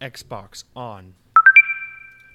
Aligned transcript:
Xbox 0.00 0.64
On. 0.76 1.14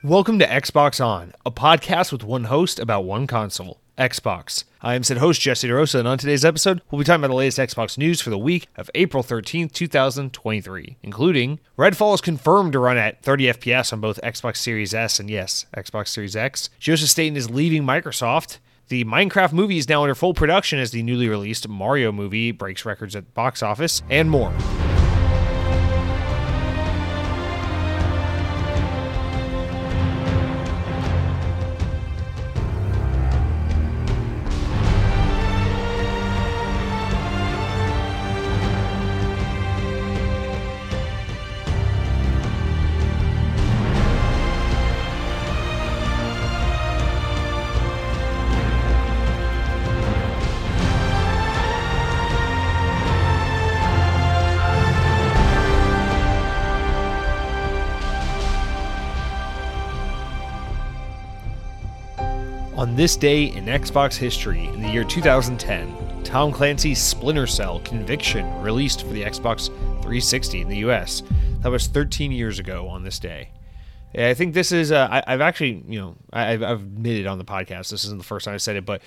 Welcome 0.04 0.38
to 0.40 0.46
Xbox 0.46 1.04
On, 1.04 1.33
a 1.46 1.52
podcast 1.52 2.12
with 2.12 2.24
one 2.24 2.46
host 2.46 2.78
about 2.78 3.05
one 3.05 3.25
console, 3.25 3.79
Xbox. 3.97 4.66
I 4.82 4.96
am 4.96 5.04
said 5.04 5.17
host 5.17 5.39
Jesse 5.39 5.70
DeRosa, 5.70 5.99
and 5.99 6.07
on 6.07 6.18
today's 6.18 6.44
episode, 6.44 6.81
we'll 6.91 6.99
be 6.99 7.05
talking 7.05 7.21
about 7.21 7.29
the 7.29 7.36
latest 7.36 7.60
Xbox 7.60 7.97
news 7.97 8.20
for 8.20 8.29
the 8.29 8.38
week 8.38 8.68
of 8.76 8.91
April 8.96 9.23
13th, 9.23 9.71
2023, 9.71 10.97
including 11.04 11.60
Redfall 11.78 12.15
is 12.15 12.21
confirmed 12.21 12.73
to 12.73 12.79
run 12.79 12.97
at 12.97 13.23
30 13.23 13.46
FPS 13.54 13.93
on 13.93 14.02
both 14.02 14.20
Xbox 14.21 14.57
Series 14.57 14.93
S 14.93 15.20
and 15.21 15.30
yes, 15.30 15.66
Xbox 15.77 16.09
Series 16.09 16.36
X. 16.36 16.70
Joseph 16.80 17.09
Staten 17.09 17.38
is 17.38 17.50
leaving 17.50 17.84
Microsoft. 17.84 18.57
The 18.89 19.05
Minecraft 19.05 19.54
movie 19.54 19.77
is 19.77 19.88
now 19.88 20.02
under 20.02 20.16
full 20.16 20.34
production 20.34 20.80
as 20.80 20.91
the 20.91 21.02
newly 21.02 21.30
released 21.30 21.70
Mario 21.70 22.11
movie 22.11 22.52
breaks 22.52 22.84
records 22.84 23.16
at 23.16 23.23
the 23.23 23.32
box 23.32 23.64
office, 23.64 24.02
and 24.09 24.30
more. 24.30 24.54
On 62.94 62.97
this 62.97 63.16
day 63.16 63.45
in 63.45 63.66
Xbox 63.66 64.16
history, 64.16 64.66
in 64.66 64.83
the 64.83 64.88
year 64.88 65.03
2010, 65.03 66.23
Tom 66.23 66.52
Clancy's 66.52 67.02
Splinter 67.02 67.47
Cell 67.47 67.80
Conviction 67.80 68.45
released 68.61 69.02
for 69.02 69.08
the 69.13 69.23
Xbox 69.23 69.69
360 70.03 70.61
in 70.61 70.69
the 70.69 70.77
US. 70.88 71.23
That 71.61 71.72
was 71.72 71.88
13 71.88 72.31
years 72.31 72.59
ago 72.59 72.88
on 72.88 73.02
this 73.02 73.17
day. 73.17 73.50
I 74.16 74.35
think 74.35 74.53
this 74.53 74.72
is, 74.72 74.91
uh, 74.91 75.08
I, 75.09 75.31
have 75.31 75.41
actually, 75.41 75.83
you 75.88 76.00
know, 76.00 76.16
I, 76.31 76.52
I've, 76.52 76.61
admitted 76.61 77.25
on 77.25 77.39
the 77.39 77.45
podcast, 77.45 77.89
this 77.89 78.03
isn't 78.03 78.19
the 78.19 78.23
first 78.23 78.45
time 78.45 78.53
I 78.53 78.58
said 78.58 78.75
it, 78.75 78.85
but 78.85 79.02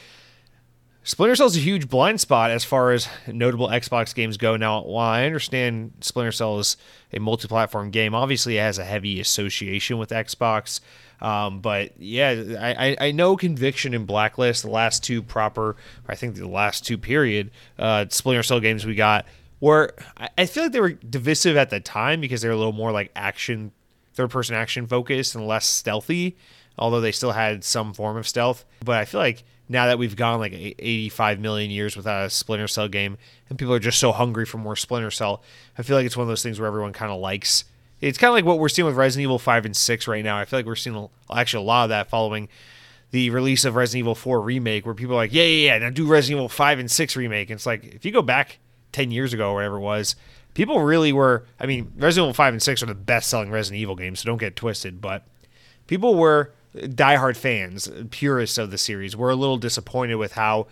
Splinter 1.04 1.36
Cell 1.36 1.46
is 1.46 1.56
a 1.56 1.60
huge 1.60 1.88
blind 1.88 2.20
spot 2.20 2.50
as 2.50 2.64
far 2.64 2.90
as 2.90 3.08
notable 3.28 3.68
Xbox 3.68 4.12
games 4.12 4.36
go. 4.36 4.56
Now, 4.56 4.82
while 4.82 5.10
I 5.10 5.26
understand 5.26 5.92
Splinter 6.00 6.32
Cell 6.32 6.58
is 6.58 6.76
a 7.12 7.20
multi 7.20 7.46
platform 7.46 7.92
game, 7.92 8.16
obviously 8.16 8.56
it 8.56 8.62
has 8.62 8.78
a 8.78 8.84
heavy 8.84 9.20
association 9.20 9.96
with 9.98 10.10
Xbox. 10.10 10.80
Um, 11.20 11.60
but 11.60 11.98
yeah, 11.98 12.56
I, 12.60 12.96
I 13.00 13.10
know 13.12 13.36
Conviction 13.36 13.94
and 13.94 14.06
Blacklist, 14.06 14.62
the 14.62 14.70
last 14.70 15.02
two 15.02 15.22
proper, 15.22 15.76
I 16.08 16.14
think 16.14 16.36
the 16.36 16.48
last 16.48 16.86
two 16.86 16.98
period 16.98 17.50
uh, 17.78 18.06
Splinter 18.10 18.42
Cell 18.42 18.60
games 18.60 18.84
we 18.84 18.94
got, 18.94 19.26
were 19.60 19.94
I 20.36 20.46
feel 20.46 20.64
like 20.64 20.72
they 20.72 20.80
were 20.80 20.92
divisive 20.92 21.56
at 21.56 21.70
the 21.70 21.80
time 21.80 22.20
because 22.20 22.42
they 22.42 22.48
were 22.48 22.54
a 22.54 22.58
little 22.58 22.72
more 22.72 22.92
like 22.92 23.10
action, 23.16 23.72
third 24.14 24.30
person 24.30 24.54
action 24.54 24.86
focused 24.86 25.34
and 25.34 25.46
less 25.46 25.66
stealthy, 25.66 26.36
although 26.78 27.00
they 27.00 27.12
still 27.12 27.32
had 27.32 27.64
some 27.64 27.94
form 27.94 28.16
of 28.16 28.28
stealth. 28.28 28.64
But 28.84 28.96
I 28.96 29.04
feel 29.06 29.20
like 29.20 29.44
now 29.68 29.86
that 29.86 29.98
we've 29.98 30.14
gone 30.14 30.38
like 30.38 30.52
85 30.52 31.40
million 31.40 31.70
years 31.70 31.96
without 31.96 32.26
a 32.26 32.30
Splinter 32.30 32.68
Cell 32.68 32.88
game 32.88 33.18
and 33.48 33.58
people 33.58 33.74
are 33.74 33.80
just 33.80 33.98
so 33.98 34.12
hungry 34.12 34.44
for 34.44 34.58
more 34.58 34.76
Splinter 34.76 35.10
Cell, 35.10 35.42
I 35.78 35.82
feel 35.82 35.96
like 35.96 36.06
it's 36.06 36.16
one 36.16 36.22
of 36.24 36.28
those 36.28 36.42
things 36.42 36.60
where 36.60 36.66
everyone 36.66 36.92
kind 36.92 37.10
of 37.10 37.18
likes 37.18 37.64
it's 38.00 38.18
kind 38.18 38.28
of 38.30 38.34
like 38.34 38.44
what 38.44 38.58
we're 38.58 38.68
seeing 38.68 38.86
with 38.86 38.96
Resident 38.96 39.24
Evil 39.24 39.38
5 39.38 39.64
and 39.64 39.76
6 39.76 40.08
right 40.08 40.24
now. 40.24 40.38
I 40.38 40.44
feel 40.44 40.58
like 40.58 40.66
we're 40.66 40.76
seeing 40.76 41.08
actually 41.32 41.64
a 41.64 41.66
lot 41.66 41.84
of 41.84 41.88
that 41.90 42.08
following 42.08 42.48
the 43.10 43.30
release 43.30 43.64
of 43.64 43.74
Resident 43.74 44.00
Evil 44.00 44.14
4 44.14 44.40
remake, 44.40 44.84
where 44.84 44.94
people 44.94 45.14
are 45.14 45.18
like, 45.18 45.32
yeah, 45.32 45.44
yeah, 45.44 45.72
yeah, 45.72 45.78
now 45.78 45.90
do 45.90 46.06
Resident 46.06 46.38
Evil 46.38 46.48
5 46.48 46.78
and 46.78 46.90
6 46.90 47.16
remake. 47.16 47.50
And 47.50 47.56
it's 47.56 47.66
like, 47.66 47.84
if 47.84 48.04
you 48.04 48.12
go 48.12 48.22
back 48.22 48.58
10 48.92 49.10
years 49.10 49.32
ago 49.32 49.50
or 49.50 49.54
whatever 49.54 49.76
it 49.76 49.80
was, 49.80 50.16
people 50.54 50.80
really 50.80 51.12
were, 51.12 51.44
I 51.60 51.66
mean, 51.66 51.92
Resident 51.96 52.26
Evil 52.26 52.34
5 52.34 52.54
and 52.54 52.62
6 52.62 52.82
are 52.82 52.86
the 52.86 52.94
best 52.94 53.30
selling 53.30 53.50
Resident 53.50 53.80
Evil 53.80 53.96
games, 53.96 54.20
so 54.20 54.26
don't 54.26 54.38
get 54.38 54.56
twisted, 54.56 55.00
but 55.00 55.24
people 55.86 56.14
were 56.14 56.52
diehard 56.74 57.36
fans, 57.36 57.90
purists 58.10 58.58
of 58.58 58.70
the 58.70 58.78
series, 58.78 59.16
were 59.16 59.30
a 59.30 59.36
little 59.36 59.56
disappointed 59.56 60.16
with 60.16 60.32
how 60.32 60.66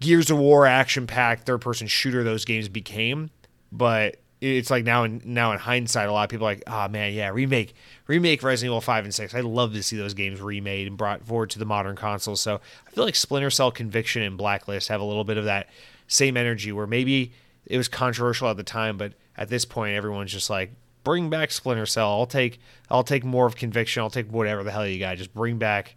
Gears 0.00 0.30
of 0.30 0.38
War 0.38 0.66
action 0.66 1.06
packed 1.06 1.46
third 1.46 1.60
person 1.60 1.86
shooter 1.86 2.24
those 2.24 2.44
games 2.44 2.68
became. 2.68 3.30
But 3.70 4.16
it's 4.40 4.70
like 4.70 4.84
now 4.84 5.04
in 5.04 5.20
now 5.24 5.52
in 5.52 5.58
hindsight, 5.58 6.08
a 6.08 6.12
lot 6.12 6.24
of 6.24 6.30
people 6.30 6.46
are 6.46 6.50
like, 6.50 6.62
oh 6.66 6.88
man, 6.88 7.12
yeah, 7.12 7.30
remake 7.30 7.74
remake 8.06 8.42
Resident 8.42 8.70
Evil 8.70 8.80
five 8.80 9.04
and 9.04 9.14
six. 9.14 9.34
I'd 9.34 9.44
love 9.44 9.72
to 9.72 9.82
see 9.82 9.96
those 9.96 10.14
games 10.14 10.40
remade 10.40 10.86
and 10.86 10.96
brought 10.96 11.26
forward 11.26 11.50
to 11.50 11.58
the 11.58 11.64
modern 11.64 11.96
consoles. 11.96 12.40
So 12.40 12.60
I 12.86 12.90
feel 12.90 13.04
like 13.04 13.16
Splinter 13.16 13.50
Cell, 13.50 13.70
Conviction, 13.70 14.22
and 14.22 14.38
Blacklist 14.38 14.88
have 14.88 15.00
a 15.00 15.04
little 15.04 15.24
bit 15.24 15.38
of 15.38 15.44
that 15.46 15.68
same 16.06 16.36
energy 16.36 16.72
where 16.72 16.86
maybe 16.86 17.32
it 17.66 17.76
was 17.76 17.88
controversial 17.88 18.48
at 18.48 18.56
the 18.56 18.62
time, 18.62 18.96
but 18.96 19.12
at 19.36 19.48
this 19.48 19.64
point, 19.64 19.94
everyone's 19.94 20.32
just 20.32 20.50
like, 20.50 20.72
bring 21.04 21.30
back 21.30 21.50
Splinter 21.50 21.86
Cell. 21.86 22.08
I'll 22.08 22.26
take 22.26 22.60
I'll 22.90 23.04
take 23.04 23.24
more 23.24 23.46
of 23.46 23.56
Conviction. 23.56 24.02
I'll 24.02 24.10
take 24.10 24.30
whatever 24.30 24.62
the 24.62 24.70
hell 24.70 24.86
you 24.86 24.98
got. 24.98 25.16
Just 25.16 25.34
bring 25.34 25.58
back 25.58 25.96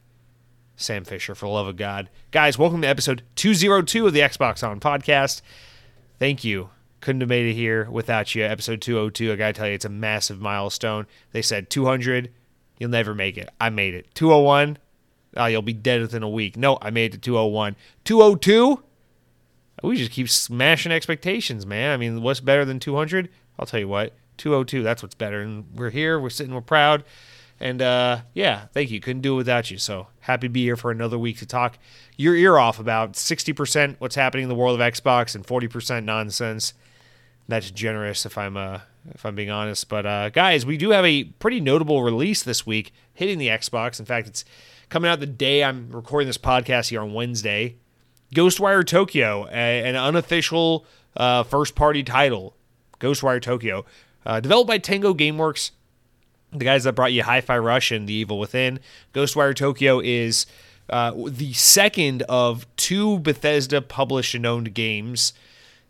Sam 0.75 1.06
Fisher 1.06 1.35
for 1.35 1.46
the 1.46 1.52
love 1.52 1.68
of 1.68 1.78
God, 1.78 2.09
guys. 2.31 2.58
Welcome 2.58 2.81
to 2.81 2.88
episode 2.88 3.22
two 3.35 3.53
zero 3.53 3.84
two 3.84 4.08
of 4.08 4.13
the 4.13 4.22
Xbox 4.22 4.68
On 4.68 4.79
podcast. 4.79 5.41
Thank 6.18 6.44
you 6.44 6.69
couldn't 7.02 7.22
have 7.22 7.30
made 7.30 7.48
it 7.48 7.54
here 7.54 7.90
without 7.90 8.34
you. 8.34 8.44
Episode 8.44 8.82
202, 8.82 9.34
I 9.34 9.36
gotta 9.36 9.54
tell 9.54 9.68
you, 9.68 9.74
it's 9.74 9.86
a 9.86 9.90
massive 9.90 10.40
milestone. 10.40 11.08
They 11.32 11.42
said 11.42 11.70
200, 11.70 12.32
you'll 12.78 12.90
never 12.90 13.14
make 13.14 13.38
it. 13.38 13.50
I 13.60 13.70
made 13.70 13.94
it. 13.94 14.14
201, 14.14 14.78
oh, 15.38 15.46
you'll 15.48 15.62
be 15.62 15.74
dead 15.74 16.02
within 16.02 16.24
a 16.24 16.30
week. 16.30 16.56
No, 16.56 16.78
I 16.82 16.92
made 16.92 17.14
it 17.14 17.18
to 17.18 17.18
201. 17.18 17.76
202, 18.06 18.84
we 19.84 19.98
just 19.98 20.12
keep 20.12 20.30
smashing 20.30 20.92
expectations, 20.92 21.66
man. 21.66 21.92
I 21.92 21.98
mean, 21.98 22.22
what's 22.22 22.40
better 22.40 22.64
than 22.64 22.80
200? 22.80 23.30
I'll 23.58 23.66
tell 23.66 23.80
you 23.80 23.88
what, 23.88 24.14
202, 24.38 24.84
that's 24.84 25.02
what's 25.02 25.16
better. 25.16 25.42
And 25.42 25.66
we're 25.74 25.90
here, 25.90 26.20
we're 26.20 26.30
sitting, 26.30 26.54
we're 26.54 26.62
proud. 26.62 27.04
And 27.60 27.80
uh, 27.80 28.22
yeah, 28.34 28.66
thank 28.74 28.90
you. 28.90 29.00
Couldn't 29.00 29.22
do 29.22 29.34
it 29.34 29.38
without 29.38 29.70
you. 29.70 29.78
So 29.78 30.08
happy 30.22 30.48
to 30.48 30.52
be 30.52 30.64
here 30.64 30.76
for 30.76 30.90
another 30.90 31.20
week 31.20 31.38
to 31.38 31.46
talk 31.46 31.78
your 32.18 32.36
ear 32.36 32.58
off 32.58 32.80
about 32.80 33.14
60% 33.14 33.98
what's 34.00 34.16
happening 34.16 34.44
in 34.44 34.50
the 34.50 34.56
world 34.56 34.82
of 34.82 34.94
Xbox 34.94 35.36
and 35.36 35.46
40% 35.46 36.04
nonsense 36.04 36.74
that's 37.52 37.72
generous 37.72 38.26
if 38.26 38.38
I'm 38.38 38.58
uh, 38.58 38.80
if 39.14 39.26
I'm 39.26 39.36
being 39.36 39.50
honest. 39.52 39.90
But 39.90 40.06
uh, 40.06 40.30
guys, 40.30 40.66
we 40.66 40.78
do 40.78 40.92
have 40.92 41.06
a 41.06 41.26
pretty 41.26 41.60
notable 41.60 42.04
release 42.04 42.44
this 42.44 42.66
week 42.66 42.94
hitting 43.14 43.38
the 43.38 43.48
Xbox. 43.48 44.00
In 44.00 44.06
fact, 44.06 44.28
it's 44.28 44.46
coming 44.90 45.10
out 45.10 45.20
the 45.20 45.26
day 45.26 45.64
I'm 45.64 45.90
recording 45.92 46.28
this 46.28 46.38
podcast 46.38 46.90
here 46.90 47.02
on 47.02 47.14
Wednesday. 47.14 47.76
Ghostwire 48.34 48.86
Tokyo, 48.86 49.48
a, 49.52 49.84
an 49.84 49.96
unofficial 49.96 50.86
uh, 51.18 51.44
first 51.44 51.76
party 51.76 52.04
title. 52.04 52.56
Ghostwire 53.00 53.42
Tokyo, 53.42 53.86
uh, 54.26 54.40
developed 54.40 54.68
by 54.68 54.78
Tango 54.78 55.14
GameWorks, 55.14 55.72
the 56.52 56.64
guys 56.64 56.84
that 56.84 56.94
brought 56.94 57.14
you 57.14 57.24
Hi-Fi 57.24 57.58
Rush 57.58 57.92
and 57.92 58.08
The 58.08 58.14
Evil 58.14 58.40
Within. 58.40 58.80
Ghostwire 59.14 59.56
Tokyo 59.56 60.00
is 60.00 60.46
uh, 60.90 61.14
the 61.28 61.52
second 61.54 62.22
of 62.24 62.68
two 62.76 63.20
Bethesda 63.20 63.82
published 63.82 64.36
and 64.36 64.46
owned 64.46 64.74
games 64.74 65.34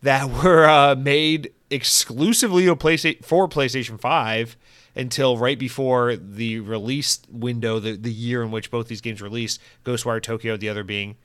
that 0.02 0.30
were 0.44 0.68
uh, 0.68 0.96
made 0.96 1.54
exclusively 1.70 2.66
PlayStation 2.66 3.24
for 3.24 3.48
PlayStation 3.48 4.00
5 4.00 4.58
until 4.96 5.38
right 5.38 5.58
before 5.58 6.16
the 6.16 6.60
release 6.60 7.20
window, 7.30 7.80
the, 7.80 7.96
the 7.96 8.12
year 8.12 8.44
in 8.44 8.52
which 8.52 8.70
both 8.70 8.88
these 8.88 9.02
games 9.02 9.22
released, 9.22 9.62
Ghostwire 9.86 10.22
Tokyo, 10.22 10.58
the 10.58 10.70
other 10.70 10.84
being 10.84 11.16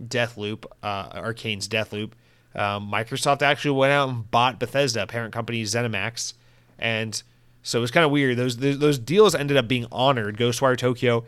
Deathloop, 0.00 0.64
uh, 0.82 1.08
Arkane's 1.12 1.68
Deathloop. 1.68 2.12
Um, 2.54 2.90
Microsoft 2.90 3.42
actually 3.42 3.72
went 3.72 3.92
out 3.92 4.08
and 4.08 4.30
bought 4.30 4.58
Bethesda, 4.58 5.06
parent 5.06 5.32
company 5.32 5.62
ZeniMax, 5.62 6.34
and 6.78 7.22
so 7.62 7.78
it 7.78 7.82
was 7.82 7.90
kind 7.90 8.04
of 8.04 8.10
weird. 8.10 8.36
Those, 8.36 8.56
those 8.56 8.78
those 8.78 8.98
deals 8.98 9.34
ended 9.34 9.56
up 9.56 9.68
being 9.68 9.86
honored. 9.92 10.36
Ghostwire 10.36 10.76
Tokyo 10.76 11.24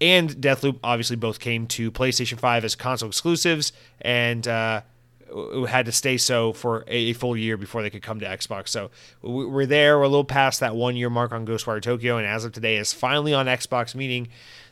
and 0.00 0.30
Deathloop 0.30 0.78
obviously 0.82 1.16
both 1.16 1.38
came 1.38 1.66
to 1.68 1.90
PlayStation 1.92 2.38
5 2.38 2.64
as 2.64 2.74
console 2.74 3.08
exclusives, 3.08 3.72
and 4.00 4.48
uh, 4.48 4.82
had 5.68 5.86
to 5.86 5.92
stay 5.92 6.16
so 6.16 6.52
for 6.52 6.84
a 6.86 7.12
full 7.14 7.36
year 7.36 7.56
before 7.56 7.82
they 7.82 7.90
could 7.90 8.02
come 8.02 8.20
to 8.20 8.26
Xbox. 8.26 8.68
So 8.68 8.90
we're 9.22 9.66
there. 9.66 9.98
We're 9.98 10.04
a 10.04 10.08
little 10.08 10.24
past 10.24 10.60
that 10.60 10.76
one 10.76 10.96
year 10.96 11.10
mark 11.10 11.32
on 11.32 11.46
Ghostwire 11.46 11.82
Tokyo, 11.82 12.16
and 12.16 12.26
as 12.26 12.44
of 12.44 12.52
today, 12.52 12.76
is 12.76 12.92
finally 12.92 13.34
on 13.34 13.46
Xbox. 13.46 13.94
Meaning 13.94 14.28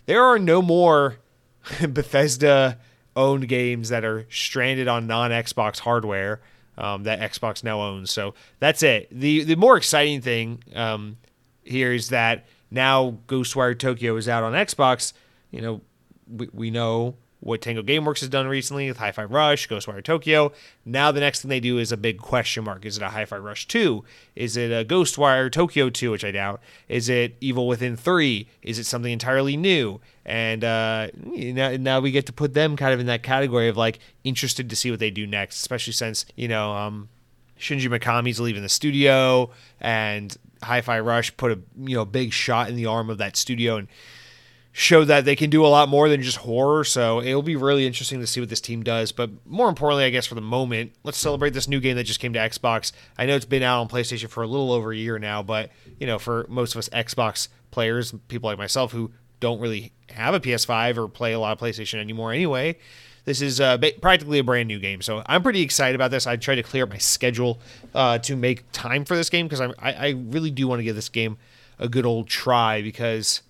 there 0.07 0.23
are 0.23 0.39
no 0.39 0.63
more 0.63 1.19
Bethesda 1.89 2.79
owned 3.17 3.49
games 3.49 3.89
that 3.89 4.05
are 4.05 4.27
stranded 4.31 4.89
on 4.89 5.07
non 5.07 5.31
Xbox 5.31 5.81
hardware 5.81 6.41
um, 6.79 7.05
that 7.05 7.21
Xbox 7.21 7.65
now 7.65 7.81
owns. 7.81 8.11
So 8.11 8.35
that's 8.59 8.83
it. 8.83 9.09
the 9.11 9.45
The 9.45 9.57
more 9.57 9.77
exciting 9.77 10.21
thing 10.21 10.63
um, 10.75 11.17
here 11.63 11.93
is 11.93 12.09
that 12.11 12.47
now 12.71 13.19
Ghostwire 13.27 13.79
Tokyo 13.79 14.17
is 14.17 14.29
out 14.29 14.43
on 14.43 14.53
Xbox. 14.53 15.13
You 15.51 15.61
know, 15.61 15.81
we, 16.29 16.49
we 16.53 16.71
know 16.71 17.17
what 17.45 17.61
Tango 17.61 17.83
Gameworks 17.83 18.21
has 18.21 18.31
done 18.31 18.47
recently 18.49 18.89
with 18.89 18.97
Hi-Fi 18.97 19.25
Rush, 19.25 19.69
Ghostwire 19.69 20.03
Tokyo. 20.03 20.51
Now 20.87 21.13
the 21.13 21.21
next 21.21 21.43
thing 21.43 21.51
they 21.51 21.61
do 21.61 21.77
is 21.77 21.93
a 21.93 21.97
big 21.99 22.19
question 22.19 22.65
mark. 22.65 22.87
Is 22.87 22.97
it 22.97 23.03
a 23.03 23.11
Hi-Fi 23.11 23.37
Rush 23.37 23.69
2? 23.69 24.03
Is 24.35 24.57
it 24.57 24.73
a 24.73 24.83
Ghostwire 24.83 25.53
Tokyo 25.53 25.91
2, 25.91 26.11
which 26.11 26.25
I 26.25 26.31
doubt? 26.31 26.63
Is 26.89 27.11
it 27.11 27.37
Evil 27.43 27.69
Within 27.69 27.97
3? 27.99 28.49
Is 28.63 28.79
it 28.79 28.85
something 28.85 29.13
entirely 29.13 29.59
new? 29.59 30.01
And 30.25 30.65
uh, 30.65 31.09
now, 31.17 32.01
we 32.01 32.11
get 32.11 32.25
to 32.27 32.33
put 32.33 32.55
them 32.55 32.77
kind 32.77 32.95
of 32.95 33.01
in 33.01 33.07
that 33.07 33.23
category 33.23 33.69
of 33.69 33.77
like 33.77 33.99
interested 34.25 34.71
to 34.71 34.77
see 34.77 34.91
what 34.91 35.01
they 35.01 35.11
do 35.11 35.27
next, 35.27 35.57
especially 35.57 35.93
since, 35.93 36.25
you 36.37 36.49
know, 36.49 36.73
um, 36.73 37.11
Shinji 37.61 37.89
Mikami's 37.91 38.41
leaving 38.41 38.63
the 38.63 38.71
studio 38.71 39.51
and 39.83 40.35
Hi-Fi 40.63 41.01
Rush 41.01 41.37
put 41.37 41.53
a 41.53 41.59
you 41.79 41.97
know 41.97 42.07
big 42.07 42.33
shot 42.33 42.71
in 42.71 42.77
the 42.77 42.87
arm 42.87 43.11
of 43.11 43.19
that 43.19 43.37
studio 43.37 43.77
and 43.77 43.89
showed 44.77 45.05
that 45.05 45.25
they 45.25 45.37
can 45.37 45.51
do 45.51 45.65
a 45.65 45.69
lot 45.69 45.89
more 45.89 46.09
than 46.09 46.21
just 46.21 46.39
horror. 46.39 46.83
So 46.83 47.23
it'll 47.23 47.43
be 47.43 47.55
really 47.55 47.87
interesting 47.87 48.19
to 48.19 48.27
see 48.27 48.41
what 48.41 48.49
this 48.49 48.61
team 48.61 48.83
does. 48.83 49.13
But 49.13 49.31
more 49.47 49.69
importantly, 49.69 50.05
I 50.05 50.11
guess 50.11 50.27
for 50.27 50.35
the 50.35 50.41
moment, 50.41 50.95
let's 51.05 51.17
celebrate 51.17 51.51
this 51.51 51.69
new 51.69 51.79
game 51.79 51.95
that 51.97 52.03
just 52.03 52.19
came 52.19 52.33
to 52.33 52.41
Xbox. 52.41 52.91
I 53.17 53.25
know 53.25 53.37
it's 53.37 53.45
been 53.45 53.63
out 53.63 53.81
on 53.81 53.89
PlayStation 53.89 54.29
for 54.29 54.43
a 54.43 54.49
little 54.49 54.73
over 54.73 54.93
a 54.93 54.97
year 54.97 55.17
now, 55.21 55.45
but 55.45 55.71
you 56.01 56.09
know, 56.09 56.19
for 56.19 56.45
most 56.49 56.75
of 56.75 56.81
us 56.81 56.89
Xbox 56.89 57.47
players, 57.71 58.13
people 58.27 58.51
like 58.51 58.59
myself 58.59 58.91
who 58.91 59.13
don't 59.39 59.61
really 59.61 59.93
have 60.11 60.35
a 60.35 60.41
PS5 60.41 60.97
or 60.97 61.09
play 61.09 61.35
a 61.35 61.39
lot 61.39 61.53
of 61.53 61.61
PlayStation 61.61 62.01
anymore 62.01 62.33
anyway. 62.33 62.77
This 63.27 63.41
is 63.41 63.61
uh, 63.61 63.79
practically 64.03 64.41
a 64.41 64.45
brand 64.45 64.67
new 64.67 64.81
game, 64.81 65.03
so 65.03 65.23
I'm 65.25 65.45
pretty 65.45 65.63
excited 65.63 65.95
about 65.95 66.11
this. 66.11 66.27
I 66.27 66.35
tried 66.35 66.57
to 66.57 66.65
clear 66.65 66.83
up 66.83 66.91
my 66.91 66.99
schedule 66.99 67.61
uh, 67.95 68.19
to 68.19 68.35
make 68.35 68.65
time 68.73 69.05
for 69.05 69.17
this 69.17 69.31
game 69.31 69.47
because 69.47 69.61
I, 69.61 69.73
I 69.79 70.09
really 70.11 70.51
do 70.51 70.67
want 70.67 70.81
to 70.81 70.85
give 70.85 70.97
this 70.97 71.09
game 71.09 71.39
a 71.79 71.89
good 71.89 72.05
old 72.05 72.27
try 72.29 72.83
because 72.83 73.41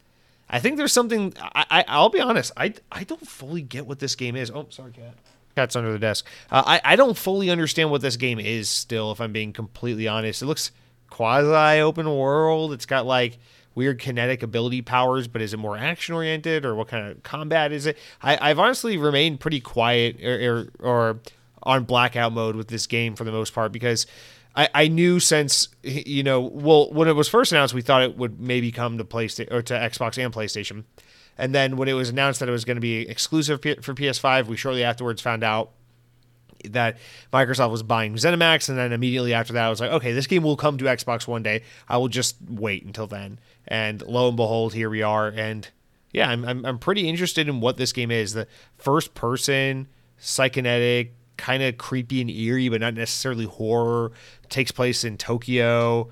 I 0.54 0.60
think 0.60 0.76
there's 0.76 0.92
something. 0.92 1.34
I, 1.36 1.84
I 1.88 1.98
will 1.98 2.10
be 2.10 2.20
honest. 2.20 2.52
I 2.56 2.74
I 2.92 3.02
don't 3.02 3.26
fully 3.26 3.60
get 3.60 3.88
what 3.88 3.98
this 3.98 4.14
game 4.14 4.36
is. 4.36 4.52
Oh, 4.52 4.66
sorry, 4.70 4.92
cat. 4.92 5.14
Cat's 5.56 5.74
under 5.74 5.90
the 5.90 5.98
desk. 5.98 6.28
Uh, 6.48 6.62
I 6.64 6.80
I 6.84 6.96
don't 6.96 7.18
fully 7.18 7.50
understand 7.50 7.90
what 7.90 8.02
this 8.02 8.16
game 8.16 8.38
is 8.38 8.68
still. 8.68 9.10
If 9.10 9.20
I'm 9.20 9.32
being 9.32 9.52
completely 9.52 10.06
honest, 10.06 10.42
it 10.42 10.46
looks 10.46 10.70
quasi 11.10 11.80
open 11.80 12.08
world. 12.08 12.72
It's 12.72 12.86
got 12.86 13.04
like 13.04 13.38
weird 13.74 13.98
kinetic 13.98 14.44
ability 14.44 14.82
powers, 14.82 15.26
but 15.26 15.42
is 15.42 15.52
it 15.54 15.56
more 15.56 15.76
action 15.76 16.14
oriented 16.14 16.64
or 16.64 16.76
what 16.76 16.86
kind 16.86 17.10
of 17.10 17.20
combat 17.24 17.72
is 17.72 17.86
it? 17.86 17.98
I, 18.22 18.38
I've 18.40 18.60
honestly 18.60 18.96
remained 18.96 19.40
pretty 19.40 19.58
quiet 19.58 20.22
or, 20.24 20.68
or, 20.80 20.88
or 20.88 21.20
on 21.64 21.82
blackout 21.82 22.32
mode 22.32 22.54
with 22.54 22.68
this 22.68 22.86
game 22.86 23.16
for 23.16 23.24
the 23.24 23.32
most 23.32 23.52
part 23.52 23.72
because 23.72 24.06
I, 24.56 24.68
I 24.74 24.88
knew 24.88 25.20
since 25.20 25.68
you 25.82 26.22
know 26.22 26.40
well 26.40 26.92
when 26.92 27.08
it 27.08 27.16
was 27.16 27.28
first 27.28 27.52
announced 27.52 27.74
we 27.74 27.82
thought 27.82 28.02
it 28.02 28.16
would 28.16 28.40
maybe 28.40 28.70
come 28.70 28.98
to 28.98 29.04
PlayStation 29.04 29.52
or 29.52 29.62
to 29.62 29.74
Xbox 29.74 30.22
and 30.22 30.32
PlayStation, 30.32 30.84
and 31.36 31.54
then 31.54 31.76
when 31.76 31.88
it 31.88 31.94
was 31.94 32.08
announced 32.10 32.40
that 32.40 32.48
it 32.48 32.52
was 32.52 32.64
going 32.64 32.76
to 32.76 32.80
be 32.80 33.08
exclusive 33.08 33.60
for 33.60 33.94
PS5, 33.94 34.46
we 34.46 34.56
shortly 34.56 34.84
afterwards 34.84 35.20
found 35.20 35.42
out 35.42 35.70
that 36.70 36.96
Microsoft 37.32 37.70
was 37.70 37.82
buying 37.82 38.14
ZeniMax, 38.14 38.68
and 38.68 38.78
then 38.78 38.92
immediately 38.92 39.34
after 39.34 39.52
that, 39.52 39.66
I 39.66 39.70
was 39.70 39.80
like, 39.80 39.90
okay, 39.90 40.12
this 40.12 40.26
game 40.26 40.42
will 40.42 40.56
come 40.56 40.78
to 40.78 40.84
Xbox 40.84 41.26
one 41.26 41.42
day. 41.42 41.62
I 41.88 41.98
will 41.98 42.08
just 42.08 42.36
wait 42.48 42.84
until 42.84 43.06
then. 43.06 43.38
And 43.66 44.02
lo 44.02 44.28
and 44.28 44.36
behold, 44.36 44.74
here 44.74 44.88
we 44.88 45.02
are. 45.02 45.28
And 45.28 45.68
yeah, 46.12 46.30
I'm 46.30 46.44
I'm, 46.44 46.64
I'm 46.64 46.78
pretty 46.78 47.08
interested 47.08 47.48
in 47.48 47.60
what 47.60 47.76
this 47.76 47.92
game 47.92 48.10
is. 48.10 48.34
The 48.34 48.46
first 48.76 49.14
person, 49.14 49.88
psychonetic, 50.16 51.14
kind 51.36 51.62
of 51.62 51.78
creepy 51.78 52.20
and 52.20 52.30
eerie, 52.30 52.68
but 52.68 52.80
not 52.80 52.94
necessarily 52.94 53.44
horror. 53.44 54.12
Takes 54.48 54.70
place 54.70 55.04
in 55.04 55.16
Tokyo, 55.16 56.10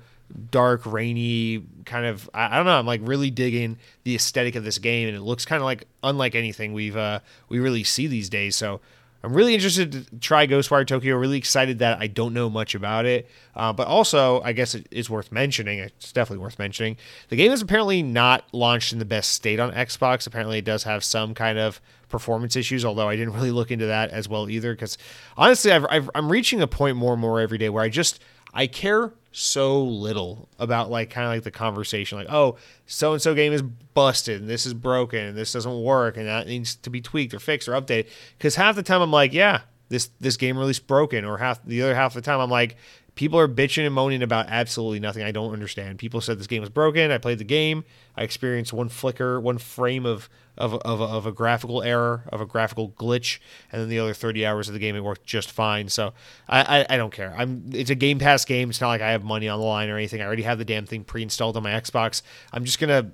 dark, 0.51 0.85
rainy, 0.85 1.63
kind 1.85 2.05
of. 2.05 2.29
I, 2.33 2.53
I, 2.53 2.57
don't 2.57 2.65
know. 2.65 2.77
I'm 2.77 2.85
like 2.85 3.01
really 3.03 3.31
digging 3.31 3.77
the 4.03 4.15
aesthetic 4.15 4.55
of 4.55 4.63
this 4.63 4.77
game, 4.77 5.07
and 5.07 5.17
it 5.17 5.21
looks 5.21 5.45
kind 5.45 5.61
of 5.61 5.65
like 5.65 5.87
unlike 6.03 6.35
anything 6.35 6.73
we've 6.73 6.97
uh, 6.97 7.19
we 7.49 7.59
really 7.59 7.83
see 7.83 8.07
these 8.07 8.29
days. 8.29 8.55
So 8.55 8.81
I'm 9.23 9.33
really 9.33 9.53
interested 9.53 9.91
to 9.93 10.19
try 10.19 10.45
Ghostwire 10.45 10.85
Tokyo. 10.85 11.15
Really 11.15 11.37
excited 11.37 11.79
that 11.79 11.99
I 11.99 12.07
don't 12.07 12.33
know 12.33 12.49
much 12.49 12.75
about 12.75 13.05
it, 13.05 13.29
uh, 13.55 13.71
but 13.71 13.87
also 13.87 14.41
I 14.41 14.51
guess 14.51 14.75
it 14.75 14.85
is 14.91 15.09
worth 15.09 15.31
mentioning. 15.31 15.79
It's 15.79 16.11
definitely 16.11 16.43
worth 16.43 16.59
mentioning. 16.59 16.97
The 17.29 17.37
game 17.37 17.53
is 17.53 17.61
apparently 17.61 18.03
not 18.03 18.43
launched 18.51 18.91
in 18.91 18.99
the 18.99 19.05
best 19.05 19.31
state 19.31 19.61
on 19.61 19.71
Xbox. 19.71 20.27
Apparently, 20.27 20.57
it 20.57 20.65
does 20.65 20.83
have 20.83 21.05
some 21.05 21.33
kind 21.33 21.57
of 21.57 21.79
performance 22.09 22.57
issues. 22.57 22.83
Although 22.83 23.07
I 23.07 23.15
didn't 23.15 23.33
really 23.35 23.51
look 23.51 23.71
into 23.71 23.85
that 23.85 24.09
as 24.09 24.27
well 24.27 24.49
either, 24.49 24.73
because 24.73 24.97
honestly, 25.37 25.71
I've, 25.71 25.85
I've, 25.89 26.09
I'm 26.13 26.29
reaching 26.29 26.61
a 26.61 26.67
point 26.67 26.97
more 26.97 27.13
and 27.13 27.21
more 27.21 27.39
every 27.39 27.57
day 27.57 27.69
where 27.69 27.83
I 27.83 27.89
just 27.89 28.21
I 28.53 28.67
care 28.67 29.13
so 29.31 29.81
little 29.83 30.47
about 30.59 30.91
like 30.91 31.09
kind 31.09 31.25
of 31.25 31.33
like 31.33 31.43
the 31.43 31.49
conversation 31.49 32.19
like 32.19 32.27
oh 32.29 32.55
so 32.85 33.13
and 33.13 33.21
so 33.21 33.33
game 33.33 33.51
is 33.51 33.63
busted 33.63 34.39
and 34.39 34.47
this 34.49 34.67
is 34.67 34.75
broken 34.75 35.25
and 35.25 35.35
this 35.35 35.53
doesn't 35.53 35.81
work 35.81 36.17
and 36.17 36.27
that 36.27 36.45
needs 36.45 36.75
to 36.75 36.91
be 36.91 37.01
tweaked 37.01 37.33
or 37.33 37.39
fixed 37.39 37.67
or 37.67 37.71
updated. 37.71 38.07
Because 38.37 38.55
half 38.55 38.75
the 38.75 38.83
time 38.83 39.01
i'm 39.01 39.11
like 39.11 39.33
yeah 39.33 39.61
this 39.89 40.11
this 40.19 40.37
game 40.37 40.57
release 40.57 40.77
broken 40.77 41.25
or 41.25 41.39
half 41.39 41.63
the 41.65 41.81
other 41.81 41.95
half 41.95 42.15
of 42.15 42.21
the 42.21 42.25
time 42.25 42.39
i'm 42.39 42.49
like 42.51 42.75
people 43.15 43.39
are 43.39 43.47
bitching 43.47 43.85
and 43.85 43.93
moaning 43.93 44.23
about 44.23 44.47
absolutely 44.47 44.99
nothing 44.99 45.23
i 45.23 45.31
don't 45.31 45.53
understand 45.53 45.97
people 45.97 46.21
said 46.21 46.39
this 46.39 46.47
game 46.47 46.61
was 46.61 46.69
broken 46.69 47.11
i 47.11 47.17
played 47.17 47.37
the 47.37 47.43
game 47.43 47.83
i 48.15 48.23
experienced 48.23 48.73
one 48.73 48.89
flicker 48.89 49.39
one 49.39 49.57
frame 49.57 50.05
of 50.05 50.29
of, 50.57 50.75
of, 50.75 51.01
of 51.01 51.25
a 51.25 51.31
graphical 51.31 51.81
error, 51.81 52.23
of 52.31 52.39
a 52.41 52.45
graphical 52.45 52.89
glitch, 52.89 53.39
and 53.71 53.81
then 53.81 53.89
the 53.89 53.99
other 53.99 54.13
30 54.13 54.45
hours 54.45 54.67
of 54.67 54.73
the 54.73 54.79
game 54.79 54.95
it 54.95 55.03
worked 55.03 55.25
just 55.25 55.51
fine. 55.51 55.89
So 55.89 56.13
I, 56.47 56.81
I, 56.81 56.93
I, 56.93 56.97
don't 56.97 57.11
care. 57.11 57.33
I'm 57.35 57.69
it's 57.71 57.89
a 57.89 57.95
Game 57.95 58.19
Pass 58.19 58.45
game. 58.45 58.69
It's 58.69 58.79
not 58.79 58.89
like 58.89 59.01
I 59.01 59.11
have 59.11 59.23
money 59.23 59.47
on 59.47 59.59
the 59.59 59.65
line 59.65 59.89
or 59.89 59.97
anything. 59.97 60.21
I 60.21 60.25
already 60.25 60.43
have 60.43 60.57
the 60.57 60.65
damn 60.65 60.85
thing 60.85 61.03
pre-installed 61.03 61.57
on 61.57 61.63
my 61.63 61.71
Xbox. 61.71 62.21
I'm 62.51 62.65
just 62.65 62.79
gonna 62.79 63.11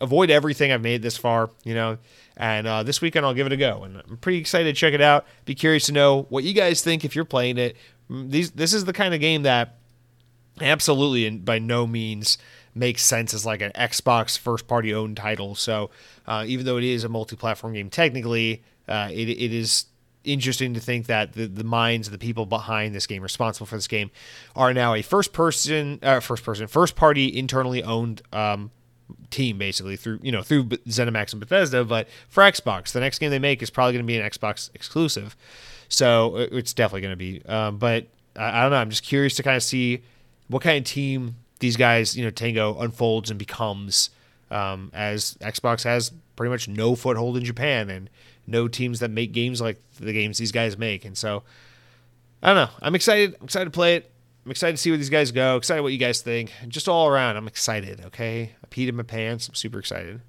avoid 0.00 0.30
everything 0.30 0.72
I've 0.72 0.80
made 0.80 1.02
this 1.02 1.16
far, 1.16 1.50
you 1.64 1.74
know. 1.74 1.98
And 2.36 2.66
uh, 2.66 2.82
this 2.82 3.02
weekend 3.02 3.26
I'll 3.26 3.34
give 3.34 3.46
it 3.46 3.52
a 3.52 3.56
go, 3.56 3.82
and 3.84 3.98
I'm 3.98 4.16
pretty 4.16 4.38
excited 4.38 4.74
to 4.74 4.78
check 4.78 4.94
it 4.94 5.02
out. 5.02 5.26
Be 5.44 5.54
curious 5.54 5.86
to 5.86 5.92
know 5.92 6.22
what 6.30 6.44
you 6.44 6.54
guys 6.54 6.82
think 6.82 7.04
if 7.04 7.14
you're 7.14 7.26
playing 7.26 7.58
it. 7.58 7.76
These 8.10 8.50
this 8.52 8.74
is 8.74 8.84
the 8.84 8.92
kind 8.92 9.14
of 9.14 9.20
game 9.20 9.42
that 9.44 9.76
absolutely 10.60 11.26
and 11.26 11.44
by 11.44 11.58
no 11.58 11.86
means 11.86 12.38
makes 12.74 13.04
sense 13.04 13.34
as 13.34 13.46
like 13.46 13.62
an 13.62 13.72
Xbox 13.72 14.38
first 14.38 14.66
party 14.66 14.92
owned 14.94 15.16
title. 15.16 15.54
So 15.54 15.90
uh, 16.26 16.44
even 16.46 16.66
though 16.66 16.76
it 16.76 16.84
is 16.84 17.04
a 17.04 17.08
multi 17.08 17.36
platform 17.36 17.72
game, 17.72 17.90
technically, 17.90 18.62
uh, 18.88 19.08
it, 19.12 19.28
it 19.28 19.52
is 19.52 19.86
interesting 20.24 20.74
to 20.74 20.80
think 20.80 21.06
that 21.06 21.32
the, 21.32 21.46
the 21.46 21.64
minds 21.64 22.08
of 22.08 22.12
the 22.12 22.18
people 22.18 22.46
behind 22.46 22.94
this 22.94 23.06
game, 23.06 23.22
responsible 23.22 23.66
for 23.66 23.76
this 23.76 23.88
game, 23.88 24.10
are 24.54 24.74
now 24.74 24.94
a 24.94 25.02
first 25.02 25.32
person, 25.32 25.98
uh, 26.02 26.20
first 26.20 26.44
person, 26.44 26.66
first 26.66 26.96
party 26.96 27.36
internally 27.36 27.82
owned 27.82 28.22
um, 28.32 28.70
team 29.30 29.58
basically 29.58 29.96
through 29.96 30.20
you 30.22 30.30
know 30.30 30.42
through 30.42 30.64
ZeniMax 30.64 31.32
and 31.32 31.40
Bethesda. 31.40 31.84
But 31.84 32.08
for 32.28 32.42
Xbox, 32.42 32.92
the 32.92 33.00
next 33.00 33.18
game 33.18 33.30
they 33.30 33.38
make 33.38 33.62
is 33.62 33.70
probably 33.70 33.94
going 33.94 34.04
to 34.04 34.06
be 34.06 34.18
an 34.18 34.28
Xbox 34.28 34.70
exclusive. 34.74 35.36
So 35.90 36.36
uh, 36.36 36.46
it's 36.52 36.72
definitely 36.72 37.02
going 37.02 37.12
to 37.12 37.16
be. 37.16 37.42
Um, 37.44 37.76
but 37.76 38.06
I, 38.36 38.60
I 38.60 38.62
don't 38.62 38.70
know. 38.70 38.78
I'm 38.78 38.88
just 38.88 39.02
curious 39.02 39.34
to 39.36 39.42
kind 39.42 39.56
of 39.56 39.62
see 39.62 40.02
what 40.48 40.62
kind 40.62 40.78
of 40.78 40.84
team 40.84 41.36
these 41.58 41.76
guys, 41.76 42.16
you 42.16 42.24
know, 42.24 42.30
Tango 42.30 42.78
unfolds 42.78 43.28
and 43.28 43.38
becomes 43.38 44.08
um, 44.50 44.90
as 44.94 45.34
Xbox 45.42 45.84
has 45.84 46.10
pretty 46.36 46.50
much 46.50 46.66
no 46.68 46.94
foothold 46.94 47.36
in 47.36 47.44
Japan 47.44 47.90
and 47.90 48.08
no 48.46 48.66
teams 48.66 49.00
that 49.00 49.10
make 49.10 49.32
games 49.32 49.60
like 49.60 49.80
the 49.98 50.12
games 50.12 50.38
these 50.38 50.52
guys 50.52 50.78
make. 50.78 51.04
And 51.04 51.18
so 51.18 51.42
I 52.42 52.54
don't 52.54 52.56
know. 52.56 52.74
I'm 52.80 52.94
excited. 52.94 53.36
I'm 53.38 53.44
excited 53.44 53.66
to 53.66 53.70
play 53.70 53.96
it. 53.96 54.10
I'm 54.44 54.50
excited 54.50 54.76
to 54.76 54.78
see 54.78 54.90
where 54.90 54.96
these 54.96 55.10
guys 55.10 55.32
go. 55.32 55.56
Excited 55.56 55.82
what 55.82 55.92
you 55.92 55.98
guys 55.98 56.22
think. 56.22 56.50
Just 56.66 56.88
all 56.88 57.06
around, 57.08 57.36
I'm 57.36 57.46
excited. 57.46 58.00
Okay, 58.06 58.52
I 58.64 58.66
peed 58.68 58.88
in 58.88 58.96
my 58.96 59.02
pants. 59.02 59.48
I'm 59.48 59.54
super 59.54 59.78
excited. 59.78 60.22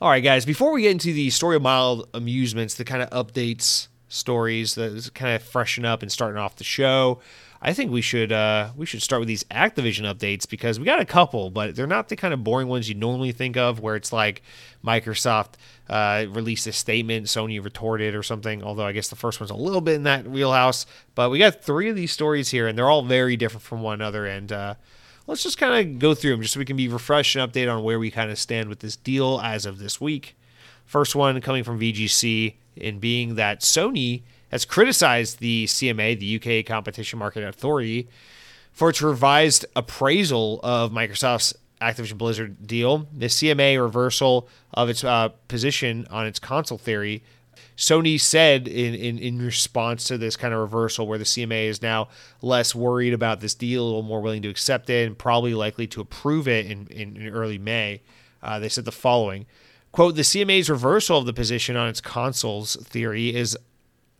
All 0.00 0.08
right, 0.08 0.22
guys. 0.22 0.44
Before 0.44 0.72
we 0.72 0.82
get 0.82 0.92
into 0.92 1.12
the 1.12 1.30
story 1.30 1.56
of 1.56 1.62
mild 1.62 2.08
amusements, 2.14 2.74
the 2.74 2.84
kind 2.84 3.02
of 3.02 3.10
updates, 3.10 3.88
stories 4.08 4.74
that 4.74 5.10
kind 5.14 5.34
of 5.34 5.42
freshen 5.42 5.84
up 5.84 6.02
and 6.02 6.10
starting 6.10 6.38
off 6.38 6.56
the 6.56 6.64
show. 6.64 7.20
I 7.60 7.72
think 7.72 7.90
we 7.90 8.02
should 8.02 8.32
uh, 8.32 8.70
we 8.76 8.86
should 8.86 9.02
start 9.02 9.20
with 9.20 9.28
these 9.28 9.44
Activision 9.44 10.04
updates 10.04 10.48
because 10.48 10.78
we 10.78 10.84
got 10.84 11.00
a 11.00 11.04
couple, 11.04 11.50
but 11.50 11.74
they're 11.74 11.86
not 11.86 12.08
the 12.08 12.16
kind 12.16 12.34
of 12.34 12.44
boring 12.44 12.68
ones 12.68 12.88
you 12.88 12.94
normally 12.94 13.32
think 13.32 13.56
of, 13.56 13.80
where 13.80 13.96
it's 13.96 14.12
like 14.12 14.42
Microsoft 14.84 15.54
uh, 15.88 16.26
released 16.28 16.66
a 16.66 16.72
statement, 16.72 17.26
Sony 17.26 17.62
retorted 17.62 18.14
or 18.14 18.22
something. 18.22 18.62
Although 18.62 18.84
I 18.84 18.92
guess 18.92 19.08
the 19.08 19.16
first 19.16 19.40
one's 19.40 19.50
a 19.50 19.56
little 19.56 19.80
bit 19.80 19.94
in 19.94 20.02
that 20.02 20.28
wheelhouse, 20.28 20.86
but 21.14 21.30
we 21.30 21.38
got 21.38 21.62
three 21.62 21.88
of 21.88 21.96
these 21.96 22.12
stories 22.12 22.50
here, 22.50 22.68
and 22.68 22.76
they're 22.76 22.90
all 22.90 23.02
very 23.02 23.36
different 23.36 23.62
from 23.62 23.80
one 23.80 23.94
another. 23.94 24.26
And 24.26 24.52
uh, 24.52 24.74
let's 25.26 25.42
just 25.42 25.58
kind 25.58 25.94
of 25.94 25.98
go 25.98 26.14
through 26.14 26.32
them, 26.32 26.42
just 26.42 26.54
so 26.54 26.60
we 26.60 26.66
can 26.66 26.76
be 26.76 26.88
refreshed 26.88 27.34
and 27.36 27.50
update 27.50 27.74
on 27.74 27.82
where 27.82 27.98
we 27.98 28.10
kind 28.10 28.30
of 28.30 28.38
stand 28.38 28.68
with 28.68 28.80
this 28.80 28.96
deal 28.96 29.40
as 29.42 29.64
of 29.64 29.78
this 29.78 30.00
week. 30.00 30.36
First 30.84 31.16
one 31.16 31.40
coming 31.40 31.64
from 31.64 31.80
VGC, 31.80 32.54
in 32.76 32.98
being 32.98 33.34
that 33.36 33.60
Sony 33.60 34.22
has 34.50 34.64
criticized 34.64 35.40
the 35.40 35.66
CMA, 35.66 36.18
the 36.18 36.60
UK 36.60 36.64
Competition 36.64 37.18
Market 37.18 37.44
Authority, 37.44 38.08
for 38.72 38.90
its 38.90 39.02
revised 39.02 39.64
appraisal 39.74 40.60
of 40.62 40.92
Microsoft's 40.92 41.54
Activision 41.80 42.18
Blizzard 42.18 42.66
deal. 42.66 43.06
The 43.12 43.26
CMA 43.26 43.80
reversal 43.80 44.48
of 44.72 44.88
its 44.88 45.04
uh, 45.04 45.30
position 45.48 46.06
on 46.10 46.26
its 46.26 46.38
console 46.38 46.78
theory. 46.78 47.22
Sony 47.76 48.18
said 48.18 48.66
in, 48.66 48.94
in, 48.94 49.18
in 49.18 49.42
response 49.42 50.04
to 50.04 50.16
this 50.16 50.36
kind 50.36 50.54
of 50.54 50.60
reversal, 50.60 51.06
where 51.06 51.18
the 51.18 51.24
CMA 51.24 51.66
is 51.66 51.82
now 51.82 52.08
less 52.40 52.74
worried 52.74 53.12
about 53.12 53.40
this 53.40 53.54
deal, 53.54 53.82
a 53.82 53.84
little 53.84 54.02
more 54.02 54.22
willing 54.22 54.42
to 54.42 54.48
accept 54.48 54.88
it, 54.88 55.06
and 55.06 55.18
probably 55.18 55.52
likely 55.52 55.86
to 55.88 56.00
approve 56.00 56.48
it 56.48 56.66
in, 56.66 56.86
in, 56.86 57.16
in 57.16 57.28
early 57.28 57.58
May, 57.58 58.00
uh, 58.42 58.58
they 58.58 58.70
said 58.70 58.86
the 58.86 58.92
following 58.92 59.44
Quote, 59.96 60.14
the 60.14 60.20
CMA's 60.20 60.68
reversal 60.68 61.16
of 61.16 61.24
the 61.24 61.32
position 61.32 61.74
on 61.74 61.88
its 61.88 62.02
consoles 62.02 62.76
theory 62.84 63.34
is, 63.34 63.56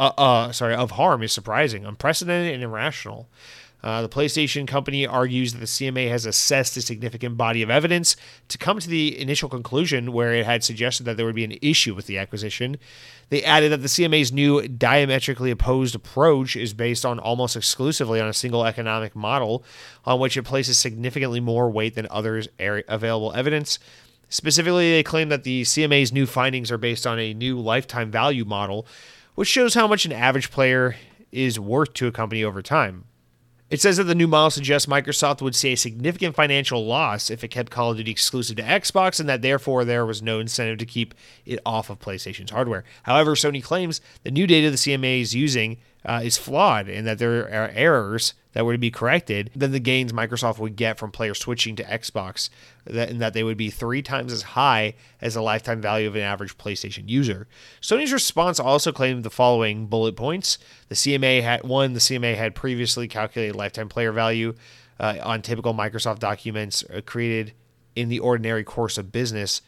uh, 0.01 0.11
uh, 0.17 0.51
sorry, 0.51 0.75
of 0.75 0.93
harm 0.93 1.23
is 1.23 1.35
surprising, 1.35 1.85
unprecedented, 1.85 2.55
and 2.55 2.63
irrational. 2.63 3.29
Uh, 3.85 4.01
the 4.01 4.09
PlayStation 4.09 4.67
company 4.67 5.07
argues 5.07 5.53
that 5.53 5.59
the 5.59 5.67
CMA 5.67 6.09
has 6.09 6.25
assessed 6.25 6.79
a 6.79 6.81
significant 6.81 7.37
body 7.37 7.61
of 7.61 7.69
evidence 7.69 8.17
to 8.49 8.57
come 8.57 8.79
to 8.79 8.89
the 8.89 9.21
initial 9.21 9.51
conclusion 9.51 10.15
where 10.15 10.33
it 10.33 10.47
had 10.47 10.65
suggested 10.65 11.05
that 11.05 11.19
there 11.19 11.27
would 11.27 11.35
be 11.35 11.45
an 11.45 11.59
issue 11.61 11.95
with 11.95 12.07
the 12.07 12.17
acquisition. 12.17 12.79
They 13.29 13.45
added 13.45 13.71
that 13.71 13.83
the 13.83 13.89
CMA's 13.89 14.33
new 14.33 14.67
diametrically 14.67 15.51
opposed 15.51 15.95
approach 15.95 16.57
is 16.57 16.73
based 16.73 17.05
on 17.05 17.19
almost 17.19 17.55
exclusively 17.55 18.19
on 18.19 18.29
a 18.29 18.33
single 18.33 18.65
economic 18.65 19.15
model 19.15 19.63
on 20.07 20.21
which 20.21 20.39
it 20.39 20.45
places 20.45 20.79
significantly 20.79 21.39
more 21.39 21.71
weight 21.71 21.97
than 21.97 22.09
others' 22.11 22.49
available 22.59 23.35
evidence. 23.35 23.79
Specifically, 24.29 24.91
they 24.91 25.03
claim 25.03 25.29
that 25.29 25.45
the 25.45 25.63
CMA's 25.63 26.13
new 26.13 26.27
findings 26.27 26.71
are 26.71 26.79
based 26.79 27.07
on 27.07 27.19
a 27.19 27.35
new 27.35 27.59
lifetime 27.61 28.11
value 28.11 28.45
model, 28.45 28.87
which 29.35 29.49
shows 29.49 29.75
how 29.75 29.87
much 29.87 30.05
an 30.05 30.13
average 30.13 30.51
player 30.51 30.97
is 31.31 31.61
worth 31.61 31.93
to 31.95 32.07
a 32.07 32.13
company 32.13 32.43
over 32.43 32.63
time. 32.63 33.05
It 33.69 33.81
says 33.81 33.97
that 33.97 34.05
the 34.05 34.15
new 34.15 34.29
model 34.29 34.51
suggests 34.51 34.87
Microsoft 34.87 35.43
would 35.43 35.57
see 35.57 35.73
a 35.73 35.77
significant 35.77 36.37
financial 36.37 36.87
loss 36.87 37.31
if 37.31 37.43
it 37.43 37.49
kept 37.49 37.73
Call 37.73 37.91
of 37.91 37.97
Duty 37.97 38.13
exclusive 38.13 38.57
to 38.57 38.63
Xbox, 38.63 39.19
and 39.19 39.29
that 39.29 39.43
therefore 39.43 39.85
there 39.85 40.07
was 40.07 40.23
no 40.23 40.39
incentive 40.39 40.79
to 40.79 40.87
keep 40.87 41.15
it 41.45 41.59
off 41.67 41.91
of 41.91 41.99
PlayStation's 41.99 42.53
hardware. 42.53 42.85
However, 43.03 43.35
Sony 43.35 43.63
claims 43.63 44.01
the 44.23 44.31
new 44.31 44.47
data 44.47 44.71
the 44.71 44.77
CMA 44.77 45.21
is 45.21 45.35
using 45.35 45.79
uh, 46.07 46.21
is 46.23 46.39
flawed 46.39 46.89
and 46.89 47.07
that 47.07 47.19
there 47.19 47.41
are 47.41 47.69
errors 47.75 48.33
that 48.53 48.65
were 48.65 48.73
to 48.73 48.79
be 48.79 48.91
corrected, 48.91 49.51
then 49.55 49.73
the 49.73 49.81
gains 49.81 50.13
Microsoft 50.13 50.59
would 50.59 50.77
get 50.77 50.99
from 50.99 51.11
players 51.11 51.39
switching 51.39 51.77
to 51.77 51.85
Xbox, 51.85 52.49
that, 52.85 53.11
and 53.11 53.21
that 53.21 53.35
they 53.35 53.43
would 53.43 53.57
be 53.57 53.69
three 53.69 54.01
times 54.01 54.33
as 54.33 54.43
high 54.43 54.95
as 55.21 55.35
the 55.35 55.43
lifetime 55.43 55.83
value 55.83 56.07
of 56.07 56.15
an 56.15 56.23
average 56.23 56.57
PlayStation 56.57 57.09
user. 57.09 57.49
Sony's 57.83 58.13
response 58.13 58.59
also 58.59 58.93
claimed 58.93 59.25
the 59.25 59.31
following 59.31 59.89
bullet 59.89 60.17
points: 60.17 60.59
the 60.89 60.95
CMA 60.95 61.43
had 61.43 61.65
one, 61.65 61.93
the 61.93 62.01
CMA 62.01 62.37
had 62.37 62.55
previously 62.55 63.09
calculated 63.09 63.57
lifetime 63.57 63.89
player 63.89 64.13
value 64.13 64.55
uh, 64.99 65.19
on 65.23 65.43
typical 65.43 65.75
Microsoft 65.75 66.21
documents 66.21 66.83
uh, 66.85 67.01
created 67.05 67.53
in 67.95 68.09
the 68.09 68.21
ordinary 68.21 68.65
course 68.65 68.97
of 68.97 69.13
business 69.13 69.61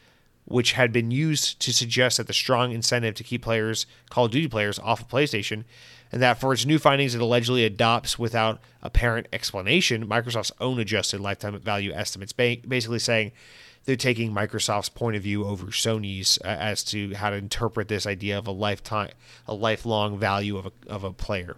which 0.49 0.73
had 0.73 0.93
been 0.93 1.11
used 1.11 1.61
to 1.61 1.73
suggest 1.75 2.17
that 2.17 2.27
the 2.27 2.33
strong 2.33 2.73
incentive 2.73 3.15
to 3.15 3.23
keep 3.23 3.43
players, 3.43 3.85
Call 4.09 4.25
of 4.25 4.31
Duty 4.31 4.49
players, 4.49 4.79
off 4.79 5.03
of 5.03 5.09
PlayStation 5.09 5.65
and 6.13 6.23
that 6.23 6.41
for 6.41 6.53
its 6.53 6.65
new 6.65 6.79
findings, 6.79 7.15
it 7.15 7.21
allegedly 7.21 7.65
adopts 7.65 8.19
without 8.19 8.61
apparent 8.83 9.29
explanation 9.33 10.07
Microsoft's 10.07 10.53
own 10.61 10.79
adjusted 10.79 11.21
lifetime 11.21 11.59
value 11.61 11.93
estimates, 11.93 12.33
basically 12.33 12.99
saying 12.99 13.33
they're 13.85 13.97
taking 13.97 14.33
Microsoft's 14.33 14.89
point 14.89 15.17
of 15.17 15.23
view 15.23 15.47
over 15.47 15.67
Sony's 15.67 16.39
uh, 16.45 16.49
as 16.49 16.85
to 16.85 17.15
how 17.15 17.31
to 17.31 17.37
interpret 17.37 17.89
this 17.89 18.07
idea 18.07 18.39
of 18.39 18.47
a 18.47 18.53
lifetime, 18.53 19.11
a 19.47 19.55
lifelong 19.55 20.19
value 20.19 20.57
of 20.57 20.67
a, 20.67 20.73
of 20.87 21.05
a 21.05 21.13
player. 21.13 21.57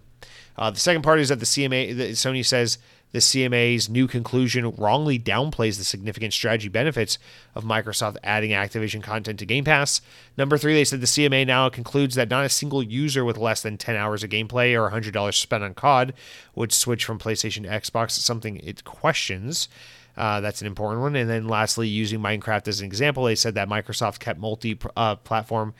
Uh, 0.57 0.69
the 0.69 0.79
second 0.79 1.01
part 1.01 1.19
is 1.19 1.29
that 1.29 1.39
the 1.39 1.45
CMA, 1.45 1.93
Sony 2.11 2.45
says 2.45 2.77
the 3.11 3.19
CMA's 3.19 3.89
new 3.89 4.07
conclusion 4.07 4.71
wrongly 4.71 5.19
downplays 5.19 5.77
the 5.77 5.83
significant 5.83 6.33
strategy 6.33 6.69
benefits 6.69 7.17
of 7.55 7.63
Microsoft 7.63 8.17
adding 8.23 8.51
Activision 8.51 9.03
content 9.03 9.39
to 9.39 9.45
Game 9.45 9.63
Pass. 9.63 10.01
Number 10.37 10.57
three, 10.57 10.73
they 10.73 10.85
said 10.85 11.01
the 11.01 11.07
CMA 11.07 11.45
now 11.45 11.69
concludes 11.69 12.15
that 12.15 12.29
not 12.29 12.45
a 12.45 12.49
single 12.49 12.81
user 12.81 13.25
with 13.25 13.37
less 13.37 13.61
than 13.61 13.77
10 13.77 13.95
hours 13.95 14.23
of 14.23 14.29
gameplay 14.29 14.73
or 14.73 14.89
$100 14.89 15.33
spent 15.33 15.63
on 15.63 15.73
COD 15.73 16.13
would 16.55 16.71
switch 16.71 17.05
from 17.05 17.19
PlayStation 17.19 17.63
to 17.63 17.69
Xbox, 17.69 18.11
something 18.11 18.57
it 18.57 18.83
questions. 18.83 19.67
Uh, 20.17 20.41
that's 20.41 20.61
an 20.61 20.67
important 20.67 21.01
one. 21.01 21.15
And 21.15 21.29
then 21.29 21.47
lastly, 21.47 21.87
using 21.87 22.19
Minecraft 22.19 22.67
as 22.67 22.79
an 22.79 22.85
example, 22.85 23.25
they 23.25 23.35
said 23.35 23.55
that 23.55 23.69
Microsoft 23.69 24.19
kept 24.19 24.39
multi 24.39 24.77
uh, 24.95 25.15
platform 25.15 25.73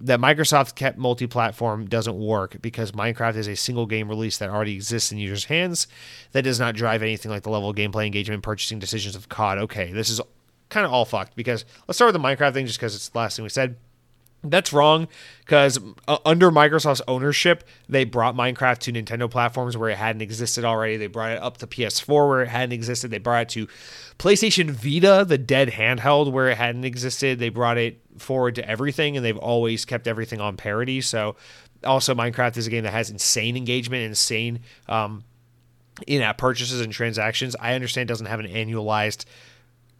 that 0.00 0.20
Microsoft 0.20 0.74
kept 0.74 0.98
multi-platform 0.98 1.86
doesn't 1.86 2.18
work 2.18 2.56
because 2.60 2.92
Minecraft 2.92 3.36
is 3.36 3.48
a 3.48 3.56
single 3.56 3.86
game 3.86 4.08
release 4.08 4.38
that 4.38 4.50
already 4.50 4.74
exists 4.74 5.10
in 5.10 5.18
users' 5.18 5.44
hands 5.44 5.86
that 6.32 6.42
does 6.42 6.60
not 6.60 6.74
drive 6.74 7.02
anything 7.02 7.30
like 7.30 7.42
the 7.42 7.50
level 7.50 7.70
of 7.70 7.76
gameplay 7.76 8.06
engagement 8.06 8.42
purchasing 8.42 8.78
decisions 8.78 9.16
of 9.16 9.28
COD. 9.28 9.58
Okay, 9.58 9.92
this 9.92 10.10
is 10.10 10.20
kind 10.68 10.86
of 10.86 10.92
all 10.92 11.04
fucked 11.04 11.34
because 11.34 11.64
let's 11.88 11.96
start 11.96 12.12
with 12.12 12.20
the 12.20 12.26
Minecraft 12.26 12.52
thing 12.52 12.66
just 12.66 12.78
because 12.78 12.94
it's 12.94 13.08
the 13.08 13.18
last 13.18 13.36
thing 13.36 13.42
we 13.42 13.48
said. 13.48 13.76
That's 14.42 14.72
wrong 14.72 15.06
because 15.40 15.78
uh, 16.08 16.16
under 16.24 16.50
Microsoft's 16.50 17.02
ownership, 17.06 17.64
they 17.90 18.04
brought 18.04 18.34
Minecraft 18.34 18.78
to 18.78 18.92
Nintendo 18.92 19.30
platforms 19.30 19.76
where 19.76 19.90
it 19.90 19.98
hadn't 19.98 20.22
existed 20.22 20.64
already. 20.64 20.96
They 20.96 21.08
brought 21.08 21.32
it 21.32 21.42
up 21.42 21.58
to 21.58 21.66
PS4 21.66 22.28
where 22.28 22.42
it 22.42 22.48
hadn't 22.48 22.72
existed. 22.72 23.10
They 23.10 23.18
brought 23.18 23.42
it 23.42 23.48
to 23.50 23.66
PlayStation 24.18 24.70
Vita, 24.70 25.26
the 25.26 25.36
dead 25.36 25.70
handheld, 25.70 26.32
where 26.32 26.48
it 26.48 26.56
hadn't 26.56 26.84
existed. 26.84 27.38
They 27.38 27.50
brought 27.50 27.76
it 27.76 28.00
forward 28.16 28.54
to 28.54 28.66
everything, 28.66 29.16
and 29.16 29.24
they've 29.24 29.36
always 29.36 29.84
kept 29.84 30.08
everything 30.08 30.40
on 30.40 30.56
parity. 30.56 31.02
So, 31.02 31.36
also, 31.84 32.14
Minecraft 32.14 32.56
is 32.56 32.66
a 32.66 32.70
game 32.70 32.84
that 32.84 32.92
has 32.92 33.10
insane 33.10 33.56
engagement, 33.56 34.04
insane 34.04 34.60
um, 34.88 35.24
in-app 36.06 36.38
purchases 36.38 36.80
and 36.80 36.92
transactions. 36.92 37.56
I 37.60 37.74
understand 37.74 38.08
it 38.08 38.12
doesn't 38.12 38.26
have 38.26 38.40
an 38.40 38.46
annualized 38.46 39.24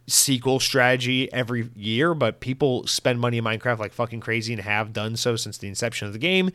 sequel 0.07 0.59
strategy 0.59 1.31
every 1.31 1.69
year, 1.75 2.13
but 2.13 2.39
people 2.39 2.85
spend 2.87 3.19
money 3.19 3.37
in 3.37 3.43
Minecraft 3.43 3.79
like 3.79 3.93
fucking 3.93 4.19
crazy 4.19 4.53
and 4.53 4.61
have 4.61 4.93
done 4.93 5.15
so 5.15 5.35
since 5.35 5.57
the 5.57 5.67
inception 5.67 6.07
of 6.07 6.13
the 6.13 6.19
game. 6.19 6.51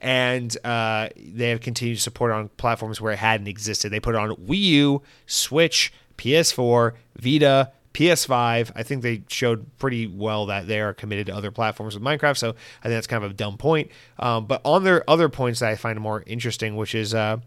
And 0.00 0.56
uh, 0.64 1.08
they 1.16 1.50
have 1.50 1.60
continued 1.60 1.96
to 1.96 2.00
support 2.00 2.32
on 2.32 2.48
platforms 2.56 3.00
where 3.00 3.12
it 3.12 3.18
hadn't 3.18 3.48
existed. 3.48 3.90
They 3.90 4.00
put 4.00 4.14
it 4.14 4.18
on 4.18 4.30
Wii 4.36 4.58
U, 4.58 5.02
Switch, 5.26 5.92
PS4, 6.16 6.92
Vita, 7.18 7.72
PS5. 7.92 8.72
I 8.74 8.82
think 8.82 9.02
they 9.02 9.24
showed 9.28 9.66
pretty 9.78 10.06
well 10.06 10.46
that 10.46 10.66
they 10.66 10.80
are 10.80 10.94
committed 10.94 11.26
to 11.26 11.34
other 11.34 11.50
platforms 11.50 11.94
with 11.94 12.02
Minecraft. 12.02 12.36
So 12.36 12.50
I 12.50 12.84
think 12.84 12.94
that's 12.94 13.06
kind 13.06 13.24
of 13.24 13.30
a 13.30 13.34
dumb 13.34 13.58
point. 13.58 13.90
Um, 14.18 14.46
but 14.46 14.60
on 14.64 14.84
their 14.84 15.08
other 15.08 15.28
points 15.28 15.60
that 15.60 15.68
I 15.68 15.76
find 15.76 16.00
more 16.00 16.22
interesting, 16.26 16.76
which 16.76 16.94
is 16.94 17.14
uh, 17.14 17.38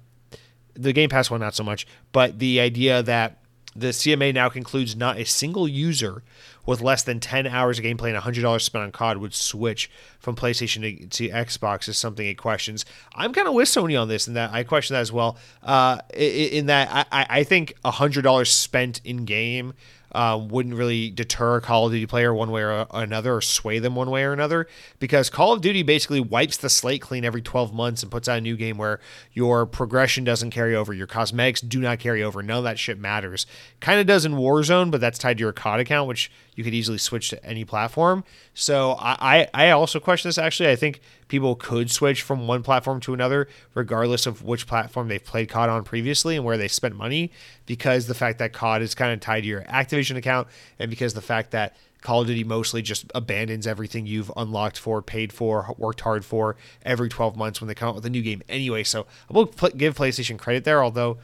the 0.74 0.94
Game 0.94 1.10
Pass 1.10 1.32
one, 1.32 1.40
not 1.40 1.56
so 1.56 1.64
much, 1.64 1.88
but 2.12 2.40
the 2.40 2.60
idea 2.60 3.04
that 3.04 3.43
the 3.76 3.88
CMA 3.88 4.34
now 4.34 4.50
concludes 4.50 4.96
not 4.96 5.18
a 5.18 5.26
single 5.26 5.68
user 5.68 6.24
with 6.66 6.82
less 6.82 7.04
than 7.04 7.20
10 7.20 7.48
hours 7.48 7.78
of 7.78 7.86
gameplay 7.86 8.14
and 8.14 8.22
$100 8.22 8.62
spent 8.62 8.84
on 8.84 8.92
COD 8.92 9.18
would 9.18 9.34
switch 9.34 9.90
from 10.20 10.36
PlayStation 10.36 10.82
to, 11.00 11.08
to 11.08 11.30
Xbox 11.30 11.90
is 11.90 11.98
something 11.98 12.26
it 12.26 12.36
questions. 12.36 12.86
I'm 13.14 13.34
kind 13.34 13.48
of 13.48 13.54
with 13.54 13.68
Sony 13.68 14.00
on 14.00 14.08
this, 14.08 14.28
and 14.28 14.36
that 14.36 14.52
I 14.54 14.64
question 14.64 14.94
that 14.94 15.02
as 15.02 15.12
well. 15.12 15.38
Uh, 15.62 16.00
in 16.14 16.68
that 16.68 17.08
I, 17.12 17.26
I 17.30 17.44
think 17.44 17.74
$100 17.84 18.48
spent 18.48 19.02
in 19.04 19.26
game 19.26 19.74
um, 20.14 20.48
wouldn't 20.50 20.76
really 20.76 21.10
deter 21.10 21.58
a 21.58 21.62
Call 21.62 21.88
of 21.88 21.92
Duty 21.92 22.06
player 22.06 22.34
one 22.34 22.52
way 22.52 22.62
or 22.62 22.86
another 22.92 23.36
or 23.36 23.42
sway 23.42 23.80
them 23.80 23.96
one 23.96 24.10
way 24.10 24.24
or 24.24 24.34
another 24.34 24.68
because 25.00 25.30
Call 25.30 25.54
of 25.54 25.62
Duty 25.62 25.84
basically 25.84 26.20
wipes 26.20 26.58
the 26.58 26.70
slate 26.70 27.02
clean 27.02 27.26
every 27.26 27.42
12 27.42 27.74
months 27.74 28.04
and 28.04 28.12
puts 28.12 28.28
out 28.28 28.38
a 28.38 28.42
new 28.42 28.56
game 28.56 28.78
where 28.78 29.00
your 29.34 29.66
progression 29.66 30.24
doesn't 30.24 30.52
carry 30.52 30.76
over, 30.76 30.94
your 30.94 31.08
cosmetics 31.08 31.62
do 31.62 31.80
not 31.80 32.00
carry 32.00 32.24
over. 32.24 32.44
None 32.44 32.58
of 32.58 32.64
that 32.64 32.80
shit 32.80 33.00
matters. 33.00 33.46
Kind 33.80 34.00
of 34.00 34.06
does 34.06 34.26
in 34.26 34.34
Warzone, 34.34 34.92
but 34.92 35.02
that's 35.02 35.18
tied 35.18 35.38
to 35.38 35.42
your 35.42 35.54
COD 35.54 35.80
account, 35.80 36.08
which 36.08 36.32
you 36.56 36.64
could 36.64 36.74
easily 36.74 36.98
switch 36.98 37.30
to 37.30 37.44
any 37.44 37.66
platform. 37.66 38.24
So 38.54 38.96
I, 39.00 39.48
I 39.54 39.72
also 39.72 40.00
question 40.00 40.30
this 40.30 40.38
actually. 40.38 40.70
I 40.70 40.76
think 40.76 41.02
people 41.34 41.56
could 41.56 41.90
switch 41.90 42.22
from 42.22 42.46
one 42.46 42.62
platform 42.62 43.00
to 43.00 43.12
another, 43.12 43.48
regardless 43.74 44.28
of 44.28 44.44
which 44.44 44.68
platform 44.68 45.08
they've 45.08 45.26
played 45.26 45.50
COD 45.50 45.68
on 45.68 45.84
previously 45.84 46.36
and 46.36 46.46
where 46.46 46.60
they 46.60 46.68
spent 46.68 46.96
money, 46.96 47.32
because 47.66 48.06
the 48.06 48.14
fact 48.14 48.38
that 48.38 48.54
COD 48.54 48.84
is 48.84 48.94
kind 48.94 49.12
of 49.12 49.20
tied 49.20 49.42
to 49.42 49.48
your 49.48 49.64
Activision 49.64 50.16
account, 50.16 50.48
and 50.78 50.92
because 50.92 51.16
the 51.16 51.24
fact 51.24 51.50
that 51.50 51.76
Call 52.02 52.22
of 52.22 52.28
Duty 52.28 52.44
mostly 52.44 52.84
just 52.84 53.12
abandons 53.16 53.66
everything 53.66 54.06
you've 54.06 54.32
unlocked 54.38 54.78
for, 54.78 55.02
paid 55.02 55.34
for, 55.34 55.74
worked 55.80 56.02
hard 56.02 56.24
for 56.24 56.56
every 56.86 57.10
12 57.10 57.36
months 57.36 57.60
when 57.60 57.68
they 57.68 57.74
come 57.74 57.90
out 57.90 57.96
with 57.96 58.06
a 58.06 58.12
new 58.12 58.22
game 58.22 58.44
anyway. 58.48 58.84
So 58.84 59.08
I 59.28 59.34
will 59.34 59.46
give 59.46 59.98
PlayStation 59.98 60.38
credit 60.38 60.66
there, 60.66 60.84
although 60.84 61.18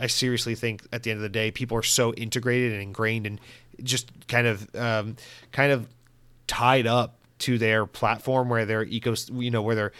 I 0.00 0.08
seriously 0.08 0.56
think 0.56 0.82
at 0.92 1.04
the 1.04 1.12
end 1.12 1.18
of 1.18 1.22
the 1.22 1.28
day, 1.28 1.52
people 1.52 1.78
are 1.78 1.84
so 1.84 2.12
integrated 2.14 2.72
and 2.72 2.82
ingrained 2.82 3.28
and 3.28 3.40
just 3.80 4.10
kind 4.26 4.48
of 4.48 4.74
um, 4.74 5.14
kind 5.52 5.70
of 5.70 5.86
tied 6.48 6.88
up 6.88 7.21
to 7.42 7.58
their 7.58 7.86
platform 7.86 8.48
where 8.48 8.64
their 8.64 8.84
eco 8.84 9.14
you 9.32 9.50
know 9.50 9.62
where 9.62 9.74
their 9.74 9.92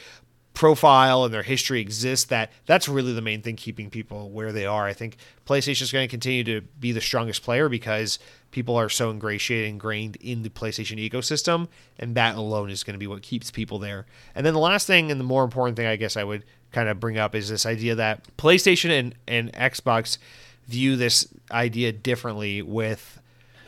profile 0.54 1.24
and 1.24 1.32
their 1.32 1.42
history 1.42 1.80
exists 1.80 2.26
that 2.26 2.52
that's 2.66 2.86
really 2.86 3.14
the 3.14 3.22
main 3.22 3.40
thing 3.40 3.56
keeping 3.56 3.88
people 3.88 4.30
where 4.30 4.52
they 4.52 4.66
are. 4.66 4.86
I 4.86 4.92
think 4.92 5.16
playstation 5.46 5.82
is 5.82 5.92
going 5.92 6.06
to 6.06 6.10
continue 6.10 6.44
to 6.44 6.60
be 6.78 6.92
the 6.92 7.00
strongest 7.00 7.42
player 7.42 7.70
because 7.70 8.18
people 8.50 8.76
are 8.76 8.90
so 8.90 9.10
ingratiated 9.10 9.68
ingrained 9.68 10.16
in 10.16 10.42
the 10.42 10.50
playstation 10.50 10.98
ecosystem 10.98 11.68
and 11.98 12.14
that 12.16 12.36
alone 12.36 12.68
is 12.68 12.84
going 12.84 12.92
to 12.92 12.98
be 12.98 13.06
what 13.06 13.22
keeps 13.22 13.50
people 13.50 13.78
there. 13.78 14.04
And 14.34 14.44
then 14.44 14.52
the 14.52 14.60
last 14.60 14.86
thing 14.86 15.10
and 15.10 15.18
the 15.18 15.24
more 15.24 15.42
important 15.42 15.76
thing 15.76 15.86
i 15.86 15.96
guess 15.96 16.16
i 16.16 16.24
would 16.24 16.44
kind 16.70 16.88
of 16.88 17.00
bring 17.00 17.18
up 17.18 17.34
is 17.34 17.48
this 17.48 17.66
idea 17.66 17.94
that 17.94 18.24
playstation 18.36 18.90
and, 18.90 19.14
and 19.26 19.52
xbox 19.52 20.18
view 20.66 20.96
this 20.96 21.26
idea 21.50 21.92
differently 21.92 22.62
with 22.62 23.20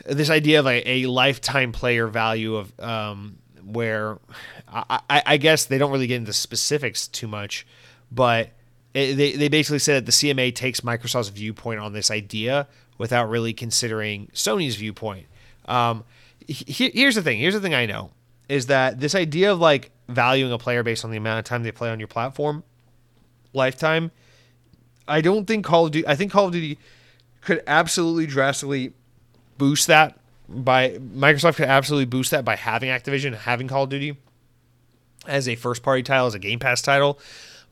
this 0.07 0.31
idea 0.31 0.61
of 0.61 0.66
a, 0.66 0.88
a 0.88 1.07
lifetime 1.07 1.73
player 1.73 2.07
value 2.07 2.57
of 2.57 2.78
um, 2.81 3.38
where 3.64 4.18
I, 4.68 5.23
I, 5.26 5.37
guess 5.37 5.64
they 5.64 5.78
don't 5.78 5.90
really 5.90 6.06
get 6.06 6.16
into 6.16 6.33
specifics 6.33 7.09
too 7.09 7.26
much, 7.26 7.66
but 8.11 8.50
it, 8.92 9.14
they, 9.14 9.33
they 9.33 9.49
basically 9.49 9.78
said 9.78 9.97
that 9.97 10.06
the 10.06 10.12
CMA 10.12 10.54
takes 10.54 10.80
Microsoft's 10.80 11.28
viewpoint 11.28 11.80
on 11.80 11.92
this 11.92 12.11
idea 12.11 12.68
without 12.99 13.28
really 13.28 13.52
considering 13.52 14.28
Sony's 14.35 14.76
viewpoint. 14.76 15.26
Um, 15.66 16.04
he, 16.47 16.90
here's 16.90 17.14
the 17.14 17.23
thing. 17.23 17.38
Here's 17.38 17.54
the 17.54 17.61
thing 17.61 17.75
I 17.75 17.87
know 17.87 18.11
is 18.49 18.66
that 18.66 19.00
this 19.00 19.14
idea 19.14 19.52
of 19.52 19.59
like 19.59 19.90
valuing 20.09 20.52
a 20.52 20.59
player 20.59 20.83
based 20.83 21.04
on 21.04 21.11
the 21.11 21.16
amount 21.16 21.38
of 21.38 21.44
time 21.44 21.62
they 21.62 21.73
play 21.73 21.90
on 21.90 21.99
your 21.99 22.09
platform, 22.09 22.62
lifetime. 23.52 24.11
I 25.09 25.21
don't 25.21 25.47
think 25.47 25.64
Call 25.64 25.87
of 25.87 25.92
Duty. 25.92 26.06
I 26.06 26.14
think 26.14 26.33
Call 26.33 26.47
of 26.47 26.52
Duty 26.52 26.78
could 27.40 27.62
absolutely 27.66 28.26
drastically 28.26 28.92
boost 29.59 29.87
that 29.87 30.18
by 30.48 30.90
Microsoft 30.98 31.56
could 31.56 31.68
absolutely 31.68 32.06
boost 32.06 32.30
that 32.30 32.44
by 32.44 32.56
having 32.56 32.90
Activision, 32.90 33.36
having 33.36 33.68
Call 33.68 33.84
of 33.84 33.90
Duty 33.90 34.16
as 35.26 35.48
a 35.48 35.56
first 35.56 35.82
party 35.82 36.02
title, 36.02 36.26
as 36.26 36.34
a 36.34 36.38
Game 36.38 36.58
Pass 36.58 36.82
title. 36.82 37.18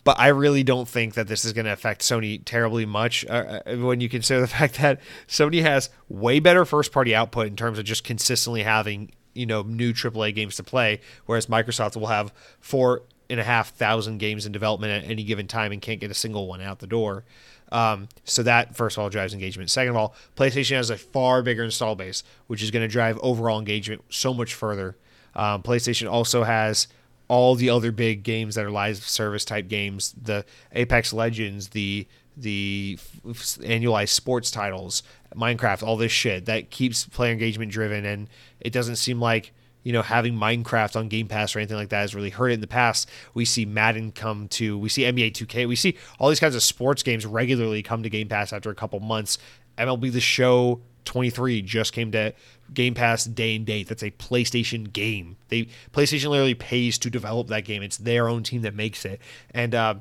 But 0.05 0.19
I 0.19 0.29
really 0.29 0.64
don't 0.64 0.88
think 0.88 1.14
that 1.14 1.29
this 1.29 1.45
is 1.45 1.52
going 1.52 1.67
to 1.67 1.73
affect 1.73 2.02
Sony 2.02 2.43
terribly 2.45 2.85
much 2.85 3.25
uh, 3.26 3.61
uh 3.67 3.76
when 3.76 4.00
you 4.00 4.09
consider 4.09 4.41
the 4.41 4.47
fact 4.59 4.75
that 4.81 5.00
Sony 5.29 5.62
has 5.62 5.91
way 6.09 6.41
better 6.41 6.64
first 6.64 6.93
party 6.93 7.14
output 7.14 7.47
in 7.47 7.57
terms 7.57 7.79
of 7.79 7.85
just 7.85 8.02
consistently 8.05 8.62
having 8.62 9.12
you 9.35 9.47
know 9.47 9.62
new 9.62 9.93
AAA 9.93 10.35
games 10.35 10.57
to 10.57 10.62
play, 10.62 11.00
whereas 11.26 11.47
Microsoft 11.47 11.97
will 11.97 12.09
have 12.09 12.33
four 12.61 13.02
and 13.31 13.38
a 13.38 13.45
half 13.45 13.71
thousand 13.71 14.19
games 14.19 14.45
in 14.45 14.52
development 14.52 15.05
at 15.05 15.11
any 15.11 15.23
given 15.23 15.47
time 15.47 15.73
and 15.73 15.81
can't 15.81 16.00
get 16.00 16.11
a 16.11 16.14
single 16.14 16.47
one 16.49 16.61
out 16.61 16.81
the 16.81 16.87
door. 16.87 17.25
Um, 17.73 18.09
so 18.25 18.43
that 18.43 18.76
first 18.76 18.97
of 18.97 19.02
all 19.02 19.09
drives 19.09 19.33
engagement. 19.33 19.71
Second 19.71 19.91
of 19.91 19.97
all, 19.97 20.14
PlayStation 20.37 20.76
has 20.76 20.91
a 20.91 20.99
far 20.99 21.43
bigger 21.43 21.64
install 21.64 21.97
base, 21.97 22.23
which 22.47 22.62
is 22.62 22.71
going 22.71 22.87
to 22.87 22.93
drive 22.93 23.19
overall 23.23 23.59
engagement 23.59 24.02
so 24.11 24.35
much 24.35 24.55
further. 24.55 24.97
Um, 25.35 25.62
PlayStation 25.62 26.11
also 26.11 26.45
has 26.45 26.87
all 27.29 27.55
the 27.55 27.71
other 27.71 27.91
big 27.91 28.23
games 28.23 28.57
that 28.57 28.64
are 28.64 28.71
live 28.71 28.99
service 28.99 29.45
type 29.45 29.69
games, 29.69 30.14
the 30.21 30.45
Apex 30.73 31.12
Legends, 31.12 31.69
the 31.69 32.07
the 32.37 32.99
annualized 33.26 34.09
sports 34.09 34.50
titles, 34.50 35.02
Minecraft, 35.35 35.83
all 35.83 35.97
this 35.97 36.12
shit 36.12 36.47
that 36.47 36.71
keeps 36.71 37.05
player 37.07 37.33
engagement 37.33 37.73
driven, 37.73 38.05
and 38.05 38.29
it 38.61 38.73
doesn't 38.73 38.97
seem 38.97 39.21
like 39.21 39.52
you 39.83 39.93
know 39.93 40.03
having 40.03 40.35
Minecraft 40.35 40.97
on 40.97 41.09
Game 41.09 41.29
Pass 41.29 41.55
or 41.55 41.59
anything 41.59 41.77
like 41.77 41.91
that 41.91 42.01
has 42.01 42.15
really 42.15 42.31
hurt 42.31 42.49
it 42.49 42.55
in 42.55 42.61
the 42.61 42.67
past. 42.67 43.09
We 43.35 43.45
see 43.45 43.65
Madden 43.65 44.12
come 44.12 44.49
to, 44.49 44.79
we 44.79 44.89
see 44.89 45.03
NBA 45.03 45.33
2K, 45.33 45.69
we 45.69 45.77
see 45.77 45.97
all 46.19 46.29
these 46.29 46.41
kinds 46.41 46.55
of 46.55 46.62
sports 46.62 47.03
games 47.03 47.27
regularly 47.27 47.83
come 47.83 48.03
to 48.03 48.11
Game 48.11 48.29
Pass 48.29 48.53
after 48.53 48.71
a 48.71 48.75
couple 48.75 49.01
months. 49.01 49.39
MLB 49.79 50.12
The 50.12 50.21
Show 50.21 50.81
23 51.05 51.62
just 51.62 51.93
came 51.93 52.12
to 52.12 52.33
Game 52.73 52.95
Pass 52.95 53.25
day 53.25 53.57
and 53.57 53.67
date. 53.67 53.89
That's 53.89 54.03
a 54.03 54.11
PlayStation 54.12 54.93
game. 54.93 55.37
They 55.49 55.69
PlayStation 55.93 56.29
literally 56.29 56.55
pays 56.55 56.99
to 56.99 57.11
develop 57.11 57.49
that 57.49 57.65
game. 57.65 57.83
It's 57.83 57.99
their 57.99 58.29
own 58.29 58.43
team 58.43 58.62
that 58.62 58.75
makes 58.75 59.05
it, 59.05 59.21
and 59.53 59.75
uh, 59.75 59.95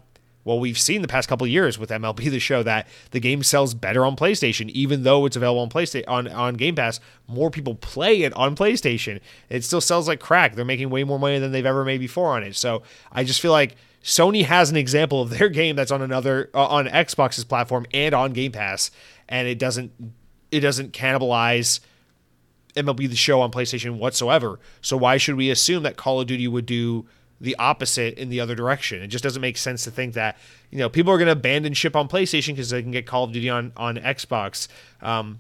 well, 0.43 0.59
we've 0.59 0.79
seen 0.79 1.01
the 1.01 1.07
past 1.07 1.29
couple 1.29 1.45
years 1.47 1.77
with 1.77 1.89
MLB 1.89 2.17
the 2.31 2.39
Show 2.39 2.63
that 2.63 2.87
the 3.11 3.19
game 3.19 3.43
sells 3.43 3.73
better 3.73 4.05
on 4.05 4.15
PlayStation, 4.15 4.69
even 4.69 5.03
though 5.03 5.25
it's 5.25 5.35
available 5.35 5.61
on 5.61 5.69
PlayStation 5.69 6.03
on, 6.07 6.27
on 6.27 6.55
Game 6.55 6.75
Pass. 6.75 6.99
More 7.27 7.51
people 7.51 7.75
play 7.75 8.23
it 8.23 8.33
on 8.33 8.55
PlayStation. 8.55 9.19
It 9.49 9.63
still 9.63 9.81
sells 9.81 10.07
like 10.07 10.19
crack. 10.19 10.55
They're 10.55 10.65
making 10.65 10.89
way 10.89 11.03
more 11.03 11.19
money 11.19 11.39
than 11.39 11.51
they've 11.51 11.65
ever 11.65 11.85
made 11.85 11.99
before 11.99 12.35
on 12.35 12.43
it. 12.43 12.55
So 12.55 12.83
I 13.11 13.23
just 13.23 13.41
feel 13.41 13.51
like 13.51 13.75
Sony 14.03 14.43
has 14.45 14.69
an 14.69 14.77
example 14.77 15.21
of 15.21 15.29
their 15.29 15.49
game 15.49 15.75
that's 15.75 15.91
on 15.91 16.01
another 16.01 16.49
uh, 16.53 16.65
on 16.65 16.87
Xbox's 16.87 17.43
platform 17.43 17.85
and 17.93 18.13
on 18.13 18.33
Game 18.33 18.51
Pass, 18.51 18.91
and 19.29 19.47
it 19.47 19.59
doesn't 19.59 19.91
it 20.51 20.59
doesn't 20.61 20.91
cannibalize 20.93 21.79
MLB 22.75 23.09
the 23.09 23.15
Show 23.15 23.41
on 23.41 23.51
PlayStation 23.51 23.97
whatsoever. 23.97 24.59
So 24.81 24.97
why 24.97 25.17
should 25.17 25.35
we 25.35 25.49
assume 25.49 25.83
that 25.83 25.97
Call 25.97 26.19
of 26.21 26.27
Duty 26.27 26.47
would 26.47 26.65
do? 26.65 27.05
The 27.41 27.55
opposite 27.57 28.17
in 28.17 28.29
the 28.29 28.39
other 28.39 28.55
direction. 28.55 29.01
It 29.01 29.07
just 29.07 29.23
doesn't 29.23 29.41
make 29.41 29.57
sense 29.57 29.83
to 29.83 29.91
think 29.91 30.13
that 30.13 30.37
you 30.69 30.77
know 30.77 30.87
people 30.87 31.11
are 31.11 31.17
going 31.17 31.25
to 31.25 31.33
abandon 31.33 31.73
ship 31.73 31.95
on 31.95 32.07
PlayStation 32.07 32.49
because 32.49 32.69
they 32.69 32.81
can 32.81 32.91
get 32.91 33.05
Call 33.05 33.25
of 33.25 33.33
Duty 33.33 33.49
on 33.49 33.73
on 33.75 33.97
Xbox. 33.97 34.67
Um, 35.01 35.39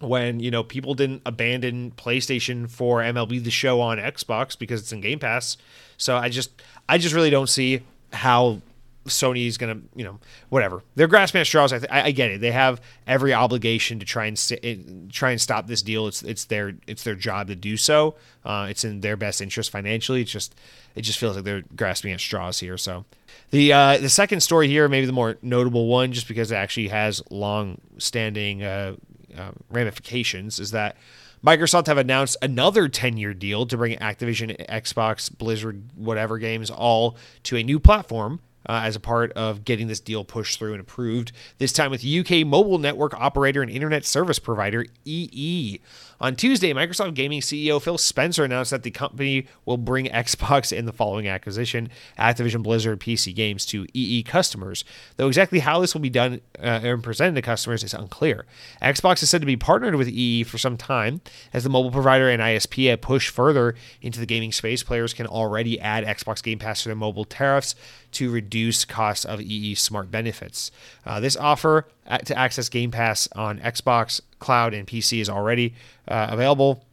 when 0.00 0.40
you 0.40 0.50
know 0.50 0.62
people 0.62 0.94
didn't 0.94 1.22
abandon 1.26 1.90
PlayStation 1.92 2.70
for 2.70 3.00
MLB 3.00 3.42
the 3.42 3.50
Show 3.50 3.80
on 3.80 3.98
Xbox 3.98 4.58
because 4.58 4.80
it's 4.80 4.92
in 4.92 5.00
Game 5.00 5.18
Pass. 5.18 5.56
So 5.96 6.16
I 6.16 6.28
just 6.28 6.50
I 6.88 6.98
just 6.98 7.14
really 7.14 7.30
don't 7.30 7.48
see 7.48 7.82
how 8.12 8.60
Sony's 9.06 9.56
gonna, 9.56 9.80
you 9.94 10.04
know, 10.04 10.18
whatever. 10.48 10.82
They're 10.94 11.06
grasping 11.06 11.40
at 11.40 11.46
straws. 11.46 11.72
I, 11.72 11.78
th- 11.78 11.90
I, 11.90 12.10
get 12.10 12.30
it. 12.30 12.40
They 12.40 12.52
have 12.52 12.80
every 13.06 13.32
obligation 13.32 13.98
to 14.00 14.06
try 14.06 14.26
and 14.26 14.38
st- 14.38 15.12
try 15.12 15.30
and 15.30 15.40
stop 15.40 15.66
this 15.66 15.82
deal. 15.82 16.06
It's 16.06 16.22
it's 16.22 16.44
their 16.44 16.74
it's 16.86 17.04
their 17.04 17.14
job 17.14 17.48
to 17.48 17.56
do 17.56 17.76
so. 17.76 18.16
Uh, 18.44 18.66
it's 18.70 18.84
in 18.84 19.00
their 19.00 19.16
best 19.16 19.40
interest 19.40 19.70
financially. 19.70 20.22
It's 20.22 20.30
just 20.30 20.54
it 20.94 21.02
just 21.02 21.18
feels 21.18 21.36
like 21.36 21.44
they're 21.44 21.62
grasping 21.74 22.12
at 22.12 22.20
straws 22.20 22.60
here. 22.60 22.76
So 22.78 23.04
the 23.50 23.72
uh, 23.72 23.98
the 23.98 24.08
second 24.08 24.40
story 24.40 24.68
here, 24.68 24.88
maybe 24.88 25.06
the 25.06 25.12
more 25.12 25.36
notable 25.42 25.86
one, 25.86 26.12
just 26.12 26.28
because 26.28 26.50
it 26.50 26.56
actually 26.56 26.88
has 26.88 27.22
long 27.30 27.80
standing 27.98 28.62
uh, 28.62 28.96
uh, 29.36 29.50
ramifications, 29.70 30.58
is 30.58 30.72
that. 30.72 30.96
Microsoft 31.44 31.86
have 31.86 31.98
announced 31.98 32.36
another 32.42 32.88
10 32.88 33.18
year 33.18 33.32
deal 33.32 33.66
to 33.66 33.76
bring 33.76 33.96
Activision, 33.98 34.66
Xbox, 34.68 35.30
Blizzard, 35.30 35.90
whatever 35.94 36.38
games 36.38 36.70
all 36.70 37.16
to 37.44 37.56
a 37.56 37.62
new 37.62 37.78
platform 37.78 38.40
uh, 38.68 38.80
as 38.84 38.96
a 38.96 39.00
part 39.00 39.32
of 39.32 39.64
getting 39.64 39.86
this 39.86 40.00
deal 40.00 40.24
pushed 40.24 40.58
through 40.58 40.72
and 40.72 40.80
approved. 40.80 41.32
This 41.58 41.72
time 41.72 41.90
with 41.90 42.04
UK 42.04 42.46
mobile 42.46 42.78
network 42.78 43.14
operator 43.14 43.62
and 43.62 43.70
internet 43.70 44.04
service 44.04 44.38
provider 44.38 44.86
EE. 45.04 45.80
On 46.18 46.34
Tuesday, 46.34 46.72
Microsoft 46.72 47.14
Gaming 47.14 47.40
CEO 47.40 47.80
Phil 47.80 47.98
Spencer 47.98 48.44
announced 48.44 48.70
that 48.70 48.82
the 48.82 48.90
company 48.90 49.46
will 49.66 49.76
bring 49.76 50.06
Xbox 50.06 50.72
in 50.72 50.86
the 50.86 50.92
following 50.92 51.28
acquisition 51.28 51.90
Activision 52.18 52.62
Blizzard 52.62 53.00
PC 53.00 53.34
games 53.34 53.66
to 53.66 53.86
EE 53.92 54.22
customers. 54.22 54.84
Though 55.16 55.28
exactly 55.28 55.58
how 55.58 55.80
this 55.80 55.92
will 55.92 56.00
be 56.00 56.10
done 56.10 56.40
uh, 56.58 56.80
and 56.82 57.02
presented 57.02 57.34
to 57.34 57.42
customers 57.42 57.84
is 57.84 57.92
unclear. 57.92 58.46
Xbox 58.80 59.22
is 59.22 59.28
said 59.28 59.42
to 59.42 59.46
be 59.46 59.56
partnered 59.56 59.96
with 59.96 60.08
EE 60.08 60.44
for 60.44 60.56
some 60.56 60.76
time. 60.76 61.20
As 61.52 61.64
the 61.64 61.70
mobile 61.70 61.90
provider 61.90 62.30
and 62.30 62.40
ISP 62.40 62.98
pushed 63.00 63.28
further 63.28 63.74
into 64.00 64.18
the 64.18 64.26
gaming 64.26 64.52
space, 64.52 64.82
players 64.82 65.12
can 65.12 65.26
already 65.26 65.78
add 65.78 66.04
Xbox 66.04 66.42
Game 66.42 66.58
Pass 66.58 66.82
to 66.82 66.88
their 66.88 66.96
mobile 66.96 67.24
tariffs 67.24 67.74
to 68.12 68.30
reduce 68.30 68.86
costs 68.86 69.26
of 69.26 69.40
EE 69.42 69.74
smart 69.74 70.10
benefits. 70.10 70.70
Uh, 71.04 71.20
this 71.20 71.36
offer 71.36 71.86
to 72.24 72.38
access 72.38 72.68
Game 72.68 72.90
Pass 72.90 73.28
on 73.34 73.58
Xbox, 73.58 74.20
Cloud, 74.38 74.74
and 74.74 74.86
PC 74.86 75.20
is 75.20 75.28
already 75.28 75.74
uh, 76.08 76.28
available. 76.30 76.84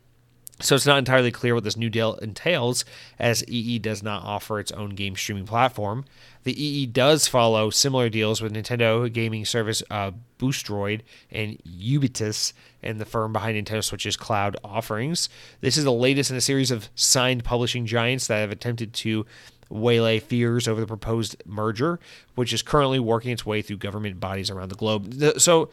So 0.64 0.76
it's 0.76 0.86
not 0.86 0.98
entirely 0.98 1.30
clear 1.30 1.54
what 1.54 1.66
this 1.66 1.76
new 1.76 1.90
deal 1.90 2.16
entails, 2.16 2.86
as 3.20 3.44
EE 3.50 3.80
does 3.80 4.02
not 4.02 4.24
offer 4.24 4.62
its 4.62 4.72
own 4.72 4.92
game 4.92 5.18
streaming 5.18 5.46
platform. 5.46 6.06
The 6.46 6.62
EE 6.62 6.86
does 6.86 7.28
follow 7.28 7.70
similar 7.70 8.10
deals 8.10 8.42
with 8.42 8.54
Nintendo 8.54 9.12
gaming 9.12 9.44
service 9.44 9.84
uh, 9.92 10.12
Boosteroid 10.40 11.02
and 11.30 11.62
Ubitus, 11.66 12.54
and 12.82 13.00
the 13.00 13.06
firm 13.06 13.34
behind 13.34 13.58
Nintendo 13.58 13.84
Switch's 13.84 14.16
cloud 14.16 14.56
offerings. 14.64 15.28
This 15.60 15.78
is 15.78 15.84
the 15.84 15.92
latest 15.92 16.32
in 16.32 16.38
a 16.38 16.42
series 16.42 16.72
of 16.72 16.90
signed 16.96 17.44
publishing 17.44 17.86
giants 17.86 18.28
that 18.28 18.38
have 18.38 18.52
attempted 18.52 18.94
to 18.94 19.26
waylay 19.70 20.20
fears 20.20 20.68
over 20.68 20.80
the 20.80 20.88
proposed 20.88 21.36
merger, 21.46 22.00
which 22.36 22.54
is 22.54 22.62
currently 22.62 23.00
working 23.00 23.32
its 23.32 23.46
way 23.46 23.62
through 23.62 23.78
government 23.78 24.20
bodies 24.20 24.50
around 24.50 24.70
the 24.70 24.76
globe. 24.76 25.14
So 25.40 25.72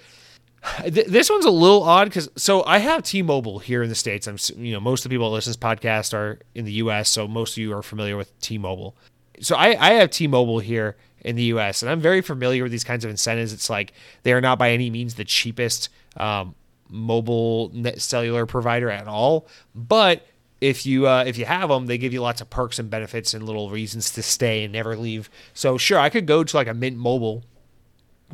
this 0.86 1.30
one's 1.30 1.44
a 1.44 1.50
little 1.50 1.82
odd 1.82 2.08
because 2.08 2.28
so 2.36 2.64
I 2.64 2.78
have 2.78 3.02
T-Mobile 3.02 3.60
here 3.60 3.82
in 3.82 3.88
the 3.88 3.94
states. 3.94 4.26
I'm 4.26 4.36
you 4.56 4.72
know 4.72 4.80
most 4.80 5.04
of 5.04 5.10
the 5.10 5.14
people 5.14 5.30
that 5.30 5.34
listen 5.34 5.52
to 5.52 5.58
this 5.58 5.64
podcast 5.64 6.14
are 6.14 6.38
in 6.54 6.64
the 6.64 6.72
U.S., 6.72 7.08
so 7.08 7.26
most 7.26 7.52
of 7.54 7.58
you 7.58 7.72
are 7.72 7.82
familiar 7.82 8.16
with 8.16 8.38
T-Mobile. 8.40 8.96
So 9.40 9.56
I, 9.56 9.68
I 9.80 9.92
have 9.94 10.10
T-Mobile 10.10 10.58
here 10.58 10.96
in 11.22 11.36
the 11.36 11.44
U.S. 11.44 11.82
and 11.82 11.90
I'm 11.90 12.00
very 12.00 12.20
familiar 12.20 12.62
with 12.62 12.72
these 12.72 12.84
kinds 12.84 13.04
of 13.04 13.10
incentives. 13.10 13.52
It's 13.52 13.70
like 13.70 13.92
they 14.22 14.32
are 14.32 14.40
not 14.40 14.58
by 14.58 14.70
any 14.70 14.90
means 14.90 15.14
the 15.14 15.24
cheapest 15.24 15.88
um, 16.16 16.54
mobile 16.88 17.70
net 17.72 18.00
cellular 18.00 18.46
provider 18.46 18.90
at 18.90 19.06
all, 19.06 19.46
but 19.74 20.26
if 20.60 20.84
you 20.84 21.08
uh, 21.08 21.24
if 21.26 21.38
you 21.38 21.46
have 21.46 21.70
them, 21.70 21.86
they 21.86 21.96
give 21.96 22.12
you 22.12 22.20
lots 22.20 22.40
of 22.40 22.50
perks 22.50 22.78
and 22.78 22.90
benefits 22.90 23.32
and 23.32 23.46
little 23.46 23.70
reasons 23.70 24.10
to 24.10 24.22
stay 24.22 24.64
and 24.64 24.72
never 24.72 24.96
leave. 24.96 25.30
So 25.54 25.78
sure, 25.78 25.98
I 25.98 26.10
could 26.10 26.26
go 26.26 26.44
to 26.44 26.56
like 26.56 26.68
a 26.68 26.74
Mint 26.74 26.98
Mobile 26.98 27.44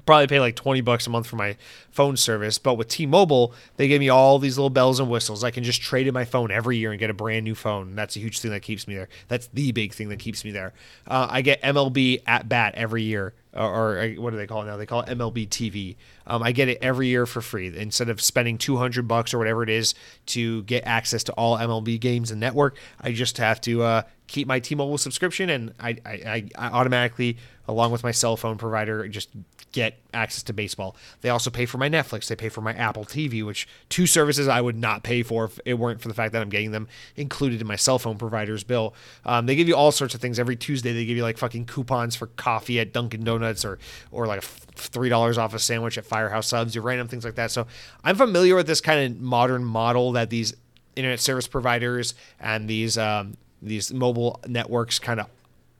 probably 0.07 0.29
pay 0.29 0.41
like 0.41 0.57
20 0.57 0.81
bucks 0.81 1.07
a 1.07 1.11
month 1.11 1.27
for 1.27 1.37
my 1.37 1.57
phone 1.91 2.17
service 2.17 2.59
but 2.59 2.75
with 2.75 2.89
t-mobile 2.89 3.53
they 3.77 3.89
give 3.89 4.01
me 4.01 4.09
all 4.09 4.39
these 4.39 4.57
little 4.57 4.71
bells 4.71 5.01
and 5.01 5.11
whistles. 5.11 5.45
I 5.45 5.51
can 5.51 5.65
just 5.65 5.83
trade 5.83 6.07
in 6.07 6.15
my 6.15 6.25
phone 6.25 6.51
every 6.51 6.77
year 6.77 6.91
and 6.91 6.99
get 6.99 7.11
a 7.11 7.15
brand 7.15 7.45
new 7.45 7.55
phone. 7.55 7.95
That's 7.95 8.17
a 8.17 8.21
huge 8.21 8.41
thing 8.41 8.53
that 8.53 8.61
keeps 8.61 8.87
me 8.87 8.95
there. 8.95 9.09
That's 9.29 9.49
the 9.49 9.73
big 9.73 9.93
thing 9.93 10.09
that 10.11 10.19
keeps 10.19 10.45
me 10.45 10.51
there. 10.53 10.73
Uh, 11.07 11.27
i 11.31 11.43
get 11.43 11.61
mlb 11.63 12.23
at 12.27 12.49
bat 12.49 12.75
every 12.77 13.03
year 13.03 13.35
or, 13.53 13.99
or, 13.99 14.09
what 14.15 14.31
do 14.31 14.37
they 14.37 14.47
call 14.47 14.63
it 14.63 14.67
now? 14.67 14.77
They 14.77 14.87
call 14.87 15.01
it 15.01 15.09
mlb 15.09 15.49
tv 15.49 15.97
um, 16.27 16.43
i 16.43 16.53
get 16.53 16.69
it 16.69 16.79
every 16.81 17.09
year 17.09 17.27
for 17.27 17.41
free. 17.41 17.77
Instead 17.77 18.09
of 18.09 18.21
spending 18.21 18.59
200 18.59 19.09
bucks 19.09 19.35
or 19.35 19.39
whatever 19.39 19.63
it 19.63 19.71
is 19.71 19.95
to 20.27 20.63
get 20.65 20.87
access 20.87 21.25
to 21.25 21.33
all 21.33 21.59
mlb 21.59 22.01
games 22.01 22.31
and 22.31 22.41
network 22.41 22.77
i 23.01 23.13
just 23.13 23.39
have 23.39 23.61
to 23.63 23.83
uh, 23.83 24.03
keep 24.27 24.47
my 24.47 24.61
t-mobile 24.61 24.99
subscription 24.99 25.51
and 25.51 25.73
I, 25.79 25.97
I, 26.05 26.45
I 26.57 26.69
automatically 26.69 27.37
along 27.69 27.93
with 27.93 28.03
my 28.03 28.13
cell 28.13 28.37
phone 28.37 28.59
provider 28.59 29.07
just 29.09 29.29
get 29.73 29.99
access 30.15 30.43
to 30.45 30.55
baseball. 30.55 30.97
They 31.21 31.29
also 31.29 31.51
pay 31.51 31.67
for 31.67 31.77
my 31.77 31.91
Netflix. 31.91 32.29
They 32.29 32.37
pay 32.37 32.49
for 32.49 32.63
my 32.63 32.73
Apple 32.73 33.05
TV, 33.05 33.45
which 33.45 33.69
two 33.91 34.07
services 34.07 34.49
I 34.49 34.61
would 34.61 34.77
not 34.77 35.03
pay 35.03 35.23
for 35.23 35.45
if 35.45 35.61
it 35.67 35.75
weren't 35.75 36.01
for 36.01 36.09
the 36.09 36.15
fact 36.15 36.33
that 36.33 36.41
I'm 36.41 36.49
getting 36.49 36.71
them 36.71 36.89
included 37.15 37.61
in 37.61 37.67
my 37.67 37.77
cell 37.77 37.99
phone 37.99 38.17
provider's 38.17 38.65
bill. 38.65 38.95
Um, 39.27 39.45
they 39.45 39.55
give 39.55 39.69
you 39.69 39.77
all 39.77 39.93
sorts 39.93 40.15
of 40.15 40.21
things 40.21 40.39
every 40.39 40.57
Tuesday. 40.57 40.95
They 40.95 41.05
give 41.05 41.17
you 41.17 41.23
like 41.23 41.37
fucking 41.37 41.67
coupons 41.67 42.17
for 42.17 42.29
coffee 42.29 42.81
at 42.81 42.95
Dunkin' 42.95 43.25
Donuts 43.25 43.65
or 43.65 43.79
or 44.11 44.27
like 44.27 44.43
three 44.43 45.11
dollars 45.11 45.37
off 45.37 45.53
a 45.53 45.59
sandwich 45.59 45.99
at 45.99 46.07
Firehouse 46.07 46.47
Subs. 46.47 46.75
Your 46.75 46.85
random 46.85 47.09
things 47.09 47.25
like 47.25 47.35
that. 47.35 47.51
So 47.51 47.67
I'm 48.03 48.17
familiar 48.17 48.55
with 48.55 48.67
this 48.67 48.81
kind 48.81 49.13
of 49.15 49.21
modern 49.21 49.63
model 49.63 50.13
that 50.13 50.31
these 50.31 50.55
internet 50.95 51.21
service 51.21 51.47
providers 51.47 52.15
and 52.41 52.67
these 52.67 52.97
um, 52.97 53.37
these 53.63 53.93
mobile 53.93 54.41
networks 54.47 54.99
kind 54.99 55.21
of 55.21 55.29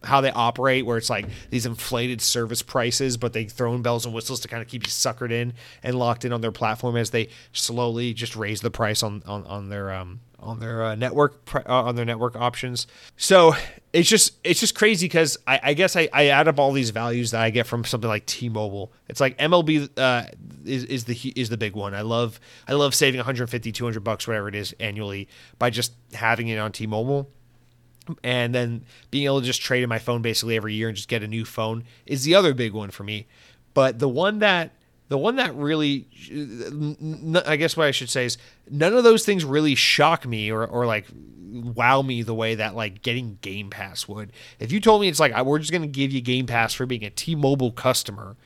how 0.05 0.21
they 0.21 0.31
operate, 0.31 0.87
where 0.87 0.97
it's 0.97 1.11
like 1.11 1.27
these 1.51 1.67
inflated 1.67 2.21
service 2.21 2.63
prices, 2.63 3.17
but 3.17 3.33
they 3.33 3.45
throw 3.45 3.75
in 3.75 3.83
bells 3.83 4.05
and 4.05 4.15
whistles 4.15 4.41
to 4.41 4.49
kind 4.49 4.63
of 4.63 4.69
keep 4.69 4.85
you 4.85 4.91
suckered 4.91 5.33
in 5.33 5.53
and 5.83 5.99
locked 5.99 6.25
in 6.25 6.33
on 6.33 6.41
their 6.41 6.53
platform 6.53 6.97
as 6.97 7.11
they 7.11 7.29
slowly 7.53 8.15
just 8.15 8.37
raise 8.37 8.61
the 8.61 8.71
price 8.71 9.03
on 9.03 9.23
on, 9.27 9.45
on 9.47 9.69
their 9.69 9.93
um, 9.93 10.21
on 10.39 10.61
their 10.61 10.83
uh, 10.83 10.95
network 10.95 11.41
uh, 11.55 11.85
on 11.85 11.97
their 11.97 12.05
network 12.05 12.37
options. 12.37 12.87
So 13.17 13.55
it's 13.93 14.09
just 14.09 14.35
it's 14.45 14.61
just 14.61 14.75
crazy 14.75 15.07
because 15.07 15.37
I, 15.47 15.61
I, 15.63 15.75
guess 15.75 15.97
I, 15.97 16.09
I 16.13 16.27
add 16.27 16.49
up 16.49 16.59
all 16.59 16.73
these 16.73 16.91
values 16.91 17.31
that 17.33 17.41
I 17.41 17.51
get 17.51 17.67
from 17.67 17.85
something 17.85 18.09
like 18.09 18.27
T-Mobile. 18.27 18.93
It's 19.09 19.21
like 19.21 19.37
MLB 19.39 19.89
uh, 19.97 20.27
is, 20.65 20.85
is 20.85 21.05
the 21.05 21.33
is 21.35 21.49
the 21.49 21.57
big 21.57 21.75
one. 21.75 21.95
I 21.95 22.03
love 22.03 22.39
I 22.69 22.75
love 22.75 22.95
saving 22.95 23.19
150 23.19 23.73
200 23.73 24.05
bucks 24.05 24.27
whatever 24.29 24.49
it 24.49 24.55
is 24.55 24.75
annually 24.79 25.29
by 25.59 25.71
just 25.71 25.95
having 26.13 26.49
it 26.49 26.59
on 26.59 26.73
T-Mobile 26.73 27.29
and 28.23 28.55
then 28.55 28.85
being 29.11 29.25
able 29.25 29.41
to 29.41 29.47
just 29.47 29.63
trade 29.63 29.83
in 29.83 29.89
my 29.89 29.99
phone 29.99 30.23
basically 30.23 30.57
every 30.57 30.75
year 30.75 30.89
and 30.89 30.97
just 30.97 31.09
get 31.09 31.23
a 31.23 31.29
new 31.29 31.45
phone 31.45 31.85
is 32.05 32.25
the 32.25 32.35
other 32.35 32.55
big 32.55 32.73
one 32.73 32.91
for 32.91 33.05
me. 33.05 33.27
But 33.75 33.99
the 33.99 34.09
one 34.09 34.39
that 34.41 34.73
the 35.09 35.19
one 35.19 35.37
that 35.37 35.55
really 35.55 36.09
I 37.47 37.57
guess 37.57 37.77
what 37.77 37.87
I 37.87 37.91
should 37.91 38.11
say 38.11 38.25
is 38.25 38.39
none 38.71 38.95
of 38.95 39.05
those 39.05 39.25
things 39.25 39.45
really 39.45 39.75
shock 39.75 40.27
me 40.27 40.51
or 40.51 40.67
or 40.67 40.87
like 40.87 41.07
wow 41.53 42.03
me 42.03 42.23
the 42.23 42.35
way 42.35 42.55
that 42.57 42.75
like 42.75 43.03
getting 43.03 43.39
Game 43.41 43.71
Pass 43.71 44.09
would. 44.09 44.33
If 44.59 44.73
you 44.73 44.81
told 44.81 45.01
me 45.01 45.09
it's 45.09 45.21
like 45.21 45.37
we're 45.45 45.59
just 45.59 45.73
going 45.73 45.83
to 45.83 45.89
give 45.89 46.13
you 46.13 46.21
Game 46.21 46.47
Pass 46.47 46.75
for 46.75 46.87
being 46.87 47.05
a 47.05 47.11
T-Mobile 47.11 47.73
customer 47.73 48.37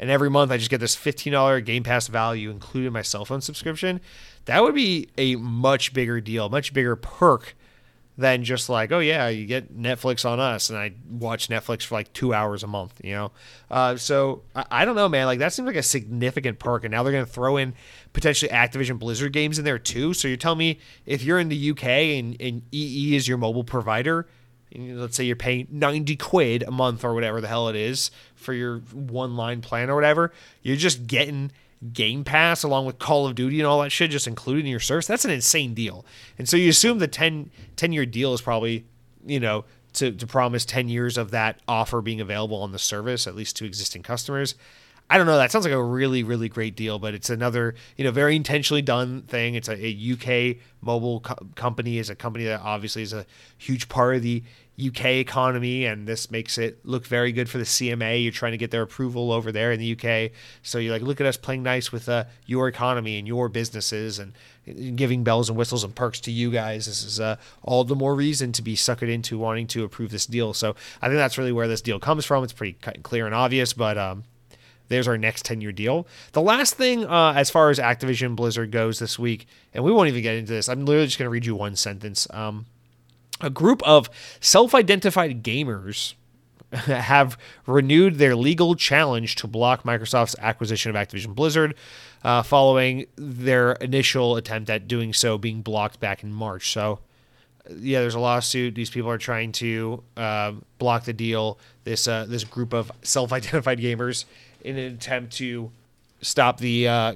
and 0.00 0.08
every 0.08 0.30
month 0.30 0.50
I 0.50 0.56
just 0.56 0.70
get 0.70 0.80
this 0.80 0.96
$15 0.96 1.64
Game 1.64 1.82
Pass 1.82 2.08
value 2.08 2.50
included 2.50 2.88
in 2.88 2.92
my 2.94 3.02
cell 3.02 3.26
phone 3.26 3.42
subscription, 3.42 4.00
that 4.46 4.62
would 4.62 4.74
be 4.74 5.10
a 5.18 5.36
much 5.36 5.92
bigger 5.92 6.22
deal, 6.22 6.48
much 6.48 6.72
bigger 6.72 6.96
perk 6.96 7.54
than 8.20 8.44
just 8.44 8.68
like, 8.68 8.92
oh 8.92 8.98
yeah, 8.98 9.28
you 9.28 9.46
get 9.46 9.74
Netflix 9.74 10.28
on 10.28 10.38
us, 10.38 10.68
and 10.68 10.78
I 10.78 10.92
watch 11.10 11.48
Netflix 11.48 11.84
for 11.84 11.94
like 11.94 12.12
two 12.12 12.34
hours 12.34 12.62
a 12.62 12.66
month, 12.66 13.00
you 13.02 13.14
know. 13.14 13.32
Uh, 13.70 13.96
so 13.96 14.42
I, 14.54 14.66
I, 14.70 14.84
don't 14.84 14.94
know, 14.94 15.08
man. 15.08 15.24
Like 15.24 15.38
that 15.38 15.54
seems 15.54 15.66
like 15.66 15.76
a 15.76 15.82
significant 15.82 16.58
perk, 16.58 16.84
and 16.84 16.92
now 16.92 17.02
they're 17.02 17.14
gonna 17.14 17.24
throw 17.24 17.56
in 17.56 17.74
potentially 18.12 18.50
Activision 18.50 18.98
Blizzard 18.98 19.32
games 19.32 19.58
in 19.58 19.64
there 19.64 19.78
too. 19.78 20.12
So 20.12 20.28
you're 20.28 20.36
telling 20.36 20.58
me 20.58 20.80
if 21.06 21.22
you're 21.22 21.38
in 21.38 21.48
the 21.48 21.70
UK 21.70 21.84
and, 21.84 22.36
and 22.40 22.62
EE 22.72 23.16
is 23.16 23.26
your 23.26 23.38
mobile 23.38 23.64
provider, 23.64 24.28
let's 24.76 25.16
say 25.16 25.24
you're 25.24 25.34
paying 25.34 25.66
90 25.70 26.16
quid 26.16 26.62
a 26.62 26.70
month 26.70 27.04
or 27.04 27.14
whatever 27.14 27.40
the 27.40 27.48
hell 27.48 27.68
it 27.68 27.76
is 27.76 28.10
for 28.34 28.52
your 28.52 28.80
one 28.92 29.34
line 29.36 29.62
plan 29.62 29.88
or 29.88 29.94
whatever, 29.94 30.30
you're 30.62 30.76
just 30.76 31.06
getting 31.06 31.52
Game 31.92 32.24
Pass 32.24 32.62
along 32.62 32.86
with 32.86 32.98
Call 32.98 33.26
of 33.26 33.34
Duty 33.34 33.60
and 33.60 33.66
all 33.66 33.80
that 33.82 33.90
shit 33.90 34.10
just 34.10 34.26
included 34.26 34.60
in 34.64 34.70
your 34.70 34.80
service, 34.80 35.06
that's 35.06 35.24
an 35.24 35.30
insane 35.30 35.74
deal. 35.74 36.04
And 36.38 36.48
so 36.48 36.56
you 36.56 36.68
assume 36.68 36.98
the 36.98 37.08
10, 37.08 37.50
10 37.76 37.92
year 37.92 38.04
deal 38.04 38.34
is 38.34 38.42
probably, 38.42 38.84
you 39.24 39.40
know, 39.40 39.64
to, 39.94 40.12
to 40.12 40.26
promise 40.26 40.64
10 40.64 40.88
years 40.88 41.16
of 41.16 41.30
that 41.30 41.60
offer 41.66 42.00
being 42.00 42.20
available 42.20 42.62
on 42.62 42.72
the 42.72 42.78
service, 42.78 43.26
at 43.26 43.34
least 43.34 43.56
to 43.56 43.64
existing 43.64 44.02
customers. 44.02 44.54
I 45.08 45.18
don't 45.18 45.26
know. 45.26 45.38
That 45.38 45.50
sounds 45.50 45.64
like 45.64 45.74
a 45.74 45.82
really, 45.82 46.22
really 46.22 46.48
great 46.48 46.76
deal, 46.76 47.00
but 47.00 47.14
it's 47.14 47.30
another, 47.30 47.74
you 47.96 48.04
know, 48.04 48.12
very 48.12 48.36
intentionally 48.36 48.82
done 48.82 49.22
thing. 49.22 49.56
It's 49.56 49.68
a, 49.68 49.74
a 49.74 50.12
UK 50.12 50.58
mobile 50.80 51.20
co- 51.20 51.48
company, 51.56 51.98
is 51.98 52.10
a 52.10 52.14
company 52.14 52.44
that 52.44 52.60
obviously 52.60 53.02
is 53.02 53.12
a 53.12 53.26
huge 53.58 53.88
part 53.88 54.14
of 54.14 54.22
the 54.22 54.44
UK 54.88 55.06
economy, 55.06 55.84
and 55.84 56.06
this 56.06 56.30
makes 56.30 56.58
it 56.58 56.84
look 56.84 57.06
very 57.06 57.32
good 57.32 57.48
for 57.48 57.58
the 57.58 57.64
CMA. 57.64 58.22
You're 58.22 58.32
trying 58.32 58.52
to 58.52 58.58
get 58.58 58.70
their 58.70 58.82
approval 58.82 59.32
over 59.32 59.52
there 59.52 59.72
in 59.72 59.80
the 59.80 59.92
UK, 59.92 60.32
so 60.62 60.78
you're 60.78 60.92
like, 60.92 61.02
look 61.02 61.20
at 61.20 61.26
us 61.26 61.36
playing 61.36 61.62
nice 61.62 61.92
with 61.92 62.08
uh, 62.08 62.24
your 62.46 62.68
economy 62.68 63.18
and 63.18 63.26
your 63.26 63.48
businesses, 63.48 64.18
and, 64.18 64.32
giving 64.94 65.24
bells 65.24 65.48
and 65.48 65.58
whistles 65.58 65.84
and 65.84 65.94
perks 65.94 66.20
to 66.20 66.30
you 66.30 66.50
guys. 66.50 66.86
This 66.86 67.02
is 67.02 67.20
uh, 67.20 67.36
all 67.62 67.84
the 67.84 67.96
more 67.96 68.14
reason 68.14 68.52
to 68.52 68.62
be 68.62 68.76
suckered 68.76 69.10
into 69.10 69.38
wanting 69.38 69.66
to 69.68 69.84
approve 69.84 70.10
this 70.10 70.26
deal. 70.26 70.54
So 70.54 70.76
I 71.00 71.08
think 71.08 71.16
that's 71.16 71.38
really 71.38 71.52
where 71.52 71.68
this 71.68 71.80
deal 71.80 71.98
comes 71.98 72.24
from. 72.24 72.44
It's 72.44 72.52
pretty 72.52 72.76
clear 73.02 73.26
and 73.26 73.34
obvious, 73.34 73.72
but 73.72 73.98
um, 73.98 74.24
there's 74.88 75.08
our 75.08 75.18
next 75.18 75.44
10 75.44 75.60
year 75.60 75.72
deal. 75.72 76.06
The 76.32 76.42
last 76.42 76.74
thing, 76.74 77.04
uh, 77.04 77.32
as 77.34 77.50
far 77.50 77.70
as 77.70 77.78
Activision 77.78 78.36
Blizzard 78.36 78.70
goes 78.70 78.98
this 78.98 79.18
week, 79.18 79.46
and 79.72 79.82
we 79.82 79.92
won't 79.92 80.08
even 80.08 80.22
get 80.22 80.34
into 80.34 80.52
this, 80.52 80.68
I'm 80.68 80.84
literally 80.84 81.06
just 81.06 81.18
going 81.18 81.26
to 81.26 81.30
read 81.30 81.46
you 81.46 81.54
one 81.54 81.76
sentence. 81.76 82.26
Um, 82.30 82.66
a 83.40 83.50
group 83.50 83.82
of 83.84 84.10
self 84.40 84.74
identified 84.74 85.42
gamers 85.42 86.14
have 86.72 87.36
renewed 87.66 88.16
their 88.16 88.36
legal 88.36 88.74
challenge 88.74 89.34
to 89.36 89.46
block 89.46 89.82
Microsoft's 89.82 90.36
acquisition 90.38 90.94
of 90.94 90.96
Activision 90.96 91.34
Blizzard 91.34 91.74
uh, 92.22 92.42
following 92.42 93.06
their 93.16 93.72
initial 93.72 94.36
attempt 94.36 94.70
at 94.70 94.86
doing 94.86 95.12
so 95.12 95.36
being 95.36 95.62
blocked 95.62 95.98
back 95.98 96.22
in 96.22 96.32
March. 96.32 96.72
So, 96.72 97.00
yeah, 97.68 98.00
there's 98.00 98.14
a 98.14 98.20
lawsuit. 98.20 98.74
These 98.74 98.90
people 98.90 99.10
are 99.10 99.18
trying 99.18 99.52
to 99.52 100.02
uh, 100.16 100.52
block 100.78 101.04
the 101.04 101.12
deal. 101.12 101.58
This 101.84 102.06
uh, 102.06 102.26
this 102.28 102.44
group 102.44 102.72
of 102.72 102.92
self-identified 103.02 103.78
gamers 103.80 104.24
in 104.62 104.76
an 104.76 104.94
attempt 104.94 105.32
to 105.36 105.72
stop 106.20 106.58
the 106.58 106.86
uh, 106.86 107.14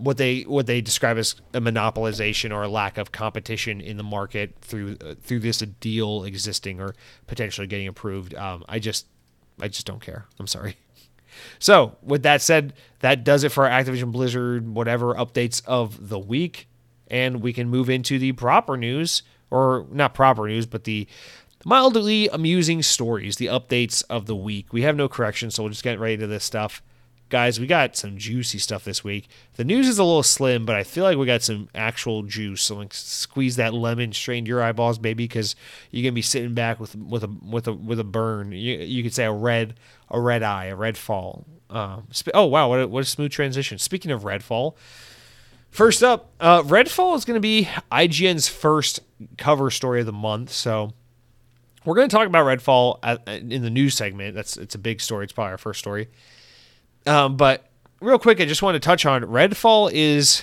what 0.00 0.16
they 0.16 0.42
what 0.42 0.66
they 0.66 0.80
describe 0.80 1.18
as 1.18 1.34
a 1.52 1.60
monopolization 1.60 2.52
or 2.52 2.62
a 2.62 2.68
lack 2.68 2.96
of 2.96 3.12
competition 3.12 3.80
in 3.80 3.98
the 3.98 4.02
market 4.02 4.54
through 4.62 4.96
uh, 5.04 5.14
through 5.20 5.40
this 5.40 5.58
deal 5.58 6.24
existing 6.24 6.80
or 6.80 6.94
potentially 7.26 7.66
getting 7.66 7.86
approved. 7.86 8.34
Um, 8.34 8.64
I 8.68 8.78
just 8.78 9.06
I 9.60 9.68
just 9.68 9.86
don't 9.86 10.00
care. 10.00 10.26
I'm 10.38 10.46
sorry. 10.46 10.76
So 11.60 11.96
with 12.02 12.24
that 12.24 12.42
said, 12.42 12.74
that 12.98 13.22
does 13.22 13.44
it 13.44 13.50
for 13.50 13.64
our 13.64 13.70
Activision 13.70 14.10
Blizzard 14.10 14.68
whatever 14.68 15.14
updates 15.14 15.62
of 15.64 16.08
the 16.08 16.18
week, 16.18 16.68
and 17.06 17.40
we 17.40 17.52
can 17.52 17.68
move 17.68 17.88
into 17.88 18.18
the 18.18 18.32
proper 18.32 18.76
news 18.76 19.22
or 19.48 19.86
not 19.92 20.12
proper 20.12 20.48
news, 20.48 20.66
but 20.66 20.82
the 20.82 21.06
mildly 21.64 22.28
amusing 22.28 22.82
stories, 22.82 23.36
the 23.36 23.46
updates 23.46 24.02
of 24.10 24.26
the 24.26 24.34
week. 24.34 24.72
We 24.72 24.82
have 24.82 24.96
no 24.96 25.08
corrections, 25.08 25.54
so 25.54 25.62
we'll 25.62 25.70
just 25.70 25.84
get 25.84 26.00
right 26.00 26.14
into 26.14 26.26
this 26.26 26.44
stuff 26.44 26.82
guys, 27.30 27.58
we 27.58 27.66
got 27.66 27.96
some 27.96 28.18
juicy 28.18 28.58
stuff 28.58 28.84
this 28.84 29.02
week. 29.02 29.28
The 29.54 29.64
news 29.64 29.88
is 29.88 29.98
a 29.98 30.04
little 30.04 30.22
slim, 30.22 30.66
but 30.66 30.76
I 30.76 30.82
feel 30.84 31.04
like 31.04 31.16
we 31.16 31.24
got 31.24 31.42
some 31.42 31.68
actual 31.74 32.24
juice. 32.24 32.62
So 32.62 32.76
like 32.76 32.92
squeeze 32.92 33.56
that 33.56 33.72
lemon, 33.72 34.12
strain 34.12 34.44
your 34.44 34.62
eyeballs, 34.62 34.98
baby, 34.98 35.24
because 35.24 35.56
you're 35.90 36.02
gonna 36.02 36.12
be 36.12 36.22
sitting 36.22 36.52
back 36.52 36.78
with 36.78 36.94
with 36.96 37.24
a 37.24 37.28
with 37.28 37.66
a 37.66 37.72
with 37.72 37.98
a 37.98 38.04
burn. 38.04 38.52
You, 38.52 38.78
you 38.78 39.02
could 39.02 39.14
say 39.14 39.24
a 39.24 39.32
red 39.32 39.74
a 40.10 40.20
red 40.20 40.42
eye, 40.42 40.66
a 40.66 40.76
red 40.76 40.98
fall. 40.98 41.46
Um, 41.70 42.08
oh 42.34 42.46
wow, 42.46 42.68
what 42.68 42.80
a, 42.80 42.88
what 42.88 43.02
a 43.02 43.06
smooth 43.06 43.30
transition. 43.30 43.78
Speaking 43.78 44.10
of 44.10 44.22
Redfall, 44.22 44.74
first 45.70 46.02
up, 46.02 46.32
uh, 46.40 46.62
Redfall 46.62 47.16
is 47.16 47.24
going 47.24 47.36
to 47.36 47.40
be 47.40 47.68
IGN's 47.92 48.48
first 48.48 49.00
cover 49.38 49.70
story 49.70 50.00
of 50.00 50.06
the 50.06 50.12
month. 50.12 50.50
So 50.50 50.92
we're 51.84 51.94
going 51.94 52.08
to 52.08 52.14
talk 52.14 52.26
about 52.26 52.44
Redfall 52.44 53.28
in 53.28 53.62
the 53.62 53.70
news 53.70 53.94
segment. 53.94 54.34
That's 54.34 54.56
it's 54.56 54.74
a 54.74 54.78
big 54.78 55.00
story. 55.00 55.24
It's 55.24 55.32
probably 55.32 55.52
our 55.52 55.58
first 55.58 55.78
story. 55.78 56.08
Um, 57.06 57.36
but 57.36 57.66
real 58.00 58.18
quick, 58.18 58.40
I 58.40 58.44
just 58.44 58.62
want 58.62 58.74
to 58.74 58.80
touch 58.80 59.06
on 59.06 59.22
Redfall 59.22 59.90
is 59.92 60.42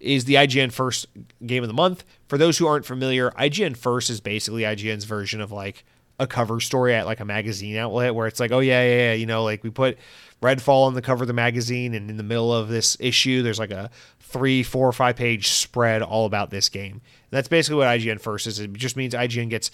is 0.00 0.26
the 0.26 0.34
IGN 0.34 0.72
first 0.72 1.06
game 1.44 1.64
of 1.64 1.68
the 1.68 1.74
month. 1.74 2.04
For 2.28 2.38
those 2.38 2.58
who 2.58 2.66
aren't 2.66 2.86
familiar, 2.86 3.30
IGN 3.32 3.76
first 3.76 4.10
is 4.10 4.20
basically 4.20 4.62
IGN's 4.62 5.04
version 5.04 5.40
of 5.40 5.50
like 5.50 5.84
a 6.20 6.26
cover 6.26 6.60
story 6.60 6.94
at 6.94 7.06
like 7.06 7.20
a 7.20 7.24
magazine 7.24 7.76
outlet 7.76 8.14
where 8.14 8.26
it's 8.26 8.38
like, 8.38 8.52
oh 8.52 8.60
yeah, 8.60 8.82
yeah, 8.82 8.96
yeah, 8.96 9.12
you 9.14 9.26
know, 9.26 9.44
like 9.44 9.64
we 9.64 9.70
put 9.70 9.98
Redfall 10.42 10.86
on 10.86 10.94
the 10.94 11.02
cover 11.02 11.24
of 11.24 11.28
the 11.28 11.32
magazine, 11.32 11.94
and 11.94 12.10
in 12.10 12.16
the 12.16 12.22
middle 12.22 12.54
of 12.54 12.68
this 12.68 12.96
issue, 13.00 13.42
there's 13.42 13.58
like 13.58 13.72
a 13.72 13.90
three, 14.20 14.62
four, 14.62 14.92
five 14.92 15.16
page 15.16 15.48
spread 15.48 16.02
all 16.02 16.26
about 16.26 16.50
this 16.50 16.68
game. 16.68 16.92
And 16.92 17.02
that's 17.30 17.48
basically 17.48 17.78
what 17.78 17.88
IGN 17.88 18.20
first 18.20 18.46
is. 18.46 18.60
It 18.60 18.72
just 18.74 18.96
means 18.96 19.14
IGN 19.14 19.50
gets 19.50 19.70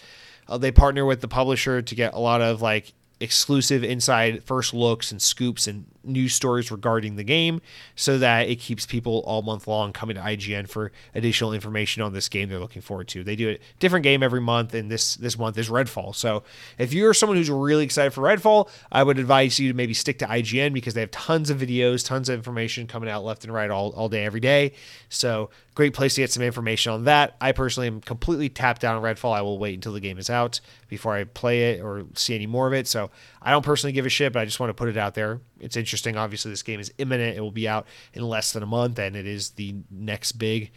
uh, 0.49 0.59
they 0.59 0.73
partner 0.73 1.05
with 1.05 1.21
the 1.21 1.29
publisher 1.29 1.83
to 1.83 1.95
get 1.95 2.15
a 2.15 2.19
lot 2.19 2.41
of 2.41 2.63
like 2.63 2.93
exclusive 3.21 3.85
inside 3.85 4.43
first 4.45 4.75
looks 4.75 5.11
and 5.13 5.21
scoops 5.21 5.67
and 5.67 5.87
news 6.05 6.35
stories 6.35 6.71
regarding 6.71 7.17
the 7.17 7.25
game 7.25 7.61
so 7.97 8.19
that 8.19 8.49
it 8.49 8.57
keeps 8.57 8.87
people 8.87 9.23
all 9.27 9.43
month 9.43 9.67
long 9.67 9.93
coming 9.93 10.17
to 10.17 10.23
IGN 10.23 10.69
for 10.69 10.93
additional 11.15 11.53
information 11.53 12.03
on 12.03 12.13
this 12.13 12.29
game 12.29 12.49
they're 12.49 12.59
looking 12.59 12.83
forward 12.83 13.09
to. 13.09 13.25
They 13.25 13.37
do 13.37 13.51
a 13.51 13.59
different 13.79 14.03
game 14.03 14.23
every 14.23 14.41
month 14.41 14.75
and 14.75 14.91
this 14.91 15.17
this 15.17 15.39
month 15.39 15.59
is 15.59 15.69
Redfall. 15.69 16.15
So 16.15 16.43
if 16.79 16.93
you're 16.93 17.15
someone 17.15 17.37
who's 17.37 17.51
really 17.51 17.85
excited 17.85 18.13
for 18.13 18.23
Redfall, 18.23 18.69
I 18.91 19.03
would 19.03 19.19
advise 19.19 19.59
you 19.59 19.69
to 19.69 19.75
maybe 19.75 19.95
stick 19.95 20.19
to 20.21 20.27
IGN 20.27 20.73
because 20.73 20.95
they 20.95 21.01
have 21.01 21.11
tons 21.11 21.51
of 21.51 21.59
videos, 21.59 22.07
tons 22.07 22.29
of 22.29 22.35
information 22.35 22.87
coming 22.87 23.09
out 23.09 23.25
left 23.25 23.45
and 23.45 23.53
right 23.53 23.71
all, 23.71 23.93
all 23.93 24.09
day 24.09 24.25
every 24.25 24.41
day. 24.41 24.73
So 25.09 25.51
great 25.75 25.93
place 25.93 26.15
to 26.15 26.21
get 26.21 26.31
some 26.31 26.43
information 26.43 26.93
on 26.93 27.05
that. 27.05 27.37
I 27.41 27.53
personally 27.53 27.89
am 27.89 28.01
completely 28.01 28.49
tapped 28.49 28.85
out 28.85 28.97
on 28.97 29.03
Redfall. 29.03 29.35
I 29.35 29.43
will 29.43 29.59
wait 29.59 29.75
until 29.75 29.93
the 29.93 30.01
game 30.01 30.19
is 30.19 30.31
out 30.31 30.61
before 30.89 31.15
I 31.15 31.25
play 31.25 31.73
it 31.73 31.81
or 31.83 32.07
see 32.15 32.35
any 32.35 32.47
more 32.47 32.67
of 32.67 32.73
it. 32.73 32.87
So 32.87 33.11
I 33.43 33.51
don't 33.51 33.65
personally 33.65 33.93
give 33.93 34.07
a 34.07 34.09
shit, 34.09 34.33
but 34.33 34.41
I 34.41 34.45
just 34.45 34.61
want 34.61 34.71
to 34.71 34.75
put 34.75 34.89
it 34.89 34.97
out 34.97 35.15
there. 35.15 35.41
It's 35.59 35.77
interesting. 35.77 36.17
Obviously, 36.17 36.51
this 36.51 36.63
game 36.63 36.81
is 36.81 36.93
imminent. 36.99 37.37
It 37.37 37.41
will 37.41 37.51
be 37.51 37.69
out 37.69 37.87
in 38.13 38.23
less 38.23 38.53
than 38.53 38.63
a 38.63 38.67
month, 38.67 38.99
and 38.99 39.17
it 39.17 39.27
is 39.27 39.51
the 39.51 39.75
next 39.91 40.33
big 40.33 40.71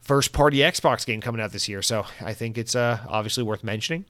first 0.00 0.32
party 0.32 0.58
Xbox 0.58 1.06
game 1.06 1.20
coming 1.20 1.40
out 1.40 1.52
this 1.52 1.68
year. 1.68 1.80
So 1.82 2.06
I 2.20 2.34
think 2.34 2.58
it's 2.58 2.74
uh, 2.74 2.98
obviously 3.08 3.44
worth 3.44 3.62
mentioning. 3.62 4.04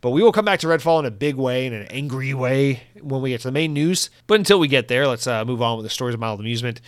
But 0.00 0.10
we 0.10 0.22
will 0.22 0.32
come 0.32 0.44
back 0.44 0.60
to 0.60 0.66
Redfall 0.66 1.00
in 1.00 1.06
a 1.06 1.10
big 1.10 1.36
way, 1.36 1.66
in 1.66 1.72
an 1.72 1.86
angry 1.86 2.34
way, 2.34 2.82
when 3.00 3.22
we 3.22 3.30
get 3.30 3.40
to 3.40 3.48
the 3.48 3.52
main 3.52 3.72
news. 3.72 4.10
But 4.26 4.38
until 4.38 4.58
we 4.58 4.68
get 4.68 4.88
there, 4.88 5.08
let's 5.08 5.26
uh, 5.26 5.44
move 5.46 5.62
on 5.62 5.78
with 5.78 5.84
the 5.84 5.90
stories 5.90 6.12
of 6.12 6.20
mild 6.20 6.40
amusement. 6.40 6.82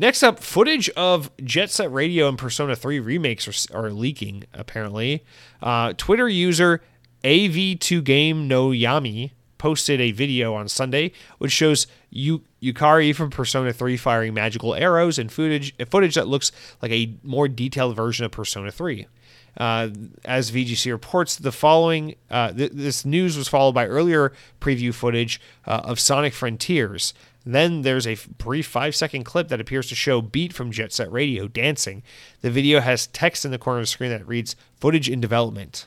Next 0.00 0.22
up, 0.22 0.38
footage 0.38 0.88
of 0.96 1.30
Jet 1.44 1.68
Set 1.68 1.92
Radio 1.92 2.26
and 2.26 2.38
Persona 2.38 2.74
3 2.74 3.00
remakes 3.00 3.68
are, 3.70 3.78
are 3.78 3.90
leaking, 3.90 4.44
apparently. 4.54 5.22
Uh, 5.62 5.92
Twitter 5.94 6.26
user 6.26 6.80
AV2Game 7.22 8.46
No 8.46 8.70
Yami 8.70 9.32
posted 9.58 10.00
a 10.00 10.12
video 10.12 10.54
on 10.54 10.68
Sunday 10.68 11.12
which 11.36 11.52
shows 11.52 11.86
Yu- 12.08 12.42
Yukari 12.62 13.14
from 13.14 13.28
Persona 13.28 13.74
3 13.74 13.98
firing 13.98 14.32
magical 14.32 14.74
arrows 14.74 15.18
and 15.18 15.30
footage, 15.30 15.76
footage 15.90 16.14
that 16.14 16.28
looks 16.28 16.50
like 16.80 16.92
a 16.92 17.12
more 17.22 17.46
detailed 17.46 17.94
version 17.94 18.24
of 18.24 18.32
Persona 18.32 18.70
3. 18.70 19.06
Uh, 19.58 19.90
as 20.24 20.50
VGC 20.50 20.90
reports, 20.90 21.36
the 21.36 21.52
following 21.52 22.14
uh, 22.30 22.52
th- 22.52 22.72
this 22.72 23.04
news 23.04 23.36
was 23.36 23.48
followed 23.48 23.72
by 23.72 23.84
earlier 23.84 24.32
preview 24.62 24.94
footage 24.94 25.42
uh, 25.66 25.82
of 25.84 26.00
Sonic 26.00 26.32
Frontiers. 26.32 27.12
Then 27.54 27.82
there's 27.82 28.06
a 28.06 28.16
brief 28.38 28.66
five 28.66 28.94
second 28.94 29.24
clip 29.24 29.48
that 29.48 29.60
appears 29.60 29.88
to 29.88 29.94
show 29.94 30.20
Beat 30.20 30.52
from 30.52 30.70
Jet 30.70 30.92
Set 30.92 31.10
Radio 31.10 31.48
dancing. 31.48 32.02
The 32.42 32.50
video 32.50 32.80
has 32.80 33.06
text 33.08 33.44
in 33.44 33.50
the 33.50 33.58
corner 33.58 33.80
of 33.80 33.84
the 33.84 33.88
screen 33.88 34.10
that 34.10 34.26
reads 34.26 34.56
"Footage 34.78 35.08
in 35.08 35.20
development." 35.20 35.86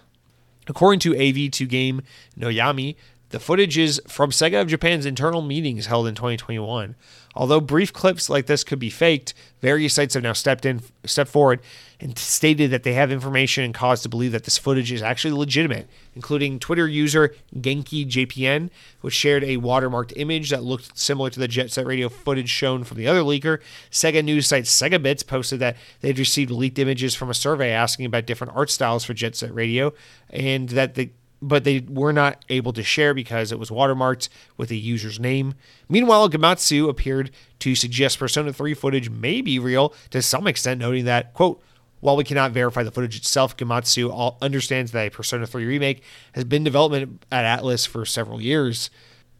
According 0.67 0.99
to 1.01 1.13
AV2Game 1.13 2.01
Noyami, 2.37 2.95
the 3.33 3.39
footage 3.39 3.79
is 3.79 3.99
from 4.07 4.29
Sega 4.29 4.61
of 4.61 4.67
Japan's 4.67 5.07
internal 5.07 5.41
meetings 5.41 5.87
held 5.87 6.05
in 6.05 6.13
2021. 6.13 6.95
Although 7.33 7.61
brief 7.61 7.91
clips 7.91 8.29
like 8.29 8.45
this 8.45 8.63
could 8.63 8.77
be 8.77 8.91
faked, 8.91 9.33
various 9.59 9.95
sites 9.95 10.13
have 10.13 10.21
now 10.21 10.33
stepped 10.33 10.67
in, 10.67 10.83
stepped 11.03 11.31
forward, 11.31 11.59
and 11.99 12.15
stated 12.15 12.69
that 12.69 12.83
they 12.83 12.93
have 12.93 13.11
information 13.11 13.63
and 13.63 13.73
cause 13.73 14.03
to 14.03 14.09
believe 14.09 14.33
that 14.33 14.43
this 14.43 14.59
footage 14.59 14.91
is 14.91 15.01
actually 15.01 15.33
legitimate, 15.33 15.89
including 16.13 16.59
Twitter 16.59 16.87
user 16.87 17.33
Genki 17.55 18.07
JPN, 18.07 18.69
which 19.01 19.15
shared 19.15 19.43
a 19.43 19.57
watermarked 19.57 20.13
image 20.15 20.51
that 20.51 20.61
looked 20.61 20.95
similar 20.95 21.31
to 21.31 21.39
the 21.39 21.47
Jet 21.47 21.71
Set 21.71 21.87
Radio 21.87 22.09
footage 22.09 22.49
shown 22.49 22.83
from 22.83 22.97
the 22.97 23.07
other 23.07 23.21
leaker. 23.21 23.61
Sega 23.89 24.23
news 24.23 24.45
site 24.45 24.65
SegaBits 24.65 25.25
posted 25.25 25.59
that 25.59 25.75
they'd 26.01 26.19
received 26.19 26.51
leaked 26.51 26.77
images 26.77 27.15
from 27.15 27.31
a 27.31 27.33
survey 27.33 27.71
asking 27.71 28.05
about 28.05 28.27
different 28.27 28.55
art 28.55 28.69
styles 28.69 29.03
for 29.03 29.15
Jet 29.15 29.35
Set 29.35 29.51
Radio, 29.55 29.91
and 30.29 30.69
that 30.69 30.93
the 30.93 31.09
but 31.47 31.63
they 31.63 31.81
were 31.81 32.13
not 32.13 32.43
able 32.49 32.73
to 32.73 32.83
share 32.83 33.13
because 33.13 33.51
it 33.51 33.59
was 33.59 33.69
watermarked 33.69 34.29
with 34.57 34.71
a 34.71 34.75
user's 34.75 35.19
name. 35.19 35.53
Meanwhile, 35.89 36.29
Gematsu 36.29 36.89
appeared 36.89 37.31
to 37.59 37.75
suggest 37.75 38.17
Persona 38.17 38.53
3 38.53 38.73
footage 38.73 39.09
may 39.09 39.41
be 39.41 39.59
real 39.59 39.93
to 40.09 40.21
some 40.21 40.47
extent, 40.47 40.79
noting 40.79 41.05
that, 41.05 41.33
quote, 41.33 41.61
while 41.99 42.17
we 42.17 42.23
cannot 42.23 42.51
verify 42.51 42.83
the 42.83 42.91
footage 42.91 43.15
itself, 43.15 43.55
Gematsu 43.55 44.35
understands 44.41 44.91
that 44.91 45.07
a 45.07 45.11
Persona 45.11 45.47
3 45.47 45.65
remake 45.65 46.03
has 46.33 46.43
been 46.43 46.63
development 46.63 47.25
at 47.31 47.59
Atlus 47.59 47.87
for 47.87 48.05
several 48.05 48.41
years. 48.41 48.89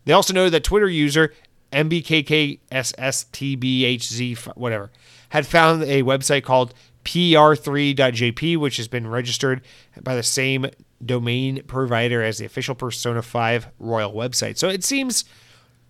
They 0.06 0.13
also 0.13 0.34
noted 0.34 0.54
that 0.54 0.63
Twitter 0.63 0.88
user 0.88 1.34
MBKKSSTBHZ, 1.74 4.56
whatever, 4.56 4.92
had 5.30 5.48
found 5.48 5.84
a 5.84 6.04
website 6.04 6.44
called 6.44 6.74
PR3.jp, 7.04 8.58
which 8.58 8.78
has 8.78 8.88
been 8.88 9.08
registered 9.08 9.62
by 10.02 10.16
the 10.16 10.24
same 10.24 10.68
domain 11.06 11.63
provider 11.68 12.24
as 12.24 12.38
the 12.38 12.46
official 12.46 12.76
Persona 12.76 13.22
5 13.22 13.68
Royal 13.80 14.13
website. 14.13 14.58
So 14.58 14.70
it 14.70 14.84
seems 14.84 15.26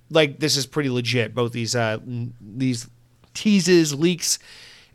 like 0.10 0.40
this 0.40 0.58
is 0.58 0.66
pretty 0.66 0.90
legit. 0.90 1.36
Both 1.36 1.52
these 1.52 1.76
uh, 1.76 2.00
these 2.42 2.90
teases, 3.34 3.94
leaks, 3.94 4.40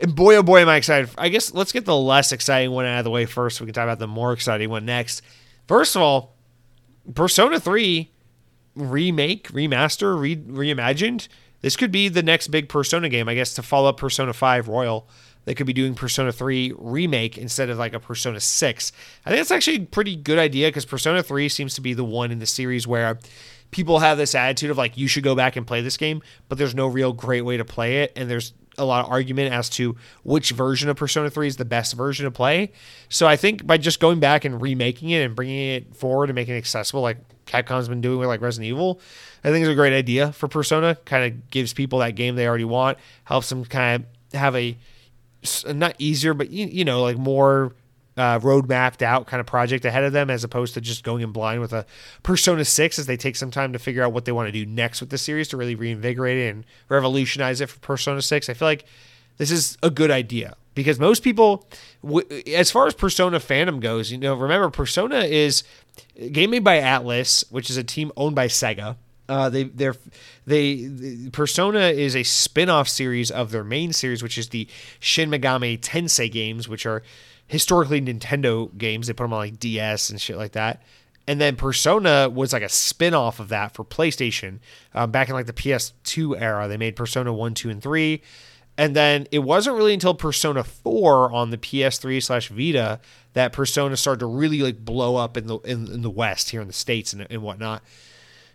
and 0.00 0.14
boy 0.14 0.36
oh 0.36 0.42
boy 0.42 0.60
am 0.60 0.68
I 0.68 0.76
excited. 0.76 1.10
I 1.18 1.28
guess 1.28 1.52
let's 1.54 1.72
get 1.72 1.84
the 1.84 1.96
less 1.96 2.32
exciting 2.32 2.70
one 2.70 2.84
out 2.84 2.98
of 2.98 3.04
the 3.04 3.10
way 3.10 3.26
first. 3.26 3.60
We 3.60 3.66
can 3.66 3.74
talk 3.74 3.84
about 3.84 3.98
the 3.98 4.06
more 4.06 4.32
exciting 4.32 4.70
one 4.70 4.84
next. 4.84 5.22
First 5.66 5.96
of 5.96 6.02
all, 6.02 6.34
Persona 7.14 7.60
3 7.60 8.10
remake, 8.74 9.48
remaster, 9.52 10.18
re- 10.18 10.36
reimagined. 10.36 11.28
This 11.60 11.76
could 11.76 11.90
be 11.90 12.08
the 12.08 12.22
next 12.22 12.48
big 12.48 12.68
Persona 12.68 13.08
game, 13.08 13.28
I 13.28 13.34
guess, 13.34 13.54
to 13.54 13.62
follow 13.62 13.88
up 13.88 13.96
Persona 13.96 14.32
5 14.32 14.68
Royal 14.68 15.08
they 15.48 15.54
could 15.54 15.66
be 15.66 15.72
doing 15.72 15.94
Persona 15.94 16.30
3 16.30 16.74
remake 16.76 17.38
instead 17.38 17.70
of 17.70 17.78
like 17.78 17.94
a 17.94 17.98
Persona 17.98 18.38
6. 18.38 18.92
I 19.24 19.30
think 19.30 19.40
that's 19.40 19.50
actually 19.50 19.78
a 19.78 19.86
pretty 19.86 20.14
good 20.14 20.38
idea 20.38 20.68
because 20.68 20.84
Persona 20.84 21.22
3 21.22 21.48
seems 21.48 21.74
to 21.76 21.80
be 21.80 21.94
the 21.94 22.04
one 22.04 22.30
in 22.30 22.38
the 22.38 22.44
series 22.44 22.86
where 22.86 23.18
people 23.70 24.00
have 24.00 24.18
this 24.18 24.34
attitude 24.34 24.70
of 24.70 24.76
like 24.76 24.98
you 24.98 25.08
should 25.08 25.24
go 25.24 25.34
back 25.34 25.56
and 25.56 25.66
play 25.66 25.80
this 25.80 25.96
game, 25.96 26.20
but 26.50 26.58
there's 26.58 26.74
no 26.74 26.86
real 26.86 27.14
great 27.14 27.46
way 27.46 27.56
to 27.56 27.64
play 27.64 28.02
it 28.02 28.12
and 28.14 28.30
there's 28.30 28.52
a 28.76 28.84
lot 28.84 29.06
of 29.06 29.10
argument 29.10 29.50
as 29.50 29.70
to 29.70 29.96
which 30.22 30.50
version 30.50 30.90
of 30.90 30.98
Persona 30.98 31.30
3 31.30 31.46
is 31.46 31.56
the 31.56 31.64
best 31.64 31.94
version 31.94 32.26
to 32.26 32.30
play. 32.30 32.70
So 33.08 33.26
I 33.26 33.36
think 33.36 33.66
by 33.66 33.78
just 33.78 34.00
going 34.00 34.20
back 34.20 34.44
and 34.44 34.60
remaking 34.60 35.08
it 35.08 35.24
and 35.24 35.34
bringing 35.34 35.70
it 35.70 35.96
forward 35.96 36.28
and 36.28 36.34
making 36.34 36.56
it 36.56 36.58
accessible 36.58 37.00
like 37.00 37.16
Capcom's 37.46 37.88
been 37.88 38.02
doing 38.02 38.18
with 38.18 38.28
like 38.28 38.42
Resident 38.42 38.68
Evil, 38.68 39.00
I 39.42 39.50
think 39.50 39.62
is 39.62 39.70
a 39.70 39.74
great 39.74 39.94
idea 39.94 40.30
for 40.30 40.46
Persona. 40.46 40.94
Kind 41.06 41.24
of 41.24 41.50
gives 41.50 41.72
people 41.72 42.00
that 42.00 42.16
game 42.16 42.36
they 42.36 42.46
already 42.46 42.66
want, 42.66 42.98
helps 43.24 43.48
them 43.48 43.64
kind 43.64 44.04
of 44.04 44.38
have 44.38 44.54
a 44.54 44.76
not 45.66 45.94
easier, 45.98 46.34
but 46.34 46.50
you, 46.50 46.66
you 46.66 46.84
know, 46.84 47.02
like 47.02 47.16
more 47.16 47.72
uh, 48.18 48.40
road 48.42 48.68
mapped 48.68 49.02
out 49.02 49.26
kind 49.26 49.40
of 49.40 49.46
project 49.46 49.84
ahead 49.84 50.02
of 50.02 50.12
them 50.12 50.28
as 50.28 50.42
opposed 50.42 50.74
to 50.74 50.80
just 50.80 51.04
going 51.04 51.22
in 51.22 51.30
blind 51.30 51.60
with 51.60 51.72
a 51.72 51.86
Persona 52.24 52.64
6 52.64 52.98
as 52.98 53.06
they 53.06 53.16
take 53.16 53.36
some 53.36 53.50
time 53.50 53.72
to 53.72 53.78
figure 53.78 54.02
out 54.02 54.12
what 54.12 54.24
they 54.24 54.32
want 54.32 54.48
to 54.48 54.52
do 54.52 54.66
next 54.66 55.00
with 55.00 55.10
the 55.10 55.18
series 55.18 55.48
to 55.48 55.56
really 55.56 55.76
reinvigorate 55.76 56.36
it 56.36 56.50
and 56.50 56.64
revolutionize 56.88 57.60
it 57.60 57.68
for 57.68 57.78
Persona 57.78 58.20
6. 58.20 58.48
I 58.48 58.54
feel 58.54 58.66
like 58.66 58.84
this 59.36 59.52
is 59.52 59.78
a 59.84 59.90
good 59.90 60.10
idea 60.10 60.56
because 60.74 60.98
most 60.98 61.22
people, 61.22 61.68
as 62.52 62.72
far 62.72 62.88
as 62.88 62.94
Persona 62.94 63.38
fandom 63.38 63.80
goes, 63.80 64.10
you 64.10 64.18
know, 64.18 64.34
remember 64.34 64.68
Persona 64.68 65.20
is 65.20 65.62
game 66.32 66.50
made 66.50 66.64
by 66.64 66.80
Atlus, 66.80 67.44
which 67.52 67.70
is 67.70 67.76
a 67.76 67.84
team 67.84 68.10
owned 68.16 68.34
by 68.34 68.48
Sega. 68.48 68.96
Uh, 69.28 69.50
they 69.50 69.64
they're 69.64 69.96
they 70.46 70.88
Persona 71.32 71.88
is 71.88 72.16
a 72.16 72.22
spin-off 72.22 72.88
series 72.88 73.30
of 73.30 73.50
their 73.50 73.64
main 73.64 73.92
series, 73.92 74.22
which 74.22 74.38
is 74.38 74.48
the 74.48 74.66
Shin 75.00 75.30
Megami 75.30 75.78
Tensei 75.78 76.30
games, 76.30 76.68
which 76.68 76.86
are 76.86 77.02
historically 77.46 78.00
Nintendo 78.00 78.76
games. 78.76 79.06
They 79.06 79.12
put 79.12 79.24
them 79.24 79.32
on 79.32 79.40
like 79.40 79.58
DS 79.58 80.10
and 80.10 80.20
shit 80.20 80.36
like 80.36 80.52
that. 80.52 80.82
And 81.26 81.38
then 81.38 81.56
Persona 81.56 82.30
was 82.30 82.54
like 82.54 82.62
a 82.62 82.70
spin-off 82.70 83.38
of 83.38 83.50
that 83.50 83.74
for 83.74 83.84
PlayStation 83.84 84.60
um, 84.94 85.10
back 85.10 85.28
in 85.28 85.34
like 85.34 85.44
the 85.44 85.52
PS2 85.52 86.40
era. 86.40 86.68
They 86.68 86.78
made 86.78 86.96
Persona 86.96 87.34
1, 87.34 87.52
2, 87.52 87.68
and 87.68 87.82
3. 87.82 88.22
And 88.78 88.96
then 88.96 89.26
it 89.30 89.40
wasn't 89.40 89.76
really 89.76 89.92
until 89.92 90.14
Persona 90.14 90.64
4 90.64 91.30
on 91.32 91.50
the 91.50 91.58
PS3 91.58 92.22
slash 92.22 92.48
Vita 92.48 92.98
that 93.34 93.52
Persona 93.52 93.94
started 93.96 94.20
to 94.20 94.26
really 94.26 94.62
like 94.62 94.82
blow 94.82 95.16
up 95.16 95.36
in 95.36 95.48
the 95.48 95.58
in, 95.58 95.92
in 95.92 96.02
the 96.02 96.10
West 96.10 96.50
here 96.50 96.62
in 96.62 96.66
the 96.66 96.72
States 96.72 97.12
and, 97.12 97.26
and 97.28 97.42
whatnot. 97.42 97.82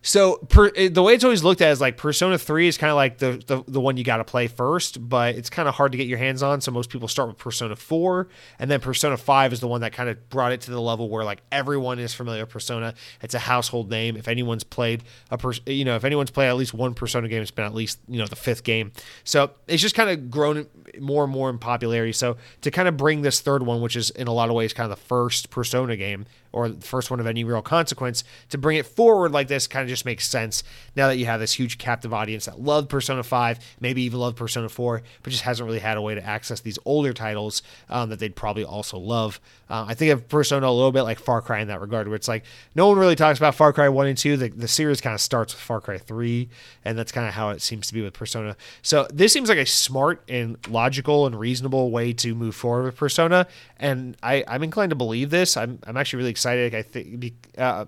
So 0.05 0.35
per, 0.35 0.69
the 0.69 1.01
way 1.01 1.13
it's 1.13 1.23
always 1.23 1.45
looked 1.45 1.61
at 1.61 1.71
is 1.71 1.79
like 1.79 1.95
Persona 1.95 2.37
3 2.37 2.67
is 2.67 2.77
kind 2.77 2.91
of 2.91 2.97
like 2.97 3.19
the, 3.19 3.41
the, 3.47 3.63
the 3.69 3.79
one 3.79 3.95
you 3.95 4.03
got 4.03 4.17
to 4.17 4.25
play 4.25 4.47
first, 4.47 5.09
but 5.09 5.35
it's 5.35 5.49
kind 5.49 5.67
of 5.67 5.75
hard 5.75 5.93
to 5.93 5.97
get 5.97 6.07
your 6.07 6.17
hands 6.17 6.43
on. 6.43 6.59
So 6.59 6.71
most 6.71 6.89
people 6.89 7.07
start 7.07 7.29
with 7.29 7.37
Persona 7.37 7.77
4, 7.77 8.27
and 8.59 8.69
then 8.69 8.81
Persona 8.81 9.15
5 9.15 9.53
is 9.53 9.61
the 9.61 9.67
one 9.67 9.79
that 9.79 9.93
kind 9.93 10.09
of 10.09 10.29
brought 10.29 10.51
it 10.51 10.59
to 10.61 10.71
the 10.71 10.81
level 10.81 11.09
where 11.09 11.23
like 11.23 11.41
everyone 11.53 11.99
is 11.99 12.13
familiar 12.13 12.43
with 12.43 12.49
Persona. 12.49 12.93
It's 13.21 13.33
a 13.33 13.39
household 13.39 13.89
name. 13.89 14.17
If 14.17 14.27
anyone's 14.27 14.65
played 14.65 15.03
a 15.31 15.37
pers- 15.37 15.61
you 15.65 15.85
know 15.85 15.95
if 15.95 16.03
anyone's 16.03 16.31
played 16.31 16.49
at 16.49 16.57
least 16.57 16.73
one 16.73 16.93
Persona 16.93 17.29
game, 17.29 17.41
it's 17.41 17.51
been 17.51 17.65
at 17.65 17.73
least 17.73 17.99
you 18.09 18.19
know 18.19 18.27
the 18.27 18.35
fifth 18.35 18.65
game. 18.65 18.91
So 19.23 19.51
it's 19.67 19.81
just 19.81 19.95
kind 19.95 20.09
of 20.09 20.29
grown 20.29 20.67
more 20.99 21.23
and 21.23 21.31
more 21.31 21.49
in 21.49 21.59
popularity. 21.59 22.11
So 22.11 22.35
to 22.61 22.71
kind 22.71 22.89
of 22.89 22.97
bring 22.97 23.21
this 23.21 23.39
third 23.39 23.63
one, 23.63 23.79
which 23.79 23.95
is 23.95 24.09
in 24.09 24.27
a 24.27 24.33
lot 24.33 24.49
of 24.49 24.55
ways 24.55 24.73
kind 24.73 24.91
of 24.91 24.99
the 24.99 25.05
first 25.05 25.49
Persona 25.49 25.95
game, 25.95 26.25
or 26.53 26.69
the 26.69 26.85
first 26.85 27.11
one 27.11 27.19
of 27.19 27.27
any 27.27 27.43
real 27.43 27.61
consequence, 27.61 28.23
to 28.49 28.57
bring 28.57 28.77
it 28.77 28.85
forward 28.85 29.31
like 29.31 29.47
this 29.47 29.67
kind 29.67 29.83
of 29.83 29.89
just 29.89 30.05
makes 30.05 30.27
sense 30.27 30.63
now 30.95 31.07
that 31.07 31.17
you 31.17 31.25
have 31.25 31.39
this 31.39 31.53
huge 31.53 31.77
captive 31.77 32.13
audience 32.13 32.45
that 32.45 32.61
loved 32.61 32.89
Persona 32.89 33.23
5, 33.23 33.59
maybe 33.79 34.03
even 34.03 34.19
loved 34.19 34.37
Persona 34.37 34.69
4, 34.69 35.01
but 35.23 35.29
just 35.31 35.43
hasn't 35.43 35.65
really 35.65 35.79
had 35.79 35.97
a 35.97 36.01
way 36.01 36.15
to 36.15 36.25
access 36.25 36.61
these 36.61 36.79
older 36.85 37.11
titles 37.11 37.63
um, 37.89 38.09
that 38.09 38.19
they'd 38.19 38.35
probably 38.35 38.63
also 38.63 38.97
love. 38.97 39.41
Uh, 39.69 39.85
I 39.87 39.95
think 39.95 40.11
of 40.11 40.29
Persona 40.29 40.67
a 40.67 40.71
little 40.71 40.91
bit 40.91 41.01
like 41.01 41.17
Far 41.17 41.41
Cry 41.41 41.59
in 41.59 41.67
that 41.69 41.81
regard, 41.81 42.07
where 42.07 42.15
it's 42.15 42.27
like 42.27 42.43
no 42.75 42.87
one 42.87 42.99
really 42.99 43.15
talks 43.15 43.39
about 43.39 43.55
Far 43.55 43.73
Cry 43.73 43.89
1 43.89 44.07
and 44.07 44.17
2. 44.17 44.37
The, 44.37 44.49
the 44.49 44.67
series 44.67 45.01
kind 45.01 45.15
of 45.15 45.21
starts 45.21 45.53
with 45.53 45.61
Far 45.61 45.81
Cry 45.81 45.97
3, 45.97 46.47
and 46.85 46.97
that's 46.97 47.11
kind 47.11 47.27
of 47.27 47.33
how 47.33 47.49
it 47.49 47.61
seems 47.61 47.87
to 47.87 47.93
be 47.95 48.01
with 48.03 48.13
Persona. 48.13 48.55
So 48.83 49.07
this 49.11 49.33
seems 49.33 49.49
like 49.49 49.57
a 49.57 49.65
smart 49.65 50.23
and 50.29 50.57
logical 50.67 51.25
and 51.25 51.39
reasonable 51.39 51.89
way 51.89 52.13
to 52.13 52.35
move 52.35 52.55
forward 52.55 52.83
with 52.85 52.95
Persona, 52.95 53.47
and 53.79 54.15
I, 54.21 54.43
I'm 54.47 54.61
inclined 54.61 54.91
to 54.91 54.95
believe 54.95 55.31
this. 55.31 55.57
I'm, 55.57 55.79
I'm 55.87 55.97
actually 55.97 56.17
really 56.17 56.31
excited. 56.31 56.42
I 56.45 56.81
think 56.81 57.33
uh, 57.57 57.85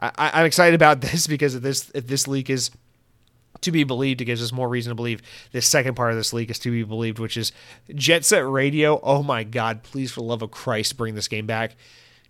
I, 0.00 0.40
am 0.40 0.46
excited 0.46 0.74
about 0.74 1.00
this 1.02 1.26
because 1.26 1.54
if 1.54 1.62
this 1.62 1.90
if 1.94 2.06
this 2.06 2.26
leak 2.26 2.50
is 2.50 2.70
to 3.60 3.70
be 3.70 3.84
believed, 3.84 4.20
it 4.20 4.24
gives 4.24 4.42
us 4.42 4.52
more 4.52 4.68
reason 4.68 4.90
to 4.90 4.94
believe 4.94 5.22
this 5.52 5.66
second 5.66 5.94
part 5.94 6.10
of 6.10 6.16
this 6.16 6.32
leak 6.32 6.50
is 6.50 6.58
to 6.60 6.70
be 6.70 6.82
believed, 6.82 7.18
which 7.18 7.36
is 7.36 7.52
Jet 7.94 8.24
Set 8.24 8.46
Radio. 8.46 9.00
Oh 9.02 9.22
my 9.22 9.44
God! 9.44 9.82
Please, 9.82 10.12
for 10.12 10.20
the 10.20 10.26
love 10.26 10.42
of 10.42 10.50
Christ, 10.50 10.96
bring 10.96 11.14
this 11.14 11.28
game 11.28 11.46
back. 11.46 11.76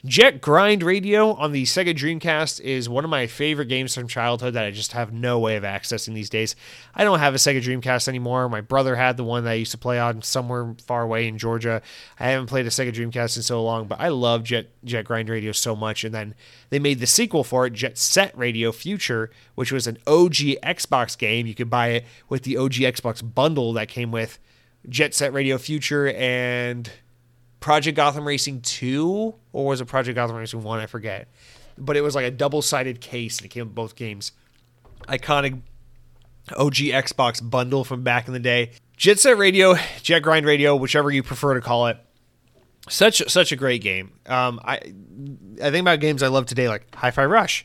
Jet 0.04 0.40
Grind 0.40 0.82
Radio 0.82 1.34
on 1.34 1.52
the 1.52 1.62
Sega 1.62 1.94
Dreamcast 1.94 2.60
is 2.60 2.88
one 2.88 3.04
of 3.04 3.10
my 3.10 3.28
favorite 3.28 3.66
games 3.66 3.94
from 3.94 4.08
childhood 4.08 4.54
that 4.54 4.64
I 4.64 4.72
just 4.72 4.90
have 4.92 5.12
no 5.12 5.38
way 5.38 5.54
of 5.54 5.62
accessing 5.62 6.12
these 6.12 6.28
days. 6.28 6.56
I 6.92 7.04
don't 7.04 7.20
have 7.20 7.34
a 7.34 7.38
Sega 7.38 7.62
Dreamcast 7.62 8.08
anymore. 8.08 8.48
My 8.48 8.62
brother 8.62 8.96
had 8.96 9.16
the 9.16 9.22
one 9.22 9.44
that 9.44 9.50
I 9.50 9.54
used 9.54 9.70
to 9.70 9.78
play 9.78 10.00
on 10.00 10.20
somewhere 10.20 10.74
far 10.84 11.02
away 11.02 11.28
in 11.28 11.38
Georgia. 11.38 11.82
I 12.18 12.30
haven't 12.30 12.48
played 12.48 12.66
a 12.66 12.70
Sega 12.70 12.92
Dreamcast 12.92 13.36
in 13.36 13.44
so 13.44 13.62
long, 13.62 13.86
but 13.86 14.00
I 14.00 14.08
love 14.08 14.42
Jet 14.42 14.70
Jet 14.84 15.04
Grind 15.04 15.28
Radio 15.28 15.52
so 15.52 15.76
much. 15.76 16.02
And 16.02 16.12
then 16.12 16.34
they 16.70 16.80
made 16.80 16.98
the 16.98 17.06
sequel 17.06 17.44
for 17.44 17.66
it, 17.66 17.72
Jet 17.72 17.96
Set 17.96 18.36
Radio 18.36 18.72
Future, 18.72 19.30
which 19.54 19.70
was 19.70 19.86
an 19.86 19.98
OG 20.08 20.34
Xbox 20.64 21.16
game. 21.16 21.46
You 21.46 21.54
could 21.54 21.70
buy 21.70 21.90
it 21.90 22.06
with 22.28 22.42
the 22.42 22.56
OG 22.56 22.72
Xbox 22.72 23.22
bundle 23.22 23.72
that 23.74 23.86
came 23.86 24.10
with 24.10 24.40
Jet 24.88 25.14
Set 25.14 25.32
Radio 25.32 25.58
Future 25.58 26.08
and 26.08 26.90
Project 27.62 27.96
Gotham 27.96 28.26
Racing 28.26 28.60
2, 28.60 29.34
or 29.52 29.64
was 29.64 29.80
it 29.80 29.86
Project 29.86 30.16
Gotham 30.16 30.36
Racing 30.36 30.62
1? 30.62 30.80
I 30.80 30.86
forget. 30.86 31.28
But 31.78 31.96
it 31.96 32.02
was 32.02 32.14
like 32.14 32.26
a 32.26 32.30
double 32.30 32.60
sided 32.60 33.00
case, 33.00 33.38
and 33.38 33.46
it 33.46 33.48
came 33.48 33.64
with 33.64 33.74
both 33.74 33.96
games. 33.96 34.32
Iconic 35.08 35.62
OG 36.56 36.74
Xbox 36.74 37.48
bundle 37.48 37.84
from 37.84 38.02
back 38.02 38.26
in 38.26 38.34
the 38.34 38.40
day. 38.40 38.72
Jet 38.96 39.18
Set 39.18 39.38
Radio, 39.38 39.76
Jet 40.02 40.20
Grind 40.20 40.44
Radio, 40.44 40.76
whichever 40.76 41.10
you 41.10 41.22
prefer 41.22 41.54
to 41.54 41.60
call 41.60 41.86
it. 41.86 41.96
Such 42.88 43.22
such 43.30 43.52
a 43.52 43.56
great 43.56 43.80
game. 43.80 44.12
Um, 44.26 44.60
I 44.64 44.74
I 45.62 45.70
think 45.70 45.82
about 45.82 46.00
games 46.00 46.22
I 46.22 46.28
love 46.28 46.46
today 46.46 46.68
like 46.68 46.92
Hi-Fi 46.96 47.24
Rush, 47.24 47.64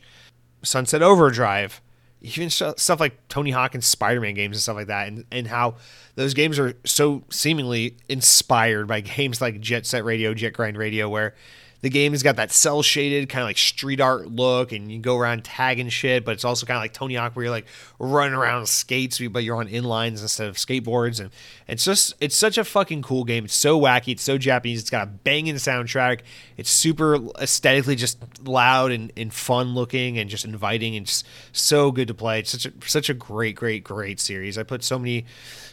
Sunset 0.63 1.01
Overdrive, 1.01 1.81
even 2.21 2.49
stuff 2.49 2.99
like 2.99 3.27
Tony 3.29 3.51
Hawk 3.51 3.73
and 3.73 3.83
Spider-Man 3.83 4.33
games 4.33 4.57
and 4.57 4.61
stuff 4.61 4.75
like 4.75 4.87
that, 4.87 5.07
and 5.07 5.25
and 5.31 5.47
how 5.47 5.75
those 6.15 6.33
games 6.33 6.57
are 6.57 6.73
so 6.83 7.23
seemingly 7.29 7.97
inspired 8.09 8.87
by 8.87 9.01
games 9.01 9.41
like 9.41 9.59
Jet 9.59 9.85
Set 9.85 10.03
Radio, 10.03 10.33
Jet 10.33 10.53
Grind 10.53 10.77
Radio, 10.77 11.09
where 11.09 11.35
the 11.81 11.89
game 11.89 12.11
has 12.13 12.23
got 12.23 12.37
that 12.37 12.51
cel 12.51 12.81
shaded 12.81 13.29
kind 13.29 13.43
of 13.43 13.47
like 13.47 13.57
street 13.57 14.01
art 14.01 14.27
look, 14.27 14.71
and 14.71 14.91
you 14.91 14.99
go 14.99 15.15
around 15.15 15.43
tagging 15.43 15.89
shit. 15.89 16.25
But 16.25 16.31
it's 16.31 16.43
also 16.43 16.65
kind 16.65 16.77
of 16.77 16.81
like 16.81 16.93
Tony 16.93 17.15
Hawk, 17.15 17.35
where 17.35 17.45
you're 17.45 17.51
like 17.51 17.67
running 17.99 18.33
around 18.33 18.67
skates, 18.67 19.19
but 19.19 19.43
you're 19.43 19.57
on 19.57 19.67
inlines 19.67 20.21
instead 20.21 20.47
of 20.47 20.55
skateboards, 20.55 21.19
and 21.19 21.29
it's 21.67 21.85
just 21.85 22.15
it's 22.19 22.35
such 22.35 22.57
a 22.57 22.63
fucking 22.63 23.03
cool 23.03 23.23
game. 23.23 23.45
It's 23.45 23.53
so 23.53 23.79
wacky, 23.79 24.13
it's 24.13 24.23
so 24.23 24.37
Japanese. 24.37 24.81
It's 24.81 24.89
got 24.89 25.03
a 25.03 25.11
banging 25.11 25.55
soundtrack. 25.55 26.21
It's 26.57 26.69
super 26.69 27.17
aesthetically 27.39 27.95
just 27.95 28.17
loud 28.47 28.91
and, 28.91 29.11
and 29.15 29.31
fun 29.31 29.75
looking, 29.75 30.17
and 30.17 30.29
just 30.29 30.45
inviting, 30.45 30.95
and 30.95 31.05
just 31.05 31.27
so 31.51 31.91
good 31.91 32.07
to 32.07 32.13
play. 32.13 32.39
It's 32.39 32.51
such 32.51 32.65
a 32.65 32.71
such 32.85 33.09
a 33.09 33.13
great, 33.13 33.55
great, 33.55 33.83
great 33.83 34.19
series. 34.19 34.57
I 34.57 34.63
put 34.63 34.83
so 34.83 34.97
many 34.97 35.25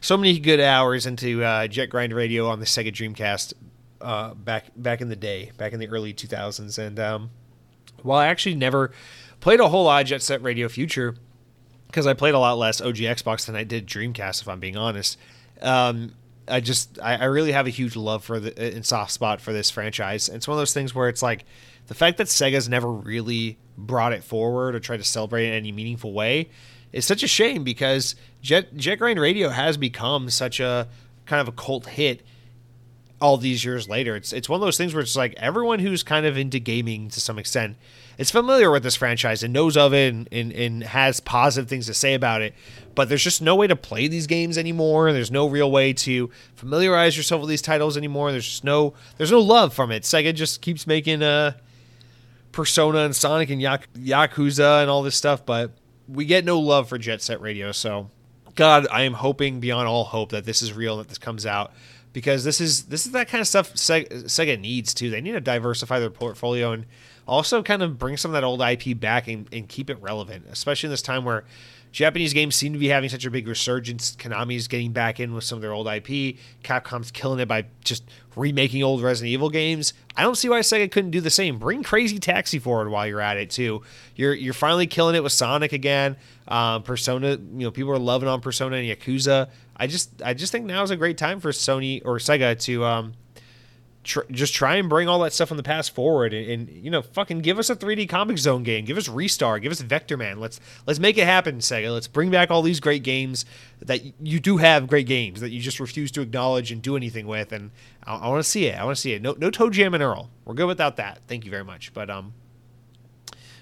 so 0.03 0.17
many 0.19 0.39
good 0.39 0.61
hours 0.61 1.07
into 1.07 1.43
uh, 1.43 1.67
Jet 1.67 1.87
Grind 1.87 2.13
Radio 2.13 2.47
on 2.49 2.61
the 2.61 2.67
Sega 2.67 2.93
Dreamcast 2.93 3.55
uh, 4.05 4.35
back 4.35 4.67
back 4.77 5.01
in 5.01 5.09
the 5.09 5.17
day, 5.17 5.51
back 5.57 5.73
in 5.73 5.81
the 5.81 5.89
early 5.89 6.13
2000s. 6.15 6.79
And 6.79 7.01
um, 7.01 7.31
while 8.03 8.19
I 8.19 8.27
actually 8.27 8.55
never 8.55 8.93
played 9.41 9.61
a 9.61 9.69
whole 9.69 9.85
lot 9.85 10.03
of 10.03 10.09
Jet 10.09 10.23
Set 10.23 10.43
Radio 10.43 10.69
Future, 10.69 11.17
because 11.87 12.07
I 12.07 12.15
played 12.15 12.35
a 12.35 12.39
lot 12.39 12.59
less 12.59 12.81
OG 12.81 12.97
Xbox 12.97 13.47
than 13.47 13.57
I 13.57 13.65
did 13.65 13.87
Dreamcast, 13.87 14.43
if 14.43 14.49
I'm 14.49 14.61
being 14.61 14.77
honest. 14.77 15.19
Um, 15.63 16.13
I 16.47 16.61
just 16.61 16.99
I, 17.01 17.17
I, 17.17 17.25
really 17.25 17.53
have 17.53 17.67
a 17.67 17.71
huge 17.71 17.97
love 17.97 18.23
for 18.23 18.39
the 18.39 18.75
and 18.77 18.85
soft 18.85 19.13
spot 19.13 19.41
for 19.41 19.53
this 19.53 19.71
franchise. 19.71 20.29
And 20.29 20.37
it's 20.37 20.47
one 20.47 20.57
of 20.57 20.61
those 20.61 20.75
things 20.75 20.95
where 20.95 21.09
it's 21.09 21.23
like 21.23 21.45
the 21.87 21.95
fact 21.95 22.19
that 22.19 22.27
Sega's 22.27 22.69
never 22.69 22.91
really 22.91 23.59
brought 23.79 24.13
it 24.13 24.23
forward 24.23 24.75
or 24.75 24.81
tried 24.81 24.99
to 24.99 25.05
celebrate 25.05 25.47
it 25.47 25.49
in 25.49 25.55
any 25.55 25.73
meaningful 25.73 26.13
way 26.13 26.51
is 26.93 27.07
such 27.07 27.23
a 27.23 27.29
shame 27.29 27.65
because 27.65 28.15
Jet 28.43 28.77
Jet 28.77 28.97
Grind 28.97 29.19
Radio 29.19 29.49
has 29.49 29.77
become 29.77 30.29
such 30.29 30.61
a 30.61 30.89
kind 31.27 31.41
of 31.41 31.49
a 31.49 31.53
cult 31.53 31.87
hit 31.87 32.23
all 33.25 33.39
these 33.39 33.65
years 33.65 33.89
later. 33.89 34.17
It's 34.17 34.35
it's 34.35 34.51
one 34.51 34.61
of 34.61 34.67
those 34.67 34.77
things 34.77 34.93
where 34.93 35.03
it's 35.03 35.17
like 35.17 35.33
everyone 35.39 35.79
who's 35.79 36.03
kind 36.03 36.27
of 36.27 36.37
into 36.37 36.59
gaming 36.59 37.09
to 37.09 37.23
some 37.23 37.39
extent 37.39 37.79
is 38.19 38.31
familiar 38.31 38.71
with 38.71 38.83
this 38.83 38.97
franchise 38.97 39.43
and 39.43 39.51
knows 39.51 39.79
of 39.79 39.95
it 39.95 40.13
and, 40.13 40.29
and, 40.31 40.53
and 40.53 40.85
has 40.85 41.21
positive 41.21 41.67
things 41.67 41.87
to 41.87 41.95
say 41.95 42.13
about 42.13 42.43
it. 42.43 42.53
But 42.95 43.09
there's 43.09 43.25
just 43.25 43.41
no 43.41 43.57
way 43.57 43.67
to 43.67 43.77
play 43.77 44.09
these 44.09 44.27
games 44.27 44.59
anymore. 44.59 45.11
There's 45.11 45.31
no 45.31 45.49
real 45.49 45.71
way 45.71 45.95
to 45.95 46.31
familiarize 46.55 47.17
yourself 47.17 47.41
with 47.41 47.49
these 47.49 47.63
titles 47.63 47.97
anymore. 47.97 48.31
There's 48.31 48.47
just 48.47 48.63
no 48.63 48.93
there's 49.17 49.33
no 49.33 49.41
love 49.41 49.73
from 49.73 49.91
it. 49.91 50.03
Sega 50.03 50.35
just 50.35 50.61
keeps 50.61 50.87
making 50.87 51.23
uh 51.23 51.55
Persona 52.53 52.99
and 52.99 53.17
Sonic 53.17 53.49
and 53.49 53.61
Yak- 53.61 53.89
Yakuza 53.95 54.83
and 54.83 54.91
all 54.91 55.03
this 55.03 55.17
stuff, 55.17 55.47
but 55.47 55.71
we 56.07 56.27
get 56.27 56.45
no 56.45 56.61
love 56.61 56.91
for 56.91 56.99
Jet 56.99 57.23
Set 57.23 57.41
Radio. 57.41 57.73
So, 57.73 58.11
God, 58.55 58.87
I 58.93 59.03
am 59.03 59.15
hoping 59.15 59.61
beyond 59.61 59.89
all 59.89 60.05
hope 60.05 60.31
that 60.31 60.45
this 60.45 60.61
is 60.61 60.75
real, 60.75 60.99
that 60.99 61.09
this 61.09 61.19
comes 61.19 61.47
out 61.47 61.73
because 62.15 62.45
this 62.45 62.61
is 62.61 62.85
this 62.85 63.05
is 63.05 63.13
that 63.13 63.29
kind 63.29 63.43
of 63.43 63.47
stuff 63.47 63.75
Sega 63.75 64.59
needs 64.59 64.95
too. 64.95 65.11
They 65.11 65.21
need 65.21 65.33
to 65.33 65.41
diversify 65.41 65.99
their 65.99 66.11
portfolio 66.11 66.73
and 66.73 66.87
also 67.27 67.63
kind 67.63 67.83
of 67.83 67.99
bring 67.99 68.17
some 68.17 68.31
of 68.31 68.33
that 68.35 68.45
old 68.45 68.63
IP 68.63 68.99
back 68.99 69.29
and, 69.29 69.47
and 69.53 69.69
keep 69.69 69.91
it 69.91 70.01
relevant, 70.01 70.47
especially 70.51 70.87
in 70.87 70.93
this 70.93 71.03
time 71.03 71.25
where 71.25 71.45
Japanese 71.95 72.33
games 72.33 72.57
seem 72.57 72.73
to 72.73 72.79
be 72.81 72.89
having 72.89 73.09
such 73.09 73.25
a 73.25 73.31
big 73.31 73.47
resurgence. 73.47 74.17
Konami's 74.17 74.67
getting 74.67 74.91
back 74.91 75.21
in 75.21 75.33
with 75.33 75.45
some 75.45 75.59
of 75.59 75.63
their 75.63 75.73
old 75.73 75.87
IP. 75.87 76.39
Capcom's 76.65 77.13
killing 77.13 77.39
it 77.39 77.47
by 77.47 77.67
just 77.85 78.03
remaking 78.35 78.83
old 78.83 79.01
Resident 79.01 79.31
Evil 79.31 79.49
games. 79.49 79.95
I 80.17 80.25
don't 80.25 80.35
see 80.35 80.49
why 80.49 80.59
Sega 80.59 80.91
couldn't 80.91 81.13
do 81.13 81.21
the 81.21 81.31
same. 81.31 81.57
Bring 81.57 81.85
Crazy 81.85 82.19
Taxi 82.19 82.59
forward 82.59 82.89
while 82.89 83.07
you're 83.07 83.21
at 83.21 83.37
it 83.37 83.49
too. 83.49 83.83
You're 84.17 84.35
you're 84.35 84.55
finally 84.55 84.89
killing 84.89 85.15
it 85.15 85.23
with 85.23 85.31
Sonic 85.31 85.73
again. 85.73 86.17
Um, 86.49 86.83
Persona, 86.83 87.31
you 87.31 87.39
know, 87.61 87.71
people 87.71 87.93
are 87.93 87.99
loving 87.99 88.29
on 88.29 88.41
Persona 88.41 88.75
and 88.75 88.89
Yakuza. 88.89 89.49
I 89.77 89.87
just 89.87 90.21
I 90.21 90.35
just 90.35 90.51
think 90.51 90.67
now 90.67 90.83
is 90.83 90.91
a 90.91 90.97
great 90.97 91.17
time 91.17 91.39
for 91.39 91.53
Sony 91.53 92.03
or 92.05 92.19
Sega 92.19 92.59
to 92.63 92.85
um, 92.85 93.13
tr- 94.05 94.21
just 94.31 94.55
try 94.55 94.77
and 94.77 94.89
bring 94.89 95.09
all 95.09 95.19
that 95.21 95.33
stuff 95.33 95.49
from 95.49 95.57
the 95.57 95.63
past 95.63 95.95
forward 95.95 96.33
and, 96.33 96.49
and, 96.49 96.85
you 96.85 96.91
know 96.91 97.03
fucking 97.03 97.41
give 97.41 97.59
us 97.59 97.71
a 97.71 97.77
3D 97.77 98.09
Comix 98.09 98.39
Zone 98.39 98.63
game, 98.63 98.85
give 98.85 98.97
us 98.97 99.09
Ristar, 99.09 99.61
give 99.61 99.73
us 99.73 99.83
Vectorman. 99.83 100.39
Let's 100.39 100.61
let's 100.87 101.01
make 101.01 101.19
it 101.19 101.25
happen, 101.25 101.59
Sega. 101.59 101.93
Let's 101.93 102.07
bring 102.07 102.31
back 102.31 102.51
all 102.51 102.63
these 102.63 102.81
great 102.81 103.03
games 103.03 103.45
that 103.81 104.01
you 104.21 104.39
do 104.39 104.59
have 104.59 104.87
great 104.87 105.07
games 105.07 105.41
that 105.41 105.51
you 105.51 105.61
just 105.61 105.81
refuse 105.81 106.13
to 106.13 106.21
acknowledge 106.21 106.71
and 106.71 106.81
do 106.81 106.97
anything 106.97 107.27
with. 107.27 107.53
And 107.53 107.71
I, 108.05 108.17
I 108.17 108.29
want 108.29 108.45
to 108.45 108.49
see 108.49 108.67
it. 108.67 108.79
I 108.79 108.85
want 108.85 108.97
to 108.97 109.01
see 109.01 109.13
it. 109.13 109.23
No 109.23 109.35
no 109.39 109.51
Toe 109.51 109.71
Jam 109.71 109.95
and 109.95 110.03
Earl. 110.03 110.31
We're 110.45 110.55
good 110.55 110.67
without 110.67 110.97
that. 110.97 111.21
Thank 111.27 111.45
you 111.45 111.51
very 111.51 111.65
much. 111.65 111.93
But 111.93 112.11
um. 112.11 112.35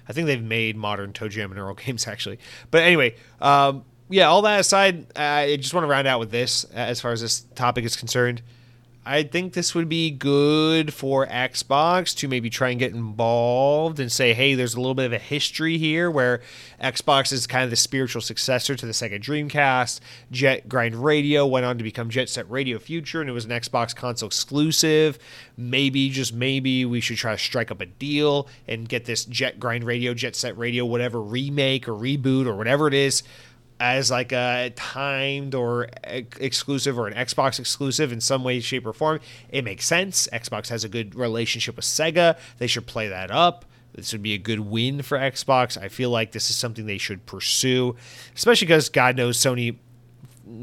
I 0.09 0.12
think 0.12 0.26
they've 0.26 0.42
made 0.42 0.76
modern 0.76 1.12
Toe 1.12 1.28
Jam 1.28 1.52
and 1.52 1.61
Earl 1.61 1.74
games 1.87 2.09
actually. 2.09 2.40
But 2.72 2.83
anyway, 2.83 3.14
um, 3.40 3.85
yeah, 4.09 4.26
all 4.26 4.42
that 4.42 4.61
aside, 4.61 5.07
I 5.16 5.57
just 5.57 5.72
want 5.72 5.85
to 5.85 5.88
round 5.88 6.07
out 6.07 6.18
with 6.20 6.31
this 6.31 6.64
as 6.64 7.00
far 7.00 7.12
as 7.12 7.20
this 7.20 7.42
topic 7.55 7.85
is 7.85 7.96
concerned. 7.96 8.42
I 9.05 9.25
think 9.25 9.55
this 9.55 9.75
would 9.75 9.88
be 9.88 10.12
good 10.12 10.95
for 10.95 11.27
Xbox 11.27 12.15
to 12.19 12.29
maybe 12.29 12.49
try 12.49 12.71
and 12.71 12.79
get 12.79 12.93
involved 12.93 13.99
and 13.99 14.12
say, 14.12 14.33
hey, 14.33 14.55
there's 14.55 14.75
a 14.75 14.81
little 14.81 14.95
bit 14.95 15.07
of 15.07 15.12
a 15.12 15.19
history 15.19 15.77
here 15.77 16.09
where 16.09 16.41
Xbox 16.81 17.33
is 17.33 17.49
kind 17.49 17.65
of 17.65 17.71
the 17.71 17.77
spiritual 17.77 18.23
successor 18.23 18.77
to 18.77 18.87
the 18.87 18.93
Sega 18.93 19.21
Dreamcast. 19.21 19.99
Jet 20.31 20.69
Grind 20.69 21.03
Radio 21.03 21.45
went 21.45 21.67
on 21.67 21.79
to 21.79 21.85
become 21.85 22.11
Jet 22.11 22.29
Set 22.29 22.49
Radio 22.49 22.79
Future, 22.79 23.21
and 23.21 23.29
it 23.29 23.33
was 23.33 23.45
an 23.45 23.51
Xbox 23.51 23.95
console 23.95 24.29
exclusive. 24.29 25.19
Maybe, 25.57 26.09
just 26.09 26.33
maybe, 26.33 26.85
we 26.85 27.01
should 27.01 27.17
try 27.17 27.33
to 27.33 27.38
strike 27.38 27.73
up 27.73 27.81
a 27.81 27.87
deal 27.87 28.47
and 28.69 28.88
get 28.88 29.07
this 29.07 29.25
Jet 29.25 29.59
Grind 29.59 29.83
Radio, 29.83 30.15
Jet 30.15 30.37
Set 30.37 30.57
Radio, 30.57 30.85
whatever 30.85 31.21
remake 31.21 31.88
or 31.88 31.93
reboot 31.93 32.47
or 32.47 32.55
whatever 32.55 32.87
it 32.87 32.95
is 32.95 33.25
as 33.83 34.12
like 34.12 34.31
a 34.31 34.73
timed 34.77 35.57
or 35.57 35.88
exclusive 36.38 36.97
or 36.97 37.09
an 37.09 37.14
Xbox 37.14 37.59
exclusive 37.59 38.12
in 38.12 38.21
some 38.21 38.45
way, 38.45 38.61
shape, 38.61 38.87
or 38.87 38.92
form. 38.92 39.18
It 39.49 39.64
makes 39.64 39.87
sense. 39.87 40.29
Xbox 40.33 40.68
has 40.68 40.85
a 40.85 40.88
good 40.88 41.16
relationship 41.16 41.75
with 41.75 41.85
Sega. 41.85 42.38
They 42.59 42.68
should 42.68 42.87
play 42.87 43.09
that 43.09 43.33
up. 43.33 43.64
This 43.92 44.12
would 44.12 44.23
be 44.23 44.35
a 44.35 44.38
good 44.38 44.61
win 44.61 45.03
for 45.03 45.18
Xbox. 45.18 45.77
I 45.77 45.88
feel 45.88 46.11
like 46.11 46.31
this 46.31 46.49
is 46.49 46.55
something 46.55 46.87
they 46.87 46.97
should 46.97 47.27
pursue, 47.27 47.97
especially 48.37 48.66
because 48.66 48.88
God 48.88 49.16
knows 49.16 49.37
Sony 49.37 49.77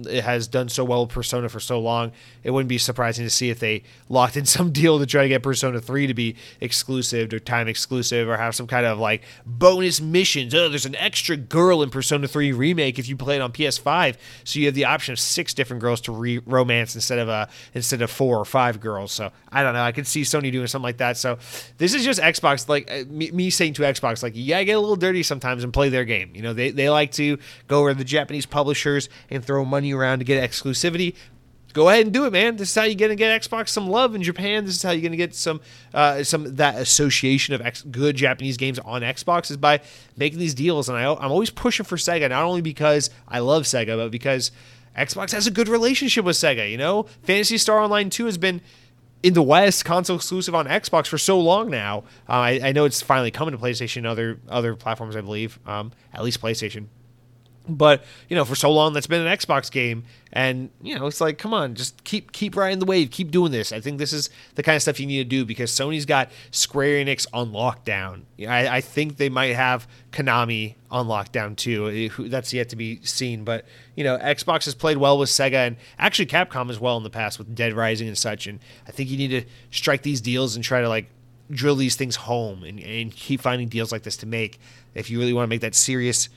it 0.07 0.23
has 0.23 0.47
done 0.47 0.69
so 0.69 0.83
well 0.83 1.05
with 1.05 1.13
Persona 1.13 1.49
for 1.49 1.59
so 1.59 1.79
long, 1.79 2.11
it 2.43 2.51
wouldn't 2.51 2.69
be 2.69 2.77
surprising 2.77 3.25
to 3.25 3.29
see 3.29 3.49
if 3.49 3.59
they 3.59 3.83
locked 4.07 4.37
in 4.37 4.45
some 4.57 4.71
deal 4.71 4.99
to 4.99 5.05
try 5.05 5.23
to 5.23 5.29
get 5.29 5.43
Persona 5.43 5.79
3 5.79 6.07
to 6.07 6.13
be 6.13 6.35
exclusive 6.61 7.33
or 7.33 7.39
time 7.39 7.67
exclusive 7.67 8.27
or 8.27 8.37
have 8.37 8.55
some 8.55 8.67
kind 8.67 8.85
of 8.85 8.99
like 8.99 9.23
bonus 9.45 10.01
missions. 10.01 10.53
Oh, 10.53 10.69
there's 10.69 10.85
an 10.85 10.95
extra 10.95 11.37
girl 11.37 11.81
in 11.81 11.89
Persona 11.89 12.27
3 12.27 12.51
remake 12.51 12.99
if 12.99 13.07
you 13.07 13.15
play 13.15 13.35
it 13.35 13.41
on 13.41 13.51
PS5, 13.51 14.15
so 14.43 14.59
you 14.59 14.65
have 14.67 14.75
the 14.75 14.85
option 14.85 15.13
of 15.13 15.19
six 15.19 15.53
different 15.53 15.81
girls 15.81 16.01
to 16.01 16.11
re- 16.11 16.41
romance 16.45 16.95
instead 16.95 17.19
of 17.19 17.29
uh 17.29 17.45
instead 17.73 18.01
of 18.01 18.11
four 18.11 18.37
or 18.37 18.45
five 18.45 18.79
girls. 18.79 19.11
So 19.11 19.31
I 19.51 19.63
don't 19.63 19.73
know. 19.73 19.83
I 19.83 19.91
could 19.91 20.07
see 20.07 20.21
Sony 20.21 20.51
doing 20.51 20.67
something 20.67 20.83
like 20.83 20.97
that. 20.97 21.17
So 21.17 21.37
this 21.77 21.93
is 21.93 22.03
just 22.03 22.19
Xbox, 22.19 22.67
like 22.69 22.89
uh, 22.91 23.03
me, 23.09 23.31
me 23.31 23.49
saying 23.49 23.73
to 23.73 23.83
Xbox, 23.83 24.23
like 24.23 24.33
yeah, 24.35 24.59
I 24.59 24.63
get 24.63 24.73
a 24.73 24.79
little 24.79 24.95
dirty 24.95 25.23
sometimes 25.23 25.63
and 25.63 25.73
play 25.73 25.89
their 25.89 26.05
game. 26.05 26.31
You 26.33 26.41
know, 26.41 26.53
they 26.53 26.71
they 26.71 26.89
like 26.89 27.11
to 27.13 27.37
go 27.67 27.79
over 27.79 27.93
the 27.93 28.03
Japanese 28.03 28.45
publishers 28.45 29.09
and 29.29 29.43
throw 29.43 29.65
money 29.65 29.78
around 29.85 30.19
to 30.19 30.25
get 30.25 30.49
exclusivity, 30.49 31.15
go 31.73 31.89
ahead 31.89 32.05
and 32.05 32.13
do 32.13 32.25
it, 32.25 32.33
man. 32.33 32.55
This 32.55 32.69
is 32.69 32.75
how 32.75 32.83
you're 32.83 32.95
gonna 32.95 33.15
get 33.15 33.41
Xbox 33.41 33.69
some 33.69 33.87
love 33.87 34.15
in 34.15 34.23
Japan. 34.23 34.65
This 34.65 34.75
is 34.75 34.83
how 34.83 34.91
you're 34.91 35.03
gonna 35.03 35.17
get 35.17 35.35
some 35.35 35.61
uh, 35.93 36.23
some 36.23 36.55
that 36.55 36.75
association 36.75 37.53
of 37.53 37.61
ex- 37.61 37.83
good 37.83 38.15
Japanese 38.15 38.57
games 38.57 38.79
on 38.79 39.01
Xbox 39.01 39.51
is 39.51 39.57
by 39.57 39.81
making 40.17 40.39
these 40.39 40.53
deals. 40.53 40.89
And 40.89 40.97
I, 40.97 41.13
I'm 41.13 41.31
always 41.31 41.49
pushing 41.49 41.85
for 41.85 41.95
Sega, 41.95 42.29
not 42.29 42.43
only 42.43 42.61
because 42.61 43.09
I 43.27 43.39
love 43.39 43.63
Sega, 43.63 43.97
but 43.97 44.11
because 44.11 44.51
Xbox 44.97 45.31
has 45.31 45.47
a 45.47 45.51
good 45.51 45.67
relationship 45.67 46.25
with 46.25 46.35
Sega. 46.35 46.69
You 46.69 46.77
know, 46.77 47.03
Phantasy 47.23 47.57
Star 47.57 47.79
Online 47.79 48.09
2 48.09 48.25
has 48.25 48.37
been 48.37 48.61
in 49.21 49.33
the 49.33 49.43
West, 49.43 49.85
console 49.85 50.15
exclusive 50.15 50.55
on 50.55 50.65
Xbox 50.65 51.07
for 51.07 51.17
so 51.17 51.39
long 51.39 51.69
now. 51.69 51.99
Uh, 52.27 52.33
I, 52.33 52.59
I, 52.63 52.71
know 52.71 52.85
it's 52.85 53.01
finally 53.01 53.31
coming 53.31 53.51
to 53.51 53.57
PlayStation 53.57 53.97
and 53.97 54.07
other 54.07 54.39
other 54.47 54.75
platforms, 54.75 55.15
I 55.15 55.21
believe, 55.21 55.59
um, 55.65 55.91
at 56.13 56.23
least 56.23 56.41
PlayStation. 56.41 56.87
But 57.75 58.03
you 58.27 58.35
know, 58.35 58.45
for 58.45 58.55
so 58.55 58.71
long 58.71 58.93
that's 58.93 59.07
been 59.07 59.25
an 59.25 59.37
Xbox 59.37 59.71
game, 59.71 60.03
and 60.31 60.69
you 60.81 60.97
know, 60.97 61.07
it's 61.07 61.21
like, 61.21 61.37
come 61.37 61.53
on, 61.53 61.75
just 61.75 62.03
keep 62.03 62.31
keep 62.31 62.55
riding 62.55 62.79
the 62.79 62.85
wave, 62.85 63.11
keep 63.11 63.31
doing 63.31 63.51
this. 63.51 63.71
I 63.71 63.79
think 63.79 63.97
this 63.97 64.13
is 64.13 64.29
the 64.55 64.63
kind 64.63 64.75
of 64.75 64.81
stuff 64.81 64.99
you 64.99 65.07
need 65.07 65.17
to 65.17 65.23
do 65.23 65.45
because 65.45 65.71
Sony's 65.71 66.05
got 66.05 66.29
Square 66.51 67.05
Enix 67.05 67.25
on 67.33 67.51
lockdown. 67.51 68.23
I, 68.47 68.67
I 68.67 68.81
think 68.81 69.17
they 69.17 69.29
might 69.29 69.55
have 69.55 69.87
Konami 70.11 70.75
on 70.91 71.07
lockdown 71.07 71.55
too. 71.55 72.09
That's 72.29 72.53
yet 72.53 72.69
to 72.69 72.75
be 72.75 73.03
seen. 73.03 73.43
But 73.43 73.65
you 73.95 74.03
know, 74.03 74.17
Xbox 74.17 74.65
has 74.65 74.75
played 74.75 74.97
well 74.97 75.17
with 75.17 75.29
Sega 75.29 75.67
and 75.67 75.77
actually 75.97 76.27
Capcom 76.27 76.69
as 76.69 76.79
well 76.79 76.97
in 76.97 77.03
the 77.03 77.09
past 77.09 77.39
with 77.39 77.55
Dead 77.55 77.73
Rising 77.73 78.07
and 78.07 78.17
such. 78.17 78.47
And 78.47 78.59
I 78.87 78.91
think 78.91 79.09
you 79.09 79.17
need 79.17 79.29
to 79.29 79.43
strike 79.71 80.03
these 80.03 80.21
deals 80.21 80.55
and 80.55 80.63
try 80.63 80.81
to 80.81 80.89
like 80.89 81.09
drill 81.51 81.75
these 81.75 81.95
things 81.95 82.15
home 82.15 82.63
and, 82.63 82.79
and 82.79 83.11
keep 83.11 83.41
finding 83.41 83.67
deals 83.67 83.91
like 83.91 84.03
this 84.03 84.17
to 84.17 84.25
make 84.25 84.59
if 84.93 85.09
you 85.09 85.19
really 85.19 85.33
want 85.33 85.45
to 85.45 85.49
make 85.49 85.61
that 85.61 85.75
serious 85.75 86.29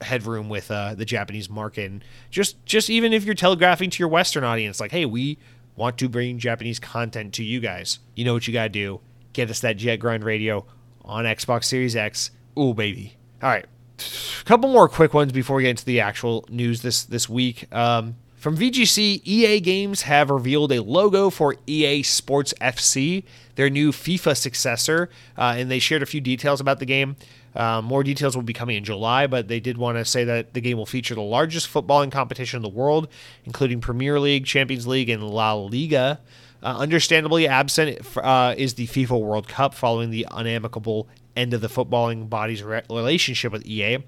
headroom 0.00 0.48
with 0.48 0.70
uh, 0.70 0.94
the 0.94 1.04
Japanese 1.04 1.48
market. 1.48 1.90
And 1.90 2.04
just 2.30 2.64
just 2.64 2.90
even 2.90 3.12
if 3.12 3.24
you're 3.24 3.34
telegraphing 3.34 3.90
to 3.90 3.98
your 3.98 4.08
Western 4.08 4.44
audience, 4.44 4.80
like, 4.80 4.92
hey, 4.92 5.04
we 5.04 5.38
want 5.76 5.98
to 5.98 6.08
bring 6.08 6.38
Japanese 6.38 6.78
content 6.78 7.34
to 7.34 7.44
you 7.44 7.60
guys. 7.60 7.98
You 8.14 8.24
know 8.24 8.34
what 8.34 8.46
you 8.46 8.52
gotta 8.52 8.68
do? 8.68 9.00
Get 9.32 9.50
us 9.50 9.60
that 9.60 9.76
Jet 9.76 9.96
Grind 9.96 10.24
Radio 10.24 10.64
on 11.04 11.24
Xbox 11.24 11.64
Series 11.64 11.96
X. 11.96 12.30
Ooh, 12.58 12.74
baby. 12.74 13.16
All 13.42 13.50
right, 13.50 13.66
a 13.98 14.44
couple 14.44 14.70
more 14.70 14.88
quick 14.88 15.12
ones 15.12 15.32
before 15.32 15.56
we 15.56 15.64
get 15.64 15.70
into 15.70 15.84
the 15.84 16.00
actual 16.00 16.44
news 16.48 16.82
this 16.82 17.04
this 17.04 17.28
week. 17.28 17.72
Um, 17.74 18.16
from 18.44 18.58
VGC, 18.58 19.22
EA 19.24 19.58
Games 19.60 20.02
have 20.02 20.28
revealed 20.28 20.70
a 20.70 20.82
logo 20.82 21.30
for 21.30 21.56
EA 21.66 22.02
Sports 22.02 22.52
FC, 22.60 23.24
their 23.54 23.70
new 23.70 23.90
FIFA 23.90 24.36
successor, 24.36 25.08
uh, 25.38 25.54
and 25.56 25.70
they 25.70 25.78
shared 25.78 26.02
a 26.02 26.06
few 26.06 26.20
details 26.20 26.60
about 26.60 26.78
the 26.78 26.84
game. 26.84 27.16
Um, 27.54 27.84
more 27.84 28.02
details 28.02 28.34
will 28.34 28.42
be 28.42 28.52
coming 28.52 28.76
in 28.76 28.84
July, 28.84 29.26
but 29.26 29.48
they 29.48 29.60
did 29.60 29.78
want 29.78 29.98
to 29.98 30.04
say 30.04 30.24
that 30.24 30.54
the 30.54 30.60
game 30.60 30.76
will 30.76 30.86
feature 30.86 31.14
the 31.14 31.22
largest 31.22 31.72
footballing 31.72 32.10
competition 32.10 32.58
in 32.58 32.62
the 32.62 32.68
world, 32.68 33.08
including 33.44 33.80
Premier 33.80 34.18
League, 34.18 34.44
Champions 34.44 34.86
League, 34.86 35.08
and 35.08 35.22
La 35.22 35.54
Liga. 35.54 36.20
Uh, 36.62 36.76
understandably 36.78 37.46
absent 37.46 38.00
uh, 38.16 38.54
is 38.56 38.74
the 38.74 38.86
FIFA 38.86 39.20
World 39.20 39.48
Cup 39.48 39.74
following 39.74 40.10
the 40.10 40.26
unamicable 40.30 41.06
end 41.36 41.52
of 41.52 41.60
the 41.60 41.68
footballing 41.68 42.28
body's 42.30 42.62
re- 42.62 42.82
relationship 42.88 43.52
with 43.52 43.66
EA. 43.66 43.98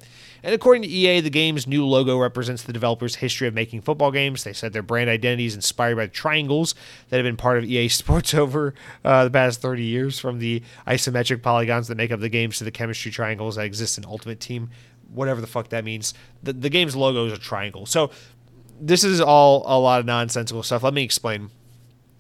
And 0.47 0.55
according 0.55 0.83
to 0.83 0.89
EA, 0.89 1.21
the 1.23 1.29
game's 1.29 1.67
new 1.67 1.85
logo 1.85 2.17
represents 2.17 2.63
the 2.63 2.73
developer's 2.73 3.17
history 3.17 3.49
of 3.49 3.55
making 3.55 3.81
football 3.81 4.13
games. 4.13 4.45
They 4.45 4.53
said 4.53 4.73
their 4.73 4.81
brand 4.81 5.11
identity 5.11 5.47
is 5.47 5.57
inspired 5.57 5.97
by 5.97 6.07
the 6.07 6.13
triangles 6.13 6.77
that 7.09 7.17
have 7.17 7.25
been 7.25 7.37
part 7.37 7.59
of 7.59 7.65
EA 7.65 7.89
Sports 7.97 8.33
over 8.33 8.73
uh, 9.05 9.25
the 9.25 9.31
past 9.33 9.61
30 9.61 9.83
years, 9.83 10.21
from 10.21 10.39
the 10.39 10.63
isometric 10.87 11.43
polygons 11.43 11.89
that 11.89 11.97
make 11.97 12.13
up 12.13 12.21
the 12.21 12.29
games 12.29 12.59
to 12.59 12.65
the 12.65 12.71
chemistry 12.71 13.11
triangles 13.11 13.57
that 13.57 13.65
exist 13.65 13.99
in 13.99 14.05
Ultimate 14.05 14.39
Team, 14.39 14.71
whatever 15.13 15.41
the 15.41 15.49
fuck 15.49 15.71
that 15.71 15.83
means. 15.83 16.15
The, 16.45 16.53
the 16.53 16.71
game's 16.71 16.95
logo 16.95 17.27
is 17.27 17.33
a 17.33 17.39
triangle. 17.39 17.85
So 17.85 18.13
this 18.81 19.03
is 19.03 19.21
all 19.21 19.65
a 19.67 19.75
lot 19.81 19.99
of 19.99 20.07
nonsensical 20.07 20.63
stuff. 20.63 20.85
Let 20.85 20.95
me 20.95 21.03
explain. 21.03 21.51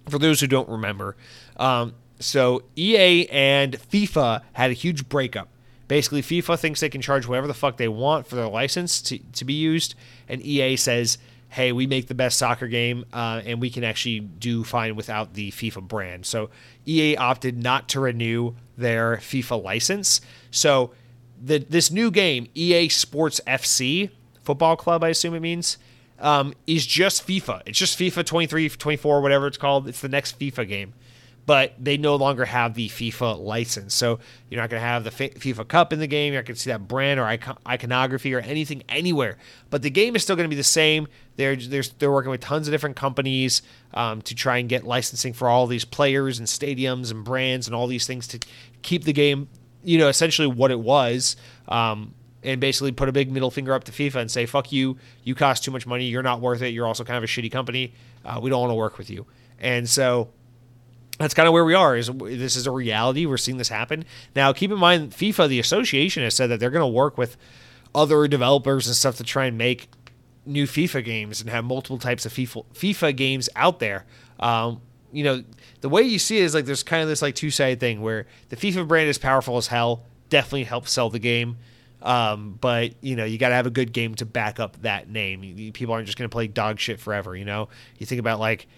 For 0.08 0.18
those 0.18 0.40
who 0.40 0.48
don't 0.48 0.68
remember, 0.68 1.16
um, 1.58 1.94
so 2.18 2.64
EA 2.74 3.28
and 3.28 3.74
FIFA 3.74 4.42
had 4.54 4.72
a 4.72 4.74
huge 4.74 5.08
breakup 5.08 5.48
Basically, 5.88 6.22
FIFA 6.22 6.58
thinks 6.58 6.80
they 6.80 6.88
can 6.88 7.00
charge 7.00 7.26
whatever 7.26 7.46
the 7.46 7.54
fuck 7.54 7.76
they 7.76 7.88
want 7.88 8.26
for 8.26 8.34
their 8.34 8.48
license 8.48 9.00
to, 9.02 9.18
to 9.18 9.44
be 9.44 9.54
used, 9.54 9.94
and 10.28 10.42
EA 10.42 10.76
says, 10.76 11.18
hey, 11.48 11.72
we 11.72 11.86
make 11.86 12.08
the 12.08 12.14
best 12.14 12.38
soccer 12.38 12.66
game, 12.66 13.04
uh, 13.12 13.40
and 13.44 13.60
we 13.60 13.70
can 13.70 13.84
actually 13.84 14.20
do 14.20 14.64
fine 14.64 14.96
without 14.96 15.34
the 15.34 15.50
FIFA 15.52 15.86
brand. 15.86 16.26
So 16.26 16.50
EA 16.86 17.16
opted 17.16 17.62
not 17.62 17.88
to 17.90 18.00
renew 18.00 18.54
their 18.76 19.16
FIFA 19.18 19.62
license. 19.62 20.20
So 20.50 20.90
the, 21.42 21.58
this 21.58 21.90
new 21.90 22.10
game, 22.10 22.48
EA 22.54 22.88
Sports 22.88 23.40
FC, 23.46 24.10
football 24.42 24.76
club, 24.76 25.04
I 25.04 25.08
assume 25.10 25.34
it 25.34 25.40
means, 25.40 25.78
um, 26.18 26.52
is 26.66 26.84
just 26.84 27.26
FIFA. 27.26 27.62
It's 27.66 27.78
just 27.78 27.98
FIFA 27.98 28.26
23, 28.26 28.68
24, 28.70 29.20
whatever 29.20 29.46
it's 29.46 29.58
called. 29.58 29.86
It's 29.86 30.00
the 30.00 30.08
next 30.08 30.38
FIFA 30.38 30.68
game 30.68 30.94
but 31.46 31.74
they 31.78 31.96
no 31.96 32.16
longer 32.16 32.44
have 32.44 32.74
the 32.74 32.88
FIFA 32.88 33.38
license. 33.40 33.94
So 33.94 34.18
you're 34.50 34.60
not 34.60 34.68
going 34.68 34.82
to 34.82 34.86
have 34.86 35.04
the 35.04 35.10
FIFA 35.10 35.68
Cup 35.68 35.92
in 35.92 36.00
the 36.00 36.08
game. 36.08 36.32
You're 36.32 36.42
not 36.42 36.46
going 36.46 36.56
to 36.56 36.60
see 36.60 36.70
that 36.70 36.88
brand 36.88 37.20
or 37.20 37.24
icon- 37.24 37.58
iconography 37.66 38.34
or 38.34 38.40
anything 38.40 38.82
anywhere. 38.88 39.38
But 39.70 39.82
the 39.82 39.90
game 39.90 40.16
is 40.16 40.24
still 40.24 40.34
going 40.34 40.48
to 40.48 40.54
be 40.54 40.56
the 40.56 40.64
same. 40.64 41.06
They're, 41.36 41.54
they're, 41.54 41.84
they're 42.00 42.10
working 42.10 42.32
with 42.32 42.40
tons 42.40 42.66
of 42.66 42.72
different 42.72 42.96
companies 42.96 43.62
um, 43.94 44.22
to 44.22 44.34
try 44.34 44.58
and 44.58 44.68
get 44.68 44.84
licensing 44.84 45.32
for 45.32 45.48
all 45.48 45.68
these 45.68 45.84
players 45.84 46.40
and 46.40 46.48
stadiums 46.48 47.12
and 47.12 47.24
brands 47.24 47.68
and 47.68 47.76
all 47.76 47.86
these 47.86 48.08
things 48.08 48.26
to 48.28 48.40
keep 48.82 49.04
the 49.04 49.12
game, 49.12 49.48
you 49.84 49.98
know, 49.98 50.08
essentially 50.08 50.48
what 50.48 50.72
it 50.72 50.80
was. 50.80 51.36
Um, 51.68 52.12
and 52.42 52.60
basically 52.60 52.92
put 52.92 53.08
a 53.08 53.12
big 53.12 53.30
middle 53.30 53.50
finger 53.50 53.74
up 53.74 53.82
to 53.84 53.92
FIFA 53.92 54.16
and 54.16 54.30
say, 54.30 54.46
fuck 54.46 54.70
you, 54.70 54.96
you 55.24 55.34
cost 55.34 55.64
too 55.64 55.72
much 55.72 55.84
money, 55.84 56.04
you're 56.04 56.22
not 56.22 56.40
worth 56.40 56.62
it, 56.62 56.68
you're 56.68 56.86
also 56.86 57.02
kind 57.02 57.16
of 57.16 57.24
a 57.24 57.26
shitty 57.26 57.50
company, 57.50 57.92
uh, 58.24 58.38
we 58.40 58.50
don't 58.50 58.60
want 58.60 58.70
to 58.70 58.76
work 58.76 58.98
with 58.98 59.10
you. 59.10 59.26
And 59.58 59.88
so 59.88 60.28
that's 61.18 61.34
kind 61.34 61.46
of 61.46 61.54
where 61.54 61.64
we 61.64 61.74
are. 61.74 61.96
Is 61.96 62.10
this 62.10 62.56
is 62.56 62.66
a 62.66 62.70
reality? 62.70 63.26
We're 63.26 63.36
seeing 63.38 63.58
this 63.58 63.68
happen 63.68 64.04
now. 64.34 64.52
Keep 64.52 64.72
in 64.72 64.78
mind, 64.78 65.12
FIFA, 65.12 65.48
the 65.48 65.60
association, 65.60 66.22
has 66.22 66.34
said 66.34 66.48
that 66.48 66.60
they're 66.60 66.70
going 66.70 66.82
to 66.82 66.86
work 66.86 67.16
with 67.16 67.36
other 67.94 68.28
developers 68.28 68.86
and 68.86 68.94
stuff 68.94 69.16
to 69.16 69.24
try 69.24 69.46
and 69.46 69.56
make 69.56 69.88
new 70.44 70.66
FIFA 70.66 71.04
games 71.04 71.40
and 71.40 71.50
have 71.50 71.64
multiple 71.64 71.98
types 71.98 72.26
of 72.26 72.32
FIFA, 72.32 72.64
FIFA 72.74 73.16
games 73.16 73.48
out 73.56 73.80
there. 73.80 74.04
Um, 74.38 74.80
you 75.12 75.24
know, 75.24 75.42
the 75.80 75.88
way 75.88 76.02
you 76.02 76.18
see 76.18 76.38
it 76.38 76.42
is 76.42 76.54
like 76.54 76.66
there's 76.66 76.82
kind 76.82 77.02
of 77.02 77.08
this 77.08 77.22
like 77.22 77.34
two 77.34 77.50
sided 77.50 77.80
thing 77.80 78.02
where 78.02 78.26
the 78.50 78.56
FIFA 78.56 78.86
brand 78.86 79.08
is 79.08 79.18
powerful 79.18 79.56
as 79.56 79.68
hell, 79.68 80.04
definitely 80.28 80.64
helps 80.64 80.92
sell 80.92 81.08
the 81.08 81.18
game. 81.18 81.56
Um, 82.02 82.58
but 82.60 82.92
you 83.00 83.16
know, 83.16 83.24
you 83.24 83.38
got 83.38 83.48
to 83.48 83.54
have 83.54 83.66
a 83.66 83.70
good 83.70 83.92
game 83.92 84.14
to 84.16 84.26
back 84.26 84.60
up 84.60 84.80
that 84.82 85.08
name. 85.08 85.72
People 85.72 85.94
aren't 85.94 86.06
just 86.06 86.18
going 86.18 86.28
to 86.28 86.32
play 86.32 86.46
dog 86.46 86.78
shit 86.78 87.00
forever. 87.00 87.34
You 87.34 87.44
know, 87.44 87.68
you 87.98 88.06
think 88.06 88.20
about 88.20 88.38
like 88.38 88.68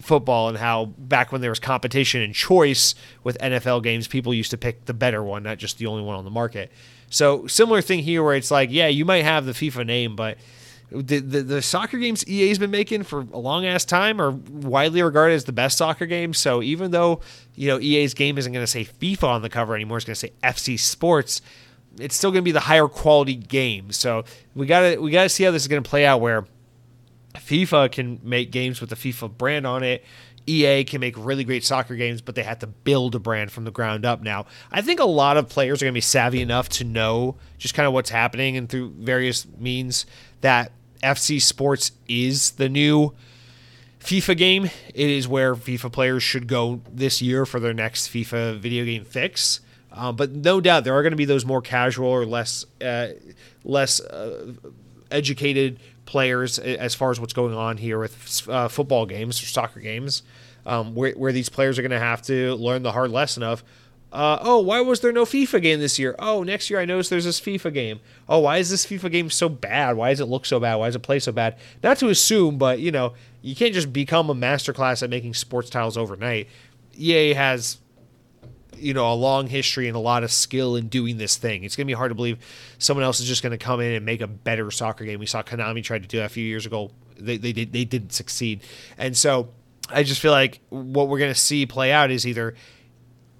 football 0.00 0.48
and 0.48 0.58
how 0.58 0.86
back 0.96 1.32
when 1.32 1.40
there 1.40 1.50
was 1.50 1.58
competition 1.58 2.22
and 2.22 2.34
choice 2.34 2.94
with 3.24 3.38
NFL 3.38 3.82
games, 3.82 4.08
people 4.08 4.32
used 4.32 4.50
to 4.50 4.58
pick 4.58 4.84
the 4.86 4.94
better 4.94 5.22
one, 5.22 5.42
not 5.42 5.58
just 5.58 5.78
the 5.78 5.86
only 5.86 6.02
one 6.02 6.16
on 6.16 6.24
the 6.24 6.30
market. 6.30 6.70
So 7.10 7.46
similar 7.46 7.80
thing 7.80 8.00
here, 8.00 8.22
where 8.22 8.34
it's 8.34 8.50
like, 8.50 8.70
yeah, 8.70 8.88
you 8.88 9.04
might 9.04 9.24
have 9.24 9.46
the 9.46 9.52
FIFA 9.52 9.86
name, 9.86 10.16
but 10.16 10.38
the, 10.90 11.18
the, 11.18 11.42
the 11.42 11.62
soccer 11.62 11.98
games 11.98 12.26
EA's 12.26 12.58
been 12.58 12.70
making 12.70 13.02
for 13.02 13.20
a 13.32 13.38
long 13.38 13.66
ass 13.66 13.84
time 13.84 14.20
are 14.20 14.30
widely 14.30 15.02
regarded 15.02 15.34
as 15.34 15.44
the 15.44 15.52
best 15.52 15.76
soccer 15.76 16.06
games. 16.06 16.38
So 16.38 16.62
even 16.62 16.90
though 16.90 17.20
you 17.54 17.68
know 17.68 17.78
EA's 17.78 18.14
game 18.14 18.38
isn't 18.38 18.52
going 18.52 18.62
to 18.62 18.66
say 18.70 18.84
FIFA 18.84 19.24
on 19.24 19.42
the 19.42 19.50
cover 19.50 19.74
anymore, 19.74 19.98
it's 19.98 20.06
going 20.06 20.14
to 20.14 20.20
say 20.20 20.32
FC 20.42 20.78
Sports. 20.78 21.42
It's 21.98 22.14
still 22.14 22.30
going 22.30 22.42
to 22.42 22.44
be 22.44 22.52
the 22.52 22.60
higher 22.60 22.88
quality 22.88 23.34
game. 23.34 23.90
So 23.92 24.24
we 24.54 24.66
got 24.66 24.80
to 24.80 24.96
we 24.98 25.10
got 25.10 25.24
to 25.24 25.28
see 25.28 25.44
how 25.44 25.50
this 25.50 25.62
is 25.62 25.68
going 25.68 25.82
to 25.82 25.88
play 25.88 26.06
out. 26.06 26.20
Where 26.20 26.46
FIFA 27.34 27.92
can 27.92 28.20
make 28.22 28.50
games 28.50 28.80
with 28.80 28.90
the 28.90 28.96
FIFA 28.96 29.36
brand 29.36 29.66
on 29.66 29.82
it. 29.82 30.04
EA 30.46 30.82
can 30.84 31.00
make 31.00 31.14
really 31.18 31.44
great 31.44 31.62
soccer 31.64 31.94
games, 31.94 32.22
but 32.22 32.34
they 32.34 32.42
have 32.42 32.58
to 32.60 32.66
build 32.66 33.14
a 33.14 33.18
brand 33.18 33.52
from 33.52 33.64
the 33.64 33.70
ground 33.70 34.06
up 34.06 34.22
now. 34.22 34.46
I 34.72 34.80
think 34.80 34.98
a 34.98 35.04
lot 35.04 35.36
of 35.36 35.48
players 35.48 35.82
are 35.82 35.84
going 35.84 35.92
to 35.92 35.96
be 35.96 36.00
savvy 36.00 36.40
enough 36.40 36.70
to 36.70 36.84
know 36.84 37.36
just 37.58 37.74
kind 37.74 37.86
of 37.86 37.92
what's 37.92 38.10
happening 38.10 38.56
and 38.56 38.68
through 38.68 38.94
various 38.98 39.46
means 39.58 40.06
that 40.40 40.72
FC 41.02 41.40
Sports 41.40 41.92
is 42.08 42.52
the 42.52 42.68
new 42.68 43.14
FIFA 44.00 44.36
game. 44.36 44.64
It 44.94 45.10
is 45.10 45.28
where 45.28 45.54
FIFA 45.54 45.92
players 45.92 46.22
should 46.22 46.46
go 46.46 46.80
this 46.90 47.20
year 47.20 47.44
for 47.44 47.60
their 47.60 47.74
next 47.74 48.08
FIFA 48.08 48.58
video 48.58 48.84
game 48.84 49.04
fix. 49.04 49.60
Uh, 49.92 50.12
but 50.12 50.32
no 50.32 50.60
doubt 50.60 50.84
there 50.84 50.94
are 50.94 51.02
going 51.02 51.12
to 51.12 51.16
be 51.16 51.24
those 51.24 51.44
more 51.44 51.60
casual 51.60 52.08
or 52.08 52.24
less 52.24 52.64
uh, 52.82 53.08
less 53.64 54.00
uh, 54.00 54.52
educated 55.10 55.80
players 56.08 56.58
as 56.58 56.94
far 56.94 57.10
as 57.10 57.20
what's 57.20 57.34
going 57.34 57.54
on 57.54 57.76
here 57.76 58.00
with 58.00 58.48
uh, 58.48 58.66
football 58.66 59.04
games 59.04 59.42
or 59.42 59.46
soccer 59.46 59.78
games, 59.78 60.22
um, 60.64 60.94
where, 60.94 61.12
where 61.12 61.32
these 61.32 61.50
players 61.50 61.78
are 61.78 61.82
going 61.82 61.90
to 61.90 61.98
have 61.98 62.22
to 62.22 62.54
learn 62.54 62.82
the 62.82 62.92
hard 62.92 63.10
lesson 63.10 63.42
of, 63.42 63.62
uh, 64.10 64.38
oh, 64.40 64.58
why 64.60 64.80
was 64.80 65.00
there 65.00 65.12
no 65.12 65.26
FIFA 65.26 65.60
game 65.60 65.80
this 65.80 65.98
year? 65.98 66.16
Oh, 66.18 66.42
next 66.42 66.70
year 66.70 66.80
I 66.80 66.86
noticed 66.86 67.10
there's 67.10 67.26
this 67.26 67.40
FIFA 67.40 67.74
game. 67.74 68.00
Oh, 68.26 68.38
why 68.38 68.56
is 68.56 68.70
this 68.70 68.86
FIFA 68.86 69.12
game 69.12 69.30
so 69.30 69.50
bad? 69.50 69.98
Why 69.98 70.08
does 70.08 70.20
it 70.20 70.24
look 70.24 70.46
so 70.46 70.58
bad? 70.58 70.76
Why 70.76 70.86
does 70.86 70.96
it 70.96 71.02
play 71.02 71.18
so 71.18 71.30
bad? 71.30 71.58
Not 71.82 71.98
to 71.98 72.08
assume, 72.08 72.56
but 72.56 72.78
you 72.78 72.90
know, 72.90 73.12
you 73.42 73.54
can't 73.54 73.74
just 73.74 73.92
become 73.92 74.30
a 74.30 74.34
masterclass 74.34 75.02
at 75.02 75.10
making 75.10 75.34
sports 75.34 75.68
tiles 75.68 75.98
overnight. 75.98 76.48
EA 76.96 77.34
has 77.34 77.78
you 78.78 78.94
know 78.94 79.12
a 79.12 79.14
long 79.14 79.46
history 79.46 79.88
and 79.88 79.96
a 79.96 80.00
lot 80.00 80.24
of 80.24 80.32
skill 80.32 80.76
in 80.76 80.88
doing 80.88 81.18
this 81.18 81.36
thing. 81.36 81.64
It's 81.64 81.76
gonna 81.76 81.86
be 81.86 81.92
hard 81.92 82.10
to 82.10 82.14
believe 82.14 82.38
someone 82.78 83.04
else 83.04 83.20
is 83.20 83.26
just 83.26 83.42
gonna 83.42 83.58
come 83.58 83.80
in 83.80 83.92
and 83.92 84.04
make 84.04 84.20
a 84.20 84.26
better 84.26 84.70
soccer 84.70 85.04
game. 85.04 85.20
We 85.20 85.26
saw 85.26 85.42
Konami 85.42 85.82
tried 85.82 86.02
to 86.02 86.08
do 86.08 86.18
that 86.18 86.26
a 86.26 86.28
few 86.28 86.44
years 86.44 86.66
ago. 86.66 86.90
They 87.18 87.36
they 87.36 87.52
did 87.52 87.72
they 87.72 87.84
didn't 87.84 88.12
succeed, 88.12 88.62
and 88.96 89.16
so 89.16 89.50
I 89.90 90.02
just 90.02 90.20
feel 90.20 90.32
like 90.32 90.60
what 90.70 91.08
we're 91.08 91.18
gonna 91.18 91.34
see 91.34 91.66
play 91.66 91.92
out 91.92 92.10
is 92.10 92.26
either 92.26 92.54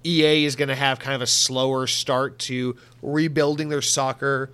EA 0.03 0.45
is 0.45 0.55
gonna 0.55 0.75
have 0.75 0.99
kind 0.99 1.15
of 1.15 1.21
a 1.21 1.27
slower 1.27 1.87
start 1.87 2.39
to 2.39 2.75
rebuilding 3.01 3.69
their 3.69 3.81
soccer 3.81 4.51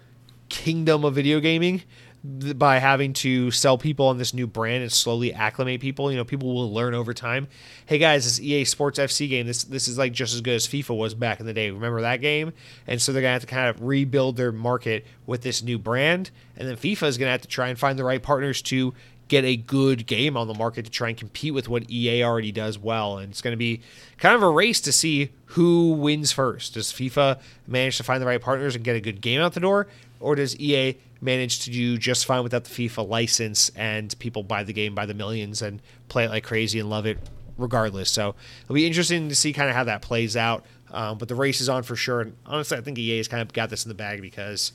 kingdom 0.50 1.04
of 1.04 1.16
video 1.16 1.40
gaming 1.40 1.82
by 2.26 2.80
having 2.80 3.14
to 3.14 3.52
sell 3.52 3.78
people 3.78 4.08
on 4.08 4.18
this 4.18 4.34
new 4.34 4.48
brand 4.48 4.82
and 4.82 4.92
slowly 4.92 5.34
acclimate 5.34 5.80
people. 5.80 6.12
You 6.12 6.18
know, 6.18 6.26
people 6.26 6.54
will 6.54 6.74
learn 6.74 6.94
over 6.94 7.14
time. 7.14 7.48
Hey 7.86 7.98
guys, 7.98 8.26
this 8.26 8.40
EA 8.40 8.66
Sports 8.66 9.00
FC 9.00 9.30
game, 9.30 9.46
this 9.46 9.64
this 9.64 9.88
is 9.88 9.98
like 9.98 10.12
just 10.12 10.34
as 10.34 10.42
good 10.42 10.56
as 10.56 10.68
FIFA 10.68 10.98
was 10.98 11.14
back 11.14 11.40
in 11.40 11.46
the 11.46 11.54
day. 11.54 11.70
Remember 11.70 12.02
that 12.02 12.22
game? 12.22 12.54
And 12.88 13.02
so 13.02 13.14
they're 13.14 13.22
gonna 13.22 13.34
have 13.34 13.42
to 13.42 13.48
kind 13.48 13.70
of 13.70 13.82
rebuild 13.82 14.38
their 14.38 14.52
market 14.52 15.06
with 15.26 15.42
this 15.42 15.62
new 15.62 15.78
brand, 15.78 16.32
and 16.58 16.68
then 16.68 16.76
FIFA 16.76 17.08
is 17.08 17.18
gonna 17.18 17.32
have 17.32 17.42
to 17.42 17.48
try 17.48 17.68
and 17.70 17.78
find 17.78 17.98
the 18.00 18.04
right 18.04 18.22
partners 18.22 18.62
to 18.64 18.94
get 19.28 19.44
a 19.44 19.56
good 19.56 20.06
game 20.06 20.38
on 20.38 20.48
the 20.48 20.54
market 20.54 20.86
to 20.86 20.92
try 20.92 21.10
and 21.10 21.18
compete 21.18 21.54
with 21.54 21.68
what 21.68 21.90
EA 21.90 22.24
already 22.24 22.52
does 22.52 22.78
well. 22.78 23.18
And 23.18 23.32
it's 23.32 23.42
going 23.42 23.54
to 23.54 23.58
be 23.58 23.82
kind 24.18 24.36
of 24.36 24.44
a 24.44 24.50
race 24.50 24.80
to 24.82 24.92
see 24.92 25.32
who 25.48 25.94
wins 25.94 26.32
first. 26.32 26.76
Does 26.76 26.92
FIFA 26.92 27.40
manage 27.68 27.98
to 27.98 28.04
find 28.04 28.22
the 28.22 28.28
right 28.28 28.42
partners 28.42 28.76
and 28.76 28.84
get 28.84 28.96
a 28.96 29.02
good 29.02 29.22
game 29.22 29.42
out 29.42 29.54
the 29.54 29.60
door? 29.60 29.88
Or 30.20 30.36
does 30.36 30.58
EA 30.60 30.98
manage 31.22 31.60
to 31.62 31.72
do 31.72 31.98
just 31.98 32.26
fine 32.26 32.44
without 32.44 32.64
the 32.64 32.70
FIFA 32.70 33.08
license 33.08 33.70
and 33.76 34.18
people 34.20 34.44
buy 34.44 34.64
the 34.64 34.74
game 34.74 34.96
by 34.96 35.06
the 35.06 35.14
millions 35.14 35.62
and 35.62 35.82
play 36.08 36.26
it 36.26 36.30
like 36.30 36.44
crazy 36.44 36.80
and 36.80 36.90
love 36.90 37.06
it 37.06 37.18
regardless? 37.58 38.10
So 38.10 38.36
it'll 38.64 38.76
be 38.76 38.88
interesting 38.88 39.30
to 39.30 39.36
see 39.36 39.54
kind 39.54 39.70
of 39.70 39.76
how 39.76 39.84
that 39.86 40.02
plays 40.02 40.36
out. 40.38 40.66
Um, 40.92 41.18
but 41.18 41.28
the 41.28 41.36
race 41.36 41.62
is 41.62 41.68
on 41.68 41.84
for 41.84 41.96
sure. 41.96 42.22
And 42.22 42.36
honestly, 42.46 42.78
I 42.78 42.82
think 42.82 42.98
EA 42.98 43.18
has 43.18 43.28
kind 43.28 43.42
of 43.42 43.52
got 43.54 43.70
this 43.70 43.86
in 43.86 43.90
the 43.90 43.96
bag 43.96 44.22
because 44.22 44.72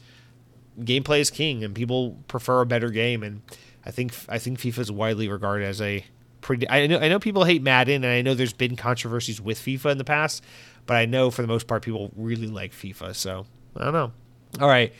gameplay 0.78 1.20
is 1.20 1.30
king 1.30 1.64
and 1.64 1.74
people 1.74 2.16
prefer 2.28 2.60
a 2.60 2.66
better 2.66 2.90
game. 2.90 3.22
And 3.22 3.42
I 3.84 3.90
think 3.90 4.12
I 4.28 4.38
think 4.38 4.58
FIFA 4.58 4.78
is 4.78 4.92
widely 4.92 5.28
regarded 5.28 5.66
as 5.66 5.80
a 5.80 6.04
pretty. 6.40 6.68
I 6.68 6.86
know 6.86 6.98
I 6.98 7.08
know 7.08 7.18
people 7.18 7.44
hate 7.44 7.62
Madden, 7.62 8.04
and 8.04 8.12
I 8.12 8.22
know 8.22 8.34
there's 8.34 8.52
been 8.52 8.76
controversies 8.76 9.40
with 9.40 9.58
FIFA 9.58 9.92
in 9.92 9.98
the 9.98 10.04
past, 10.04 10.44
but 10.86 10.96
I 10.96 11.06
know 11.06 11.30
for 11.30 11.42
the 11.42 11.48
most 11.48 11.66
part 11.66 11.82
people 11.82 12.10
really 12.16 12.48
like 12.48 12.72
FIFA. 12.72 13.14
So 13.14 13.46
I 13.76 13.84
don't 13.84 13.92
know. 13.92 14.12
All 14.60 14.68
right. 14.68 14.92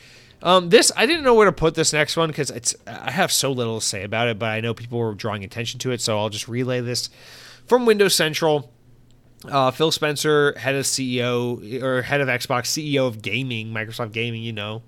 Um, 0.43 0.69
this 0.69 0.91
I 0.95 1.05
didn't 1.05 1.23
know 1.23 1.35
where 1.35 1.45
to 1.45 1.51
put 1.51 1.75
this 1.75 1.93
next 1.93 2.17
one 2.17 2.29
because 2.29 2.49
it's 2.49 2.75
I 2.87 3.11
have 3.11 3.31
so 3.31 3.51
little 3.51 3.79
to 3.79 3.85
say 3.85 4.03
about 4.03 4.27
it, 4.27 4.39
but 4.39 4.47
I 4.47 4.61
know 4.61 4.73
people 4.73 4.97
were 4.97 5.13
drawing 5.13 5.43
attention 5.43 5.79
to 5.81 5.91
it, 5.91 6.01
so 6.01 6.17
I'll 6.17 6.29
just 6.29 6.47
relay 6.47 6.81
this 6.81 7.09
from 7.67 7.85
Windows 7.85 8.15
Central. 8.15 8.71
Uh, 9.45 9.71
Phil 9.71 9.91
Spencer, 9.91 10.53
head 10.57 10.75
of 10.75 10.85
CEO 10.85 11.81
or 11.81 12.03
head 12.03 12.21
of 12.21 12.27
Xbox, 12.27 12.65
CEO 12.67 13.07
of 13.07 13.21
gaming, 13.21 13.69
Microsoft 13.69 14.11
Gaming, 14.11 14.43
you 14.43 14.53
know, 14.53 14.83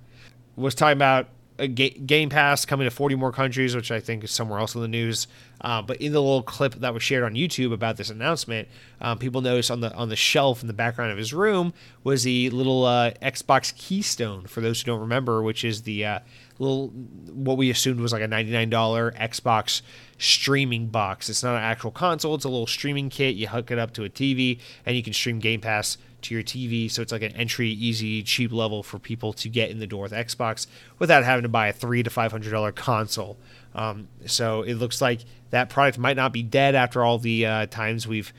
was 0.56 0.76
talking 0.76 0.98
about 0.98 1.28
a 1.60 1.68
Game 1.68 2.30
Pass 2.30 2.66
coming 2.66 2.86
to 2.86 2.92
40 2.92 3.16
more 3.16 3.32
countries, 3.32 3.76
which 3.76 3.92
I 3.92 4.00
think 4.00 4.24
is 4.24 4.32
somewhere 4.32 4.60
else 4.60 4.76
in 4.76 4.82
the 4.82 4.88
news. 4.88 5.28
Uh, 5.62 5.82
but 5.82 5.98
in 5.98 6.12
the 6.12 6.22
little 6.22 6.44
clip 6.44 6.76
that 6.76 6.94
was 6.94 7.04
shared 7.04 7.24
on 7.24 7.34
YouTube 7.34 7.72
about 7.72 7.96
this 7.96 8.10
announcement, 8.10 8.68
um, 9.00 9.18
people 9.18 9.42
noticed 9.42 9.72
on 9.72 9.80
the 9.80 9.94
on 9.94 10.10
the 10.10 10.16
shelf 10.16 10.62
in 10.62 10.68
the 10.68 10.74
background 10.74 11.12
of 11.12 11.18
his 11.18 11.34
room 11.34 11.74
was 12.04 12.24
the 12.24 12.50
little 12.50 12.86
uh, 12.86 13.12
Xbox 13.22 13.74
Keystone. 13.76 14.46
For 14.46 14.62
those 14.62 14.82
who 14.82 14.88
don't 14.88 15.00
remember, 15.00 15.42
which 15.42 15.64
is 15.64 15.84
the 15.84 16.06
uh, 16.06 16.20
little 16.60 16.88
what 16.88 17.58
we 17.58 17.70
assumed 17.70 18.00
was 18.00 18.12
like 18.12 18.24
a 18.24 18.28
$99 18.28 18.70
Xbox 19.18 19.82
streaming 20.18 20.88
box. 20.88 21.30
It's 21.30 21.44
not 21.44 21.56
an 21.56 21.64
actual 21.64 21.92
console; 21.92 22.36
it's 22.36 22.46
a 22.46 22.50
little 22.50 22.68
streaming 22.68 23.10
kit. 23.10 23.36
You 23.36 23.48
hook 23.48 23.72
it 23.72 23.80
up 23.80 23.94
to 23.94 24.04
a 24.04 24.10
TV, 24.10 24.60
and 24.86 24.98
you 24.98 25.04
can 25.04 25.14
stream 25.14 25.40
Game 25.40 25.62
Pass 25.62 25.98
to 26.24 26.34
your 26.34 26.44
TV. 26.44 26.90
So 26.90 27.02
it's 27.02 27.12
like 27.12 27.22
an 27.22 27.34
entry, 27.34 27.70
easy, 27.70 28.24
cheap 28.24 28.52
level 28.52 28.84
for 28.84 29.00
people 29.00 29.34
to 29.34 29.50
get 29.50 29.70
in 29.70 29.80
the 29.80 29.88
door 29.88 30.04
with 30.04 30.12
Xbox 30.12 30.68
without 31.00 31.24
having 31.24 31.44
to 31.44 31.50
buy 31.50 31.68
a 31.68 31.74
three 31.74 32.04
to 32.04 32.10
five 32.10 32.32
hundred 32.32 32.52
dollar 32.52 32.72
console. 32.72 33.38
Um, 33.76 34.08
so 34.26 34.62
it 34.62 34.76
looks 34.76 35.02
like 35.02 35.22
that 35.50 35.70
product 35.70 35.98
might 35.98 36.16
not 36.16 36.34
be 36.34 36.44
dead 36.44 36.76
after 36.76 37.04
all 37.04 37.18
the 37.18 37.46
uh, 37.46 37.66
times 37.68 38.08
we've 38.08 38.34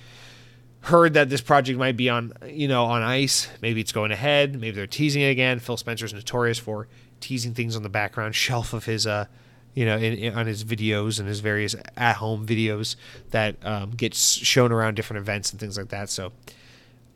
heard 0.81 1.15
that 1.15 1.31
this 1.31 1.41
project 1.41 1.79
might 1.79 1.97
be 1.97 2.09
on 2.09 2.33
you 2.47 2.69
know 2.69 2.85
on 2.85 3.03
ice. 3.03 3.49
Maybe 3.63 3.81
it's 3.81 3.93
going 3.93 4.13
ahead. 4.13 4.55
Maybe 4.55 4.77
they're 4.77 4.87
teasing 4.87 5.23
it 5.23 5.31
again. 5.31 5.59
Phil 5.59 5.77
Spencer's 5.77 6.13
notorious 6.13 6.59
for 6.59 6.89
teasing 7.21 7.55
things 7.55 7.77
on 7.77 7.83
the 7.83 7.89
background 7.89 8.35
shelf 8.35 8.73
of 8.73 8.85
his 8.85 9.07
uh 9.07 9.27
you 9.75 9.85
know, 9.85 9.97
in, 9.97 10.15
in, 10.15 10.35
on 10.35 10.47
his 10.47 10.65
videos 10.65 11.19
and 11.19 11.29
his 11.29 11.41
various 11.41 11.75
at-home 11.97 12.47
videos 12.47 12.97
that 13.31 13.57
um, 13.65 13.91
gets 13.91 14.35
shown 14.35 14.73
around 14.73 14.95
different 14.95 15.21
events 15.21 15.51
and 15.51 15.61
things 15.61 15.77
like 15.77 15.89
that. 15.89 16.09
So, 16.09 16.33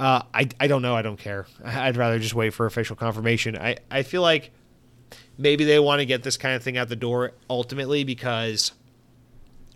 uh, 0.01 0.22
I, 0.32 0.49
I 0.61 0.66
don't 0.66 0.82
know. 0.82 0.94
I 0.94 1.03
don't 1.03 1.18
care. 1.18 1.46
I'd 1.64 1.96
rather 1.96 2.18
just 2.18 2.34
wait 2.34 2.51
for 2.51 2.66
official 2.66 2.96
confirmation. 2.96 3.57
I, 3.57 3.76
I 3.90 4.03
feel 4.03 4.22
like 4.22 4.51
maybe 5.36 5.64
they 5.64 5.78
want 5.78 6.01
to 6.01 6.07
get 6.07 6.22
this 6.22 6.36
kind 6.36 6.55
of 6.55 6.62
thing 6.62 6.76
out 6.76 6.88
the 6.88 6.96
door 6.96 7.32
ultimately 7.49 8.05
because 8.05 8.72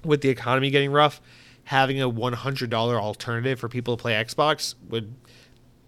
with 0.05 0.21
the 0.21 0.29
economy 0.29 0.71
getting 0.71 0.93
rough, 0.93 1.21
having 1.65 2.01
a 2.01 2.11
$100 2.11 2.73
alternative 2.75 3.59
for 3.59 3.69
people 3.69 3.97
to 3.97 4.01
play 4.01 4.13
Xbox 4.15 4.75
would 4.89 5.15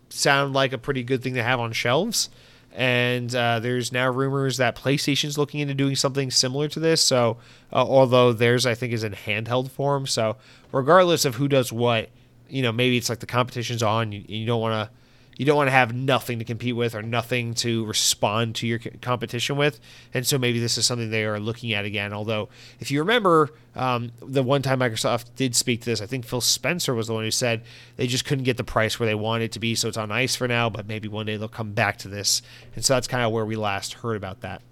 sound 0.09 0.53
like 0.53 0.73
a 0.73 0.79
pretty 0.79 1.03
good 1.03 1.23
thing 1.23 1.35
to 1.35 1.43
have 1.43 1.61
on 1.61 1.73
shelves. 1.73 2.31
And 2.73 3.33
uh, 3.35 3.61
there's 3.61 3.93
now 3.93 4.11
rumors 4.11 4.57
that 4.57 4.75
PlayStation's 4.75 5.39
looking 5.39 5.61
into 5.61 5.75
doing 5.75 5.95
something 5.95 6.31
similar 6.31 6.67
to 6.69 6.81
this. 6.81 7.01
So, 7.01 7.39
uh, 7.73 7.77
although 7.77 8.33
theirs 8.33 8.67
I 8.67 8.75
think 8.75 8.93
is 8.93 9.05
in 9.05 9.13
handheld 9.13 9.71
form, 9.71 10.07
so 10.09 10.37
regardless 10.73 11.25
of 11.25 11.37
who 11.37 11.47
does 11.47 11.73
what, 11.73 12.09
you 12.49 12.63
know 12.63 12.73
maybe 12.73 12.97
it's 12.97 13.09
like 13.09 13.21
the 13.21 13.27
competition's 13.27 13.83
on 13.83 14.13
you, 14.13 14.25
you 14.27 14.47
don't 14.47 14.61
want 14.61 14.89
to 14.89 14.95
you 15.37 15.45
don't 15.45 15.57
want 15.57 15.67
to 15.67 15.73
have 15.73 15.93
nothing 15.93 16.39
to 16.39 16.45
compete 16.45 16.77
with 16.77 16.95
or 16.95 17.03
nothing 17.03 17.55
to 17.55 17.85
respond 17.87 18.55
to 18.57 18.67
your 18.67 18.79
competition 19.03 19.57
with. 19.57 19.81
And 20.13 20.25
so 20.27 20.39
maybe 20.39 20.61
this 20.61 20.79
is 20.79 20.87
something 20.87 21.11
they 21.11 21.25
are 21.25 21.41
looking 21.41 21.73
at 21.73 21.85
again. 21.85 22.13
Although 22.13 22.49
if 22.79 22.91
you 22.91 23.01
remember 23.01 23.51
um, 23.75 24.13
the 24.21 24.43
one 24.43 24.63
time 24.63 24.79
microsoft 24.79 25.35
did 25.35 25.57
speak 25.57 25.81
to 25.81 25.87
this 25.87 26.01
i 26.01 26.07
think 26.07 26.25
phil 26.25 26.41
spencer 26.41 26.95
was 26.95 27.09
the 27.09 27.13
one 27.13 27.25
who 27.25 27.31
said 27.33 27.65
they 27.97 28.07
just 28.07 28.25
couldn't 28.25 28.45
get 28.45 28.57
the 28.57 28.63
price 28.63 29.01
where 29.01 29.07
they 29.09 29.17
wanted 29.17 29.47
it 29.47 29.53
to 29.53 29.59
be 29.59 29.75
so 29.75 29.89
it's 29.89 29.97
on 29.97 30.13
ice 30.13 30.37
for 30.37 30.47
now 30.47 30.71
but 30.71 30.87
maybe 30.87 31.09
one 31.09 31.27
day 31.27 31.37
they'll 31.37 31.49
come 31.49 31.73
back 31.73 31.99
to 31.99 32.09
this. 32.09 32.41
And 32.77 32.85
so 32.85 32.95
that's 32.95 33.09
kind 33.09 33.25
of 33.25 33.33
where 33.33 33.45
we 33.45 33.57
last 33.57 33.95
heard 33.95 34.17
about 34.17 34.43
that. 34.43 34.63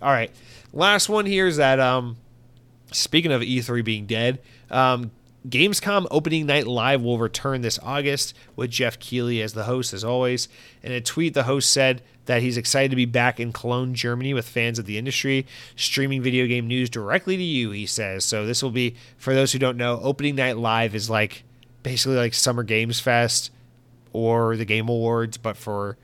All 0.00 0.10
right. 0.10 0.30
Last 0.72 1.10
one 1.10 1.26
here 1.26 1.46
is 1.46 1.58
that 1.58 1.78
um, 1.78 2.16
speaking 2.92 3.32
of 3.32 3.42
e3 3.42 3.84
being 3.84 4.06
dead 4.06 4.38
um, 4.70 5.10
Gamescom 5.48 6.06
opening 6.10 6.46
night 6.46 6.66
live 6.66 7.00
will 7.00 7.18
return 7.18 7.62
this 7.62 7.78
August 7.82 8.34
with 8.56 8.70
Geoff 8.70 8.98
Keighley 8.98 9.40
as 9.40 9.54
the 9.54 9.64
host, 9.64 9.94
as 9.94 10.04
always. 10.04 10.48
In 10.82 10.92
a 10.92 11.00
tweet, 11.00 11.32
the 11.32 11.44
host 11.44 11.70
said 11.70 12.02
that 12.26 12.42
he's 12.42 12.58
excited 12.58 12.90
to 12.90 12.96
be 12.96 13.06
back 13.06 13.40
in 13.40 13.52
Cologne, 13.52 13.94
Germany, 13.94 14.34
with 14.34 14.46
fans 14.46 14.78
of 14.78 14.84
the 14.84 14.98
industry, 14.98 15.46
streaming 15.76 16.22
video 16.22 16.46
game 16.46 16.66
news 16.66 16.90
directly 16.90 17.38
to 17.38 17.42
you. 17.42 17.70
He 17.70 17.86
says 17.86 18.24
so. 18.24 18.44
This 18.44 18.62
will 18.62 18.70
be 18.70 18.96
for 19.16 19.34
those 19.34 19.52
who 19.52 19.58
don't 19.58 19.78
know. 19.78 19.98
Opening 20.02 20.36
night 20.36 20.58
live 20.58 20.94
is 20.94 21.08
like 21.08 21.44
basically 21.82 22.16
like 22.16 22.34
Summer 22.34 22.62
Games 22.62 23.00
Fest 23.00 23.50
or 24.12 24.56
the 24.56 24.66
Game 24.66 24.88
Awards, 24.88 25.38
but 25.38 25.56
for 25.56 25.96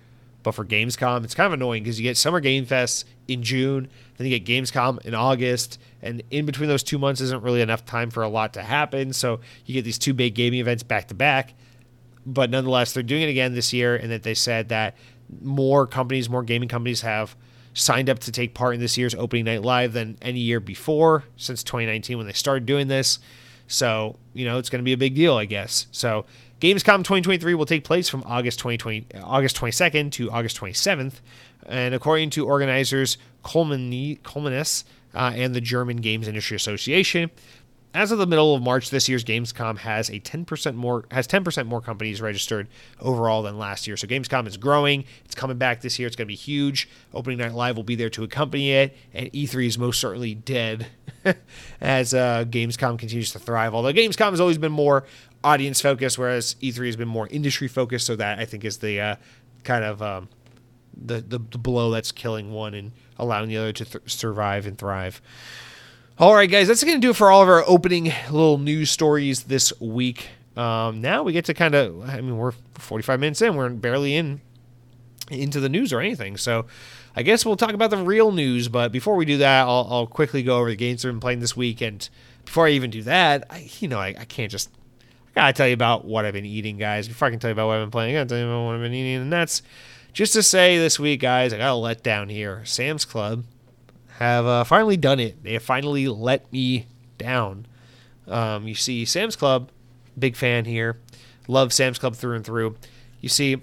but 0.43 0.53
for 0.53 0.65
Gamescom, 0.65 1.25
it's 1.25 1.35
kind 1.35 1.49
of 1.49 1.55
annoying 1.55 1.83
because 1.83 1.99
you 1.99 2.05
get 2.05 2.17
Summer 2.17 2.39
Game 2.39 2.65
Fest 2.65 3.05
in 3.27 3.43
June, 3.43 3.89
then 4.17 4.29
you 4.29 4.39
get 4.39 4.49
Gamescom 4.49 5.05
in 5.05 5.13
August, 5.13 5.79
and 6.07 6.23
in 6.31 6.47
between 6.47 6.69
those 6.69 6.83
two 6.83 6.99
months 6.99 7.21
isn't 7.21 7.43
really 7.43 7.61
enough 7.61 7.85
time 7.85 8.11
for 8.11 8.23
a 8.23 8.29
lot 8.29 8.55
to 8.55 8.63
happen. 8.63 9.13
So 9.13 9.41
you 9.65 9.75
get 9.75 9.85
these 9.85 9.99
two 9.99 10.15
big 10.15 10.35
gaming 10.35 10.61
events 10.61 10.83
back 10.83 11.09
to 11.09 11.15
back. 11.15 11.55
But 12.25 12.51
nonetheless, 12.51 12.93
they're 12.93 13.03
doing 13.03 13.23
it 13.23 13.29
again 13.29 13.55
this 13.55 13.73
year, 13.73 13.95
and 13.95 14.11
that 14.11 14.25
they 14.25 14.35
said 14.35 14.71
that 14.71 14.97
more 15.43 15.87
companies, 15.87 16.29
more 16.29 16.43
gaming 16.43 16.69
companies 16.69 17.03
have 17.03 17.37
signed 17.73 18.09
up 18.09 18.19
to 18.21 18.33
take 18.33 18.55
part 18.55 18.75
in 18.75 18.81
this 18.81 18.97
year's 18.97 19.15
opening 19.15 19.45
night 19.45 19.63
live 19.63 19.93
than 19.93 20.17
any 20.23 20.41
year 20.41 20.59
before 20.59 21.25
since 21.37 21.63
2019 21.63 22.17
when 22.17 22.27
they 22.27 22.33
started 22.33 22.67
doing 22.67 22.89
this. 22.89 23.19
So, 23.69 24.17
you 24.33 24.45
know, 24.45 24.59
it's 24.59 24.71
going 24.71 24.81
to 24.81 24.85
be 24.85 24.93
a 24.93 24.99
big 24.99 25.15
deal, 25.15 25.37
I 25.37 25.45
guess. 25.45 25.87
So, 25.91 26.25
Gamescom 26.61 27.05
2023 27.05 27.55
will 27.55 27.67
take 27.67 27.85
place 27.85 28.09
from 28.09 28.23
August 28.25 28.59
2020, 28.61 29.09
August 29.23 29.57
22nd 29.57 30.11
to 30.13 30.31
August 30.31 30.59
27th, 30.59 31.21
and 31.67 31.95
according 31.95 32.31
to 32.31 32.47
organizers 32.47 33.19
Coleman 33.43 33.91
Koelnmesse 33.91 34.85
uh, 35.17 35.33
and 35.35 35.55
the 35.55 35.61
German 35.61 35.97
Games 35.97 36.29
Industry 36.29 36.57
Association, 36.57 37.31
as 37.97 38.13
of 38.13 38.19
the 38.19 38.27
middle 38.27 38.55
of 38.55 38.63
March 38.63 38.91
this 38.91 39.09
year's 39.09 39.25
Gamescom 39.25 39.79
has 39.79 40.11
a 40.11 40.21
10% 40.21 40.75
more 40.75 41.07
has 41.11 41.27
10% 41.27 41.67
more 41.67 41.81
companies 41.81 42.21
registered 42.21 42.69
overall 43.01 43.43
than 43.43 43.59
last 43.59 43.87
year. 43.87 43.97
So 43.97 44.07
Gamescom 44.07 44.47
is 44.47 44.59
growing. 44.59 45.05
It's 45.25 45.35
coming 45.35 45.57
back 45.57 45.81
this 45.81 45.99
year. 45.99 46.07
It's 46.07 46.15
going 46.15 46.27
to 46.27 46.31
be 46.31 46.35
huge. 46.37 46.91
Opening 47.15 47.39
Night 47.39 47.55
Live 47.55 47.75
will 47.75 47.85
be 47.85 47.95
there 47.95 48.11
to 48.11 48.23
accompany 48.23 48.73
it, 48.73 48.95
and 49.15 49.33
E3 49.33 49.67
is 49.67 49.79
most 49.79 49.99
certainly 49.99 50.35
dead 50.35 50.89
as 51.81 52.13
uh, 52.13 52.45
Gamescom 52.47 52.99
continues 52.99 53.33
to 53.33 53.39
thrive. 53.39 53.75
Although 53.75 53.95
Gamescom 53.95 54.31
has 54.31 54.41
always 54.41 54.59
been 54.59 54.73
more 54.73 55.05
audience 55.43 55.81
focused, 55.81 56.19
whereas 56.19 56.57
E3 56.61 56.85
has 56.85 56.97
been 56.97 57.09
more 57.09 57.29
industry 57.29 57.67
focused. 57.67 58.07
So 58.07 58.15
that 58.17 58.39
I 58.39 58.45
think 58.45 58.63
is 58.67 58.77
the 58.79 59.01
uh, 59.01 59.17
kind 59.65 59.85
of 59.85 60.03
um, 60.03 60.29
the, 60.97 61.21
the, 61.21 61.39
the 61.39 61.59
blow 61.59 61.91
that's 61.91 62.13
killing 62.13 62.53
one 62.53 62.75
and 62.75 62.93
allowing 63.19 63.49
the 63.49 63.57
other 63.57 63.73
to 63.73 63.85
th- 63.85 64.11
survive 64.11 64.67
and 64.67 64.79
thrive. 64.79 65.21
All 66.19 66.35
right, 66.35 66.51
guys, 66.51 66.69
that's 66.69 66.83
going 66.83 66.97
to 66.97 67.01
do 67.01 67.11
it 67.11 67.17
for 67.17 67.31
all 67.31 67.43
of 67.43 67.49
our 67.49 67.63
opening 67.67 68.13
little 68.31 68.59
news 68.59 68.91
stories 68.91 69.45
this 69.45 69.79
week. 69.81 70.31
Um, 70.57 71.03
now 71.03 71.23
we 71.23 71.33
get 71.33 71.45
to 71.47 71.55
kind 71.55 71.75
of, 71.75 72.09
I 72.09 72.21
mean, 72.23 72.39
we're 72.39 72.53
45 72.75 73.21
minutes 73.21 73.43
in, 73.43 73.55
we're 73.57 73.69
barely 73.69 74.15
in 74.15 74.41
into 75.31 75.61
the 75.61 75.69
news 75.69 75.93
or 75.93 76.01
anything. 76.01 76.37
So 76.37 76.67
I 77.15 77.23
guess 77.23 77.45
we'll 77.45 77.57
talk 77.57 77.73
about 77.73 77.91
the 77.91 77.97
real 77.97 78.33
news. 78.33 78.69
But 78.69 78.93
before 78.93 79.17
we 79.17 79.25
do 79.25 79.39
that, 79.39 79.63
I'll, 79.63 79.87
I'll 79.91 80.07
quickly 80.07 80.43
go 80.43 80.59
over 80.59 80.71
the 80.71 80.77
games 80.77 81.03
have 81.03 81.13
been 81.13 81.21
playing 81.21 81.41
this 81.41 81.57
week. 81.57 81.81
And 81.81 82.09
before 82.45 82.67
I 82.67 82.71
even 82.71 82.91
do 82.91 83.03
that, 83.03 83.45
I, 83.51 83.69
you 83.81 83.89
know, 83.89 83.99
I, 83.99 84.15
I 84.19 84.25
can't 84.25 84.51
just 84.51 84.71
I 85.37 85.41
gotta 85.41 85.53
tell 85.53 85.67
you 85.67 85.75
about 85.75 86.05
what 86.05 86.25
I've 86.25 86.33
been 86.33 86.47
eating, 86.47 86.79
guys. 86.79 87.09
Before 87.09 87.29
I 87.29 87.31
can 87.31 87.39
tell 87.39 87.51
you 87.51 87.53
about 87.53 87.67
what 87.67 87.77
I've 87.77 87.83
been 87.83 87.91
playing, 87.91 88.17
I 88.17 88.21
gotta 88.21 88.29
tell 88.31 88.39
you 88.39 88.47
about 88.47 88.65
what 88.65 88.75
I've 88.77 88.81
been 88.81 88.95
eating, 88.95 89.23
and 89.23 89.33
that's 89.33 89.63
just 90.17 90.33
to 90.33 90.43
say 90.43 90.79
this 90.79 90.99
week, 90.99 91.21
guys, 91.21 91.53
I 91.53 91.59
got 91.59 91.73
a 91.73 91.75
let 91.75 92.03
down 92.03 92.31
here. 92.31 92.63
Sam's 92.65 93.05
Club 93.05 93.45
have 94.15 94.47
uh, 94.47 94.65
finally 94.65 94.97
done 94.97 95.21
it. 95.21 95.43
They 95.43 95.53
have 95.53 95.63
finally 95.63 96.09
let 96.09 96.51
me 96.51 96.87
down. 97.19 97.67
Um, 98.27 98.67
you 98.67 98.75
see, 98.75 99.05
Sam's 99.05 99.37
Club, 99.37 99.71
big 100.19 100.35
fan 100.35 100.65
here. 100.65 100.99
Love 101.49 101.71
Sam's 101.71 101.99
Club 101.99 102.17
through 102.17 102.37
and 102.37 102.47
through. 102.47 102.77
You 103.21 103.29
see, 103.29 103.59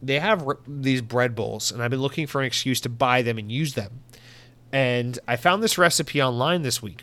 they 0.00 0.18
have 0.18 0.48
these 0.66 1.02
bread 1.02 1.34
bowls, 1.34 1.70
and 1.70 1.82
I've 1.82 1.90
been 1.90 2.00
looking 2.00 2.26
for 2.26 2.40
an 2.40 2.46
excuse 2.46 2.80
to 2.80 2.88
buy 2.88 3.20
them 3.20 3.36
and 3.36 3.52
use 3.52 3.74
them. 3.74 4.00
And 4.72 5.18
I 5.28 5.36
found 5.36 5.62
this 5.62 5.76
recipe 5.76 6.22
online 6.22 6.62
this 6.62 6.80
week 6.80 7.02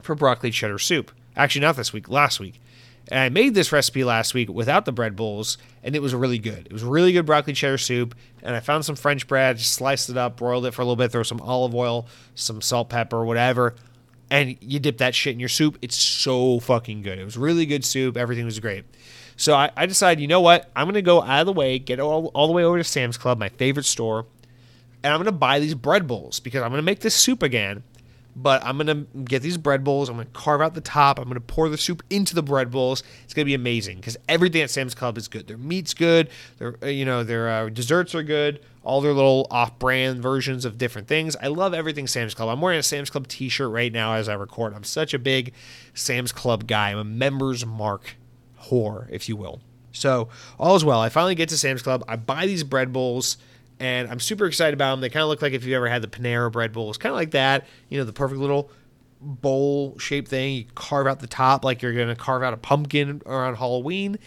for 0.00 0.14
broccoli 0.14 0.50
cheddar 0.50 0.78
soup. 0.78 1.12
Actually, 1.36 1.60
not 1.60 1.76
this 1.76 1.92
week, 1.92 2.08
last 2.08 2.40
week. 2.40 2.62
And 3.10 3.18
I 3.18 3.28
made 3.28 3.54
this 3.54 3.72
recipe 3.72 4.04
last 4.04 4.34
week 4.34 4.48
without 4.48 4.84
the 4.84 4.92
bread 4.92 5.16
bowls, 5.16 5.58
and 5.82 5.96
it 5.96 6.02
was 6.02 6.14
really 6.14 6.38
good. 6.38 6.66
It 6.66 6.72
was 6.72 6.84
really 6.84 7.12
good 7.12 7.26
broccoli 7.26 7.52
cheddar 7.52 7.78
soup. 7.78 8.14
And 8.42 8.54
I 8.54 8.60
found 8.60 8.84
some 8.84 8.94
French 8.96 9.26
bread, 9.26 9.58
just 9.58 9.72
sliced 9.72 10.10
it 10.10 10.16
up, 10.16 10.36
broiled 10.36 10.66
it 10.66 10.72
for 10.72 10.82
a 10.82 10.84
little 10.84 10.96
bit, 10.96 11.10
throw 11.10 11.24
some 11.24 11.40
olive 11.40 11.74
oil, 11.74 12.06
some 12.34 12.60
salt, 12.60 12.88
pepper, 12.88 13.24
whatever. 13.24 13.74
And 14.30 14.56
you 14.60 14.78
dip 14.78 14.98
that 14.98 15.14
shit 15.14 15.34
in 15.34 15.40
your 15.40 15.48
soup. 15.48 15.76
It's 15.82 15.96
so 15.96 16.60
fucking 16.60 17.02
good. 17.02 17.18
It 17.18 17.24
was 17.24 17.36
really 17.36 17.66
good 17.66 17.84
soup. 17.84 18.16
Everything 18.16 18.44
was 18.44 18.60
great. 18.60 18.84
So 19.36 19.54
I, 19.54 19.70
I 19.76 19.86
decided, 19.86 20.20
you 20.20 20.28
know 20.28 20.40
what? 20.40 20.70
I'm 20.76 20.84
going 20.84 20.94
to 20.94 21.02
go 21.02 21.20
out 21.20 21.40
of 21.40 21.46
the 21.46 21.52
way, 21.52 21.78
get 21.78 21.98
all, 21.98 22.26
all 22.26 22.46
the 22.46 22.52
way 22.52 22.62
over 22.62 22.78
to 22.78 22.84
Sam's 22.84 23.18
Club, 23.18 23.38
my 23.38 23.48
favorite 23.48 23.86
store, 23.86 24.26
and 25.02 25.12
I'm 25.12 25.18
going 25.18 25.24
to 25.24 25.32
buy 25.32 25.58
these 25.58 25.74
bread 25.74 26.06
bowls 26.06 26.40
because 26.40 26.62
I'm 26.62 26.70
going 26.70 26.78
to 26.78 26.84
make 26.84 27.00
this 27.00 27.14
soup 27.14 27.42
again 27.42 27.82
but 28.36 28.64
I'm 28.64 28.76
gonna 28.76 29.06
get 29.24 29.42
these 29.42 29.56
bread 29.56 29.84
bowls. 29.84 30.08
I'm 30.08 30.16
gonna 30.16 30.28
carve 30.32 30.60
out 30.60 30.74
the 30.74 30.80
top. 30.80 31.18
I'm 31.18 31.28
gonna 31.28 31.40
pour 31.40 31.68
the 31.68 31.78
soup 31.78 32.02
into 32.10 32.34
the 32.34 32.42
bread 32.42 32.70
bowls. 32.70 33.02
It's 33.24 33.34
gonna 33.34 33.46
be 33.46 33.54
amazing 33.54 33.96
because 33.96 34.16
everything 34.28 34.62
at 34.62 34.70
Sam's 34.70 34.94
Club 34.94 35.18
is 35.18 35.28
good. 35.28 35.46
Their 35.46 35.58
meat's 35.58 35.94
good. 35.94 36.30
Their 36.58 36.76
uh, 36.82 36.86
you 36.86 37.04
know 37.04 37.24
their 37.24 37.48
uh, 37.48 37.68
desserts 37.68 38.14
are 38.14 38.22
good. 38.22 38.60
All 38.82 39.00
their 39.00 39.12
little 39.12 39.46
off-brand 39.50 40.22
versions 40.22 40.64
of 40.64 40.78
different 40.78 41.06
things. 41.06 41.36
I 41.36 41.48
love 41.48 41.74
everything 41.74 42.06
Sam's 42.06 42.34
Club. 42.34 42.48
I'm 42.48 42.60
wearing 42.62 42.78
a 42.78 42.82
Sam's 42.82 43.10
Club 43.10 43.28
T-shirt 43.28 43.70
right 43.70 43.92
now 43.92 44.14
as 44.14 44.26
I 44.26 44.34
record. 44.34 44.72
I'm 44.74 44.84
such 44.84 45.12
a 45.12 45.18
big 45.18 45.52
Sam's 45.92 46.32
Club 46.32 46.66
guy. 46.66 46.90
I'm 46.90 46.98
a 46.98 47.04
members 47.04 47.66
mark 47.66 48.16
whore, 48.64 49.06
if 49.10 49.28
you 49.28 49.36
will. 49.36 49.60
So 49.92 50.28
all 50.58 50.76
is 50.76 50.84
well. 50.84 51.00
I 51.00 51.08
finally 51.08 51.34
get 51.34 51.48
to 51.50 51.58
Sam's 51.58 51.82
Club. 51.82 52.04
I 52.08 52.16
buy 52.16 52.46
these 52.46 52.64
bread 52.64 52.92
bowls 52.92 53.36
and 53.80 54.10
I'm 54.10 54.20
super 54.20 54.46
excited 54.46 54.74
about 54.74 54.92
them. 54.92 55.00
They 55.00 55.08
kind 55.08 55.22
of 55.22 55.30
look 55.30 55.42
like 55.42 55.54
if 55.54 55.64
you 55.64 55.74
ever 55.74 55.88
had 55.88 56.02
the 56.02 56.08
Panera 56.08 56.52
bread 56.52 56.72
bowls, 56.72 56.98
kind 56.98 57.10
of 57.10 57.16
like 57.16 57.30
that. 57.32 57.66
You 57.88 57.98
know, 57.98 58.04
the 58.04 58.12
perfect 58.12 58.38
little 58.38 58.70
bowl 59.20 59.98
shaped 59.98 60.28
thing. 60.28 60.54
You 60.54 60.64
carve 60.74 61.06
out 61.06 61.20
the 61.20 61.26
top 61.26 61.64
like 61.64 61.82
you're 61.82 61.94
gonna 61.94 62.14
carve 62.14 62.42
out 62.42 62.52
a 62.52 62.58
pumpkin 62.58 63.22
around 63.24 63.56
Halloween, 63.56 64.18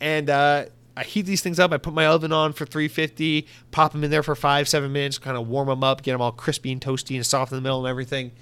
and 0.00 0.28
uh, 0.28 0.66
I 0.96 1.04
heat 1.04 1.22
these 1.22 1.40
things 1.40 1.58
up. 1.58 1.72
I 1.72 1.78
put 1.78 1.94
my 1.94 2.06
oven 2.06 2.30
on 2.30 2.52
for 2.52 2.66
350, 2.66 3.46
pop 3.70 3.92
them 3.92 4.04
in 4.04 4.10
there 4.10 4.22
for 4.22 4.34
five, 4.34 4.68
seven 4.68 4.92
minutes, 4.92 5.18
kind 5.18 5.36
of 5.36 5.48
warm 5.48 5.68
them 5.68 5.82
up, 5.82 6.02
get 6.02 6.12
them 6.12 6.20
all 6.20 6.32
crispy 6.32 6.70
and 6.70 6.80
toasty 6.80 7.16
and 7.16 7.24
soft 7.24 7.52
in 7.52 7.56
the 7.56 7.62
middle 7.62 7.78
and 7.78 7.88
everything. 7.88 8.32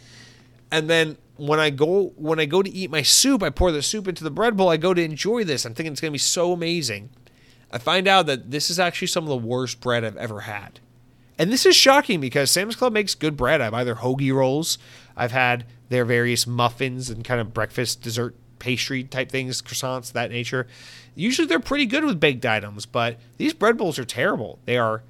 And 0.73 0.91
then 0.91 1.17
when 1.37 1.61
I 1.61 1.71
go 1.71 2.13
when 2.17 2.41
I 2.41 2.47
go 2.47 2.63
to 2.63 2.71
eat 2.71 2.91
my 2.91 3.03
soup, 3.03 3.45
I 3.45 3.51
pour 3.51 3.71
the 3.71 3.81
soup 3.81 4.09
into 4.09 4.25
the 4.25 4.31
bread 4.31 4.57
bowl. 4.57 4.69
I 4.69 4.77
go 4.77 4.93
to 4.93 5.03
enjoy 5.03 5.45
this. 5.45 5.65
I'm 5.65 5.75
thinking 5.75 5.93
it's 5.93 6.01
gonna 6.01 6.11
be 6.11 6.19
so 6.19 6.53
amazing. 6.53 7.11
I 7.71 7.79
find 7.79 8.09
out 8.09 8.27
that 8.27 8.51
this 8.51 8.71
is 8.71 8.79
actually 8.79 9.09
some 9.09 9.25
of 9.25 9.31
the 9.31 9.37
worst 9.37 9.81
bread 9.81 10.05
I've 10.05 10.17
ever 10.17 10.41
had. 10.41 10.81
And 11.39 11.53
this 11.53 11.67
is 11.67 11.77
shocking 11.77 12.21
because 12.21 12.51
Sam's 12.51 12.77
Club 12.77 12.93
makes 12.93 13.15
good 13.15 13.37
bread. 13.37 13.61
I 13.61 13.71
buy 13.71 13.85
their 13.85 13.97
hoagie 13.97 14.35
rolls. 14.35 14.79
I've 15.17 15.33
had 15.33 15.65
their 15.89 16.05
various 16.05 16.47
muffins 16.47 17.11
and 17.11 17.25
kind 17.25 17.41
of 17.41 17.55
breakfast 17.55 18.03
dessert 18.03 18.35
pastry 18.59 19.05
type 19.05 19.31
things, 19.31 19.63
croissants, 19.63 20.13
that 20.13 20.31
nature. 20.31 20.67
Usually 21.15 21.47
they're 21.47 21.61
pretty 21.61 21.87
good 21.87 22.05
with 22.05 22.21
baked 22.21 22.45
items, 22.45 22.87
but 22.87 23.19
these 23.37 23.55
bread 23.55 23.79
bowls 23.79 23.99
are 23.99 24.05
terrible. 24.05 24.59
They 24.65 24.77
are 24.77 25.03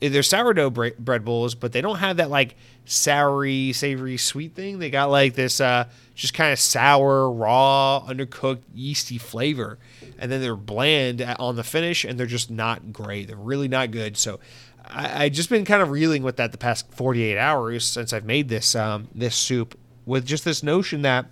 they're 0.00 0.22
sourdough 0.22 0.70
bread 0.70 1.24
bowls, 1.24 1.54
but 1.54 1.72
they 1.72 1.80
don't 1.80 1.98
have 1.98 2.18
that 2.18 2.30
like 2.30 2.56
soury, 2.86 3.74
savory, 3.74 4.16
sweet 4.16 4.54
thing. 4.54 4.78
They 4.78 4.90
got 4.90 5.10
like 5.10 5.34
this 5.34 5.60
uh, 5.60 5.86
just 6.14 6.34
kind 6.34 6.52
of 6.52 6.58
sour, 6.58 7.30
raw, 7.30 8.04
undercooked, 8.06 8.62
yeasty 8.74 9.18
flavor, 9.18 9.78
and 10.18 10.30
then 10.30 10.40
they're 10.40 10.56
bland 10.56 11.22
on 11.22 11.56
the 11.56 11.64
finish, 11.64 12.04
and 12.04 12.18
they're 12.18 12.26
just 12.26 12.50
not 12.50 12.92
great. 12.92 13.28
They're 13.28 13.36
really 13.36 13.68
not 13.68 13.90
good. 13.90 14.16
So 14.16 14.40
I, 14.86 15.24
I 15.24 15.28
just 15.28 15.48
been 15.48 15.64
kind 15.64 15.82
of 15.82 15.90
reeling 15.90 16.22
with 16.22 16.36
that 16.36 16.52
the 16.52 16.58
past 16.58 16.92
48 16.92 17.38
hours 17.38 17.86
since 17.86 18.12
I've 18.12 18.24
made 18.24 18.48
this 18.48 18.74
um, 18.74 19.08
this 19.14 19.34
soup, 19.34 19.78
with 20.06 20.26
just 20.26 20.44
this 20.44 20.62
notion 20.62 21.02
that 21.02 21.26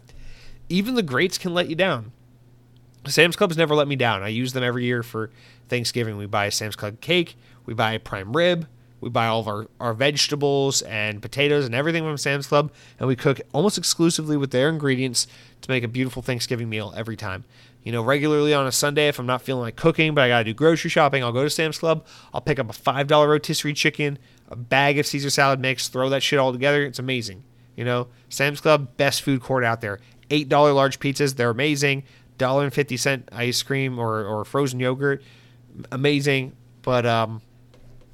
even 0.68 0.94
the 0.94 1.02
greats 1.02 1.36
can 1.38 1.52
let 1.52 1.68
you 1.68 1.76
down. 1.76 2.12
Sam's 3.06 3.36
Club's 3.36 3.56
never 3.56 3.74
let 3.74 3.88
me 3.88 3.96
down. 3.96 4.22
I 4.22 4.28
use 4.28 4.52
them 4.52 4.62
every 4.62 4.84
year 4.84 5.02
for 5.02 5.30
Thanksgiving. 5.68 6.16
We 6.16 6.26
buy 6.26 6.46
a 6.46 6.50
Sam's 6.50 6.76
Club 6.76 7.00
cake, 7.00 7.36
we 7.66 7.74
buy 7.74 7.98
prime 7.98 8.36
rib, 8.36 8.66
we 9.00 9.10
buy 9.10 9.26
all 9.26 9.40
of 9.40 9.48
our, 9.48 9.66
our 9.80 9.94
vegetables 9.94 10.80
and 10.82 11.20
potatoes 11.20 11.66
and 11.66 11.74
everything 11.74 12.04
from 12.04 12.16
Sam's 12.16 12.46
Club, 12.46 12.72
and 12.98 13.08
we 13.08 13.16
cook 13.16 13.40
almost 13.52 13.76
exclusively 13.76 14.36
with 14.36 14.52
their 14.52 14.68
ingredients 14.68 15.26
to 15.60 15.70
make 15.70 15.82
a 15.82 15.88
beautiful 15.88 16.22
Thanksgiving 16.22 16.68
meal 16.68 16.94
every 16.96 17.16
time. 17.16 17.44
You 17.82 17.90
know, 17.90 18.02
regularly 18.02 18.54
on 18.54 18.66
a 18.66 18.72
Sunday, 18.72 19.08
if 19.08 19.18
I'm 19.18 19.26
not 19.26 19.42
feeling 19.42 19.62
like 19.62 19.74
cooking, 19.74 20.14
but 20.14 20.22
I 20.22 20.28
gotta 20.28 20.44
do 20.44 20.54
grocery 20.54 20.88
shopping, 20.88 21.24
I'll 21.24 21.32
go 21.32 21.42
to 21.42 21.50
Sam's 21.50 21.78
Club. 21.78 22.06
I'll 22.32 22.40
pick 22.40 22.60
up 22.60 22.70
a 22.70 22.72
$5 22.72 23.28
rotisserie 23.28 23.74
chicken, 23.74 24.18
a 24.48 24.54
bag 24.54 24.98
of 25.00 25.06
Caesar 25.06 25.30
salad 25.30 25.58
mix, 25.58 25.88
throw 25.88 26.08
that 26.10 26.22
shit 26.22 26.38
all 26.38 26.52
together. 26.52 26.84
It's 26.84 27.00
amazing. 27.00 27.42
You 27.74 27.84
know, 27.84 28.06
Sam's 28.28 28.60
Club, 28.60 28.96
best 28.96 29.22
food 29.22 29.42
court 29.42 29.64
out 29.64 29.80
there. 29.80 29.98
$8 30.30 30.74
large 30.74 31.00
pizzas, 31.00 31.34
they're 31.34 31.50
amazing. 31.50 32.04
$1.50 32.38 33.24
ice 33.32 33.62
cream 33.62 33.98
or, 33.98 34.24
or 34.24 34.44
frozen 34.44 34.78
yogurt, 34.78 35.22
amazing. 35.90 36.56
But 36.82 37.04
um, 37.04 37.42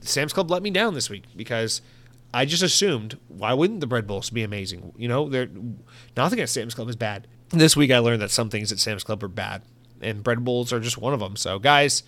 Sam's 0.01 0.33
Club 0.33 0.51
let 0.51 0.63
me 0.63 0.71
down 0.71 0.95
this 0.95 1.11
week 1.11 1.25
because 1.37 1.83
I 2.33 2.45
just 2.45 2.63
assumed 2.63 3.19
why 3.29 3.53
wouldn't 3.53 3.81
the 3.81 3.87
bread 3.87 4.07
bowls 4.07 4.31
be 4.31 4.43
amazing? 4.43 4.93
You 4.97 5.09
know, 5.09 5.29
they're 5.29 5.49
nothing 6.17 6.41
at 6.41 6.49
Sam's 6.49 6.75
Club 6.75 6.89
is 6.89 6.97
bad. 6.97 7.27
This 7.51 7.77
week 7.77 7.91
I 7.91 7.99
learned 7.99 8.23
that 8.23 8.31
some 8.31 8.51
things 8.51 8.71
at 8.73 8.79
Sam's 8.79 9.05
Club 9.05 9.23
are 9.23 9.29
bad, 9.29 9.63
and 10.01 10.23
bread 10.23 10.45
bowls 10.45 10.73
are 10.73 10.81
just 10.81 10.99
one 10.99 11.15
of 11.15 11.21
them. 11.21 11.37
So 11.37 11.59
guys, 11.59 12.03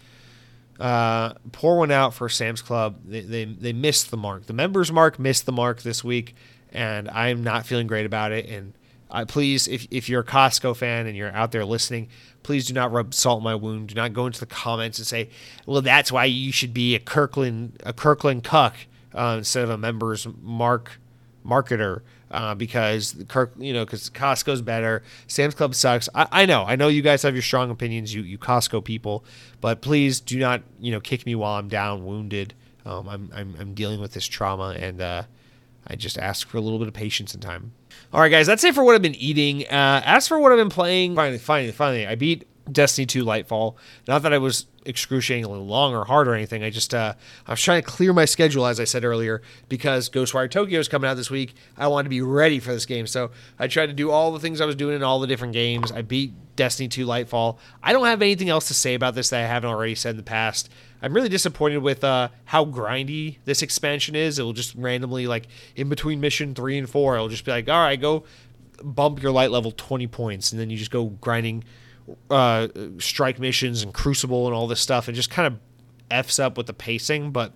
uh, 0.79 1.35
pour 1.53 1.79
one 1.79 1.91
out 1.91 2.15
for 2.15 2.29
Sam's 2.29 2.63
Club. 2.63 3.01
They, 3.05 3.21
they 3.21 3.45
they 3.45 3.73
missed 3.73 4.11
the 4.11 4.17
mark. 4.17 4.47
The 4.47 4.53
members 4.53 4.93
mark 4.93 5.19
missed 5.19 5.47
the 5.47 5.53
mark 5.53 5.83
this 5.83 6.05
week, 6.05 6.35
and 6.73 7.09
I'm 7.09 7.43
not 7.43 7.67
feeling 7.67 7.87
great 7.87 8.07
about 8.07 8.33
it. 8.33 8.47
And 8.47 8.75
uh, 9.11 9.25
please, 9.25 9.67
if, 9.69 9.87
if 9.91 10.09
you're 10.09 10.21
a 10.21 10.25
Costco 10.25 10.77
fan 10.77 11.07
and 11.07 11.17
you're 11.17 11.33
out 11.33 11.53
there 11.53 11.65
listening, 11.65 12.09
please 12.43 12.67
do 12.67 12.75
not 12.75 12.93
rub 12.93 13.13
salt 13.13 13.39
in 13.39 13.45
my 13.45 13.55
wound. 13.55 13.89
Do 13.89 13.95
not 13.95 14.13
go 14.13 14.27
into 14.27 14.41
the 14.41 14.47
comments 14.47 14.99
and 14.99 15.07
say, 15.07 15.31
"Well, 15.67 15.83
that's 15.83 16.13
why 16.13 16.27
you 16.27 16.53
should 16.53 16.73
be 16.73 16.95
a 16.95 17.01
Kirkland 17.01 17.81
a 17.85 17.93
Kirkland 17.93 18.45
cuck 18.45 18.77
uh, 19.15 19.37
instead 19.39 19.65
of 19.65 19.71
a 19.71 19.79
members 19.79 20.27
mark 20.41 21.01
marketer." 21.45 22.03
Uh, 22.31 22.55
because 22.55 23.17
Kirk, 23.27 23.53
you 23.59 23.73
know, 23.73 23.85
because 23.85 24.09
Costco's 24.09 24.63
better. 24.63 25.03
Sam's 25.27 25.57
Club 25.57 25.75
sucks. 25.75 26.09
I, 26.15 26.29
I, 26.31 26.47
know, 26.47 26.65
I 26.65 26.77
know 26.77 26.87
you 26.87 27.03
guys 27.03 27.23
have 27.23 27.35
your 27.35 27.43
strong 27.43 27.73
opinions, 27.73 28.15
you 28.15 28.23
you 28.23 28.39
Costco 28.39 28.85
people, 28.85 29.25
but 29.61 29.81
please 29.81 30.21
do 30.21 30.39
not, 30.39 30.63
you 30.79 30.93
know, 30.93 31.01
kick 31.01 31.27
me 31.27 31.35
while 31.35 31.59
I'm 31.59 31.67
down, 31.67 32.07
wounded. 32.07 32.55
Um, 32.87 33.09
I'm, 33.09 33.31
I'm 33.35 33.57
I'm 33.59 33.75
dealing 33.75 34.01
with 34.01 34.13
this 34.13 34.27
trauma, 34.27 34.77
and 34.79 35.01
uh, 35.01 35.23
I 35.87 35.97
just 35.97 36.19
ask 36.19 36.49
for 36.49 36.59
a 36.59 36.61
little 36.61 36.79
bit 36.79 36.89
of 36.89 36.95
patience 36.95 37.35
and 37.35 37.43
time. 37.43 37.73
All 38.13 38.21
right, 38.21 38.29
guys, 38.29 38.47
that's 38.47 38.65
it 38.65 38.75
for 38.75 38.85
what 38.85 38.95
I've 38.95 39.03
been 39.03 39.15
eating. 39.15 39.67
Uh, 39.67 40.03
as 40.05 40.29
for 40.29 40.39
what 40.39 40.53
I've 40.53 40.59
been 40.59 40.71
playing, 40.71 41.15
finally, 41.15 41.39
finally, 41.39 41.73
finally, 41.73 42.07
I 42.07 42.15
beat 42.15 42.47
Destiny 42.73 43.07
2 43.07 43.25
Lightfall. 43.25 43.77
Not 44.07 44.23
that 44.23 44.33
I 44.33 44.39
was 44.39 44.67
excruciatingly 44.87 45.59
long 45.59 45.95
or 45.95 46.05
hard 46.05 46.27
or 46.29 46.35
anything. 46.35 46.63
I 46.63 46.71
just 46.71 46.95
uh, 46.95 47.15
I 47.47 47.51
was 47.51 47.61
trying 47.61 47.83
to 47.83 47.89
clear 47.89 48.13
my 48.13 48.25
schedule, 48.25 48.67
as 48.67 48.81
I 48.81 48.85
said 48.85 49.05
earlier, 49.05 49.43
because 49.69 50.09
Ghostwire 50.09 50.51
Tokyo 50.51 50.79
is 50.81 50.89
coming 50.89 51.09
out 51.09 51.17
this 51.17 51.31
week. 51.31 51.55
I 51.77 51.89
wanted 51.89 52.05
to 52.05 52.11
be 52.11 52.23
ready 52.23 52.61
for 52.61 52.73
this 52.73 52.87
game, 52.87 53.07
so 53.07 53.31
I 53.59 53.67
tried 53.67 53.87
to 53.87 53.93
do 53.93 54.11
all 54.11 54.33
the 54.33 54.41
things 54.41 54.61
I 54.61 54.67
was 54.67 54.77
doing 54.77 54.97
in 54.97 55.03
all 55.03 55.21
the 55.21 55.27
different 55.27 55.53
games. 55.53 55.93
I 55.93 56.03
beat 56.03 56.33
Destiny 56.57 56.89
2 56.89 57.07
Lightfall. 57.07 57.59
I 57.83 57.93
don't 57.93 58.07
have 58.07 58.23
anything 58.23 58.49
else 58.49 58.69
to 58.69 58.75
say 58.75 58.95
about 58.95 59.15
this 59.15 59.31
that 59.31 59.45
I 59.45 59.47
haven't 59.47 59.71
already 59.71 59.95
said 59.95 60.11
in 60.11 60.17
the 60.17 60.23
past. 60.23 60.71
I'm 61.03 61.15
really 61.15 61.29
disappointed 61.29 61.79
with 61.79 62.05
uh, 62.05 62.29
how 62.45 62.65
grindy 62.65 63.39
this 63.45 63.63
expansion 63.63 64.15
is. 64.15 64.39
It 64.39 64.43
will 64.43 64.53
just 64.53 64.75
randomly, 64.75 65.27
like 65.27 65.49
in 65.77 65.89
between 65.89 66.21
mission 66.21 66.55
three 66.55 66.77
and 66.79 66.89
four, 66.89 67.15
it'll 67.15 67.29
just 67.29 67.45
be 67.45 67.51
like, 67.51 67.69
all 67.69 67.81
right, 67.81 68.01
go 68.01 68.25
bump 68.83 69.23
your 69.23 69.33
light 69.33 69.51
level 69.51 69.73
20 69.73 70.07
points, 70.07 70.53
and 70.53 70.61
then 70.61 70.71
you 70.71 70.77
just 70.77 70.91
go 70.91 71.07
grinding 71.07 71.65
uh, 72.31 72.69
strike 72.99 73.39
missions 73.39 73.83
and 73.83 73.95
Crucible 73.95 74.47
and 74.47 74.55
all 74.55 74.67
this 74.67 74.81
stuff, 74.81 75.09
and 75.09 75.15
just 75.15 75.31
kind 75.31 75.47
of 75.47 75.59
f's 76.11 76.39
up 76.39 76.57
with 76.57 76.67
the 76.67 76.73
pacing. 76.73 77.31
But 77.31 77.53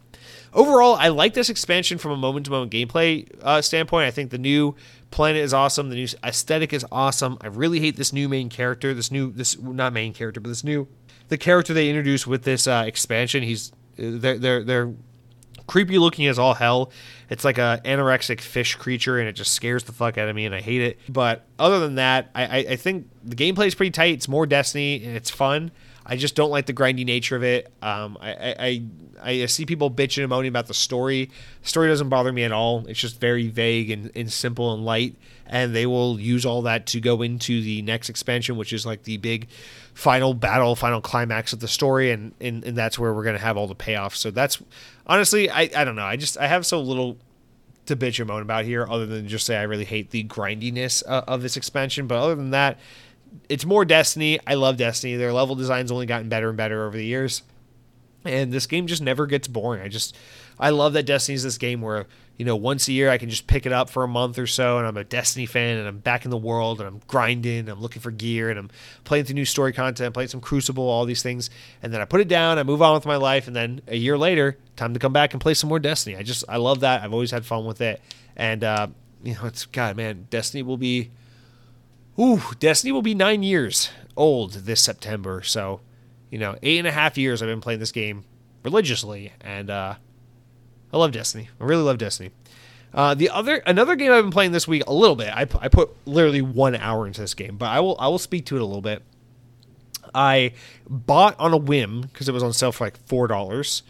overall, 0.53 0.95
I 0.95 1.09
like 1.09 1.34
this 1.34 1.51
expansion 1.51 1.99
from 1.99 2.12
a 2.12 2.16
moment 2.16 2.47
to 2.47 2.53
moment 2.53 2.72
gameplay 2.72 3.28
uh, 3.42 3.61
standpoint. 3.62 4.07
I 4.07 4.11
think 4.11 4.30
the 4.30 4.38
new 4.38 4.74
planet 5.11 5.42
is 5.42 5.53
awesome. 5.53 5.90
The 5.90 5.97
new 5.97 6.09
aesthetic 6.24 6.72
is 6.72 6.84
awesome. 6.90 7.38
I 7.40 7.49
really 7.49 7.80
hate 7.80 7.97
this 7.97 8.12
new 8.12 8.28
main 8.28 8.49
character. 8.49 8.95
This 8.95 9.11
new, 9.11 9.32
this 9.32 9.59
not 9.59 9.92
main 9.92 10.12
character, 10.12 10.40
but 10.40 10.49
this 10.49 10.64
new 10.64 10.88
the 11.28 11.38
character 11.38 11.72
they 11.74 11.88
introduced 11.88 12.26
with 12.26 12.42
this 12.42 12.66
uh, 12.66 12.84
expansion. 12.86 13.42
He's 13.42 13.72
they're 13.96 14.38
they're 14.38 14.64
they're 14.64 14.92
creepy 15.66 15.98
looking 15.98 16.26
as 16.26 16.38
all 16.38 16.54
hell. 16.54 16.90
It's 17.30 17.44
like 17.44 17.58
a 17.58 17.80
anorexic 17.84 18.40
fish 18.40 18.74
creature, 18.76 19.18
and 19.18 19.28
it 19.28 19.32
just 19.32 19.52
scares 19.52 19.84
the 19.84 19.92
fuck 19.92 20.18
out 20.18 20.28
of 20.28 20.36
me, 20.36 20.44
and 20.46 20.54
I 20.54 20.60
hate 20.60 20.82
it. 20.82 20.98
But 21.08 21.44
other 21.58 21.80
than 21.80 21.94
that, 21.96 22.30
I, 22.34 22.44
I, 22.44 22.56
I 22.70 22.76
think 22.76 23.08
the 23.22 23.36
gameplay 23.36 23.66
is 23.66 23.74
pretty 23.74 23.90
tight. 23.90 24.14
It's 24.14 24.28
more 24.28 24.46
Destiny, 24.46 25.04
and 25.04 25.16
it's 25.16 25.30
fun. 25.30 25.70
I 26.07 26.16
just 26.16 26.34
don't 26.34 26.50
like 26.50 26.66
the 26.66 26.74
grindy 26.74 27.05
nature 27.05 27.36
of 27.36 27.42
it. 27.42 27.72
Um, 27.80 28.18
I, 28.20 28.82
I, 29.22 29.40
I 29.42 29.46
see 29.46 29.64
people 29.64 29.90
bitching 29.90 30.18
and 30.18 30.28
moaning 30.28 30.50
about 30.50 30.66
the 30.66 30.74
story. 30.74 31.30
The 31.62 31.68
story 31.68 31.88
doesn't 31.88 32.11
bother 32.11 32.32
me 32.32 32.44
at 32.44 32.52
all. 32.52 32.86
It's 32.86 33.00
just 33.00 33.18
very 33.18 33.48
vague 33.48 33.90
and, 33.90 34.11
and 34.14 34.30
simple 34.30 34.74
and 34.74 34.84
light. 34.84 35.16
And 35.46 35.74
they 35.74 35.86
will 35.86 36.20
use 36.20 36.44
all 36.44 36.62
that 36.62 36.86
to 36.88 37.00
go 37.00 37.22
into 37.22 37.62
the 37.62 37.80
next 37.82 38.11
expansion, 38.11 38.57
which 38.57 38.72
is 38.72 38.84
like 38.84 39.05
the 39.05 39.16
big 39.16 39.48
final 39.94 40.34
battle, 40.34 40.76
final 40.76 41.00
climax 41.00 41.52
of 41.52 41.61
the 41.61 41.68
story. 41.68 42.11
And, 42.11 42.34
and, 42.40 42.64
and 42.64 42.76
that's 42.76 42.98
where 42.98 43.14
we're 43.14 43.24
going 43.24 43.36
to 43.36 43.42
have 43.42 43.57
all 43.57 43.66
the 43.66 43.74
payoffs. 43.74 44.16
So 44.16 44.30
that's 44.30 44.62
honestly, 45.07 45.48
I, 45.48 45.70
I 45.74 45.84
don't 45.84 45.96
know. 45.96 46.05
I 46.05 46.16
just, 46.16 46.36
I 46.36 46.48
have 46.48 46.66
so 46.66 46.80
little 46.80 47.16
to 47.86 47.96
bitch 47.96 48.18
and 48.18 48.28
moan 48.28 48.42
about 48.42 48.64
here 48.64 48.86
other 48.88 49.07
than 49.07 49.28
just 49.28 49.46
say 49.46 49.57
I 49.57 49.62
really 49.62 49.84
hate 49.84 50.11
the 50.11 50.22
grindiness 50.22 51.02
uh, 51.07 51.24
of 51.26 51.42
this 51.42 51.57
expansion. 51.57 52.07
But 52.07 52.18
other 52.18 52.34
than 52.34 52.50
that, 52.50 52.78
it's 53.49 53.64
more 53.64 53.85
Destiny. 53.85 54.39
I 54.47 54.55
love 54.55 54.76
Destiny. 54.76 55.16
Their 55.16 55.32
level 55.32 55.55
design's 55.55 55.91
only 55.91 56.07
gotten 56.07 56.28
better 56.28 56.49
and 56.49 56.57
better 56.57 56.87
over 56.87 56.97
the 56.97 57.05
years. 57.05 57.43
And 58.24 58.53
this 58.53 58.66
game 58.66 58.87
just 58.87 59.03
never 59.03 59.26
gets 59.26 59.49
boring. 59.49 59.82
I 59.82 59.89
just 59.89 60.16
I 60.59 60.70
love 60.70 60.93
that 60.95 61.05
Destiny's 61.05 61.43
this 61.43 61.59
game 61.59 61.82
where, 61.82 62.07
you 62.39 62.45
know, 62.45 62.57
once 62.57 62.89
a 62.89 62.93
year 62.93 63.11
I 63.11 63.18
can 63.18 63.28
just 63.28 63.47
pick 63.47 63.66
it 63.66 63.72
up 63.72 63.91
for 63.91 64.03
a 64.03 64.09
month 64.09 64.39
or 64.39 64.47
so 64.47 64.78
and 64.78 64.87
I'm 64.87 64.97
a 64.97 65.05
Destiny 65.05 65.47
fan 65.47 65.78
and 65.78 65.87
I'm 65.87 65.99
back 65.99 66.24
in 66.24 66.30
the 66.30 66.39
world 66.39 66.80
and 66.80 66.89
I'm 66.89 67.01
grinding, 67.07 67.68
I'm 67.68 67.80
looking 67.80 68.01
for 68.01 68.11
gear 68.11 68.49
and 68.49 68.59
I'm 68.59 68.70
playing 69.05 69.26
through 69.26 69.35
new 69.35 69.45
story 69.45 69.72
content, 69.72 70.14
playing 70.14 70.28
some 70.28 70.41
Crucible, 70.41 70.89
all 70.89 71.05
these 71.05 71.22
things. 71.22 71.51
And 71.82 71.93
then 71.93 72.01
I 72.01 72.07
put 72.07 72.20
it 72.20 72.28
down, 72.28 72.59
I 72.59 72.62
move 72.62 72.80
on 72.80 72.95
with 72.95 73.05
my 73.05 73.16
life, 73.16 73.47
and 73.47 73.55
then 73.55 73.82
a 73.89 73.97
year 73.97 74.16
later, 74.16 74.57
time 74.76 74.95
to 74.95 75.01
come 75.01 75.12
back 75.12 75.35
and 75.35 75.41
play 75.41 75.55
some 75.55 75.68
more 75.68 75.78
Destiny. 75.78 76.16
I 76.16 76.22
just 76.22 76.45
I 76.49 76.57
love 76.57 76.80
that. 76.80 77.03
I've 77.03 77.12
always 77.12 77.30
had 77.30 77.45
fun 77.45 77.66
with 77.66 77.80
it. 77.80 78.01
And 78.37 78.64
uh, 78.64 78.87
you 79.22 79.35
know, 79.35 79.45
it's 79.45 79.66
God, 79.66 79.97
man, 79.97 80.26
Destiny 80.30 80.62
will 80.62 80.78
be 80.78 81.11
Ooh, 82.18 82.40
Destiny 82.60 82.92
will 82.92 83.02
be 83.02 83.14
nine 83.14 83.42
years 83.42 83.90
old 84.16 84.52
this 84.52 84.80
September. 84.80 85.42
So, 85.42 85.80
you 86.30 86.38
know, 86.38 86.56
eight 86.62 86.78
and 86.78 86.86
a 86.86 86.92
half 86.92 87.18
years 87.18 87.42
I've 87.42 87.48
been 87.48 87.60
playing 87.60 87.80
this 87.80 87.92
game 87.92 88.24
religiously, 88.62 89.32
and 89.40 89.70
uh, 89.70 89.94
I 90.92 90.96
love 90.96 91.12
Destiny. 91.12 91.48
I 91.60 91.64
really 91.64 91.82
love 91.82 91.98
Destiny. 91.98 92.30
Uh, 92.92 93.12
the 93.14 93.28
other 93.30 93.56
another 93.66 93.96
game 93.96 94.12
I've 94.12 94.22
been 94.22 94.30
playing 94.30 94.52
this 94.52 94.68
week 94.68 94.84
a 94.86 94.92
little 94.94 95.16
bit. 95.16 95.28
I, 95.28 95.42
I 95.60 95.68
put 95.68 95.90
literally 96.06 96.42
one 96.42 96.76
hour 96.76 97.06
into 97.06 97.20
this 97.20 97.34
game, 97.34 97.56
but 97.56 97.66
I 97.66 97.80
will 97.80 97.96
I 97.98 98.06
will 98.06 98.18
speak 98.18 98.46
to 98.46 98.56
it 98.56 98.62
a 98.62 98.64
little 98.64 98.82
bit. 98.82 99.02
I 100.14 100.52
bought 100.88 101.34
on 101.40 101.52
a 101.52 101.56
whim 101.56 102.02
because 102.02 102.28
it 102.28 102.32
was 102.32 102.44
on 102.44 102.52
sale 102.52 102.70
for 102.70 102.84
like 102.84 102.96
four 103.06 103.26
dollars. 103.26 103.82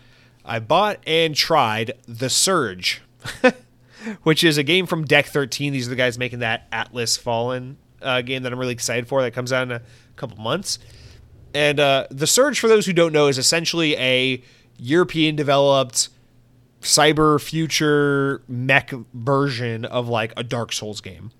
I 0.42 0.58
bought 0.58 1.00
and 1.06 1.34
tried 1.34 1.92
The 2.08 2.30
Surge, 2.30 3.02
which 4.22 4.42
is 4.42 4.58
a 4.58 4.62
game 4.62 4.86
from 4.86 5.04
Deck 5.04 5.26
13. 5.26 5.72
These 5.72 5.86
are 5.86 5.90
the 5.90 5.96
guys 5.96 6.18
making 6.18 6.40
that 6.40 6.66
Atlas 6.70 7.16
Fallen 7.16 7.78
uh, 8.04 8.22
game 8.22 8.42
that 8.42 8.52
I'm 8.52 8.58
really 8.58 8.72
excited 8.72 9.08
for 9.08 9.22
that 9.22 9.32
comes 9.32 9.52
out 9.52 9.64
in 9.64 9.72
a 9.72 9.82
couple 10.16 10.38
months. 10.38 10.78
And 11.54 11.78
uh, 11.78 12.06
The 12.10 12.26
Surge, 12.26 12.58
for 12.58 12.68
those 12.68 12.86
who 12.86 12.92
don't 12.92 13.12
know, 13.12 13.28
is 13.28 13.38
essentially 13.38 13.96
a 13.96 14.42
European 14.78 15.36
developed 15.36 16.08
cyber 16.82 17.40
future 17.40 18.42
mech 18.46 18.92
version 19.14 19.84
of 19.84 20.08
like 20.08 20.32
a 20.36 20.42
Dark 20.42 20.72
Souls 20.72 21.00
game. 21.00 21.30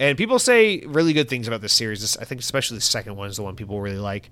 And 0.00 0.18
people 0.18 0.38
say 0.38 0.80
really 0.86 1.12
good 1.12 1.28
things 1.28 1.46
about 1.46 1.60
this 1.60 1.72
series. 1.72 2.16
I 2.16 2.24
think 2.24 2.40
especially 2.40 2.78
the 2.78 2.82
second 2.82 3.16
one 3.16 3.28
is 3.28 3.36
the 3.36 3.42
one 3.42 3.56
people 3.56 3.80
really 3.80 3.98
like. 3.98 4.30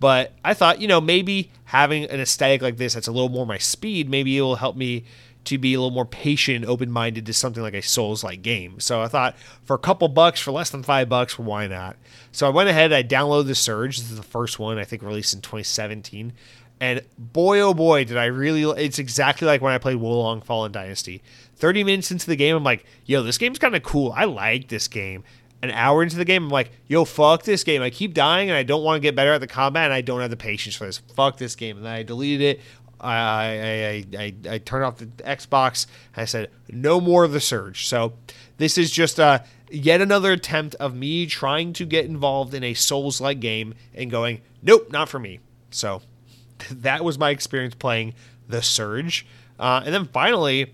But 0.00 0.32
I 0.44 0.54
thought, 0.54 0.80
you 0.80 0.88
know, 0.88 1.00
maybe 1.00 1.50
having 1.64 2.04
an 2.04 2.20
aesthetic 2.20 2.62
like 2.62 2.76
this 2.76 2.94
that's 2.94 3.08
a 3.08 3.12
little 3.12 3.28
more 3.28 3.46
my 3.46 3.58
speed, 3.58 4.08
maybe 4.08 4.36
it 4.36 4.42
will 4.42 4.56
help 4.56 4.76
me 4.76 5.04
to 5.48 5.58
be 5.58 5.74
a 5.74 5.80
little 5.80 5.94
more 5.94 6.06
patient, 6.06 6.56
and 6.56 6.66
open 6.66 6.90
minded 6.90 7.26
to 7.26 7.32
something 7.32 7.62
like 7.62 7.74
a 7.74 7.82
Souls 7.82 8.24
like 8.24 8.42
game. 8.42 8.80
So 8.80 9.02
I 9.02 9.08
thought 9.08 9.36
for 9.64 9.74
a 9.74 9.78
couple 9.78 10.08
bucks, 10.08 10.40
for 10.40 10.52
less 10.52 10.70
than 10.70 10.82
five 10.82 11.08
bucks, 11.08 11.38
why 11.38 11.66
not? 11.66 11.96
So 12.32 12.46
I 12.46 12.50
went 12.50 12.68
ahead, 12.68 12.92
I 12.92 13.02
downloaded 13.02 13.46
The 13.46 13.54
Surge. 13.54 13.98
This 13.98 14.10
is 14.10 14.16
the 14.16 14.22
first 14.22 14.58
one, 14.58 14.78
I 14.78 14.84
think 14.84 15.02
released 15.02 15.34
in 15.34 15.40
2017. 15.40 16.32
And 16.80 17.02
boy, 17.18 17.60
oh 17.60 17.74
boy, 17.74 18.04
did 18.04 18.16
I 18.16 18.26
really. 18.26 18.62
It's 18.82 18.98
exactly 18.98 19.46
like 19.46 19.60
when 19.60 19.72
I 19.72 19.78
played 19.78 19.96
Wo 19.96 20.20
Long 20.20 20.40
Fallen 20.40 20.72
Dynasty. 20.72 21.22
30 21.56 21.84
minutes 21.84 22.10
into 22.10 22.26
the 22.26 22.36
game, 22.36 22.54
I'm 22.54 22.64
like, 22.64 22.84
yo, 23.04 23.22
this 23.22 23.38
game's 23.38 23.58
kind 23.58 23.74
of 23.74 23.82
cool. 23.82 24.12
I 24.16 24.24
like 24.24 24.68
this 24.68 24.86
game. 24.86 25.24
An 25.60 25.72
hour 25.72 26.04
into 26.04 26.16
the 26.16 26.24
game, 26.24 26.44
I'm 26.44 26.50
like, 26.50 26.70
yo, 26.86 27.04
fuck 27.04 27.42
this 27.42 27.64
game. 27.64 27.82
I 27.82 27.90
keep 27.90 28.14
dying 28.14 28.48
and 28.48 28.56
I 28.56 28.62
don't 28.62 28.84
want 28.84 28.96
to 28.96 29.00
get 29.00 29.16
better 29.16 29.32
at 29.32 29.40
the 29.40 29.48
combat 29.48 29.86
and 29.86 29.92
I 29.92 30.02
don't 30.02 30.20
have 30.20 30.30
the 30.30 30.36
patience 30.36 30.76
for 30.76 30.86
this. 30.86 30.98
Fuck 30.98 31.38
this 31.38 31.56
game. 31.56 31.78
And 31.78 31.84
then 31.84 31.92
I 31.92 32.04
deleted 32.04 32.42
it. 32.42 32.60
I, 33.00 33.16
I, 33.16 34.04
I, 34.18 34.34
I, 34.50 34.58
turned 34.58 34.84
off 34.84 34.96
the 34.96 35.06
Xbox. 35.06 35.86
I 36.16 36.24
said, 36.24 36.50
no 36.68 37.00
more 37.00 37.24
of 37.24 37.32
the 37.32 37.40
Surge. 37.40 37.86
So 37.86 38.14
this 38.56 38.76
is 38.76 38.90
just 38.90 39.18
a 39.18 39.44
yet 39.70 40.00
another 40.00 40.32
attempt 40.32 40.74
of 40.76 40.94
me 40.94 41.26
trying 41.26 41.72
to 41.74 41.86
get 41.86 42.06
involved 42.06 42.54
in 42.54 42.64
a 42.64 42.74
Souls 42.74 43.20
like 43.20 43.40
game 43.40 43.74
and 43.94 44.10
going, 44.10 44.40
nope, 44.62 44.90
not 44.90 45.08
for 45.08 45.18
me. 45.18 45.40
So 45.70 46.02
that 46.70 47.04
was 47.04 47.18
my 47.18 47.30
experience 47.30 47.74
playing 47.74 48.14
the 48.48 48.62
Surge. 48.62 49.26
Uh, 49.58 49.82
and 49.84 49.94
then 49.94 50.06
finally, 50.06 50.72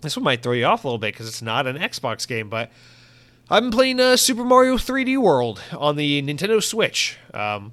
this 0.00 0.16
one 0.16 0.24
might 0.24 0.42
throw 0.42 0.52
you 0.52 0.64
off 0.64 0.84
a 0.84 0.86
little 0.86 0.98
bit 0.98 1.14
because 1.14 1.28
it's 1.28 1.42
not 1.42 1.66
an 1.66 1.76
Xbox 1.76 2.26
game, 2.26 2.48
but 2.48 2.70
I've 3.48 3.62
been 3.62 3.72
playing 3.72 4.00
uh, 4.00 4.16
Super 4.16 4.44
Mario 4.44 4.76
3D 4.76 5.18
World 5.18 5.60
on 5.76 5.96
the 5.96 6.22
Nintendo 6.22 6.62
Switch. 6.62 7.18
Um, 7.34 7.72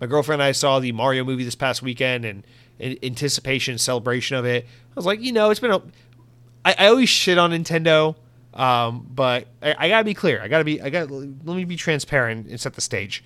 my 0.00 0.06
girlfriend 0.06 0.40
and 0.40 0.48
I 0.48 0.52
saw 0.52 0.78
the 0.78 0.92
Mario 0.92 1.24
movie 1.24 1.44
this 1.44 1.54
past 1.54 1.82
weekend, 1.82 2.24
and 2.24 2.46
anticipation, 2.80 3.78
celebration 3.78 4.36
of 4.36 4.44
it. 4.44 4.64
I 4.64 4.94
was 4.94 5.06
like, 5.06 5.20
you 5.20 5.32
know, 5.32 5.50
it's 5.50 5.60
been 5.60 5.70
a. 5.70 5.82
I, 6.64 6.74
I 6.78 6.86
always 6.88 7.08
shit 7.08 7.38
on 7.38 7.52
Nintendo, 7.52 8.16
um, 8.54 9.06
but 9.10 9.46
I, 9.62 9.74
I, 9.78 9.88
gotta 9.88 10.04
be 10.04 10.14
clear. 10.14 10.42
I 10.42 10.48
gotta 10.48 10.64
be. 10.64 10.80
I 10.80 10.90
gotta 10.90 11.12
Let 11.12 11.44
me 11.44 11.64
be 11.64 11.76
transparent 11.76 12.48
and 12.48 12.60
set 12.60 12.74
the 12.74 12.80
stage. 12.80 13.24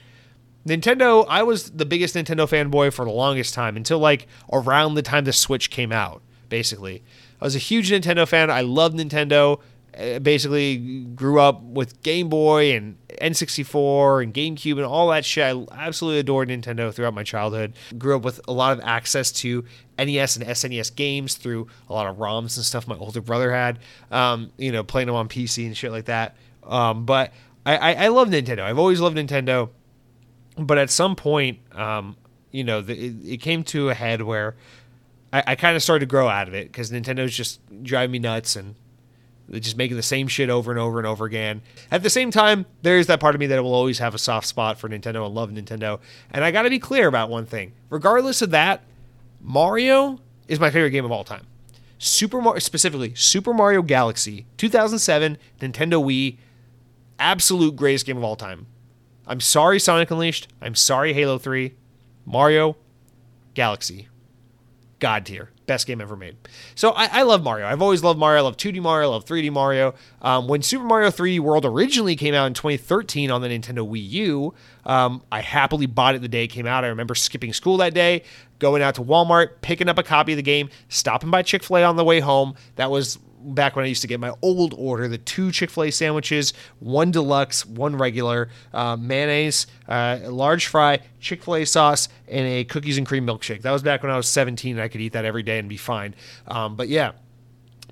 Nintendo. 0.66 1.24
I 1.28 1.42
was 1.42 1.70
the 1.70 1.86
biggest 1.86 2.14
Nintendo 2.14 2.48
fanboy 2.48 2.92
for 2.92 3.04
the 3.04 3.10
longest 3.10 3.54
time 3.54 3.76
until 3.76 3.98
like 3.98 4.26
around 4.52 4.94
the 4.94 5.02
time 5.02 5.24
the 5.24 5.32
Switch 5.32 5.70
came 5.70 5.92
out. 5.92 6.22
Basically, 6.48 7.02
I 7.40 7.44
was 7.44 7.54
a 7.54 7.60
huge 7.60 7.90
Nintendo 7.90 8.26
fan. 8.26 8.50
I 8.50 8.60
loved 8.60 8.96
Nintendo. 8.96 9.60
Uh, 10.00 10.18
basically 10.18 11.04
grew 11.14 11.40
up 11.40 11.62
with 11.62 12.02
Game 12.02 12.28
Boy 12.28 12.74
and 12.74 12.96
N64 13.20 14.22
and 14.22 14.32
GameCube 14.32 14.76
and 14.76 14.84
all 14.84 15.08
that 15.08 15.24
shit. 15.24 15.44
I 15.44 15.86
absolutely 15.86 16.20
adored 16.20 16.48
Nintendo 16.48 16.92
throughout 16.92 17.12
my 17.12 17.22
childhood. 17.22 17.74
Grew 17.98 18.16
up 18.16 18.22
with 18.22 18.40
a 18.48 18.52
lot 18.52 18.72
of 18.72 18.82
access 18.82 19.30
to 19.32 19.64
NES 19.98 20.36
and 20.36 20.46
SNES 20.46 20.94
games 20.94 21.34
through 21.34 21.66
a 21.88 21.92
lot 21.92 22.06
of 22.06 22.16
ROMs 22.16 22.56
and 22.56 22.64
stuff 22.64 22.88
my 22.88 22.96
older 22.96 23.20
brother 23.20 23.52
had. 23.52 23.78
Um, 24.10 24.52
you 24.56 24.72
know, 24.72 24.82
playing 24.82 25.06
them 25.06 25.16
on 25.16 25.28
PC 25.28 25.66
and 25.66 25.76
shit 25.76 25.92
like 25.92 26.06
that. 26.06 26.36
Um, 26.62 27.04
but 27.04 27.32
I, 27.66 27.76
I, 27.76 27.92
I, 28.04 28.08
love 28.08 28.28
Nintendo. 28.28 28.60
I've 28.60 28.78
always 28.78 29.00
loved 29.00 29.16
Nintendo. 29.16 29.70
But 30.56 30.78
at 30.78 30.90
some 30.90 31.16
point, 31.16 31.58
um, 31.72 32.16
you 32.50 32.64
know, 32.64 32.80
the, 32.80 32.94
it, 32.94 33.14
it, 33.24 33.36
came 33.38 33.64
to 33.64 33.90
a 33.90 33.94
head 33.94 34.22
where 34.22 34.56
I, 35.32 35.42
I 35.48 35.54
kind 35.56 35.76
of 35.76 35.82
started 35.82 36.00
to 36.00 36.06
grow 36.06 36.28
out 36.28 36.48
of 36.48 36.54
it 36.54 36.68
because 36.68 36.90
Nintendo's 36.90 37.34
just 37.34 37.60
driving 37.82 38.12
me 38.12 38.18
nuts 38.18 38.56
and 38.56 38.74
just 39.58 39.76
making 39.76 39.96
the 39.96 40.02
same 40.02 40.28
shit 40.28 40.48
over 40.48 40.70
and 40.70 40.78
over 40.78 40.98
and 40.98 41.06
over 41.06 41.24
again. 41.24 41.62
At 41.90 42.02
the 42.02 42.10
same 42.10 42.30
time, 42.30 42.66
there's 42.82 43.08
that 43.08 43.18
part 43.18 43.34
of 43.34 43.40
me 43.40 43.46
that 43.48 43.62
will 43.62 43.74
always 43.74 43.98
have 43.98 44.14
a 44.14 44.18
soft 44.18 44.46
spot 44.46 44.78
for 44.78 44.88
Nintendo 44.88 45.26
and 45.26 45.34
love 45.34 45.50
Nintendo. 45.50 45.98
And 46.30 46.44
I 46.44 46.52
got 46.52 46.62
to 46.62 46.70
be 46.70 46.78
clear 46.78 47.08
about 47.08 47.30
one 47.30 47.46
thing. 47.46 47.72
Regardless 47.88 48.42
of 48.42 48.50
that, 48.50 48.82
Mario 49.40 50.20
is 50.46 50.60
my 50.60 50.70
favorite 50.70 50.90
game 50.90 51.04
of 51.04 51.10
all 51.10 51.24
time. 51.24 51.46
Super 51.98 52.40
Mario, 52.40 52.60
specifically 52.60 53.14
Super 53.14 53.52
Mario 53.52 53.82
Galaxy, 53.82 54.46
2007, 54.56 55.36
Nintendo 55.60 56.02
Wii, 56.02 56.38
absolute 57.18 57.76
greatest 57.76 58.06
game 58.06 58.16
of 58.16 58.24
all 58.24 58.36
time. 58.36 58.66
I'm 59.26 59.40
sorry, 59.40 59.78
Sonic 59.78 60.10
Unleashed. 60.10 60.48
I'm 60.60 60.74
sorry, 60.74 61.12
Halo 61.12 61.38
3. 61.38 61.74
Mario 62.24 62.76
Galaxy, 63.54 64.08
God 64.98 65.26
tier 65.26 65.50
best 65.70 65.86
game 65.86 66.00
ever 66.00 66.16
made. 66.16 66.36
So 66.74 66.90
I, 66.90 67.20
I, 67.20 67.22
love 67.22 67.44
Mario. 67.44 67.64
I've 67.64 67.80
always 67.80 68.02
loved 68.02 68.18
Mario. 68.18 68.40
I 68.40 68.42
love 68.42 68.56
2D 68.56 68.82
Mario. 68.82 69.08
I 69.08 69.12
love 69.12 69.24
3D 69.24 69.52
Mario. 69.52 69.94
Um, 70.20 70.48
when 70.48 70.62
Super 70.62 70.82
Mario 70.82 71.10
3D 71.10 71.38
World 71.38 71.64
originally 71.64 72.16
came 72.16 72.34
out 72.34 72.46
in 72.46 72.54
2013 72.54 73.30
on 73.30 73.40
the 73.40 73.46
Nintendo 73.46 73.88
Wii 73.88 74.10
U, 74.10 74.54
um, 74.84 75.22
I 75.30 75.42
happily 75.42 75.86
bought 75.86 76.16
it 76.16 76.22
the 76.22 76.28
day 76.28 76.42
it 76.42 76.48
came 76.48 76.66
out. 76.66 76.82
I 76.82 76.88
remember 76.88 77.14
skipping 77.14 77.52
school 77.52 77.76
that 77.76 77.94
day, 77.94 78.24
going 78.58 78.82
out 78.82 78.96
to 78.96 79.02
Walmart, 79.02 79.60
picking 79.60 79.88
up 79.88 79.96
a 79.96 80.02
copy 80.02 80.32
of 80.32 80.38
the 80.38 80.42
game, 80.42 80.70
stopping 80.88 81.30
by 81.30 81.42
Chick 81.42 81.62
fil 81.62 81.76
A 81.76 81.84
on 81.84 81.94
the 81.94 82.04
way 82.04 82.18
home. 82.18 82.56
That 82.74 82.90
was 82.90 83.20
back 83.42 83.76
when 83.76 83.84
I 83.84 83.88
used 83.88 84.02
to 84.02 84.08
get 84.08 84.20
my 84.20 84.32
old 84.42 84.74
order, 84.76 85.08
the 85.08 85.18
two 85.18 85.50
Chick 85.50 85.70
fil 85.70 85.84
A 85.84 85.90
sandwiches, 85.90 86.52
one 86.78 87.10
deluxe, 87.10 87.64
one 87.66 87.96
regular, 87.96 88.48
uh, 88.72 88.96
mayonnaise, 88.96 89.66
uh, 89.88 90.18
large 90.24 90.66
fry, 90.66 91.00
Chick 91.20 91.42
fil 91.42 91.56
A 91.56 91.64
sauce, 91.64 92.08
and 92.28 92.46
a 92.46 92.64
cookies 92.64 92.98
and 92.98 93.06
cream 93.06 93.26
milkshake. 93.26 93.62
That 93.62 93.72
was 93.72 93.82
back 93.82 94.02
when 94.02 94.12
I 94.12 94.16
was 94.16 94.28
17 94.28 94.76
and 94.76 94.82
I 94.82 94.88
could 94.88 95.00
eat 95.00 95.12
that 95.12 95.24
every 95.24 95.42
day 95.42 95.58
and 95.58 95.68
be 95.68 95.76
fine. 95.76 96.14
Um, 96.46 96.76
but 96.76 96.88
yeah, 96.88 97.12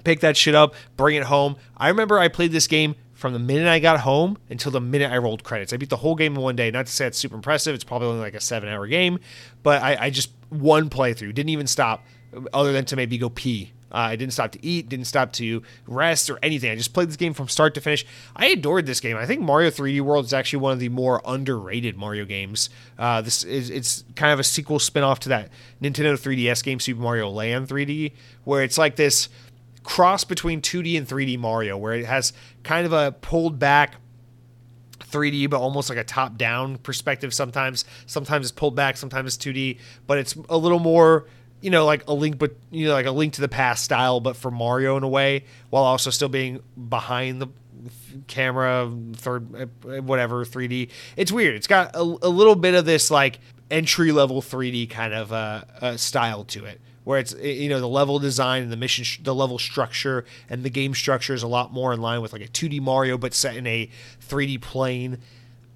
pick 0.04 0.20
that 0.20 0.36
shit 0.36 0.54
up, 0.54 0.74
bring 0.96 1.16
it 1.16 1.24
home. 1.24 1.56
I 1.76 1.88
remember 1.88 2.18
I 2.18 2.28
played 2.28 2.52
this 2.52 2.66
game 2.66 2.94
from 3.14 3.32
the 3.32 3.38
minute 3.38 3.66
I 3.66 3.80
got 3.80 4.00
home 4.00 4.38
until 4.48 4.70
the 4.70 4.80
minute 4.80 5.10
I 5.10 5.18
rolled 5.18 5.42
credits. 5.42 5.72
I 5.72 5.76
beat 5.76 5.90
the 5.90 5.96
whole 5.96 6.14
game 6.14 6.36
in 6.36 6.40
one 6.40 6.54
day. 6.54 6.70
Not 6.70 6.86
to 6.86 6.92
say 6.92 7.06
it's 7.06 7.18
super 7.18 7.34
impressive, 7.34 7.74
it's 7.74 7.84
probably 7.84 8.08
only 8.08 8.20
like 8.20 8.34
a 8.34 8.40
seven 8.40 8.68
hour 8.68 8.86
game, 8.86 9.18
but 9.62 9.82
I, 9.82 9.96
I 10.06 10.10
just 10.10 10.30
one 10.50 10.88
playthrough, 10.88 11.34
didn't 11.34 11.50
even 11.50 11.66
stop 11.66 12.04
other 12.52 12.72
than 12.72 12.84
to 12.84 12.96
maybe 12.96 13.18
go 13.18 13.28
pee 13.28 13.72
Uh, 13.90 13.96
I 13.96 14.16
didn't 14.16 14.32
stop 14.32 14.52
to 14.52 14.64
eat, 14.64 14.88
didn't 14.88 15.06
stop 15.06 15.32
to 15.34 15.62
rest 15.86 16.28
or 16.30 16.38
anything. 16.42 16.70
I 16.70 16.76
just 16.76 16.92
played 16.92 17.08
this 17.08 17.16
game 17.16 17.34
from 17.34 17.48
start 17.48 17.74
to 17.74 17.80
finish. 17.80 18.04
I 18.36 18.46
adored 18.46 18.86
this 18.86 19.00
game. 19.00 19.16
I 19.16 19.26
think 19.26 19.40
Mario 19.40 19.70
3D 19.70 20.00
World 20.00 20.26
is 20.26 20.32
actually 20.32 20.60
one 20.60 20.72
of 20.72 20.78
the 20.78 20.88
more 20.88 21.22
underrated 21.24 21.96
Mario 21.96 22.24
games. 22.24 22.70
Uh, 22.98 23.20
this 23.20 23.44
is 23.44 23.70
it's 23.70 24.04
kind 24.14 24.32
of 24.32 24.38
a 24.38 24.44
sequel 24.44 24.78
spin-off 24.78 25.20
to 25.20 25.28
that 25.30 25.50
Nintendo 25.82 26.18
3DS 26.18 26.62
game 26.62 26.80
Super 26.80 27.00
Mario 27.00 27.30
Land 27.30 27.68
3D, 27.68 28.12
where 28.44 28.62
it's 28.62 28.78
like 28.78 28.96
this 28.96 29.28
cross 29.82 30.24
between 30.24 30.60
2D 30.60 30.98
and 30.98 31.06
3D 31.06 31.38
Mario, 31.38 31.76
where 31.76 31.94
it 31.94 32.04
has 32.04 32.32
kind 32.62 32.84
of 32.84 32.92
a 32.92 33.12
pulled 33.12 33.58
back 33.58 33.94
3D, 35.00 35.48
but 35.48 35.60
almost 35.60 35.88
like 35.88 35.98
a 35.98 36.04
top 36.04 36.36
down 36.36 36.76
perspective 36.78 37.32
sometimes. 37.32 37.84
Sometimes 38.06 38.46
it's 38.46 38.52
pulled 38.52 38.76
back, 38.76 38.96
sometimes 38.96 39.34
it's 39.34 39.44
2D, 39.44 39.78
but 40.06 40.18
it's 40.18 40.34
a 40.48 40.56
little 40.56 40.78
more 40.78 41.26
you 41.60 41.70
know, 41.70 41.84
like 41.84 42.06
a 42.08 42.14
link, 42.14 42.38
but 42.38 42.52
you 42.70 42.86
know, 42.86 42.92
like 42.92 43.06
a 43.06 43.10
link 43.10 43.34
to 43.34 43.40
the 43.40 43.48
past 43.48 43.84
style, 43.84 44.20
but 44.20 44.36
for 44.36 44.50
Mario 44.50 44.96
in 44.96 45.02
a 45.02 45.08
way, 45.08 45.44
while 45.70 45.84
also 45.84 46.10
still 46.10 46.28
being 46.28 46.60
behind 46.88 47.40
the 47.42 47.48
camera, 48.26 48.90
third, 49.14 49.70
uh, 49.84 50.02
whatever, 50.02 50.44
3D. 50.44 50.88
It's 51.16 51.32
weird. 51.32 51.54
It's 51.54 51.66
got 51.66 51.94
a, 51.94 52.00
a 52.00 52.28
little 52.28 52.54
bit 52.54 52.74
of 52.74 52.84
this 52.84 53.10
like 53.10 53.40
entry 53.70 54.12
level 54.12 54.40
3D 54.40 54.90
kind 54.90 55.14
of 55.14 55.32
uh, 55.32 55.62
uh, 55.80 55.96
style 55.96 56.44
to 56.44 56.64
it, 56.64 56.80
where 57.04 57.18
it's 57.18 57.34
you 57.34 57.68
know 57.68 57.80
the 57.80 57.88
level 57.88 58.18
design 58.18 58.62
and 58.62 58.72
the 58.72 58.76
mission, 58.76 59.04
sh- 59.04 59.20
the 59.22 59.34
level 59.34 59.58
structure 59.58 60.24
and 60.48 60.62
the 60.62 60.70
game 60.70 60.94
structure 60.94 61.34
is 61.34 61.42
a 61.42 61.48
lot 61.48 61.72
more 61.72 61.92
in 61.92 62.00
line 62.00 62.20
with 62.20 62.32
like 62.32 62.42
a 62.42 62.48
2D 62.48 62.80
Mario, 62.80 63.18
but 63.18 63.34
set 63.34 63.56
in 63.56 63.66
a 63.66 63.90
3D 64.28 64.60
plane 64.60 65.18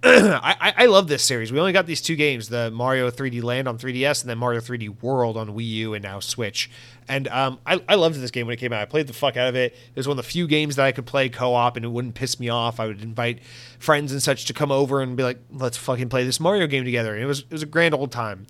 I, 0.04 0.74
I 0.78 0.86
love 0.86 1.06
this 1.06 1.22
series. 1.22 1.52
We 1.52 1.60
only 1.60 1.72
got 1.72 1.86
these 1.86 2.00
two 2.00 2.16
games: 2.16 2.48
the 2.48 2.72
Mario 2.72 3.08
3D 3.08 3.40
Land 3.40 3.68
on 3.68 3.78
3DS, 3.78 4.22
and 4.22 4.30
then 4.30 4.36
Mario 4.36 4.58
3D 4.58 5.00
World 5.00 5.36
on 5.36 5.50
Wii 5.50 5.68
U 5.68 5.94
and 5.94 6.02
now 6.02 6.18
Switch. 6.18 6.68
And 7.08 7.28
um, 7.28 7.60
I, 7.64 7.80
I 7.88 7.94
loved 7.94 8.16
this 8.16 8.32
game 8.32 8.48
when 8.48 8.54
it 8.54 8.56
came 8.56 8.72
out. 8.72 8.82
I 8.82 8.86
played 8.86 9.06
the 9.06 9.12
fuck 9.12 9.36
out 9.36 9.48
of 9.48 9.54
it. 9.54 9.72
It 9.74 9.96
was 9.96 10.08
one 10.08 10.18
of 10.18 10.24
the 10.24 10.28
few 10.28 10.48
games 10.48 10.74
that 10.74 10.86
I 10.86 10.90
could 10.90 11.06
play 11.06 11.28
co-op, 11.28 11.76
and 11.76 11.84
it 11.84 11.88
wouldn't 11.88 12.16
piss 12.16 12.40
me 12.40 12.48
off. 12.48 12.80
I 12.80 12.88
would 12.88 13.00
invite 13.00 13.44
friends 13.78 14.10
and 14.10 14.20
such 14.20 14.44
to 14.46 14.52
come 14.52 14.72
over 14.72 15.00
and 15.00 15.16
be 15.16 15.22
like, 15.22 15.38
"Let's 15.52 15.76
fucking 15.76 16.08
play 16.08 16.24
this 16.24 16.40
Mario 16.40 16.66
game 16.66 16.84
together." 16.84 17.14
And 17.14 17.22
it 17.22 17.26
was 17.26 17.40
it 17.40 17.52
was 17.52 17.62
a 17.62 17.66
grand 17.66 17.94
old 17.94 18.10
time. 18.10 18.48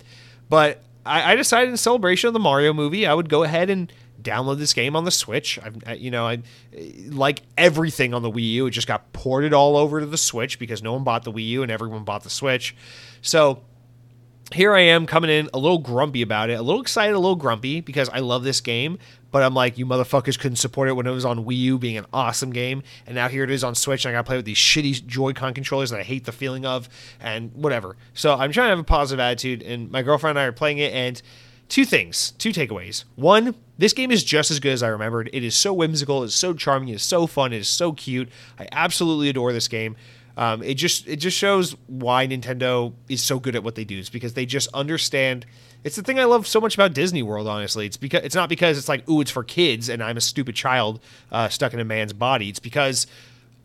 But 0.48 0.82
I, 1.04 1.32
I 1.32 1.36
decided 1.36 1.68
in 1.68 1.76
celebration 1.76 2.28
of 2.28 2.32
the 2.32 2.40
Mario 2.40 2.72
movie, 2.72 3.06
I 3.06 3.12
would 3.12 3.28
go 3.28 3.42
ahead 3.42 3.68
and 3.68 3.92
download 4.22 4.58
this 4.58 4.72
game 4.72 4.96
on 4.96 5.04
the 5.04 5.10
Switch. 5.10 5.58
I've, 5.62 5.98
you 5.98 6.10
know, 6.10 6.26
I 6.26 6.42
like 7.08 7.42
everything 7.58 8.14
on 8.14 8.22
the 8.22 8.30
Wii 8.30 8.52
U. 8.52 8.66
It 8.66 8.70
just 8.70 8.86
got 8.86 9.12
ported 9.12 9.52
all 9.52 9.76
over 9.76 10.00
to 10.00 10.06
the 10.06 10.18
Switch 10.18 10.58
because 10.58 10.82
no 10.82 10.92
one 10.92 11.04
bought 11.04 11.24
the 11.24 11.32
Wii 11.32 11.46
U 11.48 11.62
and 11.62 11.70
everyone 11.70 12.04
bought 12.04 12.22
the 12.22 12.30
Switch. 12.30 12.74
So 13.20 13.62
here 14.52 14.74
I 14.74 14.80
am 14.80 15.06
coming 15.06 15.30
in 15.30 15.48
a 15.54 15.58
little 15.58 15.78
grumpy 15.78 16.22
about 16.22 16.50
it, 16.50 16.54
a 16.54 16.62
little 16.62 16.80
excited, 16.80 17.14
a 17.14 17.18
little 17.18 17.36
grumpy 17.36 17.80
because 17.80 18.08
I 18.08 18.18
love 18.18 18.44
this 18.44 18.60
game. 18.60 18.98
But 19.30 19.42
I'm 19.42 19.54
like, 19.54 19.78
you 19.78 19.86
motherfuckers 19.86 20.38
couldn't 20.38 20.56
support 20.56 20.90
it 20.90 20.92
when 20.92 21.06
it 21.06 21.10
was 21.10 21.24
on 21.24 21.46
Wii 21.46 21.56
U 21.56 21.78
being 21.78 21.96
an 21.96 22.04
awesome 22.12 22.50
game. 22.50 22.82
And 23.06 23.14
now 23.14 23.28
here 23.28 23.44
it 23.44 23.50
is 23.50 23.64
on 23.64 23.74
Switch, 23.74 24.04
and 24.04 24.14
I 24.14 24.18
gotta 24.18 24.26
play 24.26 24.36
with 24.36 24.44
these 24.44 24.58
shitty 24.58 25.06
Joy-Con 25.06 25.54
controllers 25.54 25.88
that 25.88 26.00
I 26.00 26.02
hate 26.02 26.26
the 26.26 26.32
feeling 26.32 26.66
of, 26.66 26.86
and 27.18 27.50
whatever. 27.54 27.96
So 28.12 28.34
I'm 28.34 28.52
trying 28.52 28.66
to 28.66 28.70
have 28.70 28.78
a 28.78 28.84
positive 28.84 29.20
attitude, 29.20 29.62
and 29.62 29.90
my 29.90 30.02
girlfriend 30.02 30.36
and 30.36 30.42
I 30.42 30.48
are 30.48 30.52
playing 30.52 30.78
it, 30.78 30.92
and 30.92 31.22
two 31.72 31.86
things, 31.86 32.32
two 32.32 32.50
takeaways. 32.50 33.04
One, 33.16 33.54
this 33.78 33.94
game 33.94 34.10
is 34.10 34.22
just 34.22 34.50
as 34.50 34.60
good 34.60 34.72
as 34.72 34.82
I 34.82 34.88
remembered. 34.88 35.30
It 35.32 35.42
is 35.42 35.56
so 35.56 35.72
whimsical, 35.72 36.22
it's 36.22 36.34
so 36.34 36.52
charming, 36.52 36.90
it's 36.90 37.02
so 37.02 37.26
fun, 37.26 37.54
it 37.54 37.60
is 37.60 37.68
so 37.68 37.92
cute. 37.92 38.28
I 38.60 38.68
absolutely 38.70 39.30
adore 39.30 39.54
this 39.54 39.68
game. 39.68 39.96
Um, 40.36 40.62
it 40.62 40.74
just 40.74 41.08
it 41.08 41.16
just 41.16 41.36
shows 41.36 41.74
why 41.86 42.26
Nintendo 42.26 42.92
is 43.08 43.22
so 43.22 43.38
good 43.38 43.56
at 43.56 43.64
what 43.64 43.74
they 43.74 43.84
do. 43.84 43.98
It's 43.98 44.10
because 44.10 44.34
they 44.34 44.44
just 44.44 44.68
understand. 44.74 45.46
It's 45.82 45.96
the 45.96 46.02
thing 46.02 46.20
I 46.20 46.24
love 46.24 46.46
so 46.46 46.60
much 46.60 46.74
about 46.74 46.92
Disney 46.92 47.22
World. 47.22 47.48
Honestly, 47.48 47.86
it's 47.86 47.96
because 47.96 48.22
it's 48.22 48.34
not 48.34 48.50
because 48.50 48.76
it's 48.76 48.88
like 48.88 49.08
ooh 49.08 49.22
it's 49.22 49.30
for 49.30 49.42
kids 49.42 49.88
and 49.88 50.02
I'm 50.02 50.18
a 50.18 50.22
stupid 50.22 50.54
child 50.54 51.00
uh, 51.30 51.48
stuck 51.48 51.72
in 51.72 51.80
a 51.80 51.84
man's 51.84 52.12
body. 52.12 52.50
It's 52.50 52.60
because 52.60 53.06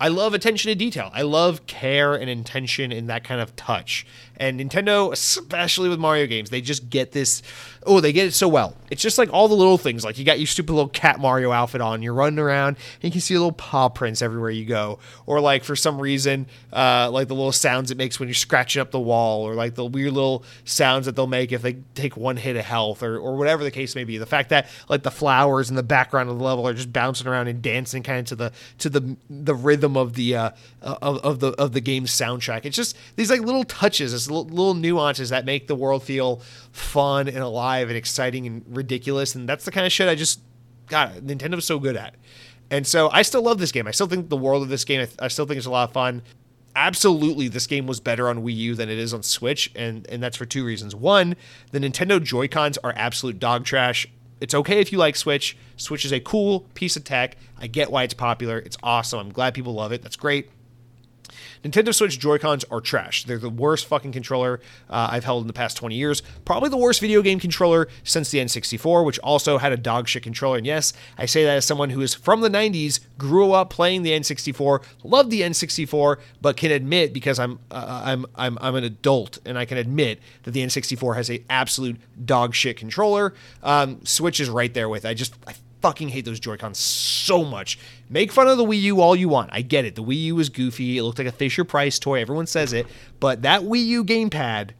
I 0.00 0.08
love 0.08 0.32
attention 0.32 0.70
to 0.70 0.76
detail. 0.76 1.10
I 1.12 1.22
love 1.22 1.66
care 1.66 2.14
and 2.14 2.30
intention 2.30 2.92
and 2.92 3.08
that 3.08 3.24
kind 3.24 3.40
of 3.40 3.56
touch. 3.56 4.06
And 4.38 4.60
Nintendo, 4.60 5.12
especially 5.12 5.88
with 5.88 5.98
Mario 5.98 6.26
games, 6.26 6.50
they 6.50 6.60
just 6.60 6.88
get 6.88 7.12
this. 7.12 7.42
Oh, 7.84 8.00
they 8.00 8.12
get 8.12 8.26
it 8.26 8.34
so 8.34 8.48
well. 8.48 8.74
It's 8.90 9.02
just 9.02 9.18
like 9.18 9.32
all 9.32 9.48
the 9.48 9.54
little 9.54 9.78
things. 9.78 10.04
Like 10.04 10.18
you 10.18 10.24
got 10.24 10.38
your 10.38 10.46
stupid 10.46 10.72
little 10.72 10.88
cat 10.88 11.18
Mario 11.18 11.50
outfit 11.50 11.80
on. 11.80 12.02
You're 12.02 12.14
running 12.14 12.38
around 12.38 12.76
and 12.96 13.04
you 13.04 13.10
can 13.10 13.20
see 13.20 13.34
little 13.34 13.52
paw 13.52 13.88
prints 13.88 14.22
everywhere 14.22 14.50
you 14.50 14.64
go. 14.64 14.98
Or 15.26 15.40
like 15.40 15.64
for 15.64 15.74
some 15.74 16.00
reason, 16.00 16.46
uh, 16.72 17.10
like 17.10 17.28
the 17.28 17.34
little 17.34 17.52
sounds 17.52 17.90
it 17.90 17.96
makes 17.96 18.20
when 18.20 18.28
you're 18.28 18.34
scratching 18.34 18.80
up 18.80 18.90
the 18.90 19.00
wall, 19.00 19.42
or 19.42 19.54
like 19.54 19.74
the 19.74 19.84
weird 19.84 20.12
little 20.12 20.44
sounds 20.64 21.06
that 21.06 21.16
they'll 21.16 21.26
make 21.26 21.50
if 21.52 21.62
they 21.62 21.78
take 21.94 22.16
one 22.16 22.36
hit 22.36 22.56
of 22.56 22.64
health, 22.64 23.02
or 23.02 23.18
or 23.18 23.36
whatever 23.36 23.64
the 23.64 23.70
case 23.70 23.94
may 23.94 24.04
be. 24.04 24.18
The 24.18 24.26
fact 24.26 24.50
that 24.50 24.68
like 24.88 25.02
the 25.02 25.10
flowers 25.10 25.70
in 25.70 25.76
the 25.76 25.82
background 25.82 26.30
of 26.30 26.38
the 26.38 26.44
level 26.44 26.66
are 26.68 26.74
just 26.74 26.92
bouncing 26.92 27.26
around 27.26 27.48
and 27.48 27.60
dancing 27.60 28.02
kind 28.02 28.20
of 28.20 28.26
to 28.26 28.36
the 28.36 28.52
to 28.78 28.88
the 28.88 29.16
the 29.28 29.54
rhythm 29.54 29.96
of 29.96 30.14
the 30.14 30.36
uh, 30.36 30.50
of, 30.82 31.18
of 31.18 31.40
the 31.40 31.48
of 31.52 31.72
the 31.72 31.80
game's 31.80 32.10
soundtrack. 32.10 32.64
It's 32.64 32.76
just 32.76 32.96
these 33.16 33.30
like 33.30 33.40
little 33.40 33.64
touches, 33.64 34.27
little, 34.30 34.74
nuances 34.74 35.30
that 35.30 35.44
make 35.44 35.66
the 35.66 35.74
world 35.74 36.02
feel 36.02 36.42
fun 36.72 37.28
and 37.28 37.38
alive 37.38 37.88
and 37.88 37.96
exciting 37.96 38.46
and 38.46 38.64
ridiculous. 38.68 39.34
And 39.34 39.48
that's 39.48 39.64
the 39.64 39.70
kind 39.70 39.86
of 39.86 39.92
shit 39.92 40.08
I 40.08 40.14
just 40.14 40.40
got. 40.88 41.12
Nintendo's 41.14 41.64
so 41.64 41.78
good 41.78 41.96
at. 41.96 42.14
And 42.70 42.86
so 42.86 43.10
I 43.10 43.22
still 43.22 43.42
love 43.42 43.58
this 43.58 43.72
game. 43.72 43.86
I 43.86 43.92
still 43.92 44.06
think 44.06 44.28
the 44.28 44.36
world 44.36 44.62
of 44.62 44.68
this 44.68 44.84
game. 44.84 45.00
I, 45.00 45.24
I 45.24 45.28
still 45.28 45.46
think 45.46 45.56
it's 45.58 45.66
a 45.66 45.70
lot 45.70 45.88
of 45.88 45.92
fun. 45.92 46.22
Absolutely, 46.76 47.48
this 47.48 47.66
game 47.66 47.86
was 47.86 47.98
better 47.98 48.28
on 48.28 48.44
Wii 48.44 48.54
U 48.54 48.74
than 48.74 48.88
it 48.88 48.98
is 48.98 49.12
on 49.12 49.22
Switch, 49.22 49.72
and 49.74 50.06
and 50.08 50.22
that's 50.22 50.36
for 50.36 50.44
two 50.46 50.64
reasons. 50.64 50.94
One, 50.94 51.34
the 51.72 51.80
Nintendo 51.80 52.22
Joy 52.22 52.46
Cons 52.46 52.78
are 52.78 52.92
absolute 52.94 53.40
dog 53.40 53.64
trash. 53.64 54.06
It's 54.40 54.54
okay 54.54 54.78
if 54.80 54.92
you 54.92 54.98
like 54.98 55.16
Switch. 55.16 55.56
Switch 55.76 56.04
is 56.04 56.12
a 56.12 56.20
cool 56.20 56.60
piece 56.74 56.94
of 56.96 57.02
tech. 57.02 57.36
I 57.58 57.66
get 57.66 57.90
why 57.90 58.04
it's 58.04 58.14
popular. 58.14 58.58
It's 58.58 58.76
awesome. 58.82 59.18
I'm 59.18 59.32
glad 59.32 59.54
people 59.54 59.74
love 59.74 59.90
it. 59.90 60.02
That's 60.02 60.14
great. 60.14 60.50
Nintendo 61.62 61.94
Switch 61.94 62.18
Joy-Cons 62.18 62.64
are 62.70 62.80
trash. 62.80 63.24
They're 63.24 63.38
the 63.38 63.50
worst 63.50 63.86
fucking 63.86 64.12
controller 64.12 64.60
uh, 64.88 65.08
I've 65.10 65.24
held 65.24 65.42
in 65.42 65.46
the 65.46 65.52
past 65.52 65.76
20 65.76 65.94
years. 65.94 66.22
Probably 66.44 66.70
the 66.70 66.76
worst 66.76 67.00
video 67.00 67.22
game 67.22 67.40
controller 67.40 67.88
since 68.04 68.30
the 68.30 68.38
N64, 68.38 69.04
which 69.04 69.18
also 69.20 69.58
had 69.58 69.72
a 69.72 69.76
dog 69.76 70.08
shit 70.08 70.22
controller. 70.22 70.58
And 70.58 70.66
yes, 70.66 70.92
I 71.16 71.26
say 71.26 71.44
that 71.44 71.56
as 71.56 71.64
someone 71.64 71.90
who 71.90 72.00
is 72.00 72.14
from 72.14 72.40
the 72.40 72.50
90s, 72.50 73.00
grew 73.16 73.52
up 73.52 73.70
playing 73.70 74.02
the 74.02 74.10
N64, 74.12 74.82
loved 75.02 75.30
the 75.30 75.42
N64, 75.42 76.18
but 76.40 76.56
can 76.56 76.70
admit 76.70 77.12
because 77.12 77.38
I'm 77.38 77.58
uh, 77.70 78.02
I'm 78.04 78.26
I'm 78.34 78.58
I'm 78.60 78.74
an 78.74 78.84
adult 78.84 79.38
and 79.44 79.58
I 79.58 79.64
can 79.64 79.78
admit 79.78 80.20
that 80.44 80.52
the 80.52 80.64
N64 80.64 81.16
has 81.16 81.30
a 81.30 81.42
absolute 81.50 82.00
dog 82.24 82.54
shit 82.54 82.76
controller. 82.76 83.34
Um, 83.62 84.04
Switch 84.04 84.40
is 84.40 84.48
right 84.48 84.72
there 84.72 84.88
with. 84.88 85.04
I 85.04 85.14
just 85.14 85.34
I 85.46 85.54
fucking 85.80 86.08
hate 86.08 86.24
those 86.24 86.40
Joy-Cons 86.40 86.78
so 86.78 87.44
much. 87.44 87.78
Make 88.10 88.32
fun 88.32 88.48
of 88.48 88.56
the 88.56 88.64
Wii 88.64 88.80
U 88.82 89.00
all 89.00 89.14
you 89.14 89.28
want. 89.28 89.50
I 89.52 89.62
get 89.62 89.84
it. 89.84 89.94
The 89.94 90.02
Wii 90.02 90.22
U 90.24 90.36
was 90.36 90.48
goofy. 90.48 90.98
It 90.98 91.02
looked 91.02 91.18
like 91.18 91.28
a 91.28 91.32
Fisher 91.32 91.64
Price 91.64 91.98
toy. 91.98 92.20
Everyone 92.20 92.46
says 92.46 92.72
it. 92.72 92.86
But 93.20 93.42
that 93.42 93.62
Wii 93.62 93.84
U 93.86 94.04
gamepad 94.04 94.70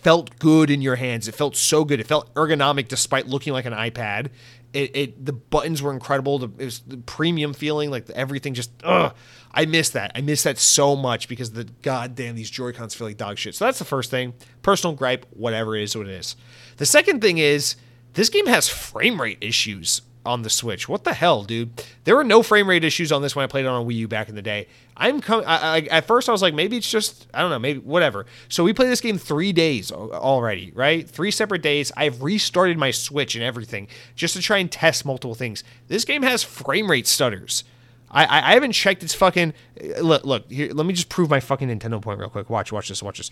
felt 0.00 0.38
good 0.38 0.70
in 0.70 0.80
your 0.80 0.96
hands. 0.96 1.28
It 1.28 1.34
felt 1.34 1.56
so 1.56 1.84
good. 1.84 2.00
It 2.00 2.06
felt 2.06 2.32
ergonomic 2.34 2.88
despite 2.88 3.26
looking 3.26 3.52
like 3.52 3.66
an 3.66 3.72
iPad. 3.72 4.28
It, 4.72 4.96
it 4.96 5.26
the 5.26 5.32
buttons 5.32 5.82
were 5.82 5.92
incredible. 5.92 6.38
The, 6.38 6.48
it 6.58 6.64
was 6.64 6.80
the 6.80 6.96
premium 6.96 7.54
feeling, 7.54 7.90
like 7.90 8.08
everything 8.10 8.54
just 8.54 8.70
ugh. 8.84 9.14
I 9.52 9.66
miss 9.66 9.90
that. 9.90 10.12
I 10.14 10.20
miss 10.20 10.44
that 10.44 10.58
so 10.58 10.94
much 10.94 11.28
because 11.28 11.50
the 11.50 11.64
goddamn 11.64 12.36
these 12.36 12.50
Joy 12.50 12.72
Cons 12.72 12.94
feel 12.94 13.08
like 13.08 13.16
dog 13.16 13.36
shit. 13.36 13.56
So 13.56 13.64
that's 13.64 13.80
the 13.80 13.84
first 13.84 14.10
thing. 14.10 14.34
Personal 14.62 14.94
gripe, 14.94 15.26
whatever 15.30 15.76
it 15.76 15.82
is, 15.82 15.96
what 15.96 16.06
it 16.06 16.12
is. 16.12 16.36
The 16.76 16.86
second 16.86 17.20
thing 17.20 17.38
is 17.38 17.74
this 18.14 18.28
game 18.28 18.46
has 18.46 18.68
frame 18.68 19.20
rate 19.20 19.38
issues 19.40 20.02
on 20.24 20.42
the 20.42 20.50
Switch. 20.50 20.88
What 20.88 21.04
the 21.04 21.14
hell, 21.14 21.44
dude? 21.44 21.82
There 22.04 22.14
were 22.14 22.24
no 22.24 22.42
frame 22.42 22.68
rate 22.68 22.84
issues 22.84 23.10
on 23.10 23.22
this 23.22 23.34
when 23.34 23.42
I 23.42 23.46
played 23.46 23.64
it 23.64 23.68
on 23.68 23.86
Wii 23.86 23.94
U 23.96 24.08
back 24.08 24.28
in 24.28 24.34
the 24.34 24.42
day. 24.42 24.68
I'm 24.96 25.20
coming. 25.20 25.46
at 25.46 26.04
first 26.04 26.28
I 26.28 26.32
was 26.32 26.42
like, 26.42 26.52
maybe 26.54 26.76
it's 26.76 26.90
just 26.90 27.26
I 27.32 27.40
don't 27.40 27.50
know, 27.50 27.58
maybe 27.58 27.80
whatever. 27.80 28.26
So 28.48 28.62
we 28.64 28.72
played 28.72 28.90
this 28.90 29.00
game 29.00 29.16
three 29.16 29.52
days 29.52 29.90
already, 29.90 30.72
right? 30.74 31.08
Three 31.08 31.30
separate 31.30 31.62
days. 31.62 31.90
I've 31.96 32.22
restarted 32.22 32.76
my 32.76 32.90
Switch 32.90 33.34
and 33.34 33.42
everything 33.42 33.88
just 34.14 34.34
to 34.36 34.42
try 34.42 34.58
and 34.58 34.70
test 34.70 35.04
multiple 35.04 35.34
things. 35.34 35.64
This 35.88 36.04
game 36.04 36.22
has 36.22 36.42
frame 36.42 36.90
rate 36.90 37.06
stutters. 37.06 37.64
I, 38.10 38.24
I, 38.24 38.50
I 38.50 38.52
haven't 38.54 38.72
checked 38.72 39.02
its 39.02 39.14
fucking 39.14 39.54
uh, 39.82 40.00
look 40.00 40.24
look 40.24 40.50
here. 40.50 40.72
Let 40.72 40.84
me 40.84 40.92
just 40.92 41.08
prove 41.08 41.30
my 41.30 41.40
fucking 41.40 41.68
Nintendo 41.68 42.02
point 42.02 42.18
real 42.18 42.28
quick. 42.28 42.50
Watch 42.50 42.72
watch 42.72 42.88
this 42.88 43.02
watch 43.02 43.18
this. 43.18 43.30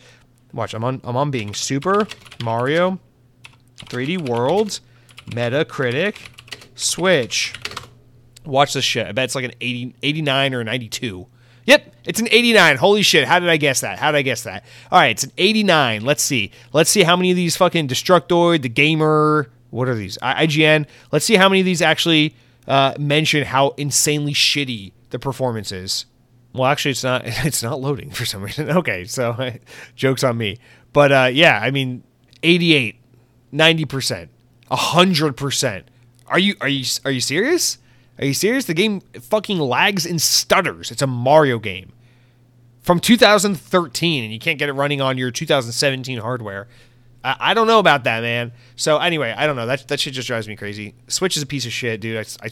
Watch. 0.55 0.72
I'm 0.72 0.84
on 0.84 1.03
I'm 1.05 1.16
on 1.16 1.30
being 1.30 1.53
Super 1.53 2.07
Mario 2.43 2.99
3D 3.84 4.26
World 4.26 4.80
Metacritic 5.26 6.16
Switch. 6.78 7.54
Watch 8.44 8.72
this 8.72 8.84
shit. 8.84 9.06
I 9.06 9.12
bet 9.12 9.24
it's 9.24 9.34
like 9.34 9.44
an 9.44 9.54
80, 9.60 9.94
89 10.02 10.54
or 10.54 10.64
92. 10.64 11.26
Yep, 11.66 11.94
it's 12.04 12.20
an 12.20 12.28
89. 12.30 12.76
Holy 12.78 13.02
shit. 13.02 13.26
How 13.26 13.38
did 13.38 13.50
I 13.50 13.58
guess 13.58 13.80
that? 13.80 13.98
How 13.98 14.10
did 14.10 14.18
I 14.18 14.22
guess 14.22 14.44
that? 14.44 14.64
All 14.90 14.98
right, 14.98 15.10
it's 15.10 15.24
an 15.24 15.32
89. 15.36 16.02
Let's 16.02 16.22
see. 16.22 16.50
Let's 16.72 16.88
see 16.88 17.02
how 17.02 17.14
many 17.14 17.30
of 17.30 17.36
these 17.36 17.58
fucking 17.58 17.88
Destructoid, 17.88 18.62
the 18.62 18.70
Gamer, 18.70 19.50
what 19.70 19.88
are 19.88 19.94
these? 19.94 20.16
IGN. 20.22 20.86
Let's 21.12 21.24
see 21.24 21.36
how 21.36 21.48
many 21.48 21.60
of 21.60 21.66
these 21.66 21.82
actually 21.82 22.34
uh, 22.66 22.94
mention 22.98 23.44
how 23.44 23.74
insanely 23.76 24.32
shitty 24.32 24.92
the 25.10 25.18
performance 25.18 25.72
is. 25.72 26.06
Well, 26.54 26.64
actually, 26.64 26.92
it's 26.92 27.04
not. 27.04 27.22
It's 27.44 27.62
not 27.62 27.80
loading 27.80 28.10
for 28.10 28.24
some 28.24 28.42
reason. 28.42 28.70
Okay, 28.78 29.04
so 29.04 29.52
jokes 29.94 30.24
on 30.24 30.38
me. 30.38 30.58
But 30.92 31.12
uh, 31.12 31.30
yeah, 31.32 31.60
I 31.62 31.70
mean, 31.70 32.02
88, 32.42 32.96
90 33.52 33.84
percent, 33.84 34.30
hundred 34.70 35.36
percent 35.36 35.86
Are 36.28 36.38
you 36.38 36.54
are 36.60 36.68
you 36.68 36.84
are 37.04 37.10
you 37.10 37.20
serious? 37.20 37.78
Are 38.18 38.24
you 38.24 38.34
serious? 38.34 38.64
The 38.64 38.74
game 38.74 39.00
fucking 39.20 39.58
lags 39.58 40.04
and 40.04 40.20
stutters. 40.20 40.90
It's 40.90 41.02
a 41.02 41.06
Mario 41.06 41.58
game 41.58 41.92
from 42.82 43.00
2013, 43.00 44.24
and 44.24 44.32
you 44.32 44.38
can't 44.38 44.58
get 44.58 44.68
it 44.68 44.72
running 44.72 45.00
on 45.00 45.18
your 45.18 45.30
2017 45.30 46.18
hardware. 46.18 46.68
I, 47.22 47.36
I 47.38 47.54
don't 47.54 47.66
know 47.66 47.78
about 47.78 48.04
that, 48.04 48.22
man. 48.22 48.52
So 48.76 48.98
anyway, 48.98 49.34
I 49.36 49.46
don't 49.46 49.56
know. 49.56 49.66
That 49.66 49.86
that 49.88 50.00
shit 50.00 50.14
just 50.14 50.26
drives 50.26 50.48
me 50.48 50.56
crazy. 50.56 50.94
Switch 51.06 51.36
is 51.36 51.42
a 51.42 51.46
piece 51.46 51.66
of 51.66 51.72
shit, 51.72 52.00
dude. 52.00 52.16
I, 52.16 52.46
I 52.46 52.50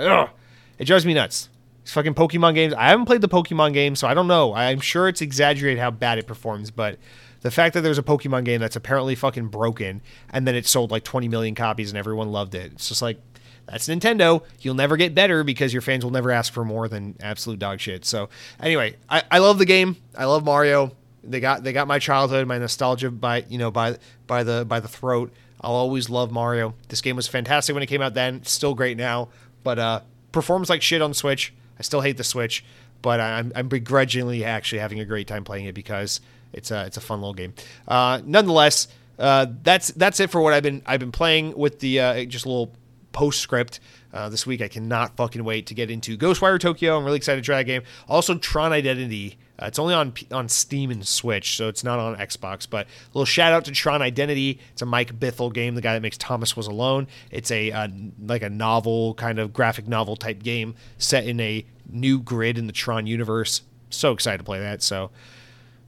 ugh, 0.00 0.30
it 0.78 0.84
drives 0.84 1.06
me 1.06 1.14
nuts. 1.14 1.48
These 1.84 1.92
fucking 1.92 2.14
Pokemon 2.14 2.54
games. 2.54 2.74
I 2.74 2.88
haven't 2.88 3.06
played 3.06 3.20
the 3.20 3.28
Pokemon 3.28 3.72
game, 3.72 3.94
so 3.96 4.08
I 4.08 4.14
don't 4.14 4.26
know. 4.26 4.54
I'm 4.54 4.80
sure 4.80 5.08
it's 5.08 5.22
exaggerated 5.22 5.78
how 5.78 5.90
bad 5.90 6.18
it 6.18 6.26
performs, 6.26 6.70
but 6.70 6.98
the 7.42 7.50
fact 7.50 7.74
that 7.74 7.82
there's 7.82 7.98
a 7.98 8.02
Pokemon 8.02 8.44
game 8.44 8.60
that's 8.60 8.76
apparently 8.76 9.14
fucking 9.14 9.48
broken 9.48 10.02
and 10.30 10.46
then 10.46 10.54
it 10.54 10.66
sold 10.66 10.90
like 10.90 11.04
20 11.04 11.28
million 11.28 11.54
copies 11.54 11.90
and 11.90 11.98
everyone 11.98 12.32
loved 12.32 12.54
it. 12.54 12.72
It's 12.72 12.88
just 12.88 13.02
like 13.02 13.20
that's 13.66 13.88
Nintendo. 13.88 14.44
You'll 14.60 14.74
never 14.74 14.96
get 14.96 15.14
better 15.14 15.42
because 15.42 15.72
your 15.72 15.82
fans 15.82 16.04
will 16.04 16.12
never 16.12 16.30
ask 16.30 16.52
for 16.52 16.64
more 16.64 16.88
than 16.88 17.16
absolute 17.20 17.58
dog 17.58 17.80
shit. 17.80 18.04
So 18.04 18.28
anyway, 18.60 18.96
I, 19.08 19.22
I 19.30 19.38
love 19.38 19.58
the 19.58 19.64
game. 19.64 19.96
I 20.16 20.24
love 20.26 20.44
Mario. 20.44 20.92
They 21.24 21.40
got 21.40 21.64
they 21.64 21.72
got 21.72 21.88
my 21.88 21.98
childhood, 21.98 22.46
my 22.46 22.58
nostalgia 22.58 23.10
by 23.10 23.44
you 23.48 23.58
know 23.58 23.72
by 23.72 23.98
by 24.26 24.44
the 24.44 24.64
by 24.64 24.78
the 24.78 24.88
throat. 24.88 25.32
I'll 25.60 25.74
always 25.74 26.08
love 26.08 26.30
Mario. 26.30 26.74
This 26.88 27.00
game 27.00 27.16
was 27.16 27.26
fantastic 27.26 27.74
when 27.74 27.82
it 27.82 27.86
came 27.86 28.02
out 28.02 28.14
then. 28.14 28.44
still 28.44 28.74
great 28.74 28.96
now, 28.96 29.30
but 29.64 29.78
uh, 29.78 30.00
performs 30.30 30.70
like 30.70 30.82
shit 30.82 31.02
on 31.02 31.14
Switch. 31.14 31.52
I 31.78 31.82
still 31.82 32.02
hate 32.02 32.18
the 32.18 32.24
Switch, 32.24 32.64
but 33.02 33.20
I'm, 33.20 33.52
I'm 33.56 33.68
begrudgingly 33.68 34.44
actually 34.44 34.78
having 34.78 35.00
a 35.00 35.04
great 35.04 35.26
time 35.26 35.44
playing 35.44 35.64
it 35.64 35.74
because 35.74 36.20
it's 36.52 36.70
a 36.70 36.86
it's 36.86 36.96
a 36.96 37.00
fun 37.00 37.20
little 37.20 37.34
game. 37.34 37.54
Uh, 37.86 38.20
nonetheless, 38.24 38.88
uh, 39.18 39.46
that's 39.62 39.88
that's 39.88 40.20
it 40.20 40.30
for 40.30 40.40
what 40.40 40.52
I've 40.52 40.62
been 40.62 40.82
I've 40.86 41.00
been 41.00 41.12
playing 41.12 41.56
with 41.56 41.80
the 41.80 42.00
uh, 42.00 42.24
just 42.24 42.44
a 42.44 42.48
little 42.48 42.72
postscript. 43.12 43.80
Uh, 44.12 44.30
this 44.30 44.46
week, 44.46 44.62
I 44.62 44.68
cannot 44.68 45.16
fucking 45.16 45.44
wait 45.44 45.66
to 45.66 45.74
get 45.74 45.90
into 45.90 46.16
Ghostwire 46.16 46.58
Tokyo. 46.58 46.96
I'm 46.96 47.04
really 47.04 47.18
excited 47.18 47.42
to 47.42 47.44
try 47.44 47.58
that 47.58 47.64
game. 47.64 47.82
Also, 48.08 48.36
Tron 48.38 48.72
Identity. 48.72 49.36
Uh, 49.60 49.66
it's 49.66 49.78
only 49.78 49.94
on 49.94 50.12
on 50.32 50.48
Steam 50.48 50.90
and 50.90 51.06
Switch, 51.06 51.56
so 51.56 51.68
it's 51.68 51.84
not 51.84 51.98
on 51.98 52.16
Xbox. 52.16 52.66
But 52.68 52.86
a 52.86 53.08
little 53.08 53.26
shout 53.26 53.52
out 53.52 53.64
to 53.66 53.72
Tron 53.72 54.00
Identity. 54.00 54.60
It's 54.72 54.82
a 54.82 54.86
Mike 54.86 55.18
Bithell 55.18 55.52
game, 55.52 55.74
the 55.74 55.80
guy 55.80 55.94
that 55.94 56.02
makes 56.02 56.16
Thomas 56.18 56.56
Was 56.56 56.66
Alone. 56.66 57.08
It's 57.30 57.50
a 57.50 57.72
uh, 57.72 57.88
like 58.22 58.42
a 58.42 58.50
novel 58.50 59.14
kind 59.14 59.38
of 59.38 59.52
graphic 59.52 59.88
novel 59.88 60.16
type 60.16 60.42
game 60.42 60.74
set 60.98 61.26
in 61.26 61.40
a 61.40 61.64
new 61.90 62.20
grid 62.20 62.58
in 62.58 62.66
the 62.66 62.72
Tron 62.72 63.06
universe. 63.06 63.62
So 63.90 64.12
excited 64.12 64.38
to 64.38 64.44
play 64.44 64.60
that. 64.60 64.82
So 64.82 65.10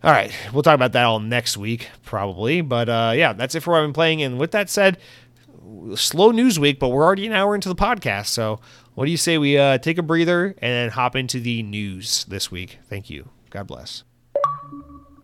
all 0.02 0.12
right, 0.12 0.32
we'll 0.52 0.62
talk 0.62 0.74
about 0.74 0.92
that 0.92 1.04
all 1.04 1.20
next 1.20 1.56
week, 1.56 1.88
probably. 2.04 2.60
But 2.60 2.88
uh, 2.88 3.12
yeah, 3.16 3.32
that's 3.32 3.54
it 3.54 3.60
for 3.60 3.72
what 3.72 3.78
I've 3.78 3.84
been 3.84 3.92
playing. 3.92 4.22
And 4.22 4.38
with 4.38 4.52
that 4.52 4.70
said, 4.70 4.98
slow 5.94 6.30
news 6.30 6.58
week, 6.58 6.78
but 6.78 6.88
we're 6.88 7.04
already 7.04 7.26
an 7.26 7.32
hour 7.32 7.54
into 7.54 7.68
the 7.68 7.74
podcast. 7.74 8.26
So 8.26 8.60
what 8.94 9.06
do 9.06 9.10
you 9.10 9.16
say 9.16 9.38
we 9.38 9.58
uh, 9.58 9.78
take 9.78 9.98
a 9.98 10.02
breather 10.02 10.54
and 10.58 10.72
then 10.72 10.90
hop 10.90 11.16
into 11.16 11.40
the 11.40 11.62
news 11.62 12.24
this 12.26 12.50
week? 12.50 12.78
Thank 12.88 13.10
you. 13.10 13.28
God 13.50 13.66
bless. 13.66 14.04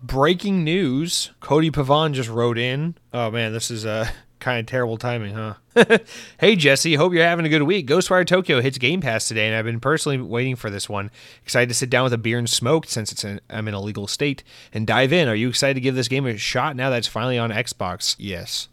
Breaking 0.02 0.64
news: 0.64 1.30
Cody 1.40 1.70
Pavan 1.70 2.12
just 2.12 2.28
wrote 2.28 2.58
in. 2.58 2.96
Oh 3.12 3.30
man, 3.30 3.52
this 3.52 3.70
is 3.70 3.86
uh 3.86 4.08
kind 4.44 4.60
of 4.60 4.66
terrible 4.66 4.98
timing, 4.98 5.34
huh? 5.34 5.54
hey, 6.38 6.54
Jesse, 6.54 6.96
hope 6.96 7.14
you're 7.14 7.24
having 7.24 7.46
a 7.46 7.48
good 7.48 7.62
week. 7.62 7.86
Ghostwire 7.86 8.26
Tokyo 8.26 8.60
hits 8.60 8.76
Game 8.76 9.00
Pass 9.00 9.26
today, 9.26 9.46
and 9.46 9.56
I've 9.56 9.64
been 9.64 9.80
personally 9.80 10.20
waiting 10.20 10.54
for 10.54 10.68
this 10.68 10.86
one. 10.86 11.10
Excited 11.42 11.70
to 11.70 11.74
sit 11.74 11.88
down 11.88 12.04
with 12.04 12.12
a 12.12 12.18
beer 12.18 12.38
and 12.38 12.48
smoke 12.48 12.84
since 12.84 13.10
it's 13.10 13.24
in, 13.24 13.40
I'm 13.48 13.66
in 13.68 13.74
a 13.74 13.80
legal 13.80 14.06
state 14.06 14.44
and 14.74 14.86
dive 14.86 15.14
in. 15.14 15.28
Are 15.28 15.34
you 15.34 15.48
excited 15.48 15.74
to 15.74 15.80
give 15.80 15.94
this 15.94 16.08
game 16.08 16.26
a 16.26 16.36
shot 16.36 16.76
now 16.76 16.90
that 16.90 16.98
it's 16.98 17.08
finally 17.08 17.38
on 17.38 17.50
Xbox? 17.50 18.16
Yes. 18.18 18.68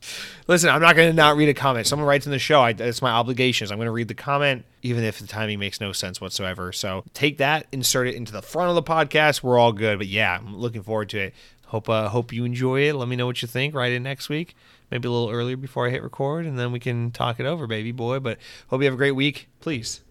Listen, 0.45 0.69
I'm 0.69 0.81
not 0.81 0.97
going 0.97 1.09
to 1.09 1.15
not 1.15 1.37
read 1.37 1.47
a 1.47 1.53
comment. 1.53 1.87
Someone 1.87 2.05
writes 2.05 2.25
in 2.25 2.33
the 2.33 2.39
show. 2.39 2.59
I, 2.59 2.71
it's 2.71 3.01
my 3.01 3.11
obligations. 3.11 3.71
I'm 3.71 3.77
going 3.77 3.85
to 3.85 3.93
read 3.93 4.09
the 4.09 4.13
comment, 4.13 4.65
even 4.81 5.05
if 5.05 5.19
the 5.19 5.27
timing 5.27 5.57
makes 5.57 5.79
no 5.79 5.93
sense 5.93 6.19
whatsoever. 6.19 6.73
So 6.73 7.05
take 7.13 7.37
that, 7.37 7.65
insert 7.71 8.09
it 8.09 8.15
into 8.15 8.33
the 8.33 8.41
front 8.41 8.67
of 8.69 8.75
the 8.75 8.83
podcast. 8.83 9.41
We're 9.41 9.57
all 9.57 9.71
good. 9.71 9.99
But 9.99 10.07
yeah, 10.07 10.37
I'm 10.37 10.57
looking 10.57 10.83
forward 10.83 11.07
to 11.09 11.19
it. 11.19 11.33
Hope 11.67 11.87
uh, 11.87 12.09
hope 12.09 12.33
you 12.33 12.43
enjoy 12.43 12.81
it. 12.89 12.95
Let 12.95 13.07
me 13.07 13.15
know 13.15 13.25
what 13.25 13.41
you 13.41 13.47
think. 13.47 13.73
Write 13.73 13.93
in 13.93 14.03
next 14.03 14.27
week 14.27 14.57
maybe 14.91 15.07
a 15.07 15.11
little 15.11 15.29
earlier 15.31 15.57
before 15.57 15.87
I 15.87 15.89
hit 15.89 16.03
record, 16.03 16.45
and 16.45 16.59
then 16.59 16.71
we 16.71 16.79
can 16.79 17.11
talk 17.11 17.39
it 17.39 17.45
over, 17.45 17.65
baby 17.65 17.91
boy. 17.91 18.19
But 18.19 18.37
hope 18.67 18.81
you 18.81 18.85
have 18.85 18.93
a 18.93 18.97
great 18.97 19.11
week. 19.15 19.47
Please 19.59 20.01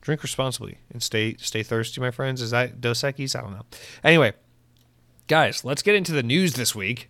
drink 0.00 0.22
responsibly 0.22 0.78
and 0.90 1.02
stay 1.02 1.36
stay 1.38 1.62
thirsty, 1.62 2.00
my 2.00 2.10
friends. 2.10 2.40
Is 2.40 2.50
that 2.52 2.80
Dos 2.80 3.02
Equis? 3.02 3.36
I 3.36 3.40
don't 3.40 3.52
know. 3.52 3.66
Anyway, 4.04 4.32
guys, 5.26 5.64
let's 5.64 5.82
get 5.82 5.94
into 5.94 6.12
the 6.12 6.22
news 6.22 6.54
this 6.54 6.74
week. 6.74 7.08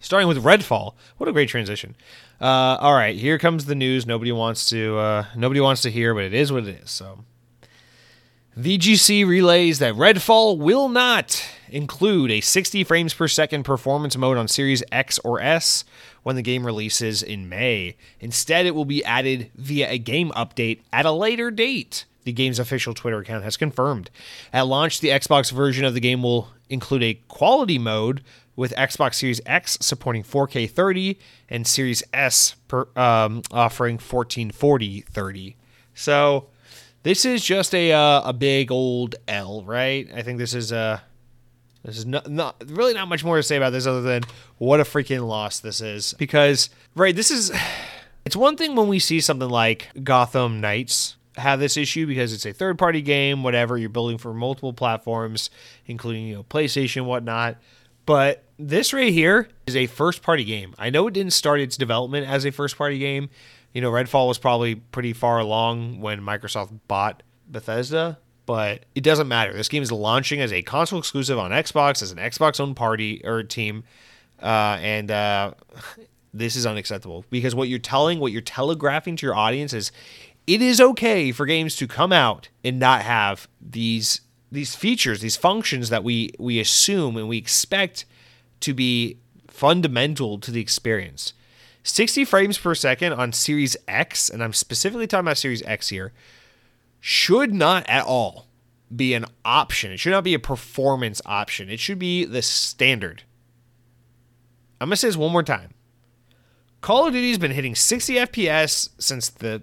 Starting 0.00 0.28
with 0.28 0.42
Redfall. 0.42 0.94
What 1.16 1.28
a 1.28 1.32
great 1.32 1.48
transition. 1.48 1.96
Uh, 2.40 2.78
all 2.80 2.94
right, 2.94 3.16
here 3.16 3.36
comes 3.36 3.64
the 3.64 3.74
news. 3.74 4.06
Nobody 4.06 4.30
wants 4.30 4.68
to 4.70 4.96
uh, 4.96 5.24
nobody 5.36 5.60
wants 5.60 5.82
to 5.82 5.90
hear, 5.90 6.14
but 6.14 6.24
it 6.24 6.32
is 6.34 6.52
what 6.52 6.66
it 6.66 6.82
is. 6.82 6.90
So 6.90 7.24
VGC 8.58 9.24
relays 9.24 9.78
that 9.78 9.94
Redfall 9.94 10.58
will 10.58 10.88
not 10.88 11.48
include 11.68 12.32
a 12.32 12.40
60 12.40 12.82
frames 12.82 13.14
per 13.14 13.28
second 13.28 13.62
performance 13.62 14.16
mode 14.16 14.36
on 14.36 14.48
Series 14.48 14.82
X 14.90 15.20
or 15.20 15.40
S 15.40 15.84
when 16.24 16.34
the 16.34 16.42
game 16.42 16.66
releases 16.66 17.22
in 17.22 17.48
May. 17.48 17.94
Instead, 18.18 18.66
it 18.66 18.74
will 18.74 18.84
be 18.84 19.04
added 19.04 19.52
via 19.54 19.88
a 19.88 19.96
game 19.96 20.32
update 20.32 20.80
at 20.92 21.06
a 21.06 21.12
later 21.12 21.52
date. 21.52 22.04
The 22.24 22.32
game's 22.32 22.58
official 22.58 22.94
Twitter 22.94 23.18
account 23.18 23.44
has 23.44 23.56
confirmed. 23.56 24.10
At 24.52 24.66
launch, 24.66 24.98
the 24.98 25.10
Xbox 25.10 25.52
version 25.52 25.84
of 25.84 25.94
the 25.94 26.00
game 26.00 26.24
will 26.24 26.48
include 26.68 27.04
a 27.04 27.14
quality 27.28 27.78
mode 27.78 28.24
with 28.56 28.74
Xbox 28.74 29.14
Series 29.14 29.40
X 29.46 29.78
supporting 29.80 30.24
4K 30.24 30.68
30 30.68 31.16
and 31.48 31.64
Series 31.64 32.02
S 32.12 32.56
per, 32.66 32.88
um, 32.96 33.42
offering 33.52 33.98
1440 33.98 35.02
30. 35.02 35.56
So 35.94 36.48
this 37.02 37.24
is 37.24 37.44
just 37.44 37.74
a 37.74 37.92
uh, 37.92 38.22
a 38.24 38.32
big 38.32 38.70
old 38.70 39.16
L, 39.26 39.62
right? 39.64 40.08
I 40.14 40.22
think 40.22 40.38
this 40.38 40.54
is 40.54 40.72
uh, 40.72 41.00
this 41.84 41.98
is 41.98 42.06
not, 42.06 42.28
not 42.30 42.62
really 42.66 42.94
not 42.94 43.08
much 43.08 43.24
more 43.24 43.36
to 43.36 43.42
say 43.42 43.56
about 43.56 43.70
this 43.70 43.86
other 43.86 44.02
than 44.02 44.22
what 44.58 44.80
a 44.80 44.84
freaking 44.84 45.26
loss 45.26 45.60
this 45.60 45.80
is. 45.80 46.14
Because 46.18 46.70
right, 46.94 47.14
this 47.14 47.30
is 47.30 47.52
it's 48.24 48.36
one 48.36 48.56
thing 48.56 48.76
when 48.76 48.88
we 48.88 48.98
see 48.98 49.20
something 49.20 49.48
like 49.48 49.88
Gotham 50.02 50.60
Knights 50.60 51.16
have 51.36 51.60
this 51.60 51.76
issue 51.76 52.06
because 52.06 52.32
it's 52.32 52.46
a 52.46 52.52
third 52.52 52.78
party 52.78 53.00
game, 53.00 53.42
whatever, 53.42 53.78
you're 53.78 53.88
building 53.88 54.18
for 54.18 54.34
multiple 54.34 54.72
platforms, 54.72 55.50
including, 55.86 56.26
you 56.26 56.34
know, 56.34 56.42
PlayStation, 56.42 57.04
whatnot. 57.04 57.56
But 58.06 58.44
this 58.58 58.92
right 58.92 59.12
here 59.12 59.48
is 59.66 59.76
a 59.76 59.86
first 59.86 60.22
party 60.22 60.44
game. 60.44 60.74
I 60.78 60.90
know 60.90 61.06
it 61.06 61.14
didn't 61.14 61.32
start 61.32 61.60
its 61.60 61.76
development 61.76 62.26
as 62.26 62.44
a 62.44 62.50
first 62.50 62.76
party 62.76 62.98
game 62.98 63.30
you 63.78 63.82
know, 63.82 63.92
Redfall 63.92 64.26
was 64.26 64.38
probably 64.38 64.74
pretty 64.74 65.12
far 65.12 65.38
along 65.38 66.00
when 66.00 66.20
Microsoft 66.20 66.76
bought 66.88 67.22
Bethesda, 67.46 68.18
but 68.44 68.86
it 68.96 69.04
doesn't 69.04 69.28
matter. 69.28 69.52
This 69.52 69.68
game 69.68 69.84
is 69.84 69.92
launching 69.92 70.40
as 70.40 70.52
a 70.52 70.62
console 70.62 70.98
exclusive 70.98 71.38
on 71.38 71.52
Xbox, 71.52 72.02
as 72.02 72.10
an 72.10 72.18
Xbox 72.18 72.58
owned 72.58 72.74
party 72.74 73.20
or 73.24 73.44
team, 73.44 73.84
uh, 74.42 74.78
and 74.80 75.12
uh, 75.12 75.52
this 76.34 76.56
is 76.56 76.66
unacceptable 76.66 77.24
because 77.30 77.54
what 77.54 77.68
you're 77.68 77.78
telling, 77.78 78.18
what 78.18 78.32
you're 78.32 78.40
telegraphing 78.40 79.14
to 79.14 79.24
your 79.24 79.36
audience 79.36 79.72
is, 79.72 79.92
it 80.48 80.60
is 80.60 80.80
okay 80.80 81.30
for 81.30 81.46
games 81.46 81.76
to 81.76 81.86
come 81.86 82.10
out 82.10 82.48
and 82.64 82.80
not 82.80 83.02
have 83.02 83.46
these 83.60 84.22
these 84.50 84.74
features, 84.74 85.20
these 85.20 85.36
functions 85.36 85.88
that 85.90 86.02
we 86.02 86.32
we 86.40 86.58
assume 86.58 87.16
and 87.16 87.28
we 87.28 87.38
expect 87.38 88.06
to 88.58 88.74
be 88.74 89.18
fundamental 89.46 90.36
to 90.40 90.50
the 90.50 90.60
experience. 90.60 91.32
60 91.88 92.24
frames 92.24 92.58
per 92.58 92.74
second 92.74 93.14
on 93.14 93.32
Series 93.32 93.76
X, 93.86 94.28
and 94.28 94.42
I'm 94.42 94.52
specifically 94.52 95.06
talking 95.06 95.26
about 95.26 95.38
Series 95.38 95.62
X 95.62 95.88
here, 95.88 96.12
should 97.00 97.54
not 97.54 97.88
at 97.88 98.04
all 98.04 98.46
be 98.94 99.14
an 99.14 99.24
option. 99.44 99.92
It 99.92 99.98
should 99.98 100.10
not 100.10 100.24
be 100.24 100.34
a 100.34 100.38
performance 100.38 101.22
option. 101.24 101.70
It 101.70 101.80
should 101.80 101.98
be 101.98 102.24
the 102.24 102.42
standard. 102.42 103.22
I'm 104.80 104.88
going 104.88 104.94
to 104.94 104.96
say 104.96 105.08
this 105.08 105.16
one 105.16 105.32
more 105.32 105.42
time. 105.42 105.72
Call 106.80 107.06
of 107.06 107.12
Duty 107.12 107.28
has 107.30 107.38
been 107.38 107.50
hitting 107.50 107.74
60 107.74 108.14
FPS 108.14 108.90
since 108.98 109.30
the 109.30 109.62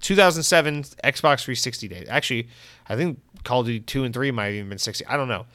2007 0.00 0.82
Xbox 0.82 1.44
360 1.44 1.88
days. 1.88 2.08
Actually, 2.08 2.48
I 2.88 2.96
think 2.96 3.20
Call 3.44 3.60
of 3.60 3.66
Duty 3.66 3.80
2 3.80 4.04
and 4.04 4.14
3 4.14 4.30
might 4.30 4.46
have 4.46 4.54
even 4.54 4.68
been 4.70 4.78
60. 4.78 5.06
I 5.06 5.16
don't 5.16 5.28
know. 5.28 5.46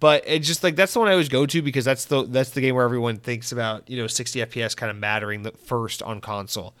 But 0.00 0.22
it's 0.26 0.46
just 0.46 0.62
like 0.62 0.76
that's 0.76 0.92
the 0.92 1.00
one 1.00 1.08
I 1.08 1.12
always 1.12 1.28
go 1.28 1.44
to 1.46 1.60
because 1.62 1.84
that's 1.84 2.04
the 2.04 2.24
that's 2.24 2.50
the 2.50 2.60
game 2.60 2.74
where 2.74 2.84
everyone 2.84 3.16
thinks 3.16 3.50
about 3.50 3.88
you 3.90 3.96
know 3.96 4.06
60 4.06 4.40
FPS 4.40 4.76
kind 4.76 4.90
of 4.90 4.96
mattering 4.96 5.42
the 5.42 5.52
first 5.52 6.02
on 6.02 6.20
console. 6.20 6.74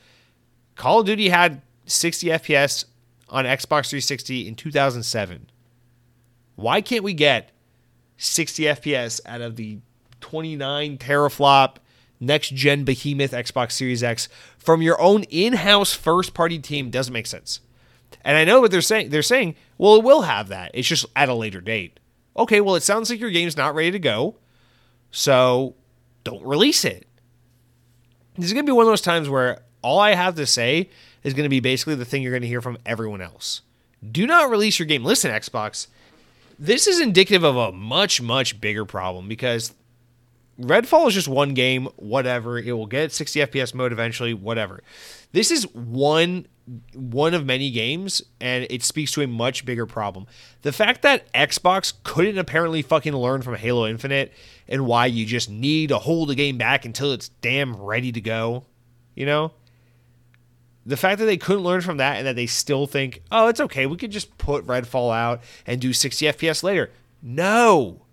Call 0.76 1.00
of 1.00 1.06
Duty 1.06 1.28
had 1.28 1.62
60 1.86 2.28
FPS 2.28 2.84
on 3.28 3.44
Xbox 3.44 3.90
360 3.90 4.46
in 4.46 4.54
2007. 4.54 5.50
Why 6.54 6.80
can't 6.80 7.02
we 7.02 7.12
get 7.12 7.50
60 8.18 8.64
FPS 8.64 9.20
out 9.26 9.40
of 9.40 9.56
the 9.56 9.78
29 10.20 10.98
teraflop 10.98 11.76
next 12.20 12.54
gen 12.54 12.84
behemoth 12.84 13.32
Xbox 13.32 13.72
Series 13.72 14.02
X 14.02 14.28
from 14.56 14.82
your 14.82 15.00
own 15.00 15.24
in-house 15.24 15.92
first 15.92 16.34
party 16.34 16.58
team 16.58 16.90
doesn't 16.90 17.12
make 17.12 17.26
sense. 17.26 17.60
And 18.22 18.36
I 18.36 18.44
know 18.44 18.60
what 18.60 18.70
they're 18.70 18.80
saying. 18.80 19.10
They're 19.10 19.22
saying, 19.22 19.54
well, 19.76 19.96
it 19.96 20.04
will 20.04 20.22
have 20.22 20.48
that. 20.48 20.72
It's 20.74 20.88
just 20.88 21.06
at 21.14 21.28
a 21.28 21.34
later 21.34 21.60
date 21.60 22.00
okay, 22.38 22.60
well, 22.60 22.76
it 22.76 22.82
sounds 22.82 23.10
like 23.10 23.20
your 23.20 23.30
game's 23.30 23.56
not 23.56 23.74
ready 23.74 23.90
to 23.90 23.98
go, 23.98 24.36
so 25.10 25.74
don't 26.24 26.44
release 26.44 26.84
it. 26.84 27.06
This 28.36 28.46
is 28.46 28.52
going 28.52 28.64
to 28.64 28.70
be 28.70 28.74
one 28.74 28.86
of 28.86 28.90
those 28.90 29.00
times 29.00 29.28
where 29.28 29.58
all 29.82 29.98
I 29.98 30.14
have 30.14 30.36
to 30.36 30.46
say 30.46 30.88
is 31.24 31.34
going 31.34 31.44
to 31.44 31.50
be 31.50 31.60
basically 31.60 31.96
the 31.96 32.04
thing 32.04 32.22
you're 32.22 32.32
going 32.32 32.42
to 32.42 32.48
hear 32.48 32.62
from 32.62 32.78
everyone 32.86 33.20
else. 33.20 33.62
Do 34.08 34.26
not 34.26 34.50
release 34.50 34.78
your 34.78 34.86
game. 34.86 35.04
Listen, 35.04 35.32
Xbox, 35.32 35.88
this 36.58 36.86
is 36.86 37.00
indicative 37.00 37.42
of 37.42 37.56
a 37.56 37.72
much, 37.72 38.22
much 38.22 38.60
bigger 38.60 38.84
problem 38.84 39.28
because 39.28 39.74
Redfall 40.60 41.08
is 41.08 41.14
just 41.14 41.28
one 41.28 41.54
game, 41.54 41.86
whatever. 41.96 42.58
It 42.58 42.72
will 42.72 42.86
get 42.86 43.12
60 43.12 43.40
FPS 43.40 43.74
mode 43.74 43.92
eventually, 43.92 44.34
whatever. 44.34 44.82
This 45.32 45.50
is 45.50 45.64
one 45.74 46.46
one 46.94 47.34
of 47.34 47.46
many 47.46 47.70
games 47.70 48.22
and 48.40 48.66
it 48.70 48.82
speaks 48.82 49.12
to 49.12 49.22
a 49.22 49.26
much 49.26 49.64
bigger 49.64 49.86
problem. 49.86 50.26
The 50.62 50.72
fact 50.72 51.02
that 51.02 51.32
Xbox 51.32 51.92
couldn't 52.02 52.38
apparently 52.38 52.82
fucking 52.82 53.14
learn 53.14 53.42
from 53.42 53.54
Halo 53.54 53.86
Infinite 53.86 54.32
and 54.68 54.86
why 54.86 55.06
you 55.06 55.24
just 55.24 55.48
need 55.48 55.88
to 55.88 55.98
hold 55.98 56.28
the 56.28 56.34
game 56.34 56.58
back 56.58 56.84
until 56.84 57.12
it's 57.12 57.28
damn 57.40 57.76
ready 57.76 58.12
to 58.12 58.20
go, 58.20 58.64
you 59.14 59.26
know? 59.26 59.52
the 60.88 60.96
fact 60.96 61.18
that 61.18 61.26
they 61.26 61.36
couldn't 61.36 61.62
learn 61.62 61.82
from 61.82 61.98
that 61.98 62.16
and 62.16 62.26
that 62.26 62.34
they 62.34 62.46
still 62.46 62.86
think, 62.86 63.22
oh, 63.30 63.48
it's 63.48 63.60
okay, 63.60 63.84
we 63.84 63.98
could 63.98 64.10
just 64.10 64.38
put 64.38 64.66
Redfall 64.66 65.14
out 65.14 65.42
and 65.66 65.82
do 65.82 65.92
60 65.92 66.24
FPS 66.24 66.62
later. 66.62 66.90
No, 67.22 68.06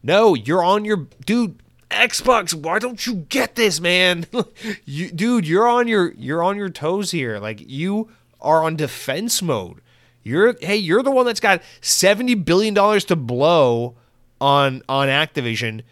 no, 0.00 0.34
you're 0.34 0.62
on 0.62 0.84
your 0.84 1.08
dude. 1.26 1.60
Xbox, 1.90 2.54
why 2.54 2.78
don't 2.78 3.04
you 3.06 3.26
get 3.28 3.56
this, 3.56 3.80
man? 3.80 4.26
you, 4.84 5.10
dude, 5.10 5.46
you're 5.46 5.68
on 5.68 5.88
your 5.88 6.12
you're 6.12 6.42
on 6.42 6.56
your 6.56 6.70
toes 6.70 7.10
here. 7.10 7.38
Like 7.38 7.60
you 7.68 8.10
are 8.40 8.62
on 8.62 8.76
defense 8.76 9.42
mode. 9.42 9.80
You're 10.22 10.56
hey, 10.60 10.76
you're 10.76 11.02
the 11.02 11.10
one 11.10 11.26
that's 11.26 11.40
got 11.40 11.62
70 11.80 12.34
billion 12.36 12.74
dollars 12.74 13.04
to 13.06 13.16
blow 13.16 13.96
on 14.40 14.82
on 14.88 15.08
Activision 15.08 15.82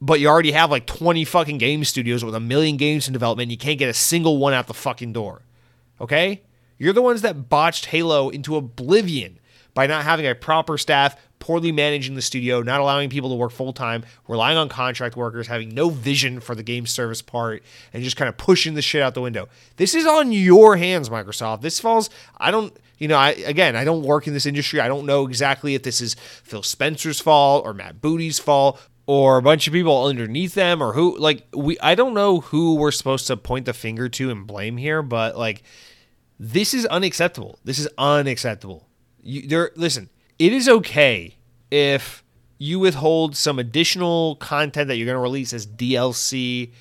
but 0.00 0.20
you 0.20 0.28
already 0.28 0.52
have 0.52 0.70
like 0.70 0.86
20 0.86 1.24
fucking 1.24 1.58
game 1.58 1.84
studios 1.84 2.24
with 2.24 2.34
a 2.34 2.40
million 2.40 2.76
games 2.76 3.06
in 3.06 3.12
development. 3.12 3.46
And 3.46 3.52
you 3.52 3.58
can't 3.58 3.78
get 3.78 3.88
a 3.88 3.94
single 3.94 4.38
one 4.38 4.52
out 4.52 4.66
the 4.66 4.74
fucking 4.74 5.12
door. 5.12 5.42
Okay? 6.00 6.42
You're 6.78 6.92
the 6.92 7.02
ones 7.02 7.22
that 7.22 7.48
botched 7.48 7.86
Halo 7.86 8.28
into 8.28 8.56
oblivion 8.56 9.38
by 9.74 9.86
not 9.86 10.04
having 10.04 10.26
a 10.26 10.34
proper 10.34 10.76
staff, 10.76 11.16
poorly 11.46 11.70
managing 11.70 12.16
the 12.16 12.22
studio, 12.22 12.60
not 12.60 12.80
allowing 12.80 13.08
people 13.08 13.30
to 13.30 13.36
work 13.36 13.52
full 13.52 13.72
time, 13.72 14.04
relying 14.26 14.58
on 14.58 14.68
contract 14.68 15.14
workers, 15.14 15.46
having 15.46 15.68
no 15.68 15.88
vision 15.90 16.40
for 16.40 16.56
the 16.56 16.62
game 16.64 16.86
service 16.86 17.22
part, 17.22 17.62
and 17.92 18.02
just 18.02 18.16
kind 18.16 18.28
of 18.28 18.36
pushing 18.36 18.74
the 18.74 18.82
shit 18.82 19.00
out 19.00 19.14
the 19.14 19.20
window. 19.20 19.48
This 19.76 19.94
is 19.94 20.06
on 20.06 20.32
your 20.32 20.76
hands, 20.76 21.08
Microsoft. 21.08 21.60
This 21.60 21.78
falls, 21.78 22.10
I 22.38 22.50
don't, 22.50 22.76
you 22.98 23.06
know, 23.06 23.16
I 23.16 23.30
again, 23.30 23.76
I 23.76 23.84
don't 23.84 24.02
work 24.02 24.26
in 24.26 24.34
this 24.34 24.44
industry. 24.44 24.80
I 24.80 24.88
don't 24.88 25.06
know 25.06 25.24
exactly 25.24 25.76
if 25.76 25.84
this 25.84 26.00
is 26.00 26.14
Phil 26.14 26.64
Spencer's 26.64 27.20
fault 27.20 27.64
or 27.64 27.72
Matt 27.72 28.00
Booty's 28.00 28.40
fault 28.40 28.80
or 29.06 29.36
a 29.36 29.42
bunch 29.42 29.68
of 29.68 29.72
people 29.72 30.04
underneath 30.04 30.54
them 30.54 30.82
or 30.82 30.94
who 30.94 31.16
like 31.16 31.46
we 31.54 31.78
I 31.78 31.94
don't 31.94 32.14
know 32.14 32.40
who 32.40 32.74
we're 32.74 32.90
supposed 32.90 33.28
to 33.28 33.36
point 33.36 33.66
the 33.66 33.72
finger 33.72 34.08
to 34.08 34.30
and 34.30 34.48
blame 34.48 34.78
here, 34.78 35.00
but 35.00 35.38
like 35.38 35.62
this 36.40 36.74
is 36.74 36.86
unacceptable. 36.86 37.60
This 37.64 37.78
is 37.78 37.88
unacceptable. 37.96 38.88
You 39.22 39.46
there 39.46 39.70
listen, 39.76 40.10
it 40.40 40.52
is 40.52 40.68
okay 40.68 41.35
if 41.70 42.22
you 42.58 42.78
withhold 42.78 43.36
some 43.36 43.58
additional 43.58 44.36
content 44.36 44.88
that 44.88 44.96
you're 44.96 45.06
going 45.06 45.16
to 45.16 45.20
release 45.20 45.52
as 45.52 45.66
DLC 45.66 46.72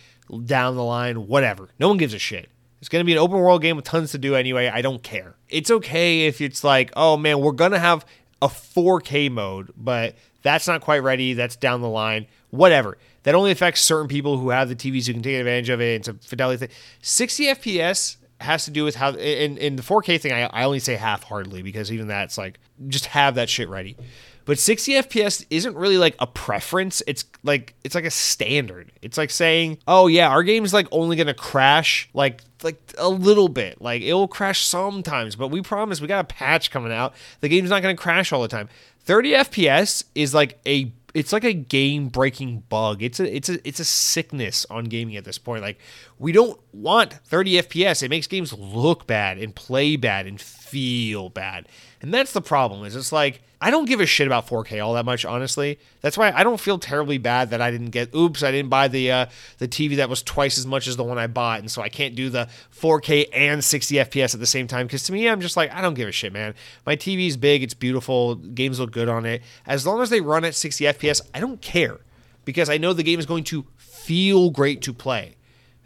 down 0.45 0.75
the 0.75 0.83
line, 0.83 1.27
whatever. 1.27 1.69
No 1.79 1.87
one 1.87 1.97
gives 1.97 2.13
a 2.13 2.19
shit. 2.19 2.49
It's 2.79 2.89
going 2.89 3.01
to 3.01 3.05
be 3.05 3.13
an 3.13 3.19
open 3.19 3.37
world 3.37 3.61
game 3.61 3.75
with 3.75 3.85
tons 3.85 4.11
to 4.11 4.17
do 4.17 4.35
anyway. 4.35 4.67
I 4.67 4.81
don't 4.81 5.01
care. 5.01 5.35
It's 5.49 5.71
okay 5.71 6.27
if 6.27 6.39
it's 6.39 6.63
like, 6.63 6.91
oh 6.95 7.17
man, 7.17 7.39
we're 7.39 7.51
going 7.51 7.71
to 7.71 7.79
have 7.79 8.05
a 8.41 8.47
4K 8.47 9.31
mode, 9.31 9.71
but 9.75 10.15
that's 10.43 10.67
not 10.67 10.81
quite 10.81 10.99
ready. 10.99 11.33
That's 11.33 11.55
down 11.55 11.81
the 11.81 11.89
line. 11.89 12.27
Whatever. 12.51 12.97
That 13.23 13.33
only 13.33 13.51
affects 13.51 13.81
certain 13.81 14.07
people 14.07 14.37
who 14.37 14.49
have 14.49 14.69
the 14.69 14.75
TVs 14.75 15.07
who 15.07 15.13
can 15.13 15.23
take 15.23 15.39
advantage 15.39 15.69
of 15.69 15.81
it. 15.81 15.95
It's 15.95 16.07
a 16.07 16.13
fidelity 16.13 16.67
thing. 16.67 16.75
60 17.01 17.45
FPS 17.47 18.17
has 18.39 18.65
to 18.65 18.71
do 18.71 18.83
with 18.83 18.95
how 18.95 19.13
in, 19.13 19.57
in 19.57 19.77
the 19.77 19.81
4K 19.81 20.21
thing. 20.21 20.31
I, 20.31 20.43
I 20.43 20.63
only 20.63 20.79
say 20.79 20.95
half 20.95 21.23
heartedly 21.23 21.63
because 21.63 21.91
even 21.91 22.07
that's 22.07 22.37
like 22.37 22.59
just 22.87 23.07
have 23.07 23.35
that 23.35 23.49
shit 23.49 23.67
ready. 23.69 23.97
But 24.45 24.59
60 24.59 24.93
FPS 24.93 25.45
isn't 25.49 25.75
really 25.75 25.97
like 25.97 26.15
a 26.19 26.27
preference. 26.27 27.01
It's 27.07 27.25
like 27.43 27.73
it's 27.83 27.95
like 27.95 28.05
a 28.05 28.11
standard. 28.11 28.91
It's 29.01 29.17
like 29.17 29.31
saying, 29.31 29.79
"Oh 29.87 30.07
yeah, 30.07 30.29
our 30.29 30.43
game's 30.43 30.73
like 30.73 30.87
only 30.91 31.15
going 31.15 31.27
to 31.27 31.33
crash 31.33 32.09
like 32.13 32.41
like 32.63 32.79
a 32.97 33.09
little 33.09 33.49
bit. 33.49 33.81
Like 33.81 34.03
it 34.03 34.13
will 34.13 34.27
crash 34.27 34.63
sometimes, 34.63 35.35
but 35.35 35.49
we 35.49 35.61
promise 35.61 35.99
we 35.99 36.07
got 36.07 36.23
a 36.23 36.33
patch 36.33 36.69
coming 36.69 36.91
out. 36.93 37.15
The 37.41 37.49
game's 37.49 37.71
not 37.71 37.81
going 37.81 37.95
to 37.95 38.01
crash 38.01 38.31
all 38.31 38.41
the 38.41 38.47
time." 38.47 38.69
30 39.05 39.33
FPS 39.33 40.03
is 40.15 40.33
like 40.33 40.59
a 40.65 40.91
it's 41.15 41.31
like 41.31 41.45
a 41.45 41.53
game 41.53 42.09
breaking 42.09 42.63
bug. 42.67 43.01
It's 43.01 43.19
a 43.19 43.35
it's 43.35 43.49
a 43.49 43.65
it's 43.67 43.79
a 43.79 43.85
sickness 43.85 44.65
on 44.69 44.85
gaming 44.85 45.15
at 45.15 45.23
this 45.23 45.37
point. 45.37 45.61
Like 45.61 45.79
we 46.19 46.33
don't 46.33 46.59
want 46.73 47.13
30 47.13 47.61
FPS. 47.61 48.03
It 48.03 48.09
makes 48.09 48.27
games 48.27 48.51
look 48.51 49.07
bad 49.07 49.37
and 49.37 49.55
play 49.55 49.95
bad 49.95 50.27
and 50.27 50.39
feel 50.39 51.29
bad. 51.29 51.69
And 52.01 52.13
that's 52.13 52.33
the 52.33 52.41
problem. 52.41 52.83
Is 52.83 52.95
it's 52.95 53.13
like 53.13 53.41
I 53.61 53.71
don't 53.71 53.85
give 53.85 53.99
a 53.99 54.05
shit 54.05 54.27
about 54.27 54.47
4K 54.47 54.83
all 54.83 54.93
that 54.93 55.05
much, 55.05 55.25
honestly. 55.25 55.79
That's 56.01 56.17
why 56.17 56.31
I 56.31 56.43
don't 56.43 56.59
feel 56.59 56.77
terribly 56.77 57.17
bad 57.17 57.49
that 57.51 57.61
I 57.61 57.71
didn't 57.71 57.91
get. 57.91 58.13
Oops, 58.13 58.41
I 58.43 58.51
didn't 58.51 58.69
buy 58.69 58.87
the 58.87 59.11
uh, 59.11 59.25
the 59.57 59.67
TV 59.67 59.95
that 59.97 60.09
was 60.09 60.21
twice 60.21 60.57
as 60.57 60.65
much 60.65 60.87
as 60.87 60.97
the 60.97 61.03
one 61.03 61.17
I 61.17 61.27
bought, 61.27 61.59
and 61.59 61.71
so 61.71 61.81
I 61.81 61.89
can't 61.89 62.15
do 62.15 62.29
the 62.29 62.49
4K 62.73 63.29
and 63.33 63.63
60 63.63 63.95
FPS 63.95 64.33
at 64.33 64.39
the 64.39 64.45
same 64.45 64.67
time. 64.67 64.87
Because 64.87 65.03
to 65.03 65.13
me, 65.13 65.27
I'm 65.27 65.41
just 65.41 65.57
like 65.57 65.73
I 65.73 65.81
don't 65.81 65.93
give 65.93 66.09
a 66.09 66.11
shit, 66.11 66.33
man. 66.33 66.53
My 66.85 66.95
TV's 66.95 67.37
big, 67.37 67.63
it's 67.63 67.73
beautiful, 67.73 68.35
games 68.35 68.79
look 68.79 68.91
good 68.91 69.09
on 69.09 69.25
it. 69.25 69.41
As 69.65 69.87
long 69.87 70.01
as 70.01 70.09
they 70.09 70.21
run 70.21 70.45
at 70.45 70.55
60 70.55 70.83
FPS, 70.85 71.21
I 71.33 71.39
don't 71.39 71.61
care 71.61 71.99
because 72.43 72.69
I 72.69 72.77
know 72.77 72.93
the 72.93 73.03
game 73.03 73.19
is 73.19 73.25
going 73.25 73.43
to 73.45 73.65
feel 73.77 74.51
great 74.51 74.81
to 74.83 74.93
play. 74.93 75.35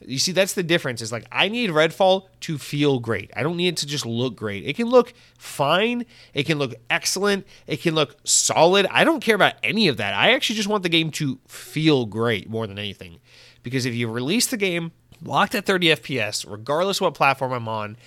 You 0.02 0.18
see, 0.20 0.32
that's 0.32 0.54
the 0.54 0.64
difference. 0.64 1.02
Is 1.02 1.12
like 1.12 1.26
I 1.32 1.50
need 1.50 1.70
Redfall 1.70 2.28
to 2.42 2.58
feel 2.58 3.00
great. 3.00 3.32
I 3.36 3.44
don't 3.44 3.58
need 3.58 3.70
it 3.70 3.78
to 3.78 3.88
just 3.88 4.06
look 4.06 4.36
great. 4.36 4.66
It 4.66 4.76
can 4.76 4.88
look 4.88 5.14
fine. 5.38 6.06
It 6.34 6.46
can 6.46 6.58
look 6.58 6.74
excellent. 6.90 7.46
It 7.68 7.82
can 7.82 7.96
look 7.96 8.16
solid. 8.24 8.88
I 8.90 9.04
don't 9.04 9.22
care 9.22 9.36
about 9.36 9.56
any 9.64 9.88
of 9.88 9.98
that. 9.98 10.14
I 10.14 10.34
actually 10.34 10.56
just 10.56 10.70
want 10.70 10.84
the 10.84 10.90
game 10.90 11.12
to 11.12 11.40
feel 11.48 12.06
great 12.06 12.50
more 12.50 12.68
than 12.68 12.80
anything. 12.80 13.20
Because 13.64 13.86
if 13.86 13.94
you 13.94 14.10
release 14.10 14.48
the 14.48 14.58
game 14.58 14.92
locked 15.24 15.56
at 15.56 15.66
30 15.66 15.88
FPS, 15.88 16.50
regardless 16.50 17.02
what 17.02 17.14
platform 17.14 17.52
I'm 17.52 17.68
on, 17.68 17.98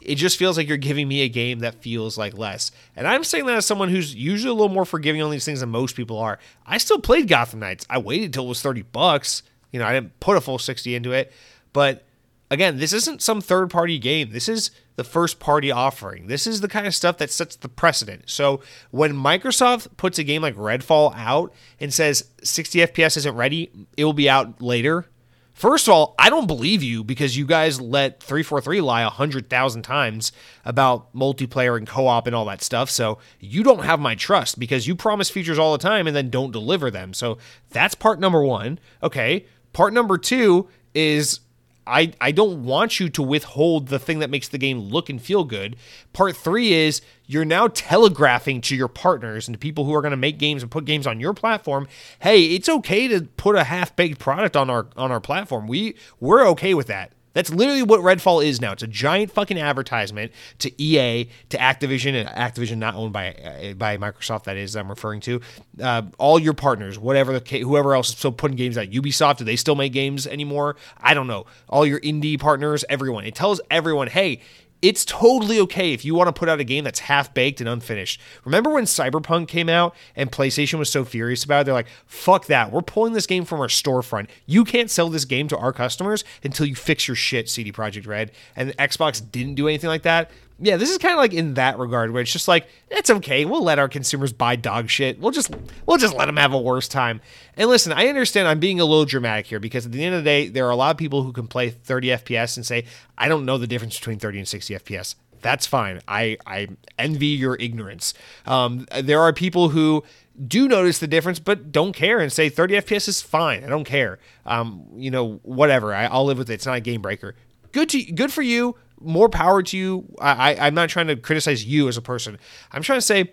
it 0.00 0.16
just 0.16 0.38
feels 0.38 0.56
like 0.56 0.68
you're 0.68 0.76
giving 0.76 1.06
me 1.06 1.20
a 1.20 1.28
game 1.28 1.60
that 1.60 1.82
feels 1.82 2.18
like 2.18 2.36
less. 2.36 2.72
And 2.96 3.06
I'm 3.06 3.24
saying 3.24 3.46
that 3.46 3.56
as 3.56 3.66
someone 3.66 3.88
who's 3.88 4.14
usually 4.14 4.50
a 4.50 4.54
little 4.54 4.68
more 4.68 4.84
forgiving 4.84 5.22
on 5.22 5.30
these 5.30 5.44
things 5.44 5.60
than 5.60 5.68
most 5.68 5.96
people 5.96 6.18
are. 6.18 6.38
I 6.66 6.78
still 6.78 6.98
played 6.98 7.28
Gotham 7.28 7.60
Knights. 7.60 7.86
I 7.88 7.98
waited 7.98 8.32
till 8.32 8.46
it 8.46 8.48
was 8.48 8.62
30 8.62 8.82
bucks. 8.82 9.42
You 9.72 9.80
know, 9.80 9.86
I 9.86 9.92
didn't 9.92 10.20
put 10.20 10.36
a 10.36 10.40
full 10.40 10.58
60 10.58 10.94
into 10.94 11.12
it. 11.12 11.32
But 11.72 12.04
again, 12.50 12.76
this 12.76 12.92
isn't 12.92 13.22
some 13.22 13.40
third 13.40 13.70
party 13.70 13.98
game. 13.98 14.30
This 14.30 14.48
is 14.48 14.70
the 14.96 15.04
first 15.04 15.40
party 15.40 15.70
offering. 15.70 16.26
This 16.26 16.46
is 16.46 16.60
the 16.60 16.68
kind 16.68 16.86
of 16.86 16.94
stuff 16.94 17.18
that 17.18 17.30
sets 17.30 17.56
the 17.56 17.68
precedent. 17.68 18.24
So 18.26 18.62
when 18.90 19.14
Microsoft 19.14 19.96
puts 19.96 20.18
a 20.18 20.24
game 20.24 20.42
like 20.42 20.54
Redfall 20.54 21.16
out 21.16 21.52
and 21.80 21.92
says 21.92 22.28
60 22.44 22.80
FPS 22.80 23.16
isn't 23.16 23.34
ready, 23.34 23.70
it 23.96 24.04
will 24.04 24.12
be 24.12 24.28
out 24.28 24.60
later. 24.60 25.08
First 25.54 25.86
of 25.86 25.94
all, 25.94 26.14
I 26.18 26.30
don't 26.30 26.46
believe 26.46 26.82
you 26.82 27.04
because 27.04 27.36
you 27.36 27.46
guys 27.46 27.80
let 27.80 28.22
343 28.22 28.80
lie 28.80 29.02
100,000 29.04 29.82
times 29.82 30.32
about 30.64 31.14
multiplayer 31.14 31.76
and 31.76 31.86
co 31.86 32.06
op 32.06 32.26
and 32.26 32.34
all 32.34 32.46
that 32.46 32.62
stuff. 32.62 32.90
So 32.90 33.18
you 33.38 33.62
don't 33.62 33.84
have 33.84 34.00
my 34.00 34.14
trust 34.14 34.58
because 34.58 34.86
you 34.86 34.96
promise 34.96 35.30
features 35.30 35.58
all 35.58 35.72
the 35.72 35.78
time 35.78 36.06
and 36.06 36.16
then 36.16 36.30
don't 36.30 36.52
deliver 36.52 36.90
them. 36.90 37.12
So 37.12 37.38
that's 37.70 37.94
part 37.94 38.18
number 38.18 38.42
one. 38.42 38.78
Okay. 39.02 39.46
Part 39.72 39.92
number 39.92 40.18
two 40.18 40.68
is 40.94 41.40
I, 41.86 42.12
I 42.20 42.30
don't 42.30 42.64
want 42.64 43.00
you 43.00 43.08
to 43.10 43.22
withhold 43.22 43.88
the 43.88 43.98
thing 43.98 44.20
that 44.20 44.30
makes 44.30 44.48
the 44.48 44.58
game 44.58 44.78
look 44.78 45.08
and 45.08 45.20
feel 45.20 45.44
good. 45.44 45.76
Part 46.12 46.36
three 46.36 46.72
is 46.72 47.02
you're 47.26 47.44
now 47.44 47.68
telegraphing 47.68 48.60
to 48.62 48.76
your 48.76 48.88
partners 48.88 49.48
and 49.48 49.54
to 49.54 49.58
people 49.58 49.84
who 49.84 49.94
are 49.94 50.02
going 50.02 50.12
to 50.12 50.16
make 50.16 50.38
games 50.38 50.62
and 50.62 50.70
put 50.70 50.84
games 50.84 51.06
on 51.06 51.18
your 51.18 51.34
platform, 51.34 51.88
hey, 52.20 52.44
it's 52.44 52.68
okay 52.68 53.08
to 53.08 53.22
put 53.36 53.56
a 53.56 53.64
half 53.64 53.96
baked 53.96 54.18
product 54.20 54.56
on 54.56 54.70
our 54.70 54.86
on 54.96 55.10
our 55.10 55.20
platform. 55.20 55.66
We 55.66 55.96
we're 56.20 56.46
okay 56.48 56.74
with 56.74 56.86
that. 56.86 57.12
That's 57.32 57.50
literally 57.50 57.82
what 57.82 58.00
Redfall 58.00 58.44
is 58.44 58.60
now. 58.60 58.72
It's 58.72 58.82
a 58.82 58.86
giant 58.86 59.32
fucking 59.32 59.58
advertisement 59.58 60.32
to 60.58 60.82
EA, 60.82 61.28
to 61.50 61.56
Activision, 61.56 62.14
and 62.14 62.28
Activision 62.28 62.78
not 62.78 62.94
owned 62.94 63.12
by 63.12 63.34
uh, 63.34 63.74
by 63.74 63.96
Microsoft. 63.96 64.44
That 64.44 64.56
is, 64.56 64.76
I'm 64.76 64.88
referring 64.88 65.20
to 65.22 65.40
uh, 65.80 66.02
all 66.18 66.38
your 66.38 66.54
partners, 66.54 66.98
whatever 66.98 67.38
the 67.38 67.58
whoever 67.58 67.94
else 67.94 68.10
is 68.10 68.16
still 68.16 68.32
putting 68.32 68.56
games 68.56 68.76
out. 68.76 68.88
Ubisoft, 68.88 69.38
do 69.38 69.44
they 69.44 69.56
still 69.56 69.74
make 69.74 69.92
games 69.92 70.26
anymore? 70.26 70.76
I 71.00 71.14
don't 71.14 71.26
know. 71.26 71.46
All 71.68 71.86
your 71.86 72.00
indie 72.00 72.38
partners, 72.38 72.84
everyone. 72.88 73.24
It 73.24 73.34
tells 73.34 73.60
everyone, 73.70 74.08
hey, 74.08 74.40
it's 74.82 75.04
totally 75.04 75.60
okay 75.60 75.92
if 75.92 76.04
you 76.04 76.14
want 76.14 76.26
to 76.26 76.32
put 76.32 76.48
out 76.48 76.58
a 76.58 76.64
game 76.64 76.82
that's 76.82 76.98
half 76.98 77.32
baked 77.32 77.60
and 77.60 77.68
unfinished. 77.68 78.20
Remember 78.44 78.70
when 78.70 78.84
Cyberpunk 78.84 79.46
came 79.46 79.68
out 79.68 79.94
and 80.16 80.30
PlayStation 80.30 80.78
was 80.78 80.90
so 80.90 81.04
furious 81.04 81.44
about 81.44 81.60
it? 81.60 81.64
They're 81.66 81.74
like, 81.74 81.86
fuck 82.04 82.46
that. 82.46 82.72
We're 82.72 82.82
pulling 82.82 83.12
this 83.12 83.26
game 83.26 83.44
from 83.44 83.60
our 83.60 83.68
storefront. 83.68 84.28
You 84.44 84.64
can't 84.64 84.90
sell 84.90 85.08
this 85.08 85.24
game 85.24 85.46
to 85.48 85.56
our 85.56 85.72
customers 85.72 86.24
until 86.42 86.66
you 86.66 86.74
fix 86.74 87.06
your 87.06 87.14
shit, 87.14 87.48
CD 87.48 87.70
Projekt 87.70 88.08
Red. 88.08 88.32
And 88.56 88.76
Xbox 88.76 89.22
didn't 89.30 89.54
do 89.54 89.68
anything 89.68 89.88
like 89.88 90.02
that. 90.02 90.30
Yeah, 90.58 90.76
this 90.76 90.90
is 90.90 90.98
kind 90.98 91.12
of 91.12 91.18
like 91.18 91.32
in 91.32 91.54
that 91.54 91.78
regard 91.78 92.12
where 92.12 92.22
it's 92.22 92.32
just 92.32 92.48
like 92.48 92.68
it's 92.90 93.10
okay. 93.10 93.44
We'll 93.44 93.64
let 93.64 93.78
our 93.78 93.88
consumers 93.88 94.32
buy 94.32 94.56
dog 94.56 94.88
shit. 94.88 95.18
We'll 95.18 95.32
just 95.32 95.54
we'll 95.86 95.98
just 95.98 96.14
let 96.14 96.26
them 96.26 96.36
have 96.36 96.52
a 96.52 96.60
worse 96.60 96.88
time. 96.88 97.20
And 97.56 97.68
listen, 97.68 97.92
I 97.92 98.06
understand 98.06 98.48
I'm 98.48 98.60
being 98.60 98.80
a 98.80 98.84
little 98.84 99.04
dramatic 99.04 99.46
here 99.46 99.60
because 99.60 99.86
at 99.86 99.92
the 99.92 100.04
end 100.04 100.14
of 100.14 100.22
the 100.22 100.28
day, 100.28 100.48
there 100.48 100.66
are 100.66 100.70
a 100.70 100.76
lot 100.76 100.90
of 100.90 100.96
people 100.96 101.22
who 101.22 101.32
can 101.32 101.46
play 101.46 101.70
30 101.70 102.08
FPS 102.08 102.56
and 102.56 102.64
say 102.64 102.84
I 103.18 103.28
don't 103.28 103.44
know 103.44 103.58
the 103.58 103.66
difference 103.66 103.98
between 103.98 104.18
30 104.18 104.38
and 104.38 104.48
60 104.48 104.74
FPS. 104.74 105.14
That's 105.40 105.66
fine. 105.66 106.00
I 106.06 106.38
I 106.46 106.68
envy 106.98 107.26
your 107.26 107.56
ignorance. 107.56 108.14
Um, 108.46 108.86
there 109.02 109.20
are 109.20 109.32
people 109.32 109.70
who 109.70 110.04
do 110.46 110.68
notice 110.68 110.98
the 110.98 111.06
difference, 111.06 111.38
but 111.38 111.72
don't 111.72 111.92
care 111.92 112.20
and 112.20 112.32
say 112.32 112.48
30 112.48 112.74
FPS 112.76 113.08
is 113.08 113.20
fine. 113.20 113.64
I 113.64 113.68
don't 113.68 113.84
care. 113.84 114.18
Um, 114.46 114.86
you 114.94 115.10
know, 115.10 115.40
whatever. 115.42 115.94
I, 115.94 116.08
will 116.08 116.24
live 116.24 116.38
with 116.38 116.50
it. 116.50 116.54
It's 116.54 116.66
not 116.66 116.76
a 116.76 116.80
game 116.80 117.02
breaker. 117.02 117.34
Good 117.72 117.88
to 117.90 118.02
good 118.12 118.32
for 118.32 118.42
you 118.42 118.76
more 119.04 119.28
power 119.28 119.62
to 119.62 119.76
you. 119.76 120.04
I, 120.20 120.52
I, 120.52 120.66
I'm 120.66 120.74
not 120.74 120.88
trying 120.88 121.08
to 121.08 121.16
criticize 121.16 121.64
you 121.64 121.88
as 121.88 121.96
a 121.96 122.02
person. 122.02 122.38
I'm 122.72 122.82
trying 122.82 122.98
to 122.98 123.06
say 123.06 123.32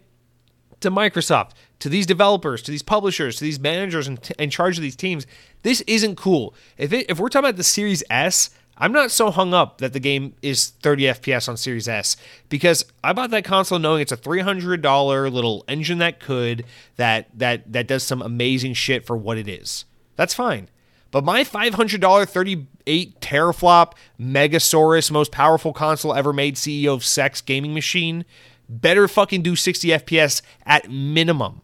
to 0.82 0.92
Microsoft, 0.92 1.52
to 1.80 1.90
these 1.90 2.06
developers, 2.06 2.62
to 2.64 2.72
these 2.72 2.84
publishers, 2.84 3.38
to 3.38 3.44
these 3.44 3.60
managers 3.60 4.08
in, 4.08 4.20
in 4.38 4.50
charge 4.50 4.78
of 4.78 4.82
these 4.82 4.96
teams, 4.96 5.26
this 5.64 5.82
isn't 5.82 6.16
cool. 6.16 6.54
If 6.78 6.94
it, 6.94 7.10
if 7.10 7.20
we're 7.20 7.30
talking 7.30 7.48
about 7.50 7.58
the 7.58 7.64
Series 7.64 8.04
S, 8.10 8.50
I'm 8.78 8.94
not 8.94 9.12
so 9.12 9.30
hung 9.30 9.54
up 9.54 9.80
that 9.80 9.92
the 9.92 10.00
game 10.00 10.36
is 10.42 10.70
30 10.70 11.04
FPS 11.04 11.50
on 11.50 11.58
Series 11.58 11.88
S 11.88 12.16
because 12.48 12.86
I 13.04 13.12
bought 13.12 13.30
that 13.32 13.44
console 13.44 13.78
knowing 13.78 14.02
it's 14.02 14.12
a 14.14 14.18
$300 14.18 15.32
little 15.32 15.66
engine 15.68 15.98
that 15.98 16.20
could 16.20 16.66
that 16.96 17.28
that 17.38 17.72
that 17.74 17.88
does 17.88 18.04
some 18.04 18.22
amazing 18.22 18.74
shit 18.74 19.06
for 19.06 19.18
what 19.18 19.38
it 19.38 19.50
is. 19.50 19.84
That's 20.16 20.34
fine. 20.34 20.70
But 21.12 21.24
my 21.24 21.44
$500 21.44 22.30
38 22.30 23.20
teraflop 23.20 23.94
Megasaurus, 24.20 25.12
most 25.12 25.32
powerful 25.32 25.74
console 25.74 26.14
ever 26.14 26.34
made, 26.34 26.56
CEO 26.56 26.94
of 26.94 27.04
Sex 27.04 27.42
gaming 27.42 27.74
machine, 27.74 28.26
better 28.68 29.08
fucking 29.08 29.42
do 29.42 29.56
60 29.56 29.90
FPS 29.90 30.42
at 30.66 30.90
minimum. 30.90 31.62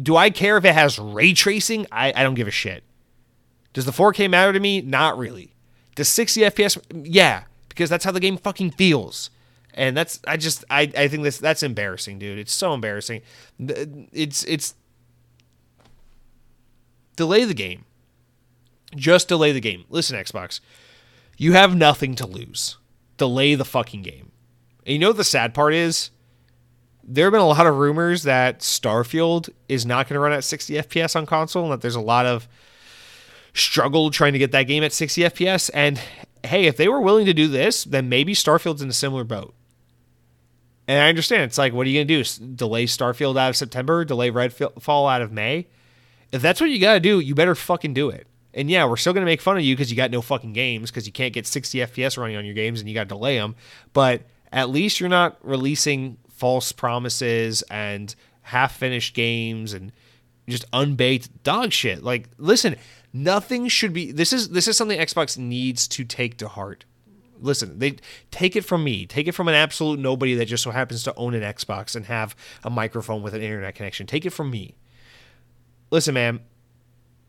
Do 0.00 0.16
I 0.16 0.30
care 0.30 0.56
if 0.56 0.64
it 0.64 0.74
has 0.74 0.98
ray 0.98 1.32
tracing? 1.32 1.86
I, 1.90 2.12
I 2.14 2.22
don't 2.22 2.34
give 2.34 2.46
a 2.46 2.52
shit. 2.52 2.84
Does 3.72 3.84
the 3.84 3.92
4K 3.92 4.30
matter 4.30 4.52
to 4.52 4.60
me? 4.60 4.80
Not 4.80 5.18
really. 5.18 5.54
Does 5.96 6.08
60 6.08 6.42
FPS? 6.42 6.80
Yeah, 6.92 7.44
because 7.68 7.90
that's 7.90 8.04
how 8.04 8.12
the 8.12 8.20
game 8.20 8.36
fucking 8.36 8.72
feels. 8.72 9.30
And 9.74 9.96
that's 9.96 10.20
I 10.26 10.36
just 10.36 10.64
I, 10.70 10.90
I 10.96 11.08
think 11.08 11.22
this 11.22 11.38
that's 11.38 11.62
embarrassing, 11.62 12.18
dude. 12.18 12.38
It's 12.38 12.52
so 12.52 12.74
embarrassing. 12.74 13.22
It's 13.58 14.42
it's 14.44 14.74
delay 17.14 17.44
the 17.44 17.54
game. 17.54 17.84
Just 18.94 19.28
delay 19.28 19.52
the 19.52 19.60
game. 19.60 19.84
Listen, 19.88 20.18
Xbox, 20.18 20.60
you 21.36 21.52
have 21.52 21.76
nothing 21.76 22.14
to 22.16 22.26
lose. 22.26 22.76
Delay 23.16 23.54
the 23.54 23.64
fucking 23.64 24.02
game. 24.02 24.32
And 24.86 24.94
you 24.94 24.98
know 24.98 25.12
the 25.12 25.24
sad 25.24 25.54
part 25.54 25.74
is? 25.74 26.10
There 27.04 27.26
have 27.26 27.32
been 27.32 27.40
a 27.40 27.46
lot 27.46 27.66
of 27.66 27.76
rumors 27.76 28.24
that 28.24 28.60
Starfield 28.60 29.48
is 29.68 29.86
not 29.86 30.08
going 30.08 30.14
to 30.14 30.20
run 30.20 30.32
at 30.32 30.44
60 30.44 30.74
FPS 30.74 31.16
on 31.16 31.26
console, 31.26 31.64
and 31.64 31.72
that 31.72 31.80
there's 31.80 31.94
a 31.94 32.00
lot 32.00 32.26
of 32.26 32.48
struggle 33.54 34.10
trying 34.10 34.34
to 34.34 34.38
get 34.38 34.52
that 34.52 34.64
game 34.64 34.82
at 34.84 34.92
60 34.92 35.22
FPS. 35.22 35.70
And 35.72 36.00
hey, 36.44 36.66
if 36.66 36.76
they 36.76 36.88
were 36.88 37.00
willing 37.00 37.26
to 37.26 37.34
do 37.34 37.48
this, 37.48 37.84
then 37.84 38.08
maybe 38.08 38.34
Starfield's 38.34 38.82
in 38.82 38.88
a 38.88 38.94
similar 38.94 39.24
boat. 39.24 39.54
And 40.86 41.02
I 41.02 41.08
understand. 41.08 41.42
It's 41.42 41.58
like, 41.58 41.74
what 41.74 41.86
are 41.86 41.90
you 41.90 41.98
going 41.98 42.08
to 42.08 42.24
do? 42.24 42.54
Delay 42.54 42.86
Starfield 42.86 43.38
out 43.38 43.50
of 43.50 43.56
September? 43.56 44.04
Delay 44.04 44.30
Redfall 44.30 45.12
out 45.12 45.20
of 45.20 45.32
May? 45.32 45.66
If 46.32 46.40
that's 46.40 46.60
what 46.60 46.70
you 46.70 46.80
got 46.80 46.94
to 46.94 47.00
do, 47.00 47.20
you 47.20 47.34
better 47.34 47.54
fucking 47.54 47.94
do 47.94 48.08
it. 48.08 48.26
And 48.58 48.68
yeah, 48.68 48.86
we're 48.86 48.96
still 48.96 49.12
going 49.12 49.22
to 49.22 49.30
make 49.30 49.40
fun 49.40 49.56
of 49.56 49.62
you 49.62 49.76
because 49.76 49.88
you 49.88 49.96
got 49.96 50.10
no 50.10 50.20
fucking 50.20 50.52
games 50.52 50.90
because 50.90 51.06
you 51.06 51.12
can't 51.12 51.32
get 51.32 51.46
60 51.46 51.78
FPS 51.78 52.18
running 52.18 52.36
on 52.36 52.44
your 52.44 52.54
games 52.54 52.80
and 52.80 52.88
you 52.88 52.94
got 52.94 53.04
to 53.04 53.08
delay 53.08 53.38
them. 53.38 53.54
But 53.92 54.22
at 54.52 54.68
least 54.68 54.98
you're 54.98 55.08
not 55.08 55.38
releasing 55.42 56.18
false 56.28 56.72
promises 56.72 57.62
and 57.70 58.12
half 58.42 58.76
finished 58.76 59.14
games 59.14 59.72
and 59.72 59.92
just 60.48 60.64
unbaked 60.72 61.44
dog 61.44 61.72
shit. 61.72 62.02
Like, 62.02 62.30
listen, 62.36 62.74
nothing 63.12 63.68
should 63.68 63.92
be. 63.92 64.10
This 64.10 64.32
is 64.32 64.48
this 64.48 64.66
is 64.66 64.76
something 64.76 64.98
Xbox 64.98 65.38
needs 65.38 65.86
to 65.88 66.04
take 66.04 66.36
to 66.38 66.48
heart. 66.48 66.84
Listen, 67.40 67.78
they 67.78 67.96
take 68.32 68.56
it 68.56 68.64
from 68.64 68.82
me. 68.82 69.06
Take 69.06 69.28
it 69.28 69.32
from 69.32 69.46
an 69.46 69.54
absolute 69.54 70.00
nobody 70.00 70.34
that 70.34 70.46
just 70.46 70.64
so 70.64 70.72
happens 70.72 71.04
to 71.04 71.14
own 71.14 71.34
an 71.34 71.42
Xbox 71.42 71.94
and 71.94 72.06
have 72.06 72.34
a 72.64 72.70
microphone 72.70 73.22
with 73.22 73.34
an 73.34 73.42
internet 73.42 73.76
connection. 73.76 74.08
Take 74.08 74.26
it 74.26 74.30
from 74.30 74.50
me. 74.50 74.74
Listen, 75.92 76.14
man, 76.14 76.40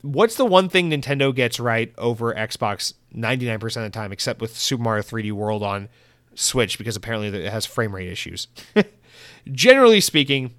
what's 0.02 0.36
the 0.36 0.46
one 0.46 0.70
thing 0.70 0.90
Nintendo 0.90 1.34
gets 1.34 1.60
right 1.60 1.94
over 1.98 2.34
Xbox 2.34 2.94
99% 3.16 3.64
of 3.64 3.74
the 3.84 3.90
time, 3.90 4.12
except 4.12 4.42
with 4.42 4.58
Super 4.58 4.84
Mario 4.84 5.04
3D 5.04 5.32
World 5.32 5.64
on 5.64 5.90
Switch, 6.36 6.78
because 6.78 6.96
apparently 6.96 7.28
it 7.28 7.52
has 7.52 7.66
frame 7.66 7.94
rate 7.94 8.10
issues. 8.10 8.48
Generally 9.52 10.02
speaking, 10.02 10.54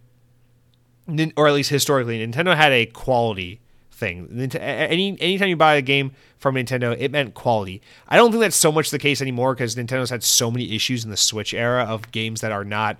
or 1.37 1.49
at 1.49 1.55
least 1.55 1.71
historically, 1.71 2.25
Nintendo 2.25 2.57
had 2.57 2.73
a 2.73 2.87
quality 2.87 3.61
thing. 3.91 4.51
Any 4.55 5.21
anytime 5.21 5.49
you 5.49 5.57
buy 5.57 5.75
a 5.75 5.83
game 5.83 6.12
from 6.39 6.55
Nintendo, 6.55 6.97
it 6.99 7.11
meant 7.11 7.35
quality. 7.35 7.83
I 8.09 8.17
don't 8.17 8.31
think 8.31 8.41
that's 8.41 8.57
so 8.57 8.73
much 8.73 8.91
the 8.91 8.99
case 8.99 9.21
anymore 9.21 9.55
because 9.55 9.77
Nintendo's 9.77 10.11
had 10.11 10.25
so 10.25 10.51
many 10.51 10.75
issues 10.75 11.05
in 11.05 11.11
the 11.11 11.17
Switch 11.17 11.55
era 11.55 11.85
of 11.85 12.11
games 12.11 12.41
that 12.41 12.53
are 12.53 12.65
not 12.65 12.99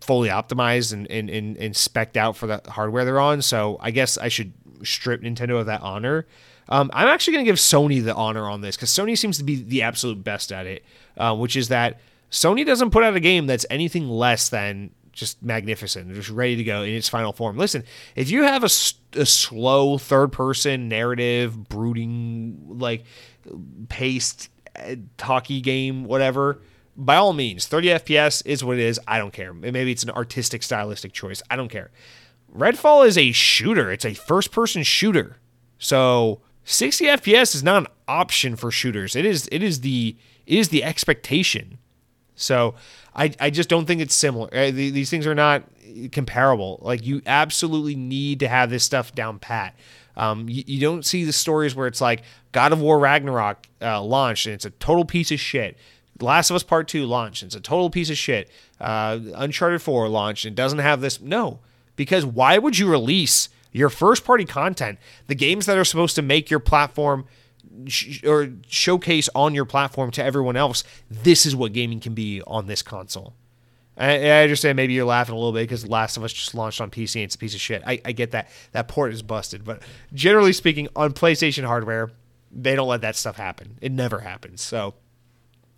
fully 0.00 0.28
optimized 0.28 0.92
and, 0.92 1.08
and, 1.10 1.30
and, 1.30 1.56
and 1.56 1.74
specced 1.74 2.16
out 2.16 2.36
for 2.36 2.46
the 2.46 2.60
hardware 2.68 3.04
they're 3.04 3.20
on. 3.20 3.42
So 3.42 3.76
I 3.80 3.90
guess 3.90 4.18
I 4.18 4.28
should 4.28 4.52
strip 4.84 5.22
Nintendo 5.22 5.60
of 5.60 5.66
that 5.66 5.80
honor. 5.82 6.26
Um, 6.68 6.90
I'm 6.94 7.08
actually 7.08 7.34
going 7.34 7.44
to 7.44 7.50
give 7.50 7.58
Sony 7.58 8.02
the 8.02 8.14
honor 8.14 8.48
on 8.48 8.60
this 8.60 8.76
because 8.76 8.90
Sony 8.90 9.18
seems 9.18 9.38
to 9.38 9.44
be 9.44 9.56
the 9.56 9.82
absolute 9.82 10.22
best 10.22 10.52
at 10.52 10.66
it, 10.66 10.84
uh, 11.16 11.34
which 11.34 11.56
is 11.56 11.68
that 11.68 12.00
Sony 12.30 12.64
doesn't 12.64 12.90
put 12.90 13.04
out 13.04 13.14
a 13.14 13.20
game 13.20 13.46
that's 13.46 13.66
anything 13.68 14.08
less 14.08 14.48
than 14.48 14.90
just 15.12 15.42
magnificent, 15.42 16.12
just 16.14 16.30
ready 16.30 16.56
to 16.56 16.64
go 16.64 16.82
in 16.82 16.94
its 16.94 17.08
final 17.08 17.32
form. 17.32 17.58
Listen, 17.58 17.84
if 18.16 18.30
you 18.30 18.42
have 18.44 18.62
a, 18.62 18.70
a 19.18 19.26
slow 19.26 19.98
third 19.98 20.32
person 20.32 20.88
narrative, 20.88 21.68
brooding, 21.68 22.78
like 22.78 23.04
paced, 23.88 24.48
uh, 24.74 24.96
talky 25.18 25.60
game, 25.60 26.04
whatever, 26.04 26.62
by 26.96 27.16
all 27.16 27.32
means, 27.32 27.66
30 27.66 27.88
FPS 27.88 28.42
is 28.46 28.64
what 28.64 28.78
it 28.78 28.82
is. 28.82 28.98
I 29.06 29.18
don't 29.18 29.32
care. 29.32 29.52
Maybe 29.52 29.92
it's 29.92 30.02
an 30.02 30.10
artistic, 30.10 30.62
stylistic 30.62 31.12
choice. 31.12 31.42
I 31.50 31.56
don't 31.56 31.70
care. 31.70 31.90
Redfall 32.56 33.06
is 33.06 33.16
a 33.16 33.32
shooter. 33.32 33.90
It's 33.90 34.04
a 34.04 34.14
first-person 34.14 34.82
shooter. 34.82 35.38
So 35.78 36.40
60 36.64 37.06
FPS 37.06 37.54
is 37.54 37.62
not 37.62 37.82
an 37.82 37.86
option 38.06 38.56
for 38.56 38.70
shooters. 38.70 39.16
It 39.16 39.24
is 39.24 39.48
it 39.50 39.62
is 39.62 39.80
the 39.80 40.16
it 40.46 40.58
is 40.58 40.68
the 40.68 40.84
expectation. 40.84 41.78
So 42.36 42.74
I 43.14 43.32
I 43.40 43.50
just 43.50 43.68
don't 43.68 43.86
think 43.86 44.00
it's 44.00 44.14
similar. 44.14 44.48
Uh, 44.52 44.70
these 44.70 45.10
things 45.10 45.26
are 45.26 45.34
not 45.34 45.64
comparable. 46.12 46.78
Like 46.82 47.04
you 47.04 47.22
absolutely 47.26 47.96
need 47.96 48.40
to 48.40 48.48
have 48.48 48.70
this 48.70 48.84
stuff 48.84 49.14
down 49.14 49.38
pat. 49.38 49.74
Um, 50.14 50.48
you, 50.48 50.62
you, 50.66 50.80
don't 50.80 51.06
see 51.06 51.24
the 51.24 51.32
stories 51.32 51.74
where 51.74 51.86
it's 51.86 52.02
like 52.02 52.22
God 52.52 52.72
of 52.72 52.82
War 52.82 52.98
Ragnarok 52.98 53.66
uh, 53.80 54.02
launched 54.02 54.44
and 54.44 54.54
it's 54.54 54.66
a 54.66 54.70
total 54.70 55.06
piece 55.06 55.30
of 55.30 55.40
shit. 55.40 55.78
Last 56.20 56.50
of 56.50 56.56
Us 56.56 56.62
Part 56.62 56.86
Two 56.86 57.06
launched 57.06 57.42
and 57.42 57.48
it's 57.48 57.56
a 57.56 57.60
total 57.60 57.88
piece 57.88 58.10
of 58.10 58.18
shit. 58.18 58.50
Uh, 58.78 59.18
Uncharted 59.34 59.80
Four 59.80 60.08
launched 60.08 60.44
and 60.44 60.54
doesn't 60.54 60.80
have 60.80 61.00
this. 61.00 61.18
No, 61.18 61.60
because 62.02 62.26
why 62.26 62.58
would 62.58 62.78
you 62.78 62.90
release 62.90 63.48
your 63.70 63.88
first 63.88 64.24
party 64.24 64.44
content, 64.44 64.98
the 65.28 65.36
games 65.36 65.66
that 65.66 65.78
are 65.78 65.84
supposed 65.84 66.16
to 66.16 66.22
make 66.22 66.50
your 66.50 66.58
platform 66.58 67.24
sh- 67.86 68.24
or 68.24 68.48
showcase 68.66 69.28
on 69.34 69.54
your 69.54 69.64
platform 69.64 70.10
to 70.10 70.24
everyone 70.24 70.56
else, 70.56 70.82
this 71.08 71.46
is 71.46 71.54
what 71.54 71.72
gaming 71.72 72.00
can 72.00 72.12
be 72.12 72.42
on 72.46 72.66
this 72.66 72.82
console. 72.82 73.34
I, 73.96 74.42
understand 74.42 74.76
maybe 74.76 74.94
you're 74.94 75.04
laughing 75.04 75.34
a 75.34 75.38
little 75.38 75.52
bit 75.52 75.62
because 75.62 75.86
Last 75.86 76.16
of 76.16 76.24
Us 76.24 76.32
just 76.32 76.54
launched 76.54 76.80
on 76.80 76.90
PC 76.90 77.16
and 77.16 77.24
it's 77.24 77.34
a 77.34 77.38
piece 77.38 77.54
of 77.54 77.60
shit. 77.60 77.82
I, 77.86 78.00
I 78.04 78.12
get 78.12 78.32
that. 78.32 78.48
That 78.72 78.88
port 78.88 79.12
is 79.12 79.22
busted. 79.22 79.64
But 79.64 79.82
generally 80.12 80.52
speaking, 80.52 80.88
on 80.96 81.12
PlayStation 81.12 81.64
hardware, 81.64 82.10
they 82.50 82.74
don't 82.74 82.88
let 82.88 83.02
that 83.02 83.16
stuff 83.16 83.36
happen. 83.36 83.78
It 83.80 83.92
never 83.92 84.20
happens. 84.20 84.62
So 84.62 84.94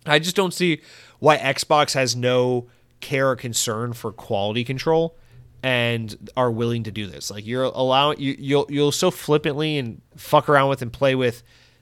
I 0.05 0.19
just 0.19 0.35
don't 0.35 0.53
see 0.53 0.81
why 1.19 1.37
Xbox 1.37 1.93
has 1.93 2.15
no 2.15 2.67
care 3.01 3.29
or 3.29 3.35
concern 3.35 3.93
for 3.93 4.11
quality 4.11 4.63
control 4.63 5.17
and 5.65 6.29
are 6.37 6.51
willing 6.51 6.83
to 6.83 6.91
do 6.91 7.07
this. 7.07 7.31
Like 7.31 7.43
you're 7.47 7.63
allowing 7.63 8.19
you, 8.19 8.35
you'll 8.37 8.67
you'll 8.69 8.91
so 8.91 9.09
flippantly 9.09 9.79
and 9.79 9.99
fuck 10.15 10.47
around 10.47 10.69
with 10.69 10.83
and 10.83 10.93
play 10.93 11.15
with 11.15 11.41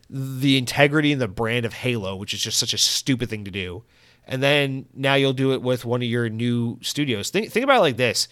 the 0.10 0.58
integrity 0.58 1.12
and 1.12 1.20
the 1.20 1.28
brand 1.28 1.66
of 1.66 1.74
Halo, 1.74 2.16
which 2.16 2.34
is 2.34 2.40
just 2.40 2.58
such 2.58 2.74
a 2.74 2.78
stupid 2.78 3.30
thing 3.30 3.44
to 3.44 3.52
do. 3.52 3.84
And 4.26 4.42
then 4.42 4.86
now 4.94 5.16
you'll 5.16 5.34
do 5.34 5.52
it 5.52 5.62
with 5.62 5.84
one 5.84 6.02
of 6.02 6.08
your 6.08 6.30
new 6.30 6.80
studios. 6.82 7.30
Think 7.30 7.52
think 7.52 7.66
about 7.66 7.80
it 7.80 7.82
like 7.82 7.98
this. 7.98 8.30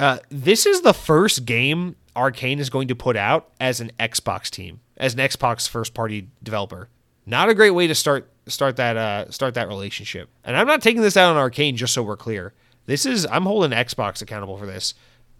Uh, 0.00 0.20
this 0.30 0.64
is 0.64 0.80
the 0.80 0.94
first 0.94 1.44
game 1.44 1.94
Arcane 2.16 2.58
is 2.58 2.70
going 2.70 2.88
to 2.88 2.94
put 2.94 3.14
out 3.14 3.50
as 3.60 3.82
an 3.82 3.92
Xbox 4.00 4.48
team, 4.48 4.80
as 4.96 5.12
an 5.12 5.20
Xbox 5.20 5.68
first 5.68 5.92
party 5.92 6.30
developer. 6.42 6.88
Not 7.26 7.50
a 7.50 7.54
great 7.54 7.72
way 7.72 7.88
to 7.88 7.94
start 7.94 8.32
start 8.46 8.76
that 8.76 8.96
uh, 8.96 9.30
start 9.30 9.52
that 9.52 9.68
relationship. 9.68 10.30
And 10.44 10.56
I'm 10.56 10.66
not 10.66 10.80
taking 10.80 11.02
this 11.02 11.18
out 11.18 11.30
on 11.30 11.36
Arcane 11.36 11.76
just 11.76 11.92
so 11.92 12.02
we're 12.02 12.16
clear. 12.16 12.54
This 12.86 13.06
is 13.06 13.26
I'm 13.26 13.44
holding 13.44 13.70
Xbox 13.70 14.22
accountable 14.22 14.56
for 14.56 14.66
this 14.66 14.94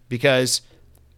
because 0.08 0.62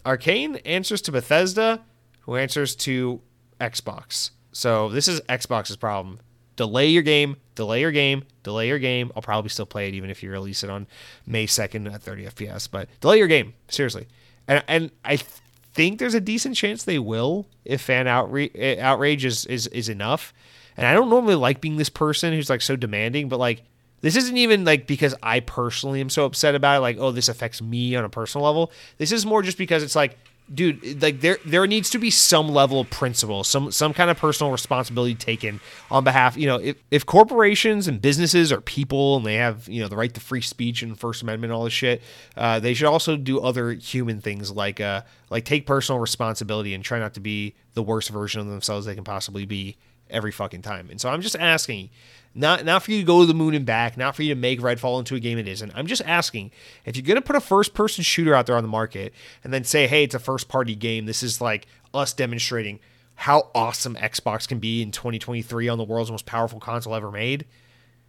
Arcane 0.07 0.57
answers 0.65 1.03
to 1.03 1.13
Bethesda, 1.13 1.83
who 2.21 2.37
answers 2.37 2.75
to 2.77 3.21
Xbox. 3.61 4.31
So 4.53 4.89
this 4.89 5.09
is 5.09 5.21
Xbox's 5.23 5.77
problem. 5.77 6.21
delay 6.57 6.87
your 6.87 7.03
game, 7.03 7.37
delay 7.57 7.81
your 7.81 7.91
game, 7.91 8.23
delay 8.45 8.69
your 8.69 8.79
game. 8.79 9.11
I'll 9.17 9.23
probably 9.23 9.49
still 9.49 9.67
play 9.67 9.89
it 9.89 9.95
even 9.95 10.11
if 10.11 10.23
you 10.23 10.31
release 10.31 10.63
it 10.63 10.71
on 10.71 10.87
May 11.27 11.47
2nd 11.47 11.93
at 11.93 12.03
30 12.03 12.27
FPS, 12.27 12.69
but 12.71 12.89
delay 13.01 13.19
your 13.19 13.27
game, 13.27 13.55
seriously. 13.69 14.07
And 14.47 14.63
and 14.69 14.91
I 15.05 15.17
think 15.17 15.99
there's 15.99 16.15
a 16.15 16.21
decent 16.21 16.55
chance 16.57 16.85
they 16.85 16.99
will 17.01 17.49
if 17.65 17.81
fan 17.81 18.07
outre- 18.07 18.51
eh, 18.55 18.81
outrage 18.81 19.25
is, 19.25 19.45
is 19.47 19.67
is 19.69 19.89
enough. 19.89 20.33
And 20.77 20.87
I 20.87 20.93
don't 20.95 21.11
normally 21.11 21.35
like 21.37 21.61
being 21.61 21.77
this 21.77 21.89
person 21.89 22.33
who's 22.33 22.51
like 22.51 22.61
so 22.63 22.77
demanding, 22.77 23.29
but 23.29 23.39
like 23.39 23.63
this 24.05 24.17
isn't 24.17 24.37
even 24.37 24.67
like 24.67 24.87
because 24.87 25.15
I 25.23 25.41
personally 25.41 26.03
am 26.03 26.11
so 26.11 26.27
upset 26.27 26.55
about 26.55 26.77
it, 26.77 26.81
like, 26.81 26.99
oh, 27.01 27.11
this 27.11 27.31
affects 27.31 27.63
me 27.63 27.97
on 27.97 28.05
a 28.05 28.11
personal 28.11 28.45
level. 28.45 28.71
This 28.99 29.13
is 29.13 29.25
more 29.25 29.41
just 29.41 29.57
because 29.57 29.83
it's 29.83 29.97
like 29.97 30.19
dude 30.53 31.01
like 31.01 31.23
there 31.23 31.39
there 31.47 31.67
needs 31.67 31.89
to 31.89 31.99
be 31.99 32.11
some 32.11 32.51
level 32.51 32.79
of 32.79 32.91
principle 32.91 33.43
some 33.43 33.73
some 33.73 33.95
kind 33.95 34.11
of 34.11 34.19
personal 34.19 34.53
responsibility 34.53 35.15
taken 35.15 35.59
on 35.91 36.05
behalf 36.05 36.37
you 36.37 36.47
know 36.47 36.57
if, 36.57 36.77
if 36.91 37.07
corporations 37.07 37.89
and 37.89 38.03
businesses 38.03 38.53
are 38.53 38.61
people 38.61 39.17
and 39.17 39.25
they 39.25 39.37
have 39.37 39.67
you 39.71 39.81
know 39.81 39.89
the 39.89 39.97
right 39.97 40.13
to 40.13 40.21
free 40.21 40.43
speech 40.43 40.83
and 40.83 41.01
first 41.01 41.23
amendment 41.23 41.51
and 41.51 41.57
all 41.57 41.65
this 41.65 41.73
shit 41.73 42.03
uh, 42.37 42.61
they 42.61 42.75
should 42.75 42.87
also 42.87 43.17
do 43.17 43.41
other 43.41 43.73
human 43.73 44.21
things 44.21 44.51
like 44.51 44.83
uh 44.83 45.01
like 45.31 45.47
take 45.47 45.67
personal 45.67 45.99
responsibility 45.99 46.75
and 46.75 46.85
try 46.85 46.99
not 46.99 47.15
to 47.15 47.21
be 47.21 47.55
the 47.73 47.83
worst 47.83 48.11
version 48.11 48.43
of 48.43 48.47
themselves 48.49 48.85
they 48.85 48.95
can 48.95 49.03
possibly 49.03 49.47
be 49.47 49.79
every 50.11 50.33
fucking 50.33 50.63
time 50.63 50.89
and 50.91 51.01
so 51.01 51.09
i'm 51.09 51.21
just 51.21 51.37
asking 51.37 51.91
not 52.35 52.65
not 52.65 52.83
for 52.83 52.91
you 52.91 52.99
to 52.99 53.07
go 53.07 53.21
to 53.21 53.27
the 53.27 53.35
moon 53.35 53.55
and 53.55 53.65
back, 53.65 53.97
not 53.97 54.17
for 54.17 54.23
you 54.23 54.35
to 54.35 54.41
make 54.41 54.61
Redfall 54.61 54.99
into 54.99 55.15
a 55.15 55.21
game 55.21 55.39
it 55.39 55.47
isn't. 55.47 55.73
I'm 55.75 55.87
just 55.87 56.03
asking 56.05 56.51
if 56.85 56.97
you're 56.97 57.05
gonna 57.05 57.23
put 57.23 57.37
a 57.37 57.41
first 57.41 57.75
person 57.75 58.03
shooter 58.03 58.35
out 58.35 58.47
there 58.47 58.57
on 58.57 58.65
the 58.65 58.69
market 58.69 59.15
and 59.45 59.53
then 59.53 59.65
say, 59.65 59.87
hey, 59.87 60.05
it's 60.05 60.15
a 60.15 60.19
first 60.19 60.49
party 60.49 60.75
game. 60.75 61.07
This 61.07 61.23
is 61.23 61.41
like 61.41 61.67
us 61.93 62.13
demonstrating 62.13 62.81
how 63.15 63.51
awesome 63.55 63.95
Xbox 63.95 64.49
can 64.49 64.59
be 64.59 64.83
in 64.83 64.91
2023 64.91 65.69
on 65.69 65.79
the 65.79 65.85
world's 65.85 66.11
most 66.11 66.27
powerful 66.27 66.59
console 66.59 66.95
ever 66.97 67.13
made. 67.13 67.47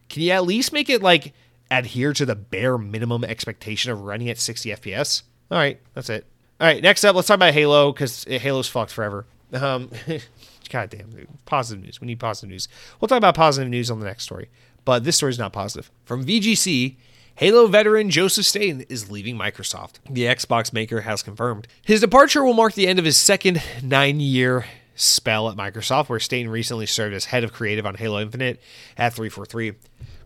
Can 0.10 0.24
you 0.24 0.32
at 0.32 0.44
least 0.44 0.74
make 0.74 0.90
it 0.90 1.04
like 1.04 1.34
adhere 1.70 2.14
to 2.14 2.26
the 2.26 2.36
bare 2.36 2.80
minimum 2.80 3.24
expectation 3.24 3.92
of 3.92 4.02
running 4.02 4.30
at 4.30 4.40
60 4.40 4.70
FPS? 4.72 5.22
All 5.52 5.60
right, 5.60 5.80
that's 5.94 6.10
it. 6.10 6.26
All 6.60 6.66
right, 6.66 6.82
next 6.82 7.04
up, 7.04 7.16
let's 7.16 7.28
talk 7.28 7.36
about 7.36 7.54
Halo 7.54 7.92
because 7.92 8.24
Halo's 8.24 8.68
fucked 8.68 8.92
forever. 8.92 9.28
Um, 9.54 9.92
God 10.70 10.90
damn. 10.90 11.28
Positive 11.46 11.84
news. 11.84 12.02
We 12.02 12.08
need 12.08 12.20
positive 12.20 12.50
news. 12.50 12.68
We'll 13.00 13.08
talk 13.08 13.18
about 13.18 13.36
positive 13.36 13.70
news 13.70 13.92
on 13.92 14.00
the 14.00 14.06
next 14.06 14.24
story. 14.24 14.50
But 14.84 15.04
this 15.04 15.18
story 15.18 15.32
is 15.32 15.40
not 15.40 15.54
positive. 15.54 15.92
From 16.06 16.26
VGC, 16.26 16.96
Halo 17.36 17.68
veteran 17.68 18.10
Joseph 18.10 18.46
Staten 18.46 18.86
is 18.88 19.12
leaving 19.12 19.38
Microsoft. 19.38 19.96
The 20.10 20.24
Xbox 20.24 20.72
maker 20.72 21.02
has 21.02 21.22
confirmed. 21.22 21.68
His 21.84 22.02
departure 22.02 22.44
will 22.44 22.54
mark 22.54 22.74
the 22.74 22.88
end 22.88 23.00
of 23.00 23.06
his 23.06 23.18
second 23.18 23.62
nine 23.84 24.20
year 24.20 24.66
spell 24.96 25.50
at 25.50 25.58
Microsoft, 25.58 26.08
where 26.08 26.20
Staten 26.20 26.50
recently 26.50 26.86
served 26.86 27.14
as 27.14 27.26
head 27.26 27.44
of 27.44 27.52
creative 27.52 27.86
on 27.86 27.96
Halo 27.96 28.22
Infinite 28.22 28.62
at 28.98 29.14
343. 29.14 29.74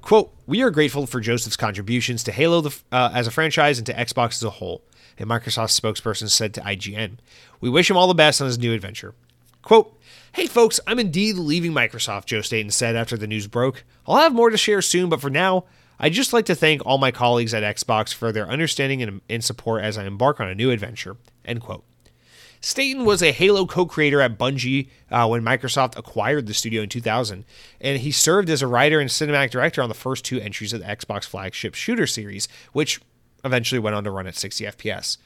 Quote, 0.01 0.33
We 0.45 0.61
are 0.61 0.69
grateful 0.69 1.07
for 1.07 1.19
Joseph's 1.19 1.57
contributions 1.57 2.23
to 2.23 2.31
Halo 2.31 2.61
the, 2.61 2.79
uh, 2.91 3.09
as 3.13 3.27
a 3.27 3.31
franchise 3.31 3.77
and 3.77 3.87
to 3.87 3.93
Xbox 3.93 4.33
as 4.35 4.43
a 4.43 4.49
whole, 4.51 4.83
a 5.19 5.23
Microsoft 5.23 5.79
spokesperson 5.79 6.29
said 6.29 6.53
to 6.53 6.61
IGN. 6.61 7.17
We 7.59 7.69
wish 7.69 7.89
him 7.89 7.97
all 7.97 8.07
the 8.07 8.13
best 8.13 8.39
on 8.39 8.47
his 8.47 8.59
new 8.59 8.73
adventure. 8.73 9.15
Quote, 9.61 9.98
Hey 10.31 10.45
folks, 10.45 10.79
I'm 10.85 10.99
indeed 10.99 11.37
leaving 11.37 11.71
Microsoft, 11.71 12.25
Joe 12.25 12.41
Staten 12.41 12.69
said 12.69 12.95
after 12.95 13.17
the 13.17 13.25
news 13.25 13.47
broke. 13.47 13.83
I'll 14.05 14.17
have 14.17 14.33
more 14.33 14.51
to 14.51 14.57
share 14.57 14.81
soon, 14.81 15.09
but 15.09 15.19
for 15.19 15.31
now, 15.31 15.65
I'd 15.99 16.13
just 16.13 16.33
like 16.33 16.45
to 16.45 16.55
thank 16.55 16.85
all 16.85 16.99
my 16.99 17.09
colleagues 17.09 17.53
at 17.53 17.63
Xbox 17.63 18.13
for 18.13 18.31
their 18.31 18.47
understanding 18.47 19.01
and, 19.01 19.21
and 19.27 19.43
support 19.43 19.83
as 19.83 19.97
I 19.97 20.05
embark 20.05 20.39
on 20.39 20.47
a 20.47 20.53
new 20.53 20.69
adventure. 20.69 21.17
End 21.45 21.61
quote. 21.61 21.83
Staten 22.61 23.05
was 23.05 23.23
a 23.23 23.31
Halo 23.31 23.65
co 23.65 23.87
creator 23.87 24.21
at 24.21 24.37
Bungie 24.37 24.89
uh, 25.09 25.27
when 25.27 25.41
Microsoft 25.41 25.97
acquired 25.97 26.45
the 26.45 26.53
studio 26.53 26.83
in 26.83 26.89
2000, 26.89 27.43
and 27.81 27.99
he 27.99 28.11
served 28.11 28.51
as 28.51 28.61
a 28.61 28.67
writer 28.67 28.99
and 28.99 29.09
cinematic 29.09 29.49
director 29.49 29.81
on 29.81 29.89
the 29.89 29.95
first 29.95 30.25
two 30.25 30.39
entries 30.39 30.73
of 30.73 30.81
the 30.81 30.85
Xbox 30.85 31.25
flagship 31.25 31.73
shooter 31.73 32.05
series, 32.05 32.47
which 32.71 33.01
eventually 33.43 33.79
went 33.79 33.95
on 33.95 34.03
to 34.03 34.11
run 34.11 34.27
at 34.27 34.35
60 34.35 34.65
FPS. 34.65 35.17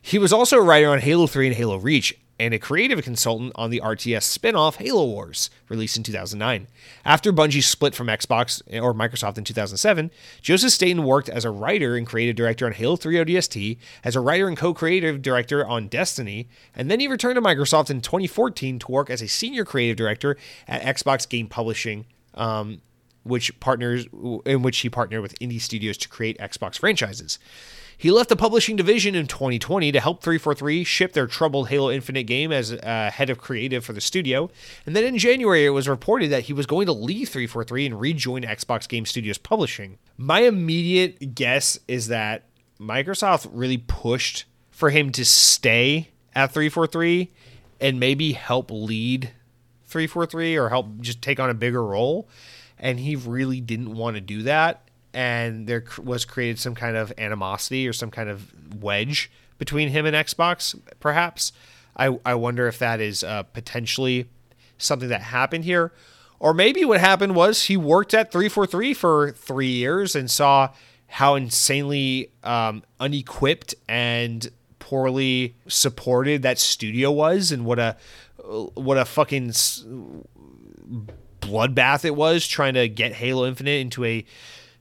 He 0.00 0.18
was 0.18 0.32
also 0.32 0.58
a 0.58 0.62
writer 0.62 0.90
on 0.90 1.00
Halo 1.00 1.26
3 1.26 1.48
and 1.48 1.56
Halo 1.56 1.78
Reach, 1.78 2.14
and 2.38 2.52
a 2.52 2.58
creative 2.58 3.02
consultant 3.02 3.52
on 3.54 3.70
the 3.70 3.80
RTS 3.80 4.22
spin 4.22 4.56
off 4.56 4.76
Halo 4.76 5.04
Wars, 5.04 5.50
released 5.68 5.96
in 5.96 6.02
2009. 6.02 6.66
After 7.04 7.32
Bungie 7.32 7.62
split 7.62 7.94
from 7.94 8.08
Xbox 8.08 8.62
or 8.82 8.92
Microsoft 8.92 9.38
in 9.38 9.44
2007, 9.44 10.10
Joseph 10.42 10.72
Staten 10.72 11.04
worked 11.04 11.28
as 11.28 11.44
a 11.44 11.50
writer 11.50 11.96
and 11.96 12.06
creative 12.06 12.36
director 12.36 12.66
on 12.66 12.72
Halo 12.72 12.96
3 12.96 13.16
ODST, 13.16 13.78
as 14.02 14.16
a 14.16 14.20
writer 14.20 14.48
and 14.48 14.56
co 14.56 14.74
creative 14.74 15.22
director 15.22 15.66
on 15.66 15.88
Destiny, 15.88 16.48
and 16.74 16.90
then 16.90 17.00
he 17.00 17.08
returned 17.08 17.36
to 17.36 17.42
Microsoft 17.42 17.90
in 17.90 18.00
2014 18.00 18.80
to 18.80 18.90
work 18.90 19.10
as 19.10 19.22
a 19.22 19.28
senior 19.28 19.64
creative 19.64 19.96
director 19.96 20.36
at 20.66 20.82
Xbox 20.82 21.28
Game 21.28 21.46
Publishing. 21.46 22.06
Um, 22.34 22.80
which 23.24 23.58
partners 23.58 24.06
in 24.44 24.62
which 24.62 24.78
he 24.78 24.90
partnered 24.90 25.22
with 25.22 25.38
indie 25.38 25.60
studios 25.60 25.96
to 25.96 26.08
create 26.08 26.38
Xbox 26.38 26.78
franchises. 26.78 27.38
He 27.96 28.10
left 28.10 28.28
the 28.28 28.36
publishing 28.36 28.76
division 28.76 29.14
in 29.14 29.26
2020 29.26 29.92
to 29.92 30.00
help 30.00 30.22
343 30.22 30.84
ship 30.84 31.12
their 31.12 31.26
troubled 31.26 31.68
Halo 31.68 31.90
Infinite 31.90 32.24
game 32.24 32.52
as 32.52 32.72
uh, 32.72 33.10
head 33.12 33.30
of 33.30 33.38
creative 33.38 33.84
for 33.84 33.92
the 33.92 34.00
studio. 34.00 34.50
And 34.86 34.94
then 34.94 35.04
in 35.04 35.18
January, 35.18 35.64
it 35.64 35.70
was 35.70 35.88
reported 35.88 36.30
that 36.30 36.44
he 36.44 36.52
was 36.52 36.66
going 36.66 36.86
to 36.86 36.92
leave 36.92 37.28
343 37.28 37.86
and 37.86 38.00
rejoin 38.00 38.42
Xbox 38.42 38.88
Game 38.88 39.06
Studios 39.06 39.38
Publishing. 39.38 39.98
My 40.16 40.40
immediate 40.40 41.34
guess 41.34 41.78
is 41.88 42.08
that 42.08 42.48
Microsoft 42.80 43.48
really 43.52 43.78
pushed 43.78 44.44
for 44.70 44.90
him 44.90 45.12
to 45.12 45.24
stay 45.24 46.10
at 46.34 46.52
343 46.52 47.32
and 47.80 48.00
maybe 48.00 48.32
help 48.32 48.70
lead 48.70 49.30
343 49.86 50.56
or 50.56 50.68
help 50.68 51.00
just 51.00 51.22
take 51.22 51.38
on 51.38 51.50
a 51.50 51.54
bigger 51.54 51.84
role. 51.84 52.28
And 52.78 52.98
he 52.98 53.14
really 53.14 53.60
didn't 53.60 53.94
want 53.94 54.16
to 54.16 54.20
do 54.20 54.42
that 54.42 54.88
and 55.14 55.66
there 55.66 55.84
was 56.02 56.24
created 56.24 56.58
some 56.58 56.74
kind 56.74 56.96
of 56.96 57.12
animosity 57.16 57.88
or 57.88 57.92
some 57.92 58.10
kind 58.10 58.28
of 58.28 58.82
wedge 58.82 59.30
between 59.58 59.88
him 59.88 60.04
and 60.04 60.16
Xbox, 60.16 60.78
perhaps. 61.00 61.52
I, 61.96 62.18
I 62.26 62.34
wonder 62.34 62.66
if 62.66 62.78
that 62.80 63.00
is 63.00 63.22
uh, 63.22 63.44
potentially 63.44 64.26
something 64.76 65.08
that 65.08 65.22
happened 65.22 65.64
here. 65.64 65.92
Or 66.40 66.52
maybe 66.52 66.84
what 66.84 67.00
happened 67.00 67.36
was 67.36 67.64
he 67.64 67.76
worked 67.76 68.12
at 68.12 68.32
343 68.32 68.92
for 68.94 69.30
three 69.30 69.68
years 69.68 70.16
and 70.16 70.30
saw 70.30 70.70
how 71.06 71.36
insanely 71.36 72.32
um, 72.42 72.82
unequipped 72.98 73.74
and 73.88 74.50
poorly 74.80 75.54
supported 75.68 76.42
that 76.42 76.58
studio 76.58 77.10
was 77.10 77.52
and 77.52 77.64
what 77.64 77.78
a 77.78 77.96
what 78.74 78.98
a 78.98 79.04
fucking 79.06 79.48
bloodbath 81.40 82.04
it 82.04 82.14
was 82.14 82.46
trying 82.46 82.74
to 82.74 82.88
get 82.88 83.14
Halo 83.14 83.46
Infinite 83.46 83.80
into 83.80 84.04
a 84.04 84.24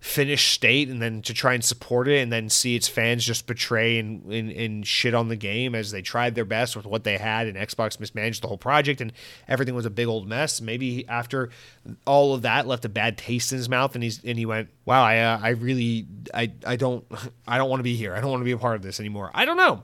finished 0.03 0.51
state 0.51 0.89
and 0.89 1.01
then 1.01 1.21
to 1.21 1.33
try 1.33 1.53
and 1.53 1.63
support 1.63 2.09
it 2.09 2.21
and 2.21 2.29
then 2.29 2.49
see 2.49 2.75
its 2.75 2.89
fans 2.89 3.25
just 3.25 3.47
betray 3.47 3.97
and, 3.97 4.21
and, 4.25 4.51
and 4.51 4.85
shit 4.85 5.13
on 5.13 5.29
the 5.29 5.35
game 5.37 5.73
as 5.73 5.91
they 5.91 6.01
tried 6.01 6.35
their 6.35 6.43
best 6.43 6.75
with 6.75 6.85
what 6.85 7.05
they 7.05 7.17
had 7.17 7.47
and 7.47 7.55
Xbox 7.55 7.97
mismanaged 8.01 8.43
the 8.43 8.49
whole 8.49 8.57
project 8.57 8.99
and 8.99 9.13
everything 9.47 9.73
was 9.73 9.85
a 9.85 9.89
big 9.89 10.05
old 10.07 10.27
mess. 10.27 10.59
Maybe 10.59 11.07
after 11.07 11.51
all 12.05 12.33
of 12.33 12.41
that 12.41 12.67
left 12.67 12.83
a 12.83 12.89
bad 12.89 13.17
taste 13.17 13.53
in 13.53 13.57
his 13.57 13.69
mouth 13.69 13.95
and 13.95 14.03
he's 14.03 14.21
and 14.25 14.37
he 14.37 14.45
went, 14.45 14.67
"Wow, 14.83 15.05
I 15.05 15.19
uh, 15.19 15.39
I 15.41 15.49
really 15.51 16.05
I 16.33 16.51
I 16.67 16.75
don't 16.75 17.05
I 17.47 17.57
don't 17.57 17.69
want 17.69 17.79
to 17.79 17.85
be 17.85 17.95
here. 17.95 18.13
I 18.13 18.19
don't 18.19 18.29
want 18.29 18.41
to 18.41 18.45
be 18.45 18.51
a 18.51 18.57
part 18.57 18.75
of 18.75 18.81
this 18.81 18.99
anymore." 18.99 19.31
I 19.33 19.45
don't 19.45 19.57
know. 19.57 19.83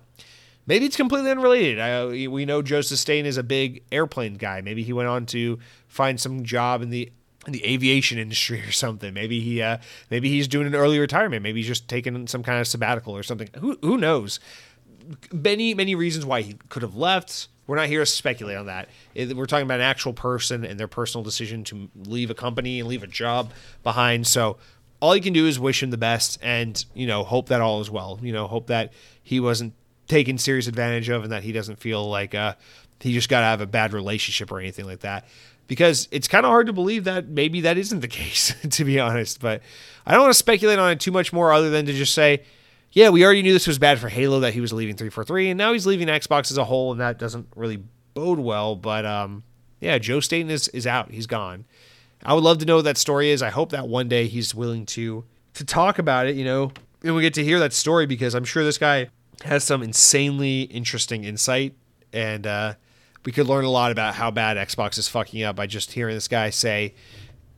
Maybe 0.67 0.85
it's 0.85 0.97
completely 0.97 1.31
unrelated. 1.31 1.79
I, 1.79 2.27
we 2.27 2.45
know 2.45 2.61
Joe 2.61 2.81
Staten 2.81 3.25
is 3.25 3.37
a 3.37 3.43
big 3.43 3.83
airplane 3.91 4.35
guy. 4.35 4.59
Maybe 4.59 4.83
he 4.83 4.91
went 4.91 5.07
on 5.07 5.25
to 5.27 5.59
find 5.87 6.19
some 6.19 6.43
job 6.43 6.81
in 6.81 6.89
the 6.89 7.09
in 7.45 7.53
the 7.53 7.65
aviation 7.65 8.17
industry 8.17 8.61
or 8.61 8.71
something. 8.71 9.13
Maybe 9.13 9.39
he 9.39 9.61
uh, 9.61 9.77
maybe 10.09 10.29
he's 10.29 10.47
doing 10.47 10.67
an 10.67 10.75
early 10.75 10.99
retirement. 10.99 11.43
Maybe 11.43 11.59
he's 11.59 11.67
just 11.67 11.87
taking 11.87 12.27
some 12.27 12.43
kind 12.43 12.59
of 12.59 12.67
sabbatical 12.67 13.15
or 13.15 13.23
something. 13.23 13.49
Who 13.59 13.77
who 13.81 13.97
knows? 13.97 14.39
Many 15.31 15.73
many 15.73 15.95
reasons 15.95 16.25
why 16.25 16.41
he 16.41 16.55
could 16.69 16.81
have 16.81 16.95
left. 16.95 17.47
We're 17.67 17.75
not 17.75 17.87
here 17.87 17.99
to 17.99 18.05
speculate 18.05 18.57
on 18.57 18.65
that. 18.65 18.89
We're 19.15 19.45
talking 19.45 19.65
about 19.65 19.75
an 19.75 19.85
actual 19.85 20.13
person 20.13 20.65
and 20.65 20.79
their 20.79 20.87
personal 20.87 21.23
decision 21.23 21.63
to 21.65 21.89
leave 21.95 22.31
a 22.31 22.33
company 22.33 22.79
and 22.79 22.89
leave 22.89 23.03
a 23.03 23.07
job 23.07 23.51
behind. 23.83 24.25
So 24.25 24.57
all 24.99 25.15
you 25.15 25.21
can 25.21 25.33
do 25.33 25.45
is 25.45 25.59
wish 25.59 25.83
him 25.83 25.91
the 25.91 25.97
best 25.97 26.39
and 26.41 26.83
you 26.95 27.05
know 27.07 27.23
hope 27.23 27.49
that 27.49 27.61
all 27.61 27.79
is 27.79 27.89
well. 27.89 28.19
You 28.21 28.33
know 28.33 28.47
hope 28.47 28.67
that 28.67 28.93
he 29.23 29.39
wasn't 29.39 29.73
taken 30.07 30.37
serious 30.37 30.67
advantage 30.67 31.09
of 31.09 31.23
and 31.23 31.31
that 31.31 31.43
he 31.43 31.51
doesn't 31.51 31.77
feel 31.77 32.09
like 32.09 32.33
uh, 32.33 32.55
he 32.99 33.13
just 33.13 33.29
got 33.29 33.41
to 33.41 33.45
have 33.45 33.61
a 33.61 33.67
bad 33.67 33.93
relationship 33.93 34.51
or 34.51 34.59
anything 34.59 34.85
like 34.85 35.01
that 35.01 35.25
because 35.69 36.09
it's 36.11 36.27
kind 36.27 36.45
of 36.45 36.49
hard 36.49 36.65
to 36.67 36.73
believe 36.73 37.05
that 37.05 37.29
maybe 37.29 37.61
that 37.61 37.77
isn't 37.77 38.01
the 38.01 38.07
case, 38.07 38.53
to 38.69 38.83
be 38.83 38.99
honest. 38.99 39.39
But 39.39 39.61
I 40.05 40.11
don't 40.11 40.21
want 40.21 40.33
to 40.33 40.37
speculate 40.37 40.79
on 40.79 40.91
it 40.91 40.99
too 40.99 41.11
much 41.11 41.31
more 41.31 41.53
other 41.53 41.69
than 41.69 41.85
to 41.85 41.93
just 41.93 42.13
say, 42.13 42.43
yeah, 42.91 43.09
we 43.09 43.23
already 43.23 43.43
knew 43.43 43.53
this 43.53 43.67
was 43.67 43.77
bad 43.77 43.99
for 43.99 44.09
Halo 44.09 44.39
that 44.41 44.55
he 44.55 44.61
was 44.61 44.73
leaving 44.73 44.95
343, 44.95 45.51
and 45.51 45.57
now 45.57 45.71
he's 45.71 45.85
leaving 45.85 46.07
Xbox 46.07 46.49
as 46.49 46.57
a 46.57 46.65
whole, 46.65 46.91
and 46.91 46.99
that 46.99 47.19
doesn't 47.19 47.47
really 47.55 47.83
bode 48.15 48.39
well. 48.39 48.75
But 48.75 49.05
um, 49.05 49.43
yeah, 49.79 49.99
Joe 49.99 50.19
Staten 50.19 50.49
is, 50.49 50.67
is 50.69 50.87
out. 50.87 51.11
He's 51.11 51.27
gone. 51.27 51.65
I 52.23 52.33
would 52.33 52.43
love 52.43 52.57
to 52.57 52.65
know 52.65 52.77
what 52.77 52.85
that 52.85 52.97
story 52.97 53.29
is. 53.29 53.43
I 53.43 53.49
hope 53.49 53.69
that 53.71 53.87
one 53.87 54.09
day 54.09 54.27
he's 54.27 54.53
willing 54.53 54.85
to 54.87 55.23
to 55.53 55.65
talk 55.65 55.99
about 55.99 56.27
it, 56.27 56.35
you 56.35 56.45
know, 56.45 56.71
and 57.03 57.15
we 57.15 57.21
get 57.21 57.33
to 57.35 57.43
hear 57.43 57.59
that 57.59 57.73
story 57.73 58.05
because 58.05 58.33
I'm 58.33 58.43
sure 58.43 58.63
this 58.63 58.77
guy 58.77 59.09
has 59.45 59.63
some 59.63 59.81
insanely 59.81 60.63
interesting 60.63 61.23
insight 61.23 61.75
and 62.11 62.45
uh, 62.45 62.73
we 63.25 63.31
could 63.31 63.47
learn 63.47 63.65
a 63.65 63.69
lot 63.69 63.91
about 63.91 64.15
how 64.15 64.31
bad 64.31 64.57
Xbox 64.57 64.97
is 64.97 65.07
fucking 65.07 65.43
up 65.43 65.55
by 65.55 65.67
just 65.67 65.91
hearing 65.91 66.15
this 66.15 66.27
guy 66.27 66.49
say 66.49 66.93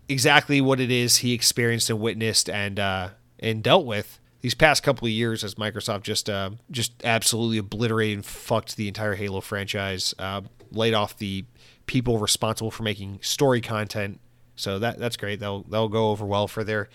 exactly 0.09 0.59
what 0.59 0.79
it 0.79 0.91
is 0.91 1.17
he 1.17 1.33
experienced 1.33 1.89
and 1.89 1.99
witnessed 1.99 2.49
and 2.49 2.79
uh, 2.79 3.09
and 3.39 3.63
dealt 3.63 3.85
with 3.85 4.19
these 4.41 4.55
past 4.55 4.83
couple 4.83 5.05
of 5.05 5.11
years 5.11 5.43
as 5.43 5.55
Microsoft 5.55 6.03
just 6.03 6.29
uh, 6.29 6.51
just 6.69 6.93
absolutely 7.03 7.59
obliterated 7.59 8.17
and 8.17 8.25
fucked 8.25 8.75
the 8.75 8.87
entire 8.87 9.15
Halo 9.15 9.41
franchise, 9.41 10.13
uh, 10.19 10.41
laid 10.71 10.93
off 10.93 11.17
the 11.17 11.45
people 11.85 12.17
responsible 12.17 12.71
for 12.71 12.83
making 12.83 13.19
story 13.21 13.61
content. 13.61 14.19
So 14.55 14.79
that 14.79 14.97
that's 14.97 15.17
great. 15.17 15.39
They'll 15.39 15.63
they'll 15.63 15.89
go 15.89 16.09
over 16.09 16.25
well 16.25 16.47
for 16.47 16.63
their 16.63 16.89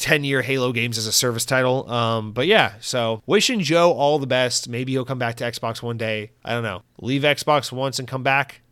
10 0.00 0.24
year 0.24 0.40
Halo 0.42 0.72
games 0.72 0.96
as 0.98 1.06
a 1.06 1.12
service 1.12 1.44
title. 1.44 1.88
Um, 1.90 2.32
but 2.32 2.46
yeah, 2.46 2.74
so 2.80 3.22
wishing 3.26 3.60
Joe 3.60 3.92
all 3.92 4.18
the 4.18 4.26
best. 4.26 4.68
Maybe 4.68 4.92
he'll 4.92 5.04
come 5.04 5.18
back 5.18 5.36
to 5.36 5.44
Xbox 5.44 5.82
one 5.82 5.98
day. 5.98 6.32
I 6.44 6.52
don't 6.52 6.62
know. 6.62 6.82
Leave 7.00 7.22
Xbox 7.22 7.70
once 7.70 7.98
and 7.98 8.08
come 8.08 8.22
back. 8.22 8.62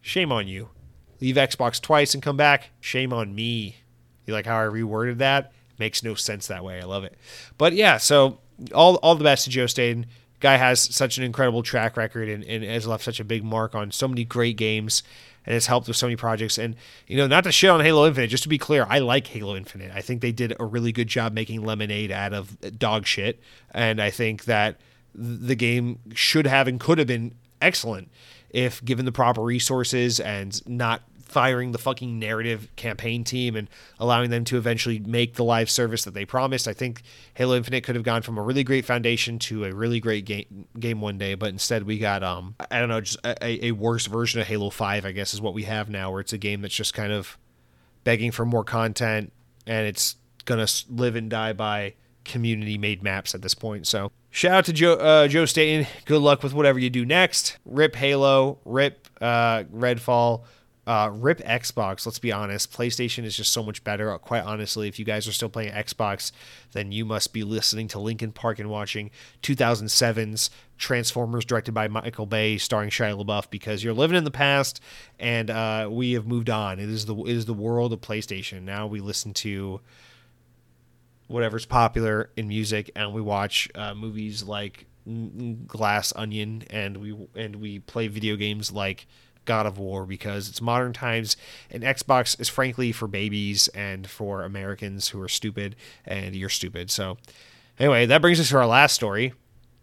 Shame 0.00 0.32
on 0.32 0.48
you. 0.48 0.70
Leave 1.20 1.36
Xbox 1.36 1.80
twice 1.80 2.14
and 2.14 2.22
come 2.22 2.36
back. 2.36 2.70
Shame 2.80 3.12
on 3.12 3.34
me. 3.34 3.76
You 4.26 4.34
like 4.34 4.44
how 4.44 4.58
I 4.58 4.64
reworded 4.64 5.18
that? 5.18 5.52
Makes 5.78 6.02
no 6.02 6.14
sense 6.14 6.48
that 6.48 6.64
way. 6.64 6.80
I 6.80 6.84
love 6.84 7.04
it. 7.04 7.16
But 7.58 7.74
yeah, 7.74 7.98
so 7.98 8.40
all 8.74 8.96
all 8.96 9.14
the 9.14 9.24
best 9.24 9.44
to 9.44 9.50
Joe 9.50 9.66
Staten. 9.66 10.06
Guy 10.40 10.56
has 10.56 10.80
such 10.80 11.18
an 11.18 11.22
incredible 11.22 11.62
track 11.62 11.96
record 11.96 12.28
and, 12.28 12.42
and 12.42 12.64
has 12.64 12.84
left 12.84 13.04
such 13.04 13.20
a 13.20 13.24
big 13.24 13.44
mark 13.44 13.76
on 13.76 13.92
so 13.92 14.08
many 14.08 14.24
great 14.24 14.56
games 14.56 15.04
and 15.46 15.54
has 15.54 15.66
helped 15.66 15.88
with 15.88 15.96
so 15.96 16.06
many 16.06 16.16
projects. 16.16 16.58
And 16.58 16.76
you 17.06 17.16
know, 17.16 17.26
not 17.26 17.44
to 17.44 17.52
shit 17.52 17.70
on 17.70 17.80
Halo 17.80 18.06
Infinite, 18.06 18.28
just 18.28 18.42
to 18.44 18.48
be 18.48 18.58
clear, 18.58 18.86
I 18.88 18.98
like 18.98 19.26
Halo 19.26 19.56
Infinite. 19.56 19.92
I 19.94 20.00
think 20.00 20.20
they 20.20 20.32
did 20.32 20.54
a 20.58 20.64
really 20.64 20.92
good 20.92 21.08
job 21.08 21.32
making 21.32 21.62
lemonade 21.62 22.10
out 22.10 22.32
of 22.32 22.78
dog 22.78 23.06
shit, 23.06 23.40
and 23.72 24.00
I 24.00 24.10
think 24.10 24.44
that 24.44 24.80
the 25.14 25.54
game 25.54 25.98
should 26.14 26.46
have 26.46 26.66
and 26.68 26.80
could 26.80 26.98
have 26.98 27.06
been 27.06 27.34
excellent 27.60 28.10
if 28.50 28.84
given 28.84 29.04
the 29.04 29.12
proper 29.12 29.42
resources 29.42 30.20
and 30.20 30.66
not 30.66 31.02
firing 31.32 31.72
the 31.72 31.78
fucking 31.78 32.18
narrative 32.18 32.68
campaign 32.76 33.24
team 33.24 33.56
and 33.56 33.68
allowing 33.98 34.30
them 34.30 34.44
to 34.44 34.56
eventually 34.56 34.98
make 34.98 35.34
the 35.34 35.44
live 35.44 35.70
service 35.70 36.04
that 36.04 36.14
they 36.14 36.24
promised. 36.24 36.68
I 36.68 36.72
think 36.72 37.02
Halo 37.34 37.56
Infinite 37.56 37.84
could 37.84 37.94
have 37.94 38.04
gone 38.04 38.22
from 38.22 38.38
a 38.38 38.42
really 38.42 38.64
great 38.64 38.84
foundation 38.84 39.38
to 39.40 39.64
a 39.64 39.72
really 39.74 40.00
great 40.00 40.24
game 40.24 40.66
game 40.78 41.00
one 41.00 41.18
day, 41.18 41.34
but 41.34 41.48
instead 41.48 41.84
we 41.84 41.98
got 41.98 42.22
um 42.22 42.54
I 42.70 42.80
don't 42.80 42.88
know 42.88 43.00
just 43.00 43.18
a, 43.24 43.66
a 43.66 43.72
worse 43.72 44.06
version 44.06 44.40
of 44.40 44.46
Halo 44.46 44.70
Five. 44.70 45.04
I 45.04 45.12
guess 45.12 45.34
is 45.34 45.40
what 45.40 45.54
we 45.54 45.64
have 45.64 45.88
now, 45.88 46.10
where 46.10 46.20
it's 46.20 46.32
a 46.32 46.38
game 46.38 46.62
that's 46.62 46.74
just 46.74 46.94
kind 46.94 47.12
of 47.12 47.38
begging 48.04 48.30
for 48.30 48.44
more 48.44 48.64
content 48.64 49.32
and 49.66 49.86
it's 49.86 50.16
gonna 50.44 50.66
live 50.90 51.16
and 51.16 51.30
die 51.30 51.52
by 51.52 51.94
community 52.24 52.78
made 52.78 53.02
maps 53.02 53.34
at 53.34 53.42
this 53.42 53.54
point. 53.54 53.86
So 53.86 54.10
shout 54.30 54.52
out 54.52 54.64
to 54.66 54.72
Joe 54.72 54.94
uh, 54.94 55.28
Joe 55.28 55.44
Staten. 55.44 55.86
Good 56.04 56.20
luck 56.20 56.42
with 56.42 56.54
whatever 56.54 56.78
you 56.78 56.90
do 56.90 57.04
next. 57.04 57.58
Rip 57.64 57.94
Halo. 57.96 58.58
Rip 58.64 59.08
uh, 59.20 59.64
Redfall. 59.64 60.44
Uh, 60.84 61.10
rip 61.14 61.38
Xbox. 61.38 62.04
Let's 62.04 62.18
be 62.18 62.32
honest. 62.32 62.72
PlayStation 62.72 63.24
is 63.24 63.36
just 63.36 63.52
so 63.52 63.62
much 63.62 63.84
better. 63.84 64.18
Quite 64.18 64.42
honestly, 64.42 64.88
if 64.88 64.98
you 64.98 65.04
guys 65.04 65.28
are 65.28 65.32
still 65.32 65.48
playing 65.48 65.72
Xbox, 65.72 66.32
then 66.72 66.90
you 66.90 67.04
must 67.04 67.32
be 67.32 67.44
listening 67.44 67.86
to 67.88 68.00
Linkin 68.00 68.32
Park 68.32 68.58
and 68.58 68.68
watching 68.68 69.12
2007's 69.42 70.50
Transformers, 70.78 71.44
directed 71.44 71.70
by 71.72 71.86
Michael 71.86 72.26
Bay, 72.26 72.58
starring 72.58 72.90
Shia 72.90 73.16
LaBeouf, 73.24 73.48
because 73.50 73.84
you're 73.84 73.94
living 73.94 74.16
in 74.16 74.24
the 74.24 74.32
past, 74.32 74.80
and 75.20 75.48
uh, 75.48 75.88
we 75.88 76.14
have 76.14 76.26
moved 76.26 76.50
on. 76.50 76.80
It 76.80 76.88
is 76.88 77.06
the 77.06 77.14
it 77.14 77.36
is 77.36 77.44
the 77.46 77.54
world 77.54 77.92
of 77.92 78.00
PlayStation. 78.00 78.62
Now 78.62 78.88
we 78.88 78.98
listen 78.98 79.32
to 79.34 79.80
whatever's 81.28 81.66
popular 81.66 82.30
in 82.36 82.48
music, 82.48 82.90
and 82.96 83.12
we 83.12 83.20
watch 83.20 83.68
uh, 83.76 83.94
movies 83.94 84.42
like 84.42 84.86
Glass 85.68 86.12
Onion, 86.16 86.64
and 86.70 86.96
we 86.96 87.28
and 87.36 87.56
we 87.56 87.78
play 87.78 88.08
video 88.08 88.34
games 88.34 88.72
like 88.72 89.06
God 89.44 89.66
of 89.66 89.78
War 89.78 90.06
because 90.06 90.48
it's 90.48 90.60
modern 90.60 90.92
times 90.92 91.36
and 91.70 91.82
Xbox 91.82 92.38
is 92.40 92.48
frankly 92.48 92.92
for 92.92 93.08
babies 93.08 93.68
and 93.68 94.08
for 94.08 94.42
Americans 94.42 95.08
who 95.08 95.20
are 95.20 95.28
stupid 95.28 95.76
and 96.04 96.34
you're 96.34 96.48
stupid. 96.48 96.90
So 96.90 97.18
anyway, 97.78 98.06
that 98.06 98.22
brings 98.22 98.40
us 98.40 98.48
to 98.50 98.58
our 98.58 98.66
last 98.66 98.94
story. 98.94 99.34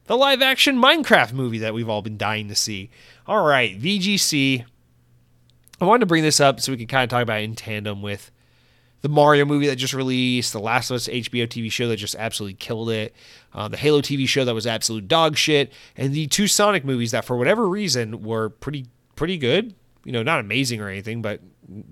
The 0.05 0.17
live 0.17 0.41
action 0.41 0.81
Minecraft 0.81 1.33
movie 1.33 1.59
that 1.59 1.73
we've 1.73 1.89
all 1.89 2.01
been 2.01 2.17
dying 2.17 2.47
to 2.47 2.55
see. 2.55 2.89
All 3.27 3.45
right, 3.45 3.79
VGC. 3.79 4.65
I 5.81 5.85
wanted 5.85 6.01
to 6.01 6.05
bring 6.07 6.23
this 6.23 6.39
up 6.39 6.59
so 6.59 6.71
we 6.71 6.77
can 6.77 6.87
kind 6.87 7.03
of 7.03 7.09
talk 7.09 7.21
about 7.21 7.41
it 7.41 7.43
in 7.43 7.55
tandem 7.55 8.01
with 8.01 8.31
the 9.01 9.09
Mario 9.09 9.45
movie 9.45 9.67
that 9.67 9.77
just 9.77 9.93
released, 9.93 10.51
the 10.51 10.59
Last 10.59 10.89
of 10.89 10.95
Us 10.95 11.07
HBO 11.07 11.47
TV 11.47 11.71
show 11.71 11.87
that 11.87 11.97
just 11.97 12.15
absolutely 12.15 12.55
killed 12.55 12.89
it, 12.89 13.15
uh, 13.53 13.67
the 13.67 13.77
Halo 13.77 14.01
TV 14.01 14.27
show 14.27 14.43
that 14.43 14.53
was 14.53 14.67
absolute 14.67 15.07
dog 15.07 15.37
shit, 15.37 15.71
and 15.95 16.13
the 16.13 16.27
two 16.27 16.47
Sonic 16.47 16.83
movies 16.83 17.11
that, 17.11 17.23
for 17.23 17.37
whatever 17.37 17.67
reason, 17.67 18.23
were 18.23 18.49
pretty 18.49 18.87
pretty 19.19 19.37
good. 19.37 19.75
You 20.05 20.13
know, 20.13 20.23
not 20.23 20.39
amazing 20.39 20.79
or 20.79 20.87
anything, 20.87 21.21
but 21.21 21.41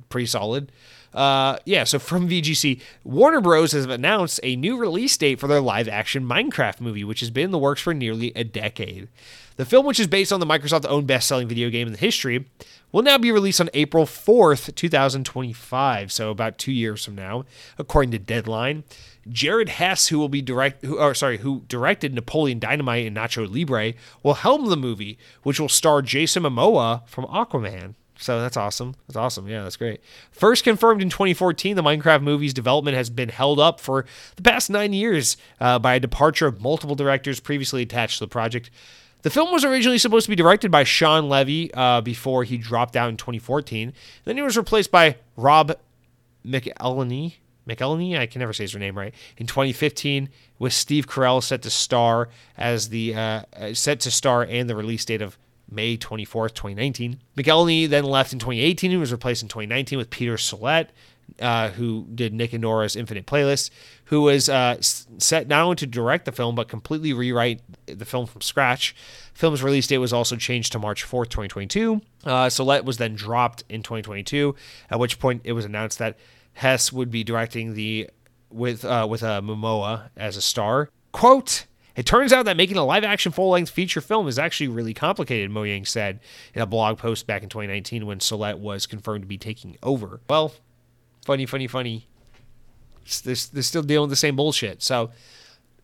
pretty 0.07 0.25
solid. 0.25 0.71
Uh, 1.13 1.57
yeah, 1.65 1.83
so 1.83 1.99
from 1.99 2.29
VGC, 2.29 2.81
Warner 3.03 3.41
Bros. 3.41 3.73
has 3.73 3.85
announced 3.85 4.39
a 4.43 4.55
new 4.55 4.77
release 4.77 5.15
date 5.17 5.39
for 5.39 5.47
their 5.47 5.59
live 5.59 5.89
action 5.89 6.23
Minecraft 6.23 6.79
movie, 6.79 7.03
which 7.03 7.19
has 7.19 7.29
been 7.29 7.45
in 7.45 7.51
the 7.51 7.57
works 7.57 7.81
for 7.81 7.93
nearly 7.93 8.31
a 8.35 8.45
decade. 8.45 9.09
The 9.57 9.65
film, 9.65 9.85
which 9.85 9.99
is 9.99 10.07
based 10.07 10.31
on 10.31 10.39
the 10.39 10.45
Microsoft 10.45 10.85
owned 10.87 11.07
best 11.07 11.27
selling 11.27 11.47
video 11.47 11.69
game 11.69 11.87
in 11.87 11.93
the 11.93 11.99
history, 11.99 12.45
will 12.91 13.01
now 13.01 13.17
be 13.17 13.31
released 13.31 13.59
on 13.59 13.69
April 13.73 14.05
4th, 14.05 14.73
2025, 14.75 16.11
so 16.11 16.31
about 16.31 16.57
two 16.57 16.71
years 16.71 17.03
from 17.03 17.15
now, 17.15 17.43
according 17.77 18.11
to 18.11 18.19
Deadline. 18.19 18.83
Jared 19.29 19.69
Hess, 19.69 20.07
who 20.07 20.19
will 20.19 20.29
be 20.29 20.41
direct, 20.41 20.83
who, 20.85 20.99
or 20.99 21.13
sorry, 21.13 21.37
who 21.37 21.63
directed 21.67 22.13
Napoleon 22.13 22.59
Dynamite 22.59 23.05
and 23.05 23.17
Nacho 23.17 23.49
Libre, 23.49 23.93
will 24.23 24.35
helm 24.35 24.69
the 24.69 24.77
movie, 24.77 25.17
which 25.43 25.59
will 25.59 25.69
star 25.69 26.01
Jason 26.01 26.43
Momoa 26.43 27.07
from 27.07 27.25
Aquaman. 27.25 27.95
So 28.19 28.41
that's 28.41 28.57
awesome. 28.57 28.95
That's 29.07 29.17
awesome. 29.17 29.47
Yeah, 29.47 29.63
that's 29.63 29.77
great. 29.77 30.01
First 30.31 30.63
confirmed 30.63 31.01
in 31.01 31.09
2014, 31.09 31.75
the 31.75 31.83
Minecraft 31.83 32.23
movie's 32.23 32.53
development 32.53 32.97
has 32.97 33.09
been 33.09 33.29
held 33.29 33.59
up 33.59 33.79
for 33.79 34.05
the 34.35 34.41
past 34.41 34.69
nine 34.69 34.93
years 34.93 35.37
uh, 35.59 35.77
by 35.79 35.95
a 35.95 35.99
departure 35.99 36.47
of 36.47 36.61
multiple 36.61 36.95
directors 36.95 37.39
previously 37.39 37.83
attached 37.83 38.17
to 38.17 38.25
the 38.25 38.29
project. 38.29 38.71
The 39.21 39.29
film 39.29 39.51
was 39.51 39.65
originally 39.65 39.97
supposed 39.97 40.25
to 40.25 40.29
be 40.29 40.35
directed 40.35 40.71
by 40.71 40.83
Shawn 40.83 41.29
Levy 41.29 41.73
uh, 41.73 42.01
before 42.01 42.43
he 42.43 42.57
dropped 42.57 42.95
out 42.95 43.09
in 43.09 43.17
2014. 43.17 43.93
Then 44.25 44.37
he 44.37 44.41
was 44.41 44.57
replaced 44.57 44.91
by 44.91 45.17
Rob 45.35 45.77
McElhenney. 46.45 47.35
McElhenney, 47.67 48.17
I 48.17 48.25
can 48.25 48.39
never 48.39 48.53
say 48.53 48.63
his 48.63 48.75
name 48.75 48.97
right. 48.97 49.13
In 49.37 49.47
2015, 49.47 50.29
with 50.59 50.73
Steve 50.73 51.07
Carell 51.07 51.43
set 51.43 51.61
to 51.63 51.69
star 51.69 52.29
as 52.57 52.89
the 52.89 53.15
uh, 53.15 53.41
set 53.73 53.99
to 54.01 54.11
star 54.11 54.43
and 54.43 54.69
the 54.69 54.75
release 54.75 55.05
date 55.05 55.21
of 55.21 55.37
May 55.69 55.97
24th, 55.97 56.53
2019. 56.53 57.19
McElhenney 57.35 57.89
then 57.89 58.05
left 58.05 58.33
in 58.33 58.39
2018 58.39 58.91
and 58.91 58.99
was 58.99 59.11
replaced 59.11 59.41
in 59.41 59.49
2019 59.49 59.97
with 59.97 60.09
Peter 60.09 60.37
Sollett, 60.37 60.87
uh, 61.41 61.69
who 61.71 62.07
did 62.15 62.33
Nick 62.33 62.53
and 62.53 62.61
Nora's 62.61 62.95
Infinite 62.95 63.25
Playlist, 63.25 63.69
who 64.05 64.21
was 64.21 64.47
uh, 64.47 64.77
set 64.79 65.47
not 65.47 65.63
only 65.63 65.75
to 65.75 65.85
direct 65.85 66.25
the 66.25 66.31
film 66.31 66.55
but 66.55 66.69
completely 66.69 67.11
rewrite 67.11 67.61
the 67.85 68.05
film 68.05 68.25
from 68.25 68.41
scratch. 68.41 68.95
Film's 69.33 69.61
release 69.61 69.87
date 69.87 69.97
was 69.97 70.13
also 70.13 70.35
changed 70.37 70.71
to 70.71 70.79
March 70.79 71.05
4th, 71.05 71.25
2022. 71.25 72.01
Uh, 72.25 72.49
Sollett 72.49 72.85
was 72.85 72.97
then 72.97 73.15
dropped 73.15 73.63
in 73.69 73.83
2022, 73.83 74.55
at 74.89 74.99
which 74.99 75.19
point 75.19 75.41
it 75.43 75.51
was 75.51 75.65
announced 75.65 75.99
that 75.99 76.17
Hess 76.57 76.91
would 76.91 77.11
be 77.11 77.23
directing 77.23 77.75
the 77.75 78.09
with 78.49 78.83
uh, 78.83 79.05
with 79.09 79.21
uh, 79.21 79.41
Momoa 79.41 80.09
as 80.17 80.35
a 80.35 80.41
star. 80.41 80.89
Quote. 81.11 81.65
It 81.95 82.05
turns 82.05 82.31
out 82.31 82.45
that 82.45 82.57
making 82.57 82.77
a 82.77 82.85
live 82.85 83.03
action 83.03 83.31
full 83.31 83.49
length 83.49 83.71
feature 83.71 84.01
film 84.01 84.27
is 84.27 84.37
actually 84.37 84.67
really 84.67 84.93
complicated, 84.93 85.49
Mojang 85.49 85.87
said 85.87 86.19
in 86.53 86.61
a 86.61 86.67
blog 86.67 86.99
post 86.99 87.25
back 87.25 87.41
in 87.41 87.49
2019 87.49 88.05
when 88.05 88.19
Sollett 88.19 88.59
was 88.59 88.85
confirmed 88.85 89.23
to 89.23 89.27
be 89.27 89.39
taking 89.39 89.77
over. 89.81 90.19
Well, 90.29 90.53
funny, 91.25 91.47
funny, 91.47 91.65
funny. 91.65 92.07
They're, 93.23 93.35
they're 93.51 93.63
still 93.63 93.81
dealing 93.81 94.09
with 94.09 94.11
the 94.11 94.15
same 94.15 94.35
bullshit. 94.35 94.83
So 94.83 95.09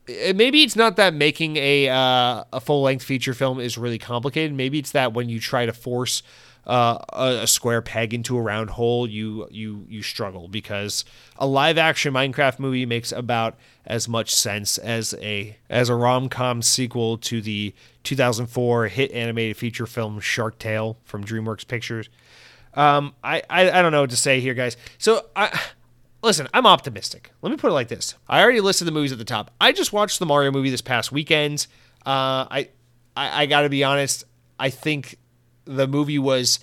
maybe 0.07 0.61
it's 0.61 0.75
not 0.75 0.97
that 0.97 1.15
making 1.15 1.57
a 1.57 1.89
uh, 1.89 2.43
a 2.53 2.59
full 2.59 2.83
length 2.83 3.03
feature 3.03 3.33
film 3.33 3.59
is 3.59 3.75
really 3.75 3.99
complicated. 3.99 4.55
Maybe 4.55 4.77
it's 4.77 4.91
that 4.91 5.13
when 5.13 5.29
you 5.29 5.39
try 5.39 5.65
to 5.65 5.73
force 5.73 6.21
uh, 6.65 6.97
a, 7.09 7.47
square 7.47 7.81
peg 7.81 8.13
into 8.13 8.37
a 8.37 8.41
round 8.41 8.71
hole, 8.71 9.07
you 9.07 9.47
you 9.51 9.85
you 9.89 10.01
struggle 10.01 10.47
because 10.47 11.03
a 11.37 11.45
live 11.45 11.77
action 11.77 12.13
Minecraft 12.13 12.59
movie 12.59 12.85
makes 12.85 13.11
about 13.11 13.55
as 13.85 14.07
much 14.07 14.33
sense 14.33 14.77
as 14.77 15.13
a 15.21 15.57
as 15.69 15.89
a 15.89 15.95
rom 15.95 16.29
com 16.29 16.61
sequel 16.61 17.17
to 17.17 17.41
the 17.41 17.73
2004 18.03 18.87
hit 18.87 19.11
animated 19.11 19.57
feature 19.57 19.85
film 19.85 20.19
Shark 20.19 20.57
Tale 20.57 20.97
from 21.03 21.23
DreamWorks 21.23 21.67
Pictures. 21.67 22.09
Um, 22.75 23.13
I, 23.23 23.43
I 23.49 23.69
I 23.69 23.81
don't 23.81 23.91
know 23.91 24.01
what 24.01 24.09
to 24.11 24.17
say 24.17 24.39
here, 24.39 24.53
guys. 24.53 24.77
So 24.97 25.27
I. 25.35 25.59
Listen, 26.21 26.47
I'm 26.53 26.65
optimistic. 26.65 27.31
Let 27.41 27.49
me 27.49 27.57
put 27.57 27.69
it 27.69 27.73
like 27.73 27.89
this. 27.89 28.15
I 28.29 28.41
already 28.41 28.61
listed 28.61 28.87
the 28.87 28.93
movies 28.93 29.11
at 29.11 29.17
the 29.17 29.25
top. 29.25 29.51
I 29.59 29.73
just 29.73 29.91
watched 29.91 30.19
the 30.19 30.25
Mario 30.25 30.51
movie 30.51 30.69
this 30.69 30.79
past 30.79 31.11
weekend. 31.11 31.67
Uh, 32.05 32.47
I, 32.49 32.69
I, 33.13 33.41
I 33.41 33.45
got 33.45 33.63
to 33.63 33.69
be 33.69 33.83
honest. 33.83 34.23
I 34.57 34.69
think 34.69 35.17
the 35.65 35.87
movie 35.87 36.19
was 36.19 36.59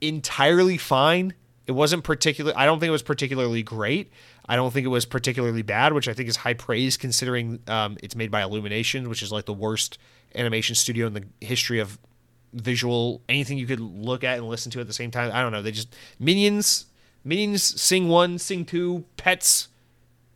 entirely 0.00 0.76
fine. 0.78 1.34
It 1.66 1.72
wasn't 1.72 2.04
particular. 2.04 2.52
I 2.56 2.64
don't 2.64 2.80
think 2.80 2.88
it 2.88 2.92
was 2.92 3.02
particularly 3.02 3.62
great. 3.62 4.10
I 4.48 4.56
don't 4.56 4.72
think 4.72 4.86
it 4.86 4.88
was 4.88 5.04
particularly 5.04 5.62
bad, 5.62 5.92
which 5.92 6.08
I 6.08 6.14
think 6.14 6.28
is 6.28 6.36
high 6.36 6.54
praise 6.54 6.96
considering 6.96 7.60
um, 7.66 7.98
it's 8.02 8.16
made 8.16 8.30
by 8.30 8.42
Illumination, 8.42 9.08
which 9.10 9.22
is 9.22 9.30
like 9.30 9.44
the 9.44 9.52
worst 9.52 9.98
animation 10.34 10.74
studio 10.74 11.06
in 11.06 11.12
the 11.12 11.24
history 11.40 11.78
of 11.78 11.98
visual 12.54 13.20
anything 13.28 13.58
you 13.58 13.66
could 13.66 13.80
look 13.80 14.24
at 14.24 14.38
and 14.38 14.48
listen 14.48 14.72
to 14.72 14.80
at 14.80 14.86
the 14.86 14.92
same 14.92 15.10
time. 15.10 15.30
I 15.34 15.42
don't 15.42 15.52
know. 15.52 15.60
They 15.60 15.72
just 15.72 15.94
Minions 16.18 16.86
Minions 17.24 17.62
Sing 17.62 18.08
1, 18.08 18.38
Sing 18.38 18.64
2, 18.64 19.04
Pets. 19.16 19.68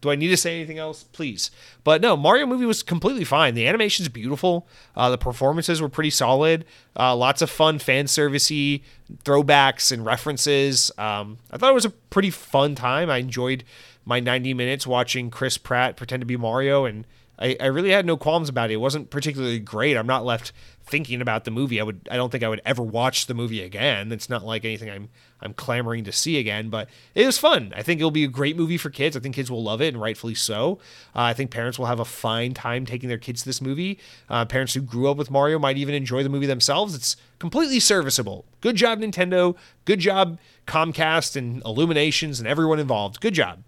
Do 0.03 0.11
I 0.11 0.17
need 0.17 0.29
to 0.29 0.37
say 0.37 0.57
anything 0.57 0.79
else? 0.79 1.05
Please. 1.05 1.51
But 1.85 2.03
no, 2.03 2.17
Mario 2.17 2.45
movie 2.45 2.67
was 2.67 2.83
completely 2.83 3.25
fine. 3.25 3.55
The 3.55 3.67
animation's 3.69 4.09
beautiful. 4.09 4.67
Uh, 4.97 5.11
the 5.11 5.17
performances 5.17 5.81
were 5.81 5.89
pretty 5.89 6.11
solid. 6.11 6.65
Uh, 6.99 7.17
lots 7.17 7.41
of 7.41 7.49
fun 7.49 7.79
fan 7.79 8.07
servicey 8.07 8.83
throwbacks 9.25 9.93
and 9.93 10.05
references. 10.05 10.91
Um, 10.99 11.39
I 11.53 11.57
thought 11.57 11.71
it 11.71 11.75
was 11.75 11.85
a 11.85 11.91
pretty 11.91 12.31
fun 12.31 12.75
time. 12.75 13.09
I 13.11 13.19
enjoyed 13.19 13.63
my 14.05 14.19
90 14.19 14.55
minutes 14.55 14.87
watching 14.87 15.31
Chris 15.31 15.57
Pratt 15.57 15.97
pretend 15.97 16.21
to 16.21 16.27
be 16.27 16.37
Mario, 16.37 16.85
and 16.85 17.07
I, 17.43 17.57
I 17.61 17.67
really 17.67 17.91
had 17.91 18.07
no 18.07 18.17
qualms 18.17 18.49
about 18.49 18.71
it. 18.71 18.75
It 18.75 18.77
wasn't 18.77 19.11
particularly 19.11 19.59
great. 19.59 19.97
I'm 19.97 20.07
not 20.07 20.25
left 20.25 20.53
thinking 20.85 21.21
about 21.21 21.45
the 21.45 21.51
movie. 21.51 21.81
I 21.81 21.83
would 21.83 22.09
I 22.11 22.17
don't 22.17 22.31
think 22.31 22.45
I 22.45 22.49
would 22.49 22.63
ever 22.65 22.83
watch 22.83 23.27
the 23.27 23.35
movie 23.35 23.63
again. 23.63 24.13
It's 24.13 24.29
not 24.29 24.45
like 24.45 24.65
anything 24.65 24.91
I'm 24.91 25.09
I'm 25.41 25.55
clamoring 25.55 26.05
to 26.05 26.13
see 26.13 26.39
again, 26.39 26.71
but 26.71 26.89
it 27.15 27.27
was 27.27 27.39
fun. 27.39 27.73
I 27.77 27.83
think 27.83 28.01
it'll 28.01 28.13
be 28.13 28.23
a 28.23 28.29
great 28.29 28.57
movie 28.57 28.77
for 28.79 28.91
kids. 28.91 29.17
I 29.17 29.21
think 29.21 29.35
kids 29.35 29.51
will 29.51 29.63
love 29.63 29.81
it, 29.83 29.89
and 29.89 30.01
rightfully 30.01 30.37
so. 30.37 30.79
Uh, 31.17 31.23
I 31.23 31.35
think 31.35 31.51
parents 31.51 31.79
will 31.81 31.87
have 31.87 31.99
a 31.99 32.05
fine 32.05 32.55
time 32.55 32.87
taking 32.87 33.09
their 33.09 33.19
kids 33.19 33.43
to 33.43 33.49
this 33.49 33.61
movie. 33.61 33.99
Uh, 34.29 34.45
parents 34.45 34.75
who 34.75 34.81
grew 34.81 35.11
up 35.11 35.17
with 35.17 35.31
Mario 35.31 35.59
might 35.59 35.79
even 35.79 35.97
enjoy 35.97 36.23
the 36.23 36.29
movie 36.29 36.47
themselves. 36.47 36.95
It's 36.95 37.17
completely 37.41 37.81
serviceable. 37.81 38.45
Good 38.61 38.77
job, 38.77 39.01
Nintendo. 39.01 39.57
Good 39.85 39.99
job, 39.99 40.39
Comcast 40.69 41.35
and 41.35 41.61
Illuminations 41.65 42.39
and 42.39 42.49
everyone 42.49 42.79
involved. 42.79 43.21
Good 43.21 43.35
job. 43.35 43.65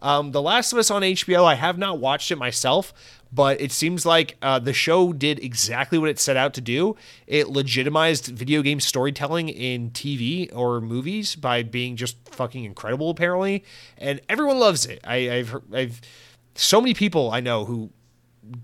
Um, 0.00 0.32
the 0.32 0.42
Last 0.42 0.72
of 0.72 0.78
Us 0.78 0.90
on 0.90 1.02
HBO, 1.02 1.44
I 1.44 1.54
have 1.54 1.78
not 1.78 1.98
watched 1.98 2.30
it 2.30 2.36
myself, 2.36 2.92
but 3.32 3.60
it 3.60 3.72
seems 3.72 4.06
like 4.06 4.36
uh, 4.40 4.58
the 4.58 4.72
show 4.72 5.12
did 5.12 5.42
exactly 5.42 5.98
what 5.98 6.08
it 6.08 6.18
set 6.18 6.36
out 6.36 6.54
to 6.54 6.60
do. 6.60 6.96
It 7.26 7.48
legitimized 7.48 8.26
video 8.26 8.62
game 8.62 8.80
storytelling 8.80 9.48
in 9.48 9.90
TV 9.90 10.54
or 10.54 10.80
movies 10.80 11.34
by 11.34 11.62
being 11.62 11.96
just 11.96 12.16
fucking 12.30 12.64
incredible, 12.64 13.10
apparently, 13.10 13.64
and 13.96 14.20
everyone 14.28 14.58
loves 14.58 14.86
it. 14.86 15.00
I, 15.04 15.30
I've 15.30 15.56
I've 15.74 16.00
so 16.54 16.80
many 16.80 16.94
people 16.94 17.30
I 17.30 17.40
know 17.40 17.64
who 17.64 17.90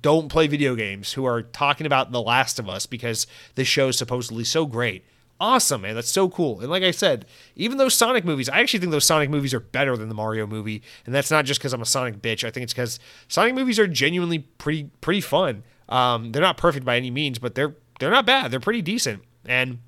don't 0.01 0.29
play 0.29 0.47
video 0.47 0.75
games 0.75 1.13
who 1.13 1.27
are 1.27 1.43
talking 1.43 1.87
about 1.87 2.11
The 2.11 2.23
Last 2.23 2.59
of 2.59 2.69
Us 2.69 2.87
because 2.87 3.27
this 3.55 3.69
show 3.69 3.89
is 3.89 3.99
supposedly 3.99 4.45
so 4.45 4.67
great 4.67 5.05
awesome, 5.41 5.83
man. 5.83 5.95
That's 5.95 6.11
so 6.11 6.29
cool. 6.29 6.61
And 6.61 6.71
like 6.71 6.83
I 6.83 6.91
said, 6.91 7.27
even 7.57 7.79
those 7.79 7.95
Sonic 7.95 8.25
movies, 8.25 8.49
I 8.49 8.61
actually 8.61 8.81
think 8.81 8.93
those 8.93 9.05
Sonic 9.05 9.31
movies 9.31 9.55
are 9.55 9.61
better 9.61 9.97
than 9.97 10.09
the 10.09 10.15
Mario 10.15 10.47
movie. 10.47 10.83
And 11.07 11.15
that's 11.15 11.31
not 11.31 11.45
just 11.45 11.61
because 11.61 11.73
I'm 11.73 11.83
a 11.83 11.87
Sonic 11.87 12.21
bitch. 12.21 12.45
I 12.45 12.51
think 12.51 12.65
it's 12.65 12.73
because 12.73 12.99
Sonic 13.29 13.55
movies 13.55 13.79
are 13.79 13.87
genuinely 13.87 14.39
pretty 14.39 14.91
pretty 15.01 15.21
fun. 15.21 15.63
Um, 15.89 16.33
they're 16.33 16.43
not 16.43 16.57
perfect 16.57 16.85
by 16.85 16.97
any 16.97 17.11
means, 17.11 17.39
but 17.39 17.55
they're 17.55 17.75
they're 18.01 18.11
not 18.11 18.27
bad. 18.27 18.51
They're 18.51 18.61
pretty 18.61 18.83
decent. 18.83 19.23
And 19.45 19.79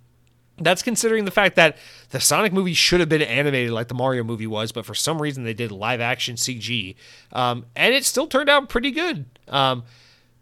that's 0.58 0.82
considering 0.82 1.24
the 1.24 1.30
fact 1.30 1.56
that 1.56 1.76
the 2.10 2.20
Sonic 2.20 2.52
movie 2.52 2.74
should 2.74 3.00
have 3.00 3.08
been 3.08 3.22
animated 3.22 3.72
like 3.72 3.88
the 3.88 3.94
Mario 3.94 4.24
movie 4.24 4.46
was, 4.46 4.72
but 4.72 4.86
for 4.86 4.94
some 4.94 5.20
reason 5.20 5.44
they 5.44 5.54
did 5.54 5.70
live 5.70 6.00
action 6.00 6.36
CG, 6.36 6.96
um, 7.32 7.66
and 7.74 7.94
it 7.94 8.04
still 8.04 8.26
turned 8.26 8.48
out 8.48 8.68
pretty 8.68 8.90
good. 8.90 9.26
Um, 9.48 9.84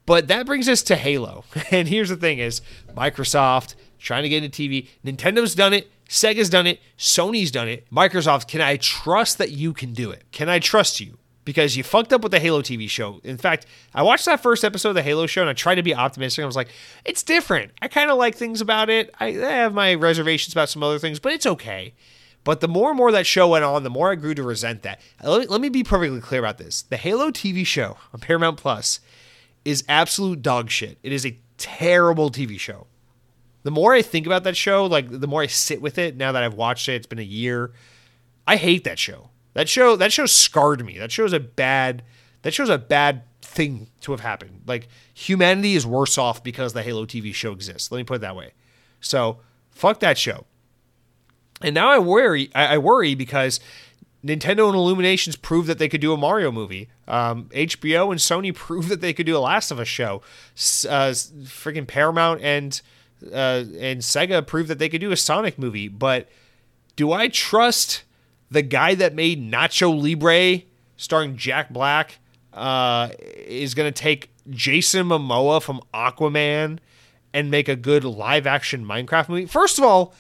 but 0.07 0.29
that 0.29 0.47
brings 0.47 0.69
us 0.69 0.83
to 0.85 0.97
Halo, 0.97 1.45
and 1.71 1.89
here's 1.89 2.11
the 2.11 2.17
thing: 2.17 2.39
is 2.39 2.61
Microsoft 2.97 3.75
trying 4.05 4.23
to 4.23 4.29
get 4.29 4.45
into 4.45 4.63
TV. 4.63 4.89
Nintendo's 5.05 5.55
done 5.55 5.73
it. 5.73 5.91
Sega's 6.09 6.51
done 6.51 6.67
it. 6.67 6.81
Sony's 6.99 7.51
done 7.51 7.69
it. 7.69 7.91
Microsoft, 7.91 8.47
can 8.47 8.61
I 8.61 8.77
trust 8.77 9.39
that 9.39 9.51
you 9.51 9.73
can 9.73 9.93
do 9.93 10.11
it? 10.11 10.25
Can 10.31 10.49
I 10.49 10.59
trust 10.59 11.01
you? 11.01 11.19
Because 11.45 11.77
you 11.77 11.83
fucked 11.83 12.13
up 12.13 12.23
with 12.23 12.33
the 12.33 12.41
Halo 12.41 12.63
TV 12.63 12.89
show. 12.89 13.21
In 13.25 13.37
fact, 13.37 13.67
I 13.95 14.03
watched 14.03 14.25
that 14.27 14.41
first 14.41 14.65
episode 14.65 14.91
of 14.91 14.95
the 14.95 15.03
Halo 15.03 15.27
show 15.27 15.43
and 15.43 15.51
I 15.51 15.55
tried 15.55 15.75
to 15.75 15.83
be 15.83 15.95
optimistic. 15.95 16.43
I 16.43 16.47
was 16.47 16.57
like, 16.57 16.69
it's 17.05 17.23
different. 17.23 17.73
I 17.83 17.89
kind 17.89 18.11
of 18.11 18.17
like 18.17 18.35
things 18.35 18.61
about 18.61 18.89
it. 18.89 19.15
I, 19.21 19.27
I 19.27 19.53
have 19.53 19.75
my 19.75 19.95
reservations 19.95 20.55
about 20.55 20.69
some 20.69 20.83
other 20.83 20.99
things, 20.99 21.19
but 21.19 21.33
it's 21.33 21.47
okay. 21.47 21.95
But 22.45 22.61
the 22.61 22.69
more 22.69 22.91
and 22.91 22.97
more 22.99 23.11
that 23.13 23.27
show 23.27 23.49
went 23.49 23.65
on, 23.65 23.83
the 23.83 23.91
more 23.91 24.13
I 24.13 24.15
grew 24.17 24.35
to 24.35 24.43
resent 24.43 24.83
that. 24.83 25.01
Uh, 25.23 25.31
let 25.31 25.41
me, 25.41 25.47
let 25.47 25.61
me 25.61 25.71
be 25.71 25.83
perfectly 25.83 26.21
clear 26.21 26.41
about 26.41 26.59
this. 26.59 26.83
The 26.83 26.99
Halo 26.99 27.31
TV 27.31 27.67
show 27.67 27.97
on 28.13 28.21
Paramount 28.21 28.59
Plus 28.59 29.01
is 29.65 29.83
absolute 29.89 30.43
dog 30.43 30.71
shit. 30.71 30.99
It 31.03 31.13
is 31.13 31.25
a 31.25 31.39
terrible 31.57 32.31
TV 32.31 32.59
show 32.59 32.87
the 33.65 33.71
more 33.71 33.93
I 33.95 34.03
think 34.03 34.27
about 34.27 34.45
that 34.45 34.57
show, 34.57 34.87
like 34.87 35.09
the 35.09 35.27
more 35.27 35.43
I 35.43 35.47
sit 35.47 35.83
with 35.83 35.99
it 35.99 36.17
now 36.17 36.33
that 36.33 36.45
I've 36.45 36.55
watched 36.55 36.89
it, 36.89 36.95
it's 36.95 37.07
been 37.07 37.19
a 37.19 37.23
year. 37.23 37.73
I 38.47 38.57
hate 38.57 38.85
that 38.85 38.99
show. 38.99 39.31
That 39.55 39.69
show 39.69 39.97
that 39.97 40.13
show 40.13 40.27
scarred 40.27 40.85
me. 40.85 40.99
That 40.99 41.11
show 41.11 41.25
show's 41.25 41.33
a 41.33 41.41
bad 41.41 42.03
that 42.43 42.53
shows 42.53 42.69
a 42.69 42.79
bad 42.79 43.23
thing 43.41 43.89
to 44.03 44.13
have 44.13 44.21
happened. 44.21 44.63
Like 44.67 44.89
humanity 45.15 45.75
is 45.75 45.87
worse 45.87 46.19
off 46.19 46.45
because 46.45 46.73
the 46.73 46.83
Halo 46.83 47.07
TV 47.07 47.35
show 47.35 47.53
exists. 47.53 47.91
Let 47.91 47.99
me 47.99 48.05
put 48.05 48.17
it 48.17 48.21
that 48.21 48.37
way. 48.37 48.53
So 49.01 49.39
fuck 49.71 50.01
that 50.01 50.19
show. 50.19 50.45
And 51.63 51.75
now 51.75 51.91
I 51.91 51.99
worry. 51.99 52.51
I, 52.55 52.75
I 52.75 52.79
worry 52.79 53.15
because 53.15 53.61
Nintendo 54.25 54.67
and 54.67 54.75
Illuminations 54.75 55.37
proved 55.37 55.69
that 55.69 55.79
they 55.79 55.89
could 55.89 56.01
do 56.01 56.13
a 56.13 56.17
Mario 56.17 56.51
movie. 56.51 56.89
Um, 57.07 57.45
HBO 57.51 58.11
and 58.11 58.21
Sony 58.21 58.55
proved 58.55 58.89
that 58.89 59.01
they 59.01 59.13
could 59.13 59.27
do 59.27 59.37
a 59.37 59.39
Last 59.39 59.71
of 59.71 59.79
Us 59.79 59.89
show. 59.89 60.21
Uh, 60.57 61.13
freaking 61.45 61.87
Paramount 61.87 62.41
and 62.43 62.83
uh, 63.33 63.65
and 63.79 64.01
Sega 64.01 64.47
proved 64.47 64.69
that 64.69 64.79
they 64.79 64.89
could 64.89 65.01
do 65.01 65.13
a 65.13 65.17
Sonic 65.17 65.59
movie. 65.59 65.89
But 65.89 66.29
do 66.97 67.13
I 67.13 67.29
trust 67.29 68.05
the 68.51 68.63
guy 68.63 68.95
that 68.95 69.15
made 69.15 69.41
Nacho 69.41 69.91
Libre, 70.01 70.65
starring 70.97 71.37
Jack 71.37 71.71
Black, 71.71 72.19
uh, 72.53 73.09
is 73.19 73.75
going 73.75 73.93
to 73.93 74.03
take 74.03 74.31
Jason 74.51 75.09
Momoa 75.09 75.63
from 75.63 75.81
Aquaman 75.93 76.79
and 77.33 77.51
make 77.51 77.69
a 77.69 77.77
good 77.77 78.05
live 78.05 78.47
action 78.47 78.85
Minecraft 78.85 79.29
movie? 79.29 79.47
First 79.47 79.79
of 79.79 79.85
all, 79.85 80.15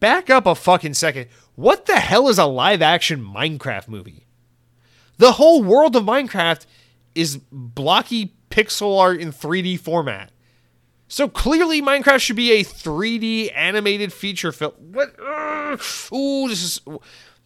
back 0.00 0.30
up 0.30 0.46
a 0.46 0.54
fucking 0.54 0.94
second. 0.94 1.28
What 1.56 1.86
the 1.86 1.96
hell 1.96 2.28
is 2.28 2.38
a 2.38 2.46
live 2.46 2.82
action 2.82 3.24
Minecraft 3.24 3.88
movie? 3.88 4.26
The 5.18 5.32
whole 5.32 5.62
world 5.62 5.94
of 5.94 6.04
Minecraft 6.04 6.66
is 7.14 7.38
blocky 7.50 8.34
pixel 8.50 8.98
art 8.98 9.20
in 9.20 9.32
3D 9.32 9.78
format. 9.78 10.30
So 11.08 11.28
clearly, 11.28 11.82
Minecraft 11.82 12.20
should 12.20 12.36
be 12.36 12.52
a 12.52 12.64
3D 12.64 13.52
animated 13.54 14.12
feature 14.12 14.52
film. 14.52 14.72
What? 14.78 15.14
Ooh, 16.12 16.48
this 16.48 16.62
is 16.62 16.80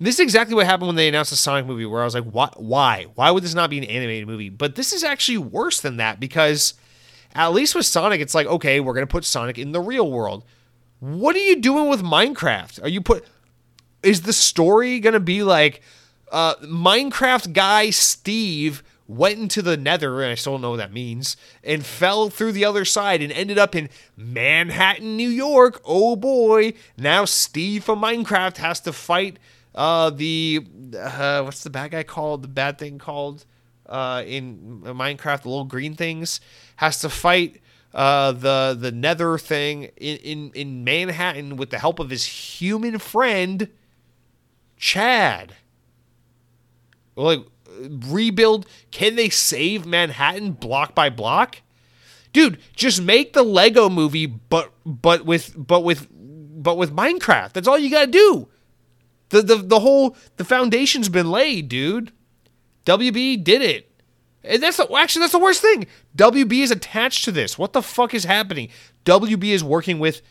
this 0.00 0.16
is 0.16 0.20
exactly 0.20 0.54
what 0.54 0.66
happened 0.66 0.86
when 0.86 0.96
they 0.96 1.08
announced 1.08 1.30
the 1.30 1.36
Sonic 1.36 1.66
movie. 1.66 1.84
Where 1.84 2.02
I 2.02 2.04
was 2.04 2.14
like, 2.14 2.30
why? 2.30 2.50
Why? 2.56 3.06
Why 3.14 3.30
would 3.30 3.42
this 3.42 3.54
not 3.54 3.70
be 3.70 3.78
an 3.78 3.84
animated 3.84 4.28
movie? 4.28 4.48
But 4.48 4.76
this 4.76 4.92
is 4.92 5.02
actually 5.02 5.38
worse 5.38 5.80
than 5.80 5.96
that 5.96 6.20
because 6.20 6.74
at 7.34 7.48
least 7.48 7.74
with 7.74 7.84
Sonic, 7.86 8.20
it's 8.20 8.34
like, 8.34 8.46
okay, 8.46 8.80
we're 8.80 8.94
gonna 8.94 9.06
put 9.06 9.24
Sonic 9.24 9.58
in 9.58 9.72
the 9.72 9.80
real 9.80 10.10
world. 10.10 10.44
What 11.00 11.34
are 11.36 11.40
you 11.40 11.60
doing 11.60 11.88
with 11.88 12.02
Minecraft? 12.02 12.82
Are 12.82 12.88
you 12.88 13.00
put? 13.00 13.24
Is 14.02 14.22
the 14.22 14.32
story 14.32 15.00
gonna 15.00 15.20
be 15.20 15.42
like 15.42 15.82
uh, 16.30 16.54
Minecraft 16.56 17.52
guy 17.52 17.90
Steve? 17.90 18.82
Went 19.08 19.38
into 19.38 19.62
the 19.62 19.76
nether, 19.76 20.22
and 20.22 20.30
I 20.30 20.34
still 20.36 20.52
don't 20.52 20.60
know 20.60 20.70
what 20.70 20.76
that 20.76 20.92
means, 20.92 21.36
and 21.64 21.84
fell 21.84 22.28
through 22.28 22.52
the 22.52 22.64
other 22.64 22.84
side 22.84 23.22
and 23.22 23.32
ended 23.32 23.58
up 23.58 23.74
in 23.74 23.88
Manhattan, 24.16 25.16
New 25.16 25.28
York. 25.28 25.80
Oh 25.84 26.14
boy. 26.14 26.74
Now 26.96 27.24
Steve 27.24 27.82
from 27.82 28.00
Minecraft 28.00 28.58
has 28.58 28.80
to 28.82 28.92
fight 28.92 29.38
uh, 29.74 30.10
the, 30.10 30.66
uh, 30.98 31.42
what's 31.42 31.62
the 31.62 31.70
bad 31.70 31.92
guy 31.92 32.02
called? 32.02 32.42
The 32.42 32.48
bad 32.48 32.78
thing 32.78 32.98
called 32.98 33.44
uh, 33.86 34.22
in 34.26 34.82
Minecraft, 34.84 35.42
the 35.42 35.48
little 35.48 35.64
green 35.64 35.94
things, 35.94 36.40
has 36.76 37.00
to 37.00 37.08
fight. 37.08 37.60
Uh, 37.94 38.32
the 38.32 38.76
the 38.78 38.92
nether 38.92 39.38
thing 39.38 39.84
in, 39.96 40.18
in 40.18 40.50
in 40.54 40.84
Manhattan 40.84 41.56
with 41.56 41.70
the 41.70 41.78
help 41.78 41.98
of 41.98 42.10
his 42.10 42.26
human 42.26 42.98
friend 42.98 43.70
Chad. 44.76 45.56
Like 47.16 47.46
rebuild? 48.08 48.66
Can 48.90 49.16
they 49.16 49.28
save 49.28 49.86
Manhattan 49.86 50.52
block 50.52 50.94
by 50.94 51.10
block? 51.10 51.58
Dude, 52.32 52.58
just 52.76 53.02
make 53.02 53.32
the 53.32 53.42
Lego 53.42 53.88
movie 53.88 54.26
but 54.26 54.72
but 54.84 55.24
with 55.24 55.54
but 55.56 55.80
with 55.80 56.08
but 56.10 56.76
with 56.76 56.94
Minecraft. 56.94 57.52
That's 57.52 57.68
all 57.68 57.78
you 57.78 57.90
got 57.90 58.06
to 58.06 58.10
do. 58.10 58.48
The, 59.30 59.42
the 59.42 59.56
the 59.56 59.80
whole 59.80 60.16
the 60.36 60.44
foundation's 60.44 61.08
been 61.08 61.30
laid, 61.30 61.68
dude. 61.68 62.12
WB 62.84 63.42
did 63.44 63.62
it. 63.62 63.84
And 64.44 64.62
that's 64.62 64.78
the, 64.78 64.90
actually 64.94 65.20
that's 65.20 65.32
the 65.32 65.38
worst 65.38 65.60
thing. 65.60 65.86
WB 66.16 66.62
is 66.62 66.70
attached 66.70 67.24
to 67.24 67.32
this. 67.32 67.58
What 67.58 67.72
the 67.72 67.82
fuck 67.82 68.14
is 68.14 68.24
happening? 68.24 68.70
WB 69.04 69.44
is 69.44 69.62
working 69.62 69.98
with 69.98 70.22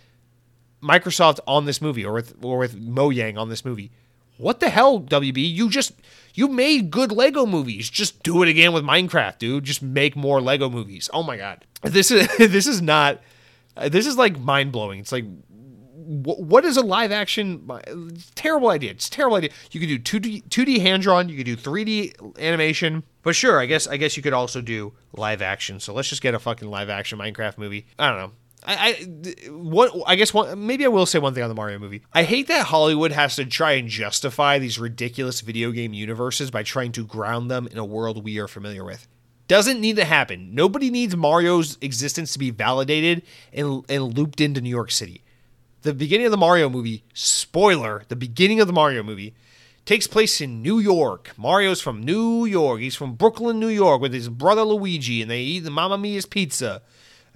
Microsoft 0.81 1.39
on 1.47 1.65
this 1.65 1.81
movie 1.81 2.05
or 2.05 2.13
with 2.13 2.35
or 2.41 2.57
with 2.57 2.79
Mojang 2.79 3.37
on 3.37 3.49
this 3.49 3.65
movie. 3.65 3.91
What 4.37 4.59
the 4.59 4.69
hell, 4.69 5.01
WB? 5.01 5.53
You 5.53 5.69
just 5.69 5.93
you 6.37 6.47
made 6.47 6.91
good 6.91 7.11
Lego 7.11 7.47
movies. 7.47 7.89
Just 7.89 8.21
do 8.21 8.43
it 8.43 8.47
again 8.47 8.71
with 8.71 8.83
Minecraft, 8.83 9.39
dude. 9.39 9.63
Just 9.63 9.81
make 9.81 10.15
more 10.15 10.39
Lego 10.39 10.69
movies. 10.69 11.09
Oh 11.11 11.23
my 11.23 11.35
god. 11.35 11.65
This 11.81 12.11
is 12.11 12.27
this 12.37 12.67
is 12.67 12.79
not 12.79 13.21
this 13.89 14.05
is 14.05 14.17
like 14.17 14.39
mind-blowing. 14.39 14.99
It's 14.99 15.11
like 15.11 15.25
what 16.07 16.63
is 16.63 16.77
a 16.77 16.81
live 16.81 17.11
action 17.11 17.69
terrible 18.33 18.69
idea 18.69 18.91
it's 18.91 19.09
terrible 19.09 19.35
idea 19.35 19.49
you 19.71 19.79
could 19.81 19.89
do 20.03 20.19
2d 20.19 20.47
2d 20.47 20.79
hand 20.79 21.03
drawn 21.03 21.27
you 21.27 21.35
could 21.35 21.45
do 21.45 21.57
3d 21.57 22.39
animation 22.39 23.03
but 23.23 23.35
sure 23.35 23.59
i 23.59 23.65
guess 23.65 23.87
i 23.87 23.97
guess 23.97 24.15
you 24.15 24.23
could 24.23 24.31
also 24.31 24.61
do 24.61 24.93
live 25.17 25.41
action 25.41 25.81
so 25.81 25.93
let's 25.93 26.07
just 26.07 26.21
get 26.21 26.33
a 26.33 26.39
fucking 26.39 26.69
live 26.69 26.89
action 26.89 27.19
minecraft 27.19 27.57
movie 27.57 27.85
i 27.99 28.07
don't 28.07 28.19
know 28.19 28.31
I, 28.67 28.93
what 29.49 29.93
I 30.05 30.15
guess 30.15 30.33
one 30.33 30.65
maybe 30.67 30.83
I 30.83 30.89
will 30.89 31.05
say 31.05 31.19
one 31.19 31.33
thing 31.33 31.43
on 31.43 31.49
the 31.49 31.55
Mario 31.55 31.79
movie. 31.79 32.01
I 32.13 32.23
hate 32.23 32.47
that 32.47 32.67
Hollywood 32.67 33.13
has 33.13 33.35
to 33.37 33.45
try 33.45 33.73
and 33.73 33.87
justify 33.87 34.59
these 34.59 34.77
ridiculous 34.77 35.41
video 35.41 35.71
game 35.71 35.93
universes 35.93 36.51
by 36.51 36.63
trying 36.63 36.91
to 36.93 37.05
ground 37.05 37.49
them 37.49 37.67
in 37.67 37.77
a 37.77 37.85
world 37.85 38.23
we 38.23 38.39
are 38.39 38.47
familiar 38.47 38.83
with. 38.83 39.07
Doesn't 39.47 39.79
need 39.79 39.95
to 39.95 40.03
happen. 40.03 40.53
Nobody 40.53 40.89
needs 40.89 41.15
Mario's 41.15 41.77
existence 41.79 42.33
to 42.33 42.39
be 42.39 42.51
validated 42.51 43.23
and, 43.53 43.85
and 43.87 44.17
looped 44.17 44.41
into 44.41 44.59
New 44.59 44.69
York 44.69 44.91
City. 44.91 45.23
The 45.83 45.93
beginning 45.93 46.25
of 46.25 46.31
the 46.31 46.37
Mario 46.37 46.69
movie, 46.69 47.05
spoiler, 47.13 48.03
the 48.09 48.17
beginning 48.17 48.59
of 48.59 48.67
the 48.67 48.73
Mario 48.73 49.03
movie 49.03 49.33
takes 49.85 50.05
place 50.05 50.41
in 50.41 50.61
New 50.61 50.79
York. 50.79 51.31
Mario's 51.37 51.79
from 51.79 52.03
New 52.03 52.43
York. 52.43 52.81
He's 52.81 52.95
from 52.95 53.15
Brooklyn, 53.15 53.57
New 53.57 53.69
York, 53.69 54.01
with 54.01 54.13
his 54.13 54.27
brother 54.27 54.63
Luigi, 54.63 55.21
and 55.21 55.31
they 55.31 55.39
eat 55.39 55.59
the 55.61 55.71
Mamma 55.71 55.97
Mia's 55.97 56.25
pizza, 56.25 56.81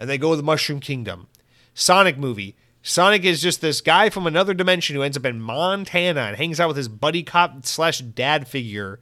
and 0.02 0.10
they 0.10 0.18
go 0.18 0.32
to 0.32 0.36
the 0.36 0.44
Mushroom 0.44 0.80
Kingdom. 0.80 1.28
Sonic 1.76 2.18
movie. 2.18 2.56
Sonic 2.82 3.23
is 3.23 3.40
just 3.40 3.61
this 3.61 3.82
guy 3.82 4.10
from 4.10 4.26
another 4.26 4.56
dimension 4.56 4.95
who 4.95 5.03
ends 5.03 5.15
up 5.15 5.26
in 5.26 5.40
Montana 5.40 6.22
and 6.22 6.36
hangs 6.36 6.60
out 6.60 6.68
with 6.68 6.78
his 6.78 6.88
buddy 6.88 7.22
cop 7.22 7.64
slash 7.68 7.99
dad 7.99 8.48
figure. 8.48 8.99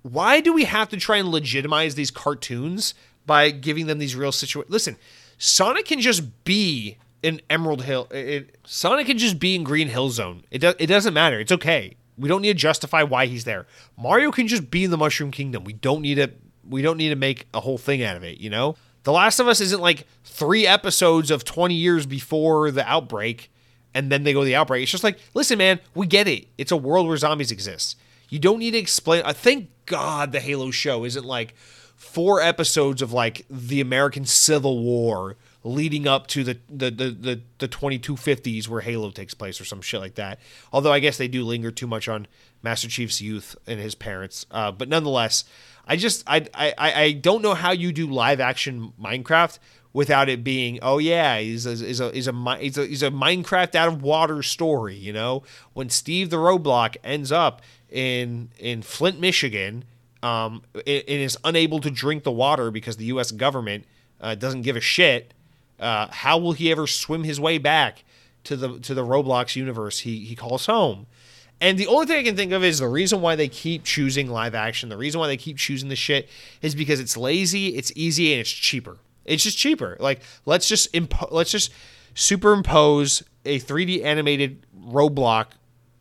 Why 0.00 0.40
do 0.40 0.54
we 0.54 0.64
have 0.64 0.88
to 0.88 0.96
try 0.96 1.18
and 1.18 1.28
legitimize 1.28 1.94
these 1.94 2.10
cartoons 2.10 2.94
by 3.26 3.50
giving 3.50 3.86
them 3.86 3.98
these 3.98 4.16
real 4.16 4.32
situations? 4.32 4.72
Listen, 4.72 4.96
Sonic 5.36 5.84
can 5.84 6.00
just 6.00 6.44
be 6.44 6.96
in 7.22 7.42
Emerald 7.50 7.82
Hill. 7.82 8.08
It, 8.10 8.56
Sonic 8.64 9.06
can 9.06 9.18
just 9.18 9.38
be 9.38 9.54
in 9.54 9.62
Green 9.62 9.88
Hill 9.88 10.08
Zone. 10.08 10.44
It, 10.50 10.60
do, 10.60 10.72
it 10.78 10.86
doesn't 10.86 11.12
matter. 11.12 11.38
It's 11.38 11.52
okay. 11.52 11.96
We 12.16 12.30
don't 12.30 12.40
need 12.40 12.48
to 12.48 12.54
justify 12.54 13.02
why 13.02 13.26
he's 13.26 13.44
there. 13.44 13.66
Mario 13.98 14.30
can 14.30 14.48
just 14.48 14.70
be 14.70 14.84
in 14.84 14.90
the 14.90 14.96
Mushroom 14.96 15.30
Kingdom. 15.30 15.64
We 15.64 15.74
don't 15.74 16.00
need 16.00 16.14
to 16.14 16.32
we 16.66 16.80
don't 16.80 16.96
need 16.96 17.10
to 17.10 17.16
make 17.16 17.46
a 17.52 17.60
whole 17.60 17.76
thing 17.76 18.02
out 18.02 18.16
of 18.16 18.24
it, 18.24 18.38
you 18.38 18.48
know? 18.48 18.76
The 19.04 19.12
Last 19.12 19.38
of 19.38 19.48
Us 19.48 19.60
isn't 19.60 19.80
like 19.80 20.06
3 20.24 20.66
episodes 20.66 21.30
of 21.30 21.44
20 21.44 21.74
years 21.74 22.06
before 22.06 22.70
the 22.70 22.86
outbreak 22.88 23.50
and 23.94 24.10
then 24.10 24.24
they 24.24 24.32
go 24.32 24.40
to 24.40 24.46
the 24.46 24.56
outbreak. 24.56 24.82
It's 24.82 24.92
just 24.92 25.04
like, 25.04 25.18
listen 25.32 25.58
man, 25.58 25.80
we 25.94 26.06
get 26.06 26.26
it. 26.26 26.48
It's 26.58 26.72
a 26.72 26.76
world 26.76 27.06
where 27.06 27.16
zombies 27.16 27.52
exist. 27.52 27.96
You 28.28 28.38
don't 28.38 28.58
need 28.58 28.72
to 28.72 28.78
explain. 28.78 29.22
I 29.24 29.32
thank 29.32 29.70
God 29.86 30.32
the 30.32 30.40
Halo 30.40 30.70
show 30.70 31.04
isn't 31.04 31.24
like 31.24 31.54
four 31.94 32.40
episodes 32.40 33.00
of 33.00 33.12
like 33.12 33.46
the 33.48 33.80
American 33.80 34.24
Civil 34.24 34.82
War 34.82 35.36
leading 35.62 36.06
up 36.08 36.26
to 36.28 36.42
the 36.44 36.58
the 36.68 36.90
the 36.90 37.10
the, 37.10 37.40
the 37.58 37.68
2250s 37.68 38.68
where 38.68 38.80
Halo 38.80 39.10
takes 39.10 39.34
place 39.34 39.60
or 39.60 39.64
some 39.64 39.80
shit 39.80 40.00
like 40.00 40.16
that. 40.16 40.40
Although 40.72 40.92
I 40.92 40.98
guess 40.98 41.16
they 41.16 41.28
do 41.28 41.44
linger 41.44 41.70
too 41.70 41.86
much 41.86 42.08
on 42.08 42.26
Master 42.62 42.88
Chief's 42.88 43.20
youth 43.20 43.56
and 43.66 43.78
his 43.78 43.94
parents. 43.94 44.46
Uh, 44.50 44.72
but 44.72 44.88
nonetheless, 44.88 45.44
I 45.86 45.96
just 45.96 46.24
I, 46.26 46.46
I 46.54 46.74
I 46.78 47.12
don't 47.12 47.42
know 47.42 47.54
how 47.54 47.72
you 47.72 47.92
do 47.92 48.06
live 48.06 48.40
action 48.40 48.92
Minecraft 49.00 49.58
without 49.92 50.28
it 50.28 50.42
being 50.42 50.78
oh 50.82 50.98
yeah 50.98 51.38
he's 51.38 51.66
a, 51.66 51.74
he's 51.74 52.00
a, 52.00 52.10
he's 52.10 52.26
a, 52.26 52.58
he's 52.58 53.02
a, 53.02 53.08
a 53.08 53.10
Minecraft 53.10 53.74
out 53.74 53.88
of 53.88 54.02
water 54.02 54.42
story. 54.42 54.96
You 54.96 55.12
know 55.12 55.42
when 55.72 55.90
Steve 55.90 56.30
the 56.30 56.36
Roblox 56.36 56.96
ends 57.04 57.30
up 57.32 57.62
in 57.90 58.50
in 58.58 58.82
Flint, 58.82 59.20
Michigan. 59.20 59.84
Um, 60.22 60.62
and 60.74 61.02
is 61.06 61.36
unable 61.44 61.80
to 61.80 61.90
drink 61.90 62.24
the 62.24 62.32
water 62.32 62.70
because 62.70 62.96
the 62.96 63.04
U.S. 63.04 63.30
government 63.30 63.84
uh, 64.22 64.34
doesn't 64.34 64.62
give 64.62 64.74
a 64.74 64.80
shit 64.80 65.34
uh, 65.80 66.08
how 66.10 66.38
will 66.38 66.52
he 66.52 66.70
ever 66.70 66.86
swim 66.86 67.24
his 67.24 67.40
way 67.40 67.58
back 67.58 68.04
to 68.44 68.56
the 68.56 68.78
to 68.80 68.94
the 68.94 69.04
Roblox 69.04 69.56
universe 69.56 70.00
he 70.00 70.20
he 70.20 70.34
calls 70.34 70.66
home? 70.66 71.06
And 71.60 71.78
the 71.78 71.86
only 71.86 72.06
thing 72.06 72.18
I 72.18 72.22
can 72.22 72.36
think 72.36 72.52
of 72.52 72.62
is 72.62 72.80
the 72.80 72.88
reason 72.88 73.20
why 73.20 73.36
they 73.36 73.48
keep 73.48 73.84
choosing 73.84 74.28
live 74.28 74.54
action. 74.54 74.88
The 74.88 74.96
reason 74.96 75.18
why 75.20 75.28
they 75.28 75.36
keep 75.36 75.56
choosing 75.56 75.88
the 75.88 75.96
shit 75.96 76.28
is 76.60 76.74
because 76.74 77.00
it's 77.00 77.16
lazy, 77.16 77.68
it's 77.76 77.92
easy, 77.94 78.32
and 78.32 78.40
it's 78.40 78.50
cheaper. 78.50 78.98
It's 79.24 79.42
just 79.42 79.56
cheaper. 79.56 79.96
Like 80.00 80.20
let's 80.44 80.68
just 80.68 80.92
impo- 80.92 81.30
let's 81.30 81.50
just 81.50 81.72
superimpose 82.14 83.22
a 83.44 83.58
3D 83.58 84.04
animated 84.04 84.66
Roblox 84.86 85.46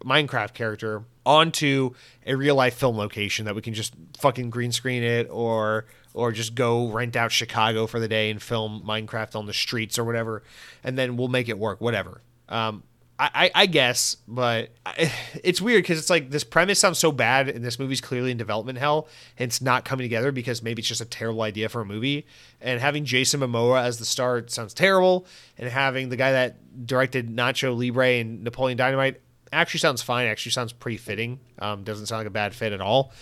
Minecraft 0.03 0.53
character 0.53 1.03
onto 1.25 1.91
a 2.25 2.35
real 2.35 2.55
life 2.55 2.75
film 2.75 2.97
location 2.97 3.45
that 3.45 3.55
we 3.55 3.61
can 3.61 3.73
just 3.73 3.93
fucking 4.17 4.49
green 4.49 4.71
screen 4.71 5.03
it 5.03 5.30
or 5.30 5.85
or 6.13 6.31
just 6.31 6.53
go 6.53 6.89
rent 6.89 7.15
out 7.15 7.31
Chicago 7.31 7.88
for 7.88 7.99
the 7.99 8.07
day 8.07 8.30
and 8.30 8.41
film 8.41 8.84
Minecraft 8.85 9.35
on 9.35 9.45
the 9.45 9.53
streets 9.53 9.97
or 9.97 10.03
whatever, 10.03 10.43
and 10.84 10.97
then 10.97 11.17
we'll 11.17 11.27
make 11.27 11.49
it 11.49 11.57
work. 11.57 11.81
Whatever. 11.81 12.21
Um, 12.49 12.84
I, 13.19 13.52
I, 13.53 13.65
guess, 13.68 14.18
but 14.27 14.72
it's 15.44 15.61
weird 15.61 15.84
because 15.84 15.99
it's 15.99 16.10
like 16.10 16.31
this 16.31 16.44
premise 16.44 16.80
sounds 16.80 16.99
so 16.99 17.11
bad, 17.11 17.48
and 17.48 17.64
this 17.64 17.77
movie's 17.77 18.02
clearly 18.02 18.31
in 18.31 18.38
development 18.38 18.80
hell, 18.80 19.07
and 19.38 19.48
it's 19.48 19.61
not 19.61 19.85
coming 19.85 20.03
together 20.03 20.31
because 20.31 20.61
maybe 20.64 20.81
it's 20.81 20.90
just 20.90 21.02
a 21.02 21.06
terrible 21.06 21.44
idea 21.44 21.69
for 21.69 21.81
a 21.81 21.85
movie. 21.85 22.26
And 22.60 22.81
having 22.81 23.06
Jason 23.06 23.40
Momoa 23.40 23.84
as 23.84 23.99
the 23.99 24.06
star 24.06 24.44
sounds 24.48 24.73
terrible, 24.73 25.26
and 25.57 25.69
having 25.69 26.10
the 26.10 26.18
guy 26.18 26.31
that 26.31 26.85
directed 26.85 27.30
Nacho 27.30 27.77
Libre 27.77 28.19
and 28.19 28.44
Napoleon 28.44 28.77
Dynamite 28.77 29.22
actually 29.52 29.80
sounds 29.80 30.02
fine. 30.02 30.27
Actually 30.27 30.52
sounds 30.52 30.73
pretty 30.73 30.98
fitting. 30.98 31.40
Um, 31.60 31.84
doesn't 31.84 32.07
sound 32.07 32.22
like 32.22 32.27
a 32.27 32.31
bad 32.31 32.56
fit 32.56 32.73
at 32.73 32.81
all. 32.81 33.14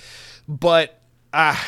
But 0.48 1.00
uh, 1.34 1.62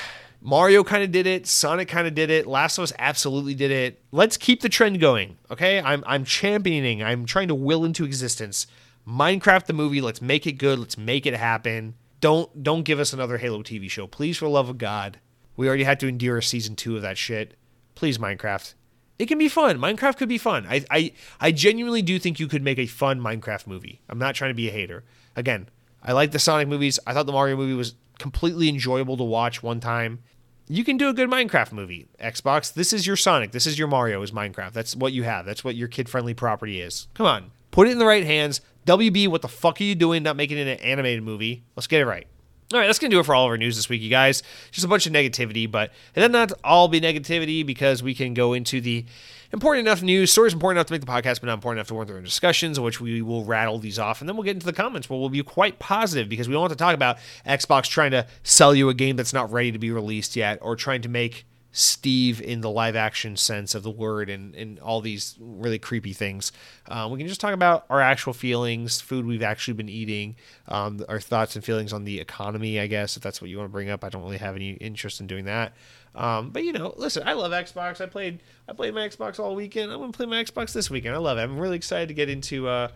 Mario 0.45 0.84
kind 0.84 1.03
of 1.03 1.11
did 1.11 1.26
it. 1.26 1.48
Sonic 1.48 1.88
kind 1.88 2.06
of 2.06 2.14
did 2.14 2.30
it. 2.30 2.45
Last 2.45 2.78
of 2.78 2.84
Us 2.84 2.91
absolutely 2.99 3.56
did 3.56 3.72
it. 3.72 4.02
Let's 4.11 4.36
keep 4.36 4.60
the 4.60 4.68
trend 4.68 4.99
going. 4.99 5.38
Okay, 5.49 5.80
I'm 5.80 6.03
I'm 6.06 6.26
championing. 6.26 7.02
I'm 7.02 7.26
trying 7.26 7.48
to 7.48 7.56
will 7.56 7.86
into 7.86 8.03
existence 8.03 8.68
Minecraft 9.07 9.65
the 9.65 9.74
movie. 9.74 10.02
Let's 10.02 10.22
make 10.22 10.45
it 10.45 10.53
good. 10.53 10.80
Let's 10.80 10.98
make 10.98 11.26
it 11.26 11.34
happen. 11.34 11.95
Don't 12.20 12.61
don't 12.61 12.84
give 12.84 12.99
us 12.99 13.14
another 13.14 13.38
Halo 13.38 13.64
TV 13.64 13.90
show, 13.90 14.06
please. 14.06 14.38
For 14.38 14.45
the 14.45 14.52
love 14.52 14.70
of 14.70 14.78
God, 14.78 15.20
we 15.56 15.68
already 15.68 15.86
had 15.86 15.99
to 16.02 16.07
endure 16.07 16.41
season 16.41 16.76
two 16.76 16.98
of 16.98 17.02
that 17.02 17.18
shit. 17.18 17.56
Please, 17.95 18.18
Minecraft. 18.18 18.74
It 19.20 19.28
can 19.28 19.38
be 19.38 19.48
fun. 19.48 19.78
Minecraft 19.78 20.18
could 20.18 20.30
be 20.30 20.38
fun. 20.38 20.65
I 20.68 20.84
I 20.91 21.14
I 21.40 21.52
genuinely 21.53 22.02
do 22.02 22.20
think 22.20 22.40
you 22.40 22.48
could 22.48 22.64
make 22.64 22.80
a 22.80 22.86
fun 22.86 23.22
Minecraft 23.22 23.65
movie. 23.68 24.02
I'm 24.10 24.20
not 24.20 24.36
trying 24.36 24.52
to 24.52 24.56
be 24.56 24.68
a 24.68 24.74
hater. 24.74 25.06
Again, 25.38 25.70
I 26.02 26.11
like 26.11 26.32
the 26.32 26.40
Sonic 26.40 26.68
movies. 26.68 26.99
I 27.07 27.14
thought 27.14 27.28
the 27.28 27.32
Mario 27.32 27.56
movie 27.56 27.74
was 27.74 27.95
completely 28.20 28.70
enjoyable 28.70 29.18
to 29.18 29.24
watch 29.24 29.64
one 29.64 29.80
time 29.80 30.20
you 30.68 30.84
can 30.84 30.98
do 30.98 31.10
a 31.10 31.14
good 31.14 31.30
Minecraft 31.30 31.72
movie. 31.72 32.07
Xbox, 32.22 32.73
this 32.73 32.94
is 32.94 33.06
your 33.06 33.15
Sonic, 33.15 33.52
this 33.52 33.65
is 33.65 33.77
your 33.77 33.88
Mario, 33.88 34.22
is 34.22 34.31
Minecraft. 34.31 34.73
That's 34.73 34.95
what 34.95 35.14
you 35.14 35.23
have. 35.23 35.45
That's 35.45 35.64
what 35.64 35.76
your 35.76 35.88
kid 35.88 36.10
friendly 36.10 36.34
property 36.34 36.81
is. 36.81 37.07
Come 37.14 37.26
on, 37.26 37.52
put 37.72 37.88
it 37.88 37.91
in 37.91 37.99
the 37.99 38.06
right 38.06 38.26
hands. 38.26 38.61
WB, 38.85 39.27
what 39.30 39.41
the 39.41 39.48
fuck 39.48 39.80
are 39.80 39.84
you 39.84 39.95
doing 39.95 40.23
not 40.23 40.35
making 40.35 40.57
it 40.57 40.68
an 40.68 40.80
animated 40.80 41.23
movie? 41.23 41.64
Let's 41.76 41.88
get 41.88 42.02
it 42.02 42.06
right. 42.06 42.27
All 42.73 42.80
right, 42.80 42.88
that's 42.88 42.98
to 42.98 43.07
do 43.10 43.19
it 43.19 43.26
for 43.26 43.35
all 43.35 43.45
of 43.45 43.52
our 43.52 43.57
news 43.57 43.76
this 43.76 43.88
week, 43.88 44.02
you 44.02 44.10
guys. 44.10 44.41
Just 44.72 44.84
a 44.84 44.88
bunch 44.88 45.06
of 45.06 45.14
negativity, 45.14 45.69
but 45.69 45.91
it 46.15 46.22
does 46.22 46.31
not 46.31 46.52
all 46.64 46.88
be 46.88 46.99
negativity 46.99 47.64
because 47.64 48.02
we 48.02 48.15
can 48.15 48.34
go 48.34 48.53
into 48.53 48.81
the 48.81 49.06
important 49.53 49.88
enough 49.88 50.01
news, 50.01 50.31
stories 50.31 50.53
important 50.53 50.77
enough 50.77 50.88
to 50.88 50.93
make 50.93 51.01
the 51.01 51.07
podcast, 51.07 51.39
but 51.39 51.43
not 51.43 51.53
important 51.53 51.77
enough 51.77 51.88
to 51.88 51.93
warrant 51.93 52.07
their 52.07 52.17
own 52.17 52.23
discussions, 52.23 52.80
which 52.80 52.99
we 52.99 53.21
will 53.21 53.45
rattle 53.45 53.77
these 53.77 53.99
off. 53.99 54.19
And 54.19 54.27
then 54.27 54.35
we'll 54.35 54.43
get 54.43 54.55
into 54.55 54.65
the 54.65 54.73
comments 54.73 55.09
where 55.09 55.19
we'll 55.19 55.30
be 55.30 55.43
quite 55.43 55.80
positive 55.80 56.27
because 56.27 56.47
we 56.47 56.53
don't 56.53 56.61
want 56.61 56.73
to 56.73 56.77
talk 56.77 56.95
about 56.95 57.17
Xbox 57.45 57.88
trying 57.88 58.11
to 58.11 58.25
sell 58.41 58.73
you 58.73 58.89
a 58.89 58.93
game 58.93 59.15
that's 59.15 59.34
not 59.34 59.51
ready 59.51 59.71
to 59.71 59.80
be 59.80 59.91
released 59.91 60.35
yet 60.35 60.57
or 60.61 60.75
trying 60.75 61.03
to 61.03 61.09
make 61.09 61.45
Steve 61.75 62.39
in 62.39 62.61
the 62.61 62.69
live 62.69 62.95
action 62.95 63.35
sense 63.35 63.73
of 63.73 63.81
the 63.81 63.89
word 63.89 64.30
and, 64.30 64.53
and 64.53 64.80
all 64.80 65.01
these 65.01 65.35
really 65.39 65.80
creepy 65.80 66.13
things. 66.13 66.51
Um, 66.88 67.11
we 67.11 67.17
can 67.17 67.27
just 67.27 67.41
talk 67.41 67.53
about 67.53 67.85
our 67.89 67.99
actual 67.99 68.34
feelings, 68.34 69.01
food 69.01 69.25
we've 69.25 69.41
actually 69.41 69.73
been 69.73 69.89
eating, 69.89 70.35
um, 70.67 71.03
our 71.09 71.19
thoughts 71.19 71.55
and 71.55 71.65
feelings 71.65 71.91
on 71.91 72.05
the 72.05 72.19
economy, 72.19 72.80
I 72.80 72.85
guess, 72.85 73.17
if 73.17 73.23
that's 73.23 73.41
what 73.41 73.49
you 73.49 73.57
want 73.57 73.69
to 73.69 73.71
bring 73.71 73.89
up. 73.89 74.03
I 74.03 74.09
don't 74.09 74.23
really 74.23 74.38
have 74.38 74.55
any 74.55 74.73
interest 74.73 75.19
in 75.19 75.25
doing 75.25 75.45
that. 75.45 75.73
Um, 76.15 76.52
but 76.52 76.64
you 76.64 76.73
know, 76.73 76.94
listen, 76.98 77.23
I 77.26 77.34
love 77.34 77.52
Xbox. 77.52 78.02
I 78.02 78.06
played 78.06 78.41
I 78.68 78.73
played 78.73 78.94
my 78.94 79.07
Xbox 79.07 79.40
all 79.40 79.56
weekend. 79.56 79.91
I'm 79.91 79.99
gonna 79.99 80.11
play 80.11 80.26
my 80.26 80.44
Xbox 80.44 80.73
this 80.73 80.90
weekend. 80.90 81.15
I 81.15 81.19
love 81.19 81.38
it. 81.38 81.41
I'm 81.41 81.60
really 81.60 81.77
excited 81.77 82.07
to 82.10 82.14
get 82.14 82.30
into 82.30 82.68
uh, 82.68 82.90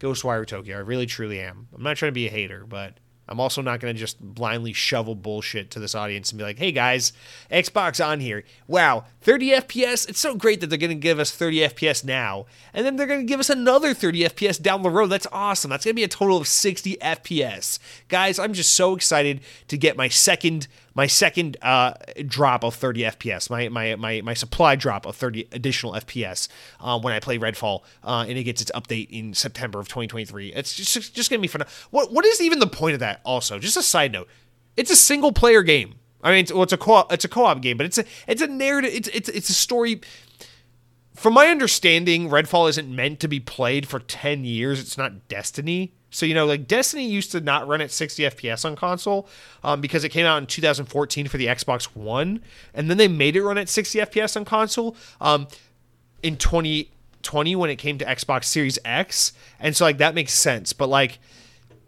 Ghostwire 0.00 0.46
Tokyo. 0.46 0.76
I 0.76 0.80
really 0.80 1.06
truly 1.06 1.40
am. 1.40 1.68
I'm 1.74 1.82
not 1.82 1.96
trying 1.96 2.10
to 2.10 2.14
be 2.14 2.26
a 2.28 2.30
hater, 2.30 2.64
but 2.66 2.98
I'm 3.28 3.40
also 3.40 3.62
not 3.62 3.80
going 3.80 3.94
to 3.94 3.98
just 3.98 4.20
blindly 4.20 4.72
shovel 4.72 5.14
bullshit 5.14 5.70
to 5.70 5.80
this 5.80 5.94
audience 5.94 6.30
and 6.30 6.38
be 6.38 6.44
like, 6.44 6.58
hey 6.58 6.72
guys, 6.72 7.12
Xbox 7.50 8.04
on 8.04 8.20
here. 8.20 8.44
Wow, 8.66 9.04
30 9.22 9.52
FPS? 9.52 10.08
It's 10.08 10.18
so 10.18 10.34
great 10.34 10.60
that 10.60 10.66
they're 10.66 10.78
going 10.78 10.90
to 10.90 10.96
give 10.96 11.18
us 11.18 11.30
30 11.30 11.60
FPS 11.60 12.04
now. 12.04 12.46
And 12.74 12.84
then 12.84 12.96
they're 12.96 13.06
going 13.06 13.20
to 13.20 13.26
give 13.26 13.40
us 13.40 13.48
another 13.48 13.94
30 13.94 14.24
FPS 14.24 14.60
down 14.60 14.82
the 14.82 14.90
road. 14.90 15.06
That's 15.06 15.28
awesome. 15.30 15.70
That's 15.70 15.84
going 15.84 15.94
to 15.94 16.00
be 16.00 16.04
a 16.04 16.08
total 16.08 16.36
of 16.36 16.48
60 16.48 16.96
FPS. 17.00 17.78
Guys, 18.08 18.38
I'm 18.38 18.52
just 18.52 18.74
so 18.74 18.94
excited 18.94 19.40
to 19.68 19.78
get 19.78 19.96
my 19.96 20.08
second 20.08 20.66
my 20.94 21.06
second 21.06 21.56
uh, 21.62 21.94
drop 22.26 22.64
of 22.64 22.74
30 22.74 23.02
FPS, 23.02 23.48
my, 23.50 23.68
my 23.68 23.96
my 23.96 24.20
my 24.20 24.34
supply 24.34 24.76
drop 24.76 25.06
of 25.06 25.16
30 25.16 25.48
additional 25.52 25.92
FPS 25.94 26.48
uh, 26.80 26.98
when 26.98 27.12
I 27.12 27.20
play 27.20 27.38
Redfall, 27.38 27.82
uh, 28.04 28.24
and 28.28 28.36
it 28.38 28.44
gets 28.44 28.60
its 28.60 28.70
update 28.72 29.08
in 29.10 29.34
September 29.34 29.80
of 29.80 29.88
2023. 29.88 30.52
It's 30.52 30.74
just 30.74 31.14
just 31.14 31.30
gonna 31.30 31.40
be 31.40 31.48
fun. 31.48 31.64
What 31.90 32.12
what 32.12 32.24
is 32.24 32.40
even 32.40 32.58
the 32.58 32.66
point 32.66 32.94
of 32.94 33.00
that? 33.00 33.20
Also, 33.24 33.58
just 33.58 33.76
a 33.76 33.82
side 33.82 34.12
note, 34.12 34.28
it's 34.76 34.90
a 34.90 34.96
single 34.96 35.32
player 35.32 35.62
game. 35.62 35.94
I 36.22 36.30
mean, 36.30 36.40
it's, 36.40 36.52
well, 36.52 36.62
it's 36.62 36.72
a 36.72 36.78
co 36.78 37.06
it's 37.10 37.24
a 37.24 37.28
co-op 37.28 37.60
game, 37.60 37.76
but 37.76 37.86
it's 37.86 37.98
a 37.98 38.04
it's 38.26 38.42
a 38.42 38.46
narrative. 38.46 38.92
It's 38.94 39.08
it's 39.08 39.28
it's 39.28 39.48
a 39.48 39.54
story. 39.54 40.00
From 41.22 41.34
my 41.34 41.46
understanding, 41.46 42.30
Redfall 42.30 42.68
isn't 42.68 42.92
meant 42.92 43.20
to 43.20 43.28
be 43.28 43.38
played 43.38 43.86
for 43.86 44.00
10 44.00 44.44
years. 44.44 44.80
It's 44.80 44.98
not 44.98 45.28
Destiny. 45.28 45.92
So 46.10 46.26
you 46.26 46.34
know, 46.34 46.46
like 46.46 46.66
Destiny 46.66 47.06
used 47.06 47.30
to 47.30 47.40
not 47.40 47.68
run 47.68 47.80
at 47.80 47.92
60 47.92 48.24
FPS 48.24 48.64
on 48.64 48.74
console 48.74 49.28
um, 49.62 49.80
because 49.80 50.02
it 50.02 50.08
came 50.08 50.26
out 50.26 50.38
in 50.38 50.46
2014 50.46 51.28
for 51.28 51.36
the 51.38 51.46
Xbox 51.46 51.84
One, 51.94 52.42
and 52.74 52.90
then 52.90 52.96
they 52.96 53.06
made 53.06 53.36
it 53.36 53.44
run 53.44 53.56
at 53.56 53.68
60 53.68 54.00
FPS 54.00 54.36
on 54.36 54.44
console 54.44 54.96
um, 55.20 55.46
in 56.24 56.36
20 56.36 56.90
20 57.22 57.54
when 57.54 57.70
it 57.70 57.76
came 57.76 57.98
to 57.98 58.04
Xbox 58.04 58.46
Series 58.46 58.80
X, 58.84 59.32
and 59.60 59.76
so 59.76 59.84
like 59.84 59.98
that 59.98 60.16
makes 60.16 60.32
sense. 60.32 60.72
But 60.72 60.88
like 60.88 61.20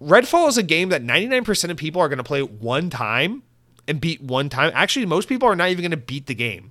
Redfall 0.01 0.47
is 0.47 0.59
a 0.59 0.62
game 0.62 0.90
that 0.90 1.02
99% 1.02 1.70
of 1.70 1.77
people 1.77 2.01
are 2.01 2.09
going 2.09 2.19
to 2.19 2.23
play 2.23 2.43
one 2.43 2.89
time 2.89 3.43
and 3.89 4.01
beat 4.01 4.23
one 4.23 4.48
time. 4.48 4.70
Actually, 4.77 5.06
most 5.06 5.28
people 5.28 5.48
are 5.48 5.56
not 5.56 5.70
even 5.70 5.82
going 5.82 5.90
to 5.90 5.97
beat 5.97 6.27
the 6.27 6.36
game. 6.36 6.70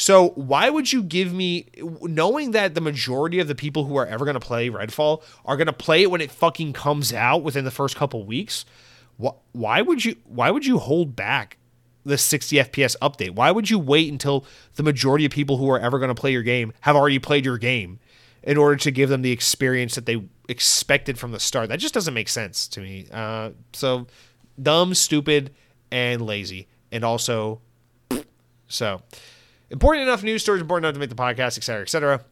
So 0.00 0.30
why 0.30 0.70
would 0.70 0.90
you 0.90 1.02
give 1.02 1.34
me 1.34 1.66
knowing 2.00 2.52
that 2.52 2.74
the 2.74 2.80
majority 2.80 3.38
of 3.38 3.48
the 3.48 3.54
people 3.54 3.84
who 3.84 3.96
are 3.96 4.06
ever 4.06 4.24
going 4.24 4.32
to 4.32 4.40
play 4.40 4.70
Redfall 4.70 5.22
are 5.44 5.58
going 5.58 5.66
to 5.66 5.74
play 5.74 6.00
it 6.00 6.10
when 6.10 6.22
it 6.22 6.30
fucking 6.30 6.72
comes 6.72 7.12
out 7.12 7.42
within 7.42 7.66
the 7.66 7.70
first 7.70 7.96
couple 7.96 8.24
weeks? 8.24 8.64
Why 9.52 9.82
would 9.82 10.02
you 10.02 10.16
why 10.24 10.50
would 10.50 10.64
you 10.64 10.78
hold 10.78 11.14
back 11.14 11.58
the 12.02 12.16
60 12.16 12.56
FPS 12.56 12.96
update? 13.02 13.32
Why 13.32 13.50
would 13.50 13.68
you 13.68 13.78
wait 13.78 14.10
until 14.10 14.46
the 14.76 14.82
majority 14.82 15.26
of 15.26 15.32
people 15.32 15.58
who 15.58 15.68
are 15.68 15.78
ever 15.78 15.98
going 15.98 16.08
to 16.08 16.18
play 16.18 16.32
your 16.32 16.42
game 16.42 16.72
have 16.80 16.96
already 16.96 17.18
played 17.18 17.44
your 17.44 17.58
game 17.58 17.98
in 18.42 18.56
order 18.56 18.76
to 18.76 18.90
give 18.90 19.10
them 19.10 19.20
the 19.20 19.32
experience 19.32 19.96
that 19.96 20.06
they 20.06 20.24
expected 20.48 21.18
from 21.18 21.32
the 21.32 21.40
start? 21.40 21.68
That 21.68 21.78
just 21.78 21.92
doesn't 21.92 22.14
make 22.14 22.30
sense 22.30 22.68
to 22.68 22.80
me. 22.80 23.06
Uh, 23.12 23.50
so 23.74 24.06
dumb, 24.62 24.94
stupid, 24.94 25.50
and 25.92 26.22
lazy, 26.22 26.68
and 26.90 27.04
also 27.04 27.60
so 28.66 29.02
important 29.70 30.06
enough 30.06 30.22
news 30.22 30.42
stories, 30.42 30.60
important 30.60 30.86
enough 30.86 30.94
to 30.94 31.00
make 31.00 31.10
the 31.10 31.14
podcast, 31.14 31.56
etc., 31.56 31.82
etc. 31.82 32.24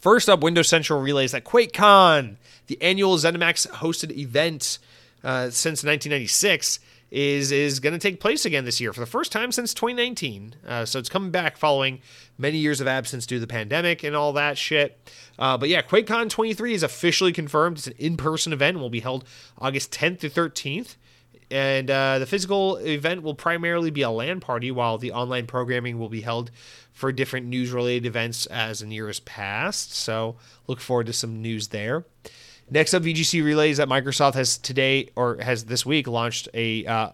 First 0.00 0.28
up, 0.28 0.40
Windows 0.42 0.68
Central 0.68 1.00
relays 1.00 1.32
that 1.32 1.44
QuakeCon, 1.44 2.36
the 2.66 2.80
annual 2.80 3.16
ZeniMax 3.16 3.68
hosted 3.68 4.16
event 4.16 4.78
uh, 5.22 5.50
since 5.50 5.84
1996, 5.84 6.80
is 7.12 7.52
is 7.52 7.78
going 7.78 7.92
to 7.92 7.98
take 7.98 8.20
place 8.20 8.46
again 8.46 8.64
this 8.64 8.80
year 8.80 8.90
for 8.92 9.00
the 9.00 9.06
first 9.06 9.30
time 9.30 9.52
since 9.52 9.74
2019. 9.74 10.54
Uh, 10.66 10.84
so 10.86 10.98
it's 10.98 11.10
coming 11.10 11.30
back 11.30 11.58
following 11.58 12.00
many 12.38 12.56
years 12.56 12.80
of 12.80 12.86
absence 12.86 13.26
due 13.26 13.36
to 13.36 13.40
the 13.40 13.46
pandemic 13.46 14.02
and 14.02 14.16
all 14.16 14.32
that 14.32 14.56
shit. 14.56 15.10
Uh, 15.38 15.58
but 15.58 15.68
yeah, 15.68 15.82
QuakeCon 15.82 16.30
23 16.30 16.72
is 16.72 16.82
officially 16.82 17.32
confirmed. 17.32 17.76
It's 17.76 17.86
an 17.86 17.94
in-person 17.98 18.54
event 18.54 18.76
and 18.76 18.82
will 18.82 18.90
be 18.90 19.00
held 19.00 19.24
August 19.58 19.92
10th 19.92 20.20
to 20.20 20.30
13th. 20.30 20.96
And 21.52 21.90
uh, 21.90 22.18
the 22.18 22.24
physical 22.24 22.78
event 22.78 23.22
will 23.22 23.34
primarily 23.34 23.90
be 23.90 24.00
a 24.00 24.08
LAN 24.10 24.40
party, 24.40 24.70
while 24.70 24.96
the 24.96 25.12
online 25.12 25.46
programming 25.46 25.98
will 25.98 26.08
be 26.08 26.22
held 26.22 26.50
for 26.94 27.12
different 27.12 27.46
news-related 27.46 28.06
events 28.06 28.46
as 28.46 28.80
in 28.80 28.90
years 28.90 29.20
past. 29.20 29.94
So 29.94 30.36
look 30.66 30.80
forward 30.80 31.06
to 31.08 31.12
some 31.12 31.42
news 31.42 31.68
there. 31.68 32.06
Next 32.70 32.94
up, 32.94 33.02
VGC 33.02 33.44
relays 33.44 33.76
that 33.76 33.86
Microsoft 33.86 34.32
has 34.32 34.56
today 34.56 35.10
or 35.14 35.36
has 35.42 35.66
this 35.66 35.84
week 35.84 36.08
launched 36.08 36.48
a 36.54 36.86
uh, 36.86 37.10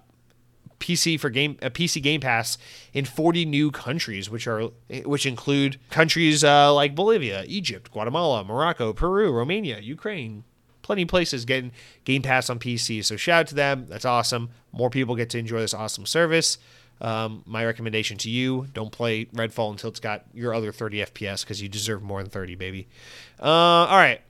PC 0.78 1.18
for 1.18 1.30
game 1.30 1.58
a 1.60 1.68
PC 1.68 2.00
Game 2.00 2.20
Pass 2.20 2.58
in 2.92 3.04
40 3.04 3.44
new 3.44 3.72
countries, 3.72 4.30
which 4.30 4.46
are 4.46 4.68
which 5.04 5.26
include 5.26 5.80
countries 5.90 6.44
uh, 6.44 6.72
like 6.72 6.94
Bolivia, 6.94 7.44
Egypt, 7.48 7.90
Guatemala, 7.90 8.44
Morocco, 8.44 8.92
Peru, 8.92 9.32
Romania, 9.32 9.80
Ukraine. 9.80 10.44
Plenty 10.88 11.02
of 11.02 11.08
places 11.08 11.44
getting 11.44 11.70
Game 12.04 12.22
Pass 12.22 12.48
on 12.48 12.58
PC. 12.58 13.04
So 13.04 13.16
shout 13.18 13.40
out 13.40 13.46
to 13.48 13.54
them. 13.54 13.84
That's 13.90 14.06
awesome. 14.06 14.48
More 14.72 14.88
people 14.88 15.16
get 15.16 15.28
to 15.28 15.38
enjoy 15.38 15.60
this 15.60 15.74
awesome 15.74 16.06
service. 16.06 16.56
Um, 17.02 17.42
my 17.44 17.62
recommendation 17.66 18.16
to 18.16 18.30
you: 18.30 18.68
don't 18.72 18.90
play 18.90 19.26
Redfall 19.26 19.70
until 19.70 19.90
it's 19.90 20.00
got 20.00 20.24
your 20.32 20.54
other 20.54 20.72
30 20.72 21.00
FPS 21.00 21.42
because 21.42 21.60
you 21.60 21.68
deserve 21.68 22.02
more 22.02 22.22
than 22.22 22.30
30, 22.30 22.54
baby. 22.54 22.88
Uh, 23.38 23.44
all 23.44 23.98
right. 23.98 24.22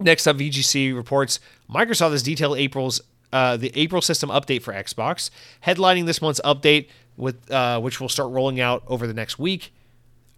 Next 0.00 0.26
up, 0.26 0.38
VGC 0.38 0.96
reports 0.96 1.40
Microsoft 1.68 2.12
has 2.12 2.22
detailed 2.22 2.56
April's 2.56 3.02
uh, 3.30 3.58
the 3.58 3.70
April 3.74 4.00
system 4.00 4.30
update 4.30 4.62
for 4.62 4.72
Xbox, 4.72 5.28
headlining 5.66 6.06
this 6.06 6.22
month's 6.22 6.40
update 6.42 6.88
with 7.18 7.50
uh, 7.50 7.78
which 7.80 8.00
will 8.00 8.08
start 8.08 8.32
rolling 8.32 8.60
out 8.60 8.82
over 8.86 9.06
the 9.06 9.12
next 9.12 9.38
week, 9.38 9.74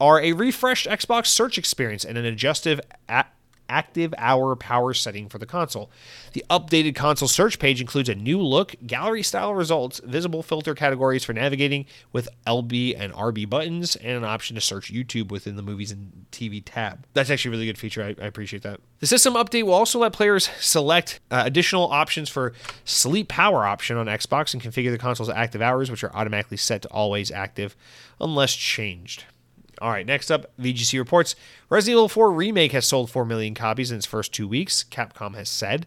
are 0.01 0.21
a 0.21 0.33
refreshed 0.33 0.89
Xbox 0.89 1.27
search 1.27 1.59
experience 1.59 2.05
and 2.05 2.19
an 2.19 2.25
adjustive 2.25 2.81
active 3.69 4.15
hour 4.19 4.57
power 4.57 4.95
setting 4.95 5.29
for 5.29 5.39
the 5.39 5.47
console. 5.47 5.91
The 6.33 6.45
updated 6.51 6.95
console 6.95 7.29
search 7.29 7.59
page 7.59 7.81
includes 7.81 8.09
a 8.09 8.15
new 8.15 8.41
look, 8.41 8.75
gallery 8.87 9.23
style 9.23 9.55
results, 9.55 10.01
visible 10.05 10.43
filter 10.43 10.75
categories 10.75 11.25
for 11.25 11.33
navigating 11.33 11.87
with 12.13 12.29
LB 12.47 12.99
and 12.99 13.13
RB 13.13 13.49
buttons, 13.49 13.97
and 13.97 14.17
an 14.17 14.25
option 14.25 14.55
to 14.55 14.61
search 14.61 14.93
YouTube 14.93 15.31
within 15.31 15.57
the 15.57 15.63
movies 15.63 15.91
and 15.93 16.27
TV 16.33 16.63
tab. 16.65 17.07
That's 17.15 17.31
actually 17.31 17.51
a 17.51 17.53
really 17.53 17.67
good 17.67 17.79
feature. 17.79 18.03
I, 18.03 18.23
I 18.23 18.27
appreciate 18.27 18.63
that. 18.63 18.81
The 19.01 19.07
system 19.07 19.35
update 19.35 19.63
will 19.63 19.75
also 19.75 20.01
let 20.01 20.13
players 20.13 20.51
select 20.59 21.21
uh, 21.31 21.43
additional 21.47 21.91
options 21.91 22.29
for 22.29 22.53
sleep 22.85 23.29
power 23.29 23.65
option 23.65 23.97
on 23.97 24.07
Xbox 24.07 24.55
and 24.55 24.63
configure 24.63 24.91
the 24.91 24.99
console's 24.99 25.29
active 25.29 25.63
hours, 25.63 25.91
which 25.91 26.03
are 26.03 26.15
automatically 26.15 26.57
set 26.57 26.83
to 26.83 26.89
always 26.89 27.31
active 27.31 27.77
unless 28.21 28.55
changed. 28.55 29.25
All 29.81 29.91
right, 29.91 30.07
next 30.07 30.31
up, 30.31 30.51
VGC 30.59 30.99
reports 30.99 31.35
Resident 31.71 31.97
Evil 31.97 32.09
4 32.09 32.33
Remake 32.33 32.73
has 32.73 32.87
sold 32.87 33.11
4 33.11 33.25
million 33.25 33.55
copies 33.55 33.91
in 33.91 33.97
its 33.97 34.07
first 34.07 34.33
two 34.33 34.49
weeks, 34.49 34.85
Capcom 34.85 35.35
has 35.35 35.49
said. 35.49 35.87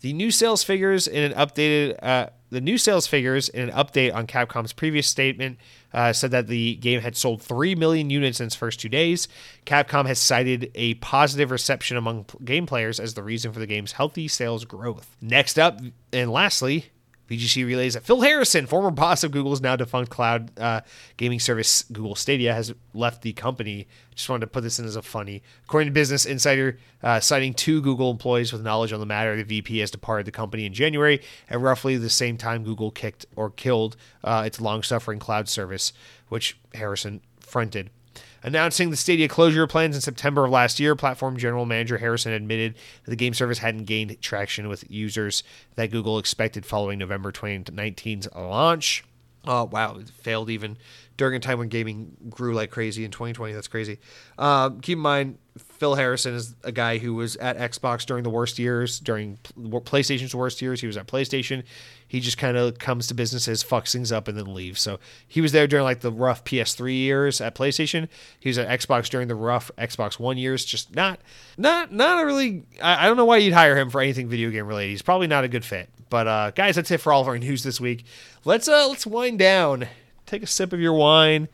The 0.00 0.12
new 0.12 0.30
sales 0.30 0.62
figures 0.62 1.06
in 1.06 1.22
an 1.22 1.32
updated 1.32 2.02
uh, 2.02 2.30
the 2.50 2.60
new 2.60 2.78
sales 2.78 3.06
figures 3.06 3.48
in 3.48 3.68
an 3.68 3.74
update 3.74 4.14
on 4.14 4.26
Capcom's 4.26 4.72
previous 4.72 5.06
statement 5.06 5.58
uh, 5.94 6.12
said 6.12 6.32
that 6.32 6.48
the 6.48 6.74
game 6.76 7.00
had 7.00 7.16
sold 7.16 7.42
3 7.42 7.74
million 7.76 8.10
units 8.10 8.40
in 8.40 8.46
its 8.46 8.56
first 8.56 8.80
two 8.80 8.88
days. 8.88 9.28
Capcom 9.66 10.06
has 10.06 10.18
cited 10.18 10.70
a 10.74 10.94
positive 10.94 11.50
reception 11.50 11.96
among 11.96 12.26
game 12.44 12.66
players 12.66 12.98
as 12.98 13.14
the 13.14 13.22
reason 13.22 13.52
for 13.52 13.60
the 13.60 13.66
game's 13.66 13.92
healthy 13.92 14.26
sales 14.26 14.64
growth. 14.64 15.16
Next 15.20 15.58
up, 15.58 15.80
and 16.12 16.32
lastly, 16.32 16.90
VGC 17.30 17.64
relays 17.64 17.94
that 17.94 18.02
Phil 18.02 18.22
Harrison, 18.22 18.66
former 18.66 18.90
boss 18.90 19.22
of 19.22 19.30
Google's 19.30 19.60
now 19.60 19.76
defunct 19.76 20.10
cloud 20.10 20.50
uh, 20.58 20.80
gaming 21.16 21.38
service 21.38 21.84
Google 21.84 22.16
Stadia, 22.16 22.52
has 22.52 22.74
left 22.92 23.22
the 23.22 23.32
company. 23.32 23.86
Just 24.16 24.28
wanted 24.28 24.40
to 24.40 24.46
put 24.48 24.62
this 24.62 24.80
in 24.80 24.84
as 24.84 24.96
a 24.96 25.02
funny. 25.02 25.40
According 25.64 25.86
to 25.86 25.92
Business 25.92 26.26
Insider, 26.26 26.78
uh, 27.04 27.20
citing 27.20 27.54
two 27.54 27.80
Google 27.82 28.10
employees 28.10 28.52
with 28.52 28.62
knowledge 28.62 28.92
on 28.92 28.98
the 28.98 29.06
matter, 29.06 29.36
the 29.36 29.44
VP 29.44 29.78
has 29.78 29.92
departed 29.92 30.26
the 30.26 30.32
company 30.32 30.66
in 30.66 30.74
January 30.74 31.22
at 31.48 31.60
roughly 31.60 31.96
the 31.96 32.10
same 32.10 32.36
time 32.36 32.64
Google 32.64 32.90
kicked 32.90 33.26
or 33.36 33.48
killed 33.48 33.96
uh, 34.24 34.42
its 34.44 34.60
long-suffering 34.60 35.20
cloud 35.20 35.48
service, 35.48 35.92
which 36.28 36.58
Harrison 36.74 37.20
fronted. 37.38 37.90
Announcing 38.42 38.90
the 38.90 38.96
Stadia 38.96 39.28
closure 39.28 39.66
plans 39.66 39.94
in 39.94 40.00
September 40.00 40.44
of 40.44 40.50
last 40.50 40.80
year, 40.80 40.96
platform 40.96 41.36
general 41.36 41.66
manager 41.66 41.98
Harrison 41.98 42.32
admitted 42.32 42.74
that 43.04 43.10
the 43.10 43.16
game 43.16 43.34
service 43.34 43.58
hadn't 43.58 43.84
gained 43.84 44.20
traction 44.22 44.68
with 44.68 44.90
users 44.90 45.42
that 45.74 45.90
Google 45.90 46.18
expected 46.18 46.64
following 46.64 46.98
November 46.98 47.32
2019's 47.32 48.28
launch. 48.34 49.04
Oh, 49.46 49.64
wow. 49.64 49.96
It 49.96 50.08
failed 50.08 50.50
even 50.50 50.76
during 51.16 51.34
a 51.34 51.38
time 51.38 51.58
when 51.58 51.68
gaming 51.68 52.16
grew 52.28 52.54
like 52.54 52.70
crazy 52.70 53.04
in 53.04 53.10
2020. 53.10 53.52
That's 53.52 53.68
crazy. 53.68 53.98
Uh, 54.38 54.70
keep 54.82 54.96
in 54.96 55.02
mind, 55.02 55.38
Phil 55.56 55.94
Harrison 55.94 56.34
is 56.34 56.54
a 56.62 56.72
guy 56.72 56.98
who 56.98 57.14
was 57.14 57.36
at 57.36 57.58
Xbox 57.58 58.04
during 58.04 58.22
the 58.22 58.30
worst 58.30 58.58
years, 58.58 59.00
during 59.00 59.38
PlayStation's 59.58 60.34
worst 60.34 60.60
years. 60.60 60.80
He 60.80 60.86
was 60.86 60.96
at 60.96 61.06
PlayStation. 61.06 61.64
He 62.10 62.18
just 62.18 62.38
kind 62.38 62.56
of 62.56 62.76
comes 62.80 63.06
to 63.06 63.14
businesses, 63.14 63.62
fucks 63.62 63.92
things 63.92 64.10
up, 64.10 64.26
and 64.26 64.36
then 64.36 64.52
leaves. 64.52 64.80
So 64.80 64.98
he 65.28 65.40
was 65.40 65.52
there 65.52 65.68
during 65.68 65.84
like 65.84 66.00
the 66.00 66.10
rough 66.10 66.42
PS3 66.42 66.92
years 66.92 67.40
at 67.40 67.54
PlayStation. 67.54 68.08
He 68.40 68.48
was 68.48 68.58
at 68.58 68.66
Xbox 68.80 69.08
during 69.08 69.28
the 69.28 69.36
rough 69.36 69.70
Xbox 69.78 70.18
One 70.18 70.36
years. 70.36 70.64
Just 70.64 70.92
not, 70.96 71.20
not, 71.56 71.92
not 71.92 72.20
a 72.20 72.26
really. 72.26 72.64
I, 72.82 73.04
I 73.04 73.06
don't 73.06 73.16
know 73.16 73.24
why 73.24 73.36
you'd 73.36 73.52
hire 73.54 73.78
him 73.78 73.90
for 73.90 74.00
anything 74.00 74.28
video 74.28 74.50
game 74.50 74.66
related. 74.66 74.90
He's 74.90 75.02
probably 75.02 75.28
not 75.28 75.44
a 75.44 75.48
good 75.48 75.64
fit. 75.64 75.88
But 76.08 76.26
uh, 76.26 76.50
guys, 76.50 76.74
that's 76.74 76.90
it 76.90 76.98
for 76.98 77.12
all 77.12 77.22
of 77.22 77.28
our 77.28 77.38
news 77.38 77.62
this 77.62 77.80
week. 77.80 78.04
Let's 78.44 78.66
uh, 78.66 78.88
let's 78.88 79.06
wind 79.06 79.38
down. 79.38 79.86
Take 80.26 80.42
a 80.42 80.48
sip 80.48 80.72
of 80.72 80.80
your 80.80 80.94
wine. 80.94 81.46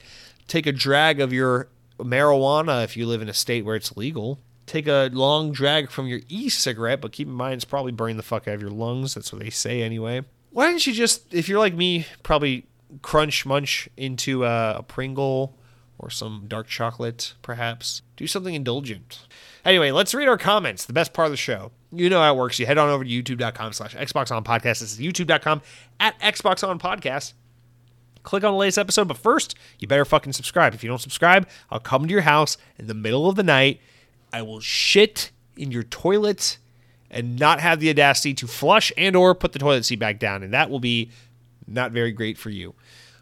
Take 0.49 0.67
a 0.67 0.73
drag 0.73 1.21
of 1.21 1.35
your 1.35 1.69
marijuana 1.99 2.83
if 2.83 2.97
you 2.97 3.05
live 3.05 3.21
in 3.21 3.29
a 3.29 3.35
state 3.35 3.67
where 3.67 3.77
it's 3.77 3.95
legal. 3.95 4.39
Take 4.65 4.89
a 4.89 5.11
long 5.13 5.53
drag 5.53 5.91
from 5.91 6.07
your 6.07 6.21
e 6.31 6.49
cigarette, 6.49 7.03
but 7.03 7.13
keep 7.13 7.29
in 7.29 7.35
mind 7.35 7.57
it's 7.57 7.67
probably 7.67 7.93
burning 7.93 8.17
the 8.17 8.23
fuck 8.23 8.49
out 8.49 8.55
of 8.55 8.63
your 8.63 8.71
lungs. 8.71 9.13
That's 9.13 9.35
what 9.35 9.43
they 9.43 9.51
say 9.51 9.83
anyway. 9.83 10.23
Why 10.57 10.71
don't 10.71 10.87
you 10.87 10.95
just, 10.95 11.35
if 11.35 11.51
you're 11.51 11.59
like 11.59 11.75
me, 11.75 12.07
probably 12.23 12.65
crunch 13.03 13.45
munch 13.45 13.91
into 13.95 14.47
a, 14.47 14.77
a 14.79 14.83
Pringle 14.83 15.55
or 15.99 16.09
some 16.09 16.47
dark 16.49 16.67
chocolate, 16.67 17.35
perhaps. 17.43 18.01
Do 18.17 18.27
something 18.27 18.55
indulgent. 18.55 19.27
Anyway, 19.67 19.91
let's 19.91 20.15
read 20.15 20.29
our 20.29 20.39
comments. 20.39 20.87
The 20.87 20.95
best 20.95 21.13
part 21.13 21.27
of 21.27 21.31
the 21.31 21.37
show. 21.37 21.73
You 21.93 22.09
know 22.09 22.23
how 22.23 22.33
it 22.33 22.39
works. 22.39 22.59
You 22.59 22.65
head 22.65 22.79
on 22.79 22.89
over 22.89 23.05
to 23.05 23.11
youtube.com 23.11 23.75
slash 23.75 23.95
Xbox 23.95 24.35
on 24.35 24.45
podcast. 24.45 24.81
This 24.81 24.93
is 24.93 24.99
youtube.com 24.99 25.61
at 26.01 26.19
Xbox 26.21 26.67
on 26.67 26.79
podcast 26.79 27.35
click 28.23 28.43
on 28.43 28.53
the 28.53 28.59
latest 28.59 28.79
episode. 28.79 29.09
But 29.09 29.19
first, 29.19 29.57
you 29.79 29.87
better 29.87 30.07
fucking 30.07 30.33
subscribe. 30.33 30.73
If 30.73 30.83
you 30.83 30.89
don't 30.89 31.03
subscribe, 31.03 31.47
I'll 31.71 31.81
come 31.81 32.07
to 32.07 32.11
your 32.11 32.23
house 32.23 32.57
in 32.79 32.87
the 32.87 32.95
middle 32.95 33.29
of 33.29 33.37
the 33.37 33.43
night. 33.43 33.79
I 34.33 34.41
will 34.41 34.61
shit 34.61 35.33
in 35.55 35.71
your 35.71 35.83
toilet 35.83 36.57
and 37.17 37.39
not 37.39 37.61
have 37.61 37.81
the 37.81 37.89
audacity 37.89 38.35
to 38.35 38.47
flush 38.47 38.93
and 38.95 39.17
or 39.17 39.35
put 39.35 39.55
the 39.55 39.59
toilet 39.59 39.87
seat 39.87 39.99
back 39.99 40.19
down. 40.19 40.43
And 40.43 40.53
that 40.53 40.69
will 40.69 40.81
be 40.81 41.11
not 41.67 41.91
very 41.91 42.13
great 42.13 42.37
for 42.37 42.51
you. 42.51 42.75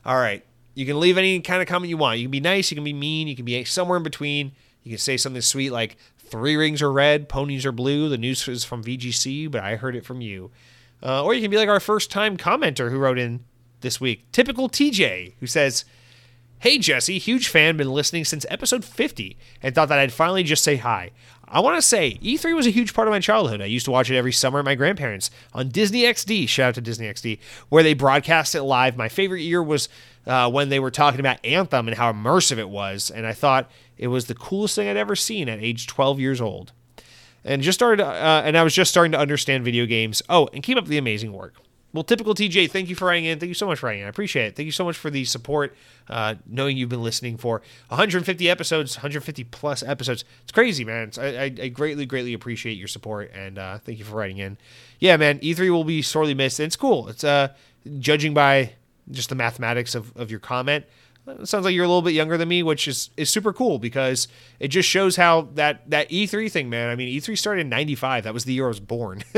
All 0.04 0.16
right. 0.16 0.44
You 0.74 0.84
can 0.84 0.98
leave 0.98 1.16
any 1.16 1.38
kind 1.40 1.62
of 1.62 1.68
comment 1.68 1.88
you 1.88 1.96
want. 1.96 2.18
You 2.18 2.24
can 2.24 2.32
be 2.32 2.40
nice, 2.40 2.72
you 2.72 2.74
can 2.74 2.82
be 2.82 2.92
mean, 2.92 3.28
you 3.28 3.36
can 3.36 3.44
be 3.44 3.62
somewhere 3.62 3.96
in 3.96 4.02
between. 4.02 4.50
You 4.82 4.90
can 4.90 4.98
say 4.98 5.16
something 5.16 5.40
sweet 5.40 5.70
like 5.70 5.96
three 6.18 6.56
rings 6.56 6.82
are 6.82 6.90
red, 6.90 7.28
ponies 7.28 7.64
are 7.64 7.70
blue. 7.70 8.08
The 8.08 8.18
news 8.18 8.48
is 8.48 8.64
from 8.64 8.82
VGC, 8.82 9.48
but 9.48 9.62
I 9.62 9.76
heard 9.76 9.94
it 9.94 10.04
from 10.04 10.20
you. 10.20 10.50
Uh, 11.00 11.22
or 11.22 11.32
you 11.32 11.40
can 11.40 11.50
be 11.52 11.56
like 11.56 11.68
our 11.68 11.78
first 11.78 12.10
time 12.10 12.36
commenter 12.36 12.90
who 12.90 12.98
wrote 12.98 13.18
in 13.18 13.44
this 13.80 14.00
week. 14.00 14.24
Typical 14.32 14.68
TJ, 14.68 15.34
who 15.38 15.46
says, 15.46 15.84
Hey 16.58 16.78
Jesse, 16.78 17.18
huge 17.18 17.46
fan, 17.46 17.76
been 17.76 17.92
listening 17.92 18.24
since 18.24 18.44
episode 18.48 18.84
50 18.84 19.36
and 19.62 19.72
thought 19.72 19.88
that 19.90 19.98
I'd 19.98 20.12
finally 20.12 20.42
just 20.42 20.64
say 20.64 20.76
hi. 20.76 21.12
I 21.48 21.60
want 21.60 21.76
to 21.76 21.82
say 21.82 22.18
E3 22.22 22.54
was 22.54 22.66
a 22.66 22.70
huge 22.70 22.94
part 22.94 23.08
of 23.08 23.12
my 23.12 23.20
childhood. 23.20 23.60
I 23.60 23.66
used 23.66 23.84
to 23.84 23.90
watch 23.90 24.10
it 24.10 24.16
every 24.16 24.32
summer 24.32 24.58
at 24.58 24.64
my 24.64 24.74
grandparents 24.74 25.30
on 25.52 25.68
Disney 25.68 26.02
XD. 26.02 26.48
Shout 26.48 26.68
out 26.68 26.74
to 26.76 26.80
Disney 26.80 27.06
XD, 27.06 27.38
where 27.68 27.82
they 27.82 27.94
broadcast 27.94 28.54
it 28.54 28.62
live. 28.62 28.96
My 28.96 29.08
favorite 29.08 29.42
year 29.42 29.62
was 29.62 29.88
uh, 30.26 30.50
when 30.50 30.68
they 30.68 30.80
were 30.80 30.90
talking 30.90 31.20
about 31.20 31.44
Anthem 31.44 31.88
and 31.88 31.96
how 31.96 32.12
immersive 32.12 32.58
it 32.58 32.68
was, 32.68 33.10
and 33.10 33.26
I 33.26 33.32
thought 33.32 33.70
it 33.98 34.08
was 34.08 34.26
the 34.26 34.34
coolest 34.34 34.74
thing 34.74 34.88
I'd 34.88 34.96
ever 34.96 35.16
seen 35.16 35.48
at 35.48 35.60
age 35.60 35.86
12 35.86 36.18
years 36.18 36.40
old. 36.40 36.72
And 37.44 37.60
just 37.60 37.78
started, 37.78 38.02
uh, 38.02 38.42
and 38.44 38.56
I 38.56 38.62
was 38.62 38.74
just 38.74 38.90
starting 38.90 39.12
to 39.12 39.18
understand 39.18 39.64
video 39.64 39.84
games. 39.84 40.22
Oh, 40.30 40.48
and 40.54 40.62
keep 40.62 40.78
up 40.78 40.86
the 40.86 40.96
amazing 40.96 41.32
work. 41.32 41.54
Well, 41.94 42.02
typical 42.02 42.34
TJ, 42.34 42.72
thank 42.72 42.88
you 42.88 42.96
for 42.96 43.04
writing 43.06 43.24
in. 43.24 43.38
Thank 43.38 43.48
you 43.48 43.54
so 43.54 43.68
much 43.68 43.78
for 43.78 43.86
writing 43.86 44.00
in. 44.00 44.06
I 44.06 44.10
appreciate 44.10 44.46
it. 44.46 44.56
Thank 44.56 44.66
you 44.66 44.72
so 44.72 44.84
much 44.84 44.96
for 44.96 45.10
the 45.10 45.24
support, 45.24 45.76
uh, 46.10 46.34
knowing 46.44 46.76
you've 46.76 46.88
been 46.88 47.04
listening 47.04 47.36
for 47.36 47.62
150 47.86 48.50
episodes, 48.50 48.96
150 48.96 49.44
plus 49.44 49.80
episodes. 49.84 50.24
It's 50.42 50.50
crazy, 50.50 50.84
man. 50.84 51.08
It's, 51.08 51.18
I, 51.18 51.52
I, 51.56 51.68
greatly, 51.68 52.04
greatly 52.04 52.34
appreciate 52.34 52.76
your 52.76 52.88
support, 52.88 53.30
and 53.32 53.58
uh, 53.58 53.78
thank 53.78 54.00
you 54.00 54.04
for 54.04 54.16
writing 54.16 54.38
in. 54.38 54.58
Yeah, 54.98 55.16
man, 55.16 55.38
E3 55.38 55.70
will 55.70 55.84
be 55.84 56.02
sorely 56.02 56.34
missed. 56.34 56.58
And 56.58 56.66
it's 56.66 56.74
cool. 56.74 57.06
It's 57.06 57.22
uh, 57.22 57.54
judging 58.00 58.34
by 58.34 58.72
just 59.12 59.28
the 59.28 59.36
mathematics 59.36 59.94
of, 59.94 60.16
of 60.16 60.32
your 60.32 60.40
comment. 60.40 60.86
It 61.26 61.48
sounds 61.48 61.64
like 61.64 61.74
you're 61.74 61.84
a 61.84 61.88
little 61.88 62.02
bit 62.02 62.12
younger 62.12 62.36
than 62.36 62.48
me, 62.48 62.62
which 62.62 62.86
is, 62.86 63.08
is 63.16 63.30
super 63.30 63.52
cool 63.52 63.78
because 63.78 64.28
it 64.60 64.68
just 64.68 64.86
shows 64.86 65.16
how 65.16 65.48
that, 65.54 65.88
that 65.88 66.10
E3 66.10 66.50
thing, 66.50 66.68
man. 66.68 66.90
I 66.90 66.96
mean, 66.96 67.08
E3 67.08 67.38
started 67.38 67.62
in 67.62 67.70
95. 67.70 68.24
That 68.24 68.34
was 68.34 68.44
the 68.44 68.52
year 68.52 68.66
I 68.66 68.68
was 68.68 68.80
born. 68.80 69.24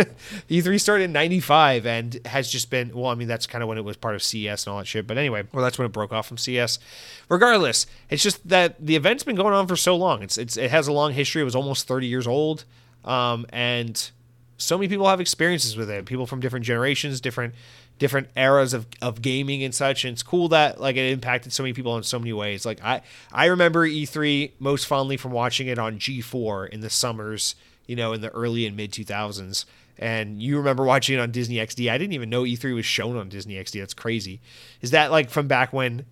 E3 0.50 0.80
started 0.80 1.04
in 1.04 1.12
95 1.12 1.86
and 1.86 2.18
has 2.26 2.50
just 2.50 2.70
been, 2.70 2.90
well, 2.92 3.06
I 3.06 3.14
mean, 3.14 3.28
that's 3.28 3.46
kind 3.46 3.62
of 3.62 3.68
when 3.68 3.78
it 3.78 3.84
was 3.84 3.96
part 3.96 4.16
of 4.16 4.22
CS 4.22 4.66
and 4.66 4.72
all 4.72 4.78
that 4.78 4.86
shit. 4.86 5.06
But 5.06 5.16
anyway, 5.16 5.44
well, 5.52 5.62
that's 5.62 5.78
when 5.78 5.86
it 5.86 5.92
broke 5.92 6.12
off 6.12 6.26
from 6.26 6.38
CS. 6.38 6.80
Regardless, 7.28 7.86
it's 8.10 8.22
just 8.22 8.48
that 8.48 8.74
the 8.84 8.96
event's 8.96 9.22
been 9.22 9.36
going 9.36 9.54
on 9.54 9.68
for 9.68 9.76
so 9.76 9.94
long. 9.96 10.22
It's, 10.24 10.36
it's 10.38 10.56
It 10.56 10.72
has 10.72 10.88
a 10.88 10.92
long 10.92 11.12
history. 11.12 11.42
It 11.42 11.44
was 11.44 11.56
almost 11.56 11.86
30 11.86 12.08
years 12.08 12.26
old. 12.26 12.64
Um, 13.04 13.46
and 13.50 14.10
so 14.58 14.76
many 14.76 14.88
people 14.88 15.06
have 15.08 15.20
experiences 15.20 15.76
with 15.76 15.88
it. 15.90 16.04
People 16.06 16.26
from 16.26 16.40
different 16.40 16.64
generations, 16.64 17.20
different 17.20 17.54
different 17.98 18.28
eras 18.36 18.74
of, 18.74 18.86
of 19.00 19.22
gaming 19.22 19.62
and 19.62 19.74
such. 19.74 20.04
And 20.04 20.12
it's 20.12 20.22
cool 20.22 20.48
that 20.48 20.80
like 20.80 20.96
it 20.96 21.10
impacted 21.12 21.52
so 21.52 21.62
many 21.62 21.72
people 21.72 21.96
in 21.96 22.02
so 22.02 22.18
many 22.18 22.32
ways. 22.32 22.66
Like 22.66 22.82
I 22.82 23.02
I 23.32 23.46
remember 23.46 23.86
E3 23.86 24.52
most 24.58 24.86
fondly 24.86 25.16
from 25.16 25.32
watching 25.32 25.66
it 25.66 25.78
on 25.78 25.98
G4 25.98 26.68
in 26.70 26.80
the 26.80 26.90
summers, 26.90 27.54
you 27.86 27.96
know, 27.96 28.12
in 28.12 28.20
the 28.20 28.30
early 28.30 28.66
and 28.66 28.76
mid 28.76 28.92
2000s. 28.92 29.64
And 29.98 30.42
you 30.42 30.58
remember 30.58 30.84
watching 30.84 31.16
it 31.16 31.20
on 31.20 31.30
Disney 31.30 31.56
XD. 31.56 31.90
I 31.90 31.96
didn't 31.96 32.12
even 32.12 32.28
know 32.28 32.42
E3 32.42 32.74
was 32.74 32.84
shown 32.84 33.16
on 33.16 33.30
Disney 33.30 33.54
XD. 33.54 33.80
That's 33.80 33.94
crazy. 33.94 34.40
Is 34.82 34.90
that 34.90 35.10
like 35.10 35.30
from 35.30 35.48
back 35.48 35.72
when 35.72 36.04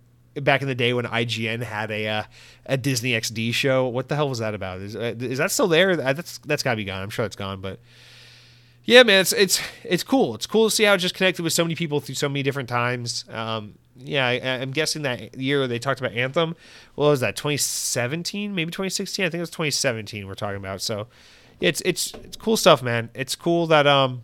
back 0.42 0.62
in 0.62 0.68
the 0.68 0.74
day 0.74 0.92
when 0.92 1.04
IGN 1.04 1.62
had 1.62 1.90
a 1.90 2.08
uh, 2.08 2.22
a 2.66 2.76
Disney 2.76 3.12
XD 3.12 3.52
show? 3.52 3.86
What 3.86 4.08
the 4.08 4.16
hell 4.16 4.28
was 4.28 4.38
that 4.38 4.54
about? 4.54 4.80
Is, 4.80 4.96
uh, 4.96 5.14
is 5.18 5.38
that 5.38 5.50
still 5.50 5.68
there? 5.68 5.96
That's 5.96 6.38
that's 6.38 6.62
got 6.62 6.72
to 6.72 6.76
be 6.76 6.84
gone. 6.84 7.02
I'm 7.02 7.10
sure 7.10 7.26
it's 7.26 7.36
gone, 7.36 7.60
but 7.60 7.78
yeah, 8.84 9.02
man, 9.02 9.20
it's 9.20 9.32
it's 9.32 9.60
it's 9.82 10.02
cool. 10.02 10.34
It's 10.34 10.46
cool 10.46 10.68
to 10.68 10.74
see 10.74 10.84
how 10.84 10.94
it 10.94 10.98
just 10.98 11.14
connected 11.14 11.42
with 11.42 11.52
so 11.52 11.64
many 11.64 11.74
people 11.74 12.00
through 12.00 12.16
so 12.16 12.28
many 12.28 12.42
different 12.42 12.68
times. 12.68 13.24
Um, 13.30 13.74
yeah, 13.96 14.26
I, 14.26 14.32
am 14.34 14.72
guessing 14.72 15.02
that 15.02 15.38
year 15.38 15.66
they 15.66 15.78
talked 15.78 16.00
about 16.00 16.12
Anthem. 16.12 16.56
What 16.94 17.06
was 17.06 17.20
that? 17.20 17.36
2017, 17.36 18.54
maybe 18.54 18.70
2016. 18.70 19.24
I 19.24 19.28
think 19.28 19.38
it 19.38 19.40
was 19.40 19.50
2017. 19.50 20.26
We're 20.26 20.34
talking 20.34 20.56
about. 20.56 20.82
So, 20.82 21.06
it's 21.60 21.80
it's 21.82 22.12
it's 22.14 22.36
cool 22.36 22.56
stuff, 22.56 22.82
man. 22.82 23.08
It's 23.14 23.34
cool 23.34 23.66
that 23.68 23.86
um, 23.86 24.22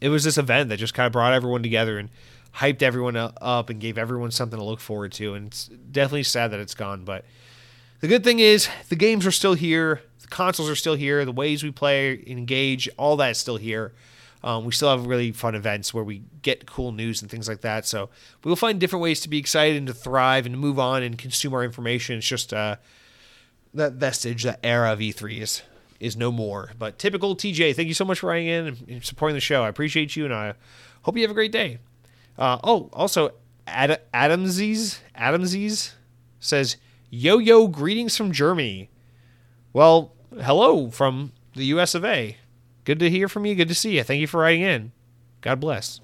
it 0.00 0.08
was 0.08 0.24
this 0.24 0.38
event 0.38 0.70
that 0.70 0.78
just 0.78 0.94
kind 0.94 1.06
of 1.06 1.12
brought 1.12 1.34
everyone 1.34 1.62
together 1.62 1.98
and 1.98 2.08
hyped 2.54 2.82
everyone 2.82 3.16
up 3.16 3.68
and 3.68 3.78
gave 3.78 3.98
everyone 3.98 4.30
something 4.30 4.58
to 4.58 4.64
look 4.64 4.80
forward 4.80 5.12
to. 5.12 5.34
And 5.34 5.48
it's 5.48 5.68
definitely 5.68 6.22
sad 6.22 6.50
that 6.52 6.60
it's 6.60 6.74
gone, 6.74 7.04
but 7.04 7.24
the 8.00 8.08
good 8.08 8.24
thing 8.24 8.38
is 8.38 8.68
the 8.88 8.96
games 8.96 9.26
are 9.26 9.32
still 9.32 9.54
here 9.54 10.00
the 10.28 10.34
consoles 10.34 10.68
are 10.68 10.76
still 10.76 10.94
here. 10.94 11.24
The 11.24 11.32
ways 11.32 11.62
we 11.62 11.70
play, 11.70 12.22
engage, 12.26 12.88
all 12.96 13.16
that 13.16 13.30
is 13.30 13.38
still 13.38 13.56
here. 13.56 13.92
Um, 14.44 14.64
we 14.64 14.72
still 14.72 14.90
have 14.90 15.06
really 15.06 15.32
fun 15.32 15.54
events 15.54 15.92
where 15.92 16.04
we 16.04 16.22
get 16.42 16.66
cool 16.66 16.92
news 16.92 17.22
and 17.22 17.30
things 17.30 17.48
like 17.48 17.62
that. 17.62 17.86
So 17.86 18.08
we 18.44 18.48
will 18.48 18.56
find 18.56 18.78
different 18.78 19.02
ways 19.02 19.20
to 19.20 19.28
be 19.28 19.38
excited 19.38 19.76
and 19.76 19.86
to 19.88 19.94
thrive 19.94 20.46
and 20.46 20.54
to 20.54 20.58
move 20.58 20.78
on 20.78 21.02
and 21.02 21.18
consume 21.18 21.54
our 21.54 21.64
information. 21.64 22.18
It's 22.18 22.26
just 22.26 22.52
uh, 22.52 22.76
that 23.74 23.94
vestige, 23.94 24.44
that 24.44 24.60
era 24.62 24.92
of 24.92 25.00
E3 25.00 25.40
is 25.40 25.62
is 25.98 26.16
no 26.16 26.30
more. 26.30 26.70
But 26.78 26.96
typical 26.96 27.34
TJ, 27.34 27.74
thank 27.74 27.88
you 27.88 27.94
so 27.94 28.04
much 28.04 28.20
for 28.20 28.28
writing 28.28 28.46
in 28.46 28.66
and 28.88 29.04
supporting 29.04 29.34
the 29.34 29.40
show. 29.40 29.64
I 29.64 29.68
appreciate 29.68 30.14
you, 30.14 30.24
and 30.24 30.32
I 30.32 30.54
hope 31.02 31.16
you 31.16 31.22
have 31.22 31.30
a 31.32 31.34
great 31.34 31.50
day. 31.50 31.78
Uh, 32.38 32.58
oh, 32.62 32.88
also, 32.92 33.32
Ad- 33.66 34.00
Adamsies 34.14 35.00
Adamsies 35.16 35.94
says, 36.38 36.76
"Yo 37.10 37.38
yo, 37.38 37.66
greetings 37.66 38.16
from 38.16 38.30
Germany." 38.30 38.90
Well, 39.72 40.12
hello 40.40 40.90
from 40.90 41.32
the 41.54 41.66
US 41.66 41.94
of 41.94 42.04
A. 42.04 42.36
Good 42.84 42.98
to 43.00 43.10
hear 43.10 43.28
from 43.28 43.44
you. 43.44 43.54
Good 43.54 43.68
to 43.68 43.74
see 43.74 43.96
you. 43.96 44.02
Thank 44.02 44.20
you 44.20 44.26
for 44.26 44.40
writing 44.40 44.62
in. 44.62 44.92
God 45.40 45.60
bless. 45.60 46.00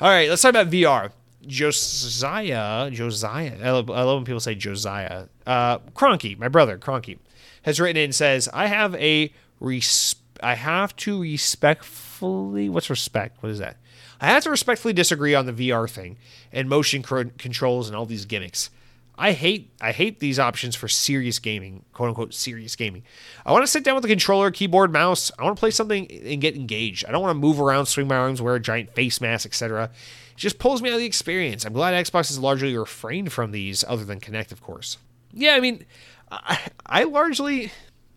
All 0.00 0.08
right, 0.08 0.28
let's 0.28 0.42
talk 0.42 0.50
about 0.50 0.70
VR. 0.70 1.10
Josiah, 1.46 2.90
Josiah, 2.90 3.56
I 3.62 3.70
love, 3.70 3.88
I 3.88 4.02
love 4.02 4.18
when 4.18 4.24
people 4.24 4.40
say 4.40 4.56
Josiah. 4.56 5.26
Uh, 5.46 5.78
Cronky, 5.94 6.36
my 6.36 6.48
brother, 6.48 6.76
Cronky, 6.76 7.18
has 7.62 7.78
written 7.78 7.96
in 7.96 8.04
and 8.04 8.14
says, 8.14 8.48
I 8.52 8.66
have 8.66 8.94
a 8.96 9.32
res- 9.60 10.16
I 10.42 10.54
have 10.54 10.94
to 10.96 11.20
respectfully, 11.20 12.68
what's 12.68 12.90
respect? 12.90 13.42
What 13.42 13.52
is 13.52 13.58
that? 13.60 13.76
I 14.20 14.26
have 14.26 14.42
to 14.44 14.50
respectfully 14.50 14.92
disagree 14.92 15.34
on 15.34 15.46
the 15.46 15.52
VR 15.52 15.88
thing 15.88 16.16
and 16.52 16.68
motion 16.68 17.02
controls 17.02 17.88
and 17.88 17.96
all 17.96 18.06
these 18.06 18.24
gimmicks. 18.24 18.70
I 19.18 19.32
hate 19.32 19.72
I 19.80 19.92
hate 19.92 20.20
these 20.20 20.38
options 20.38 20.76
for 20.76 20.88
serious 20.88 21.38
gaming, 21.38 21.84
quote 21.92 22.08
unquote 22.08 22.34
serious 22.34 22.76
gaming. 22.76 23.02
I 23.44 23.52
want 23.52 23.62
to 23.62 23.66
sit 23.66 23.82
down 23.84 23.94
with 23.94 24.04
a 24.04 24.08
controller, 24.08 24.50
keyboard, 24.50 24.92
mouse. 24.92 25.30
I 25.38 25.44
want 25.44 25.56
to 25.56 25.60
play 25.60 25.70
something 25.70 26.10
and 26.10 26.40
get 26.40 26.54
engaged. 26.54 27.06
I 27.06 27.12
don't 27.12 27.22
want 27.22 27.34
to 27.34 27.40
move 27.40 27.60
around, 27.60 27.86
swing 27.86 28.08
my 28.08 28.16
arms, 28.16 28.42
wear 28.42 28.54
a 28.54 28.60
giant 28.60 28.94
face 28.94 29.20
mask, 29.20 29.46
etc. 29.46 29.84
It 29.84 30.36
just 30.36 30.58
pulls 30.58 30.82
me 30.82 30.90
out 30.90 30.94
of 30.94 31.00
the 31.00 31.06
experience. 31.06 31.64
I'm 31.64 31.72
glad 31.72 31.94
Xbox 31.94 32.28
has 32.28 32.38
largely 32.38 32.76
refrained 32.76 33.32
from 33.32 33.52
these, 33.52 33.84
other 33.88 34.04
than 34.04 34.20
Kinect, 34.20 34.52
of 34.52 34.62
course. 34.62 34.98
Yeah, 35.32 35.54
I 35.54 35.60
mean, 35.60 35.86
I, 36.30 36.58
I 36.84 37.04
largely 37.04 37.72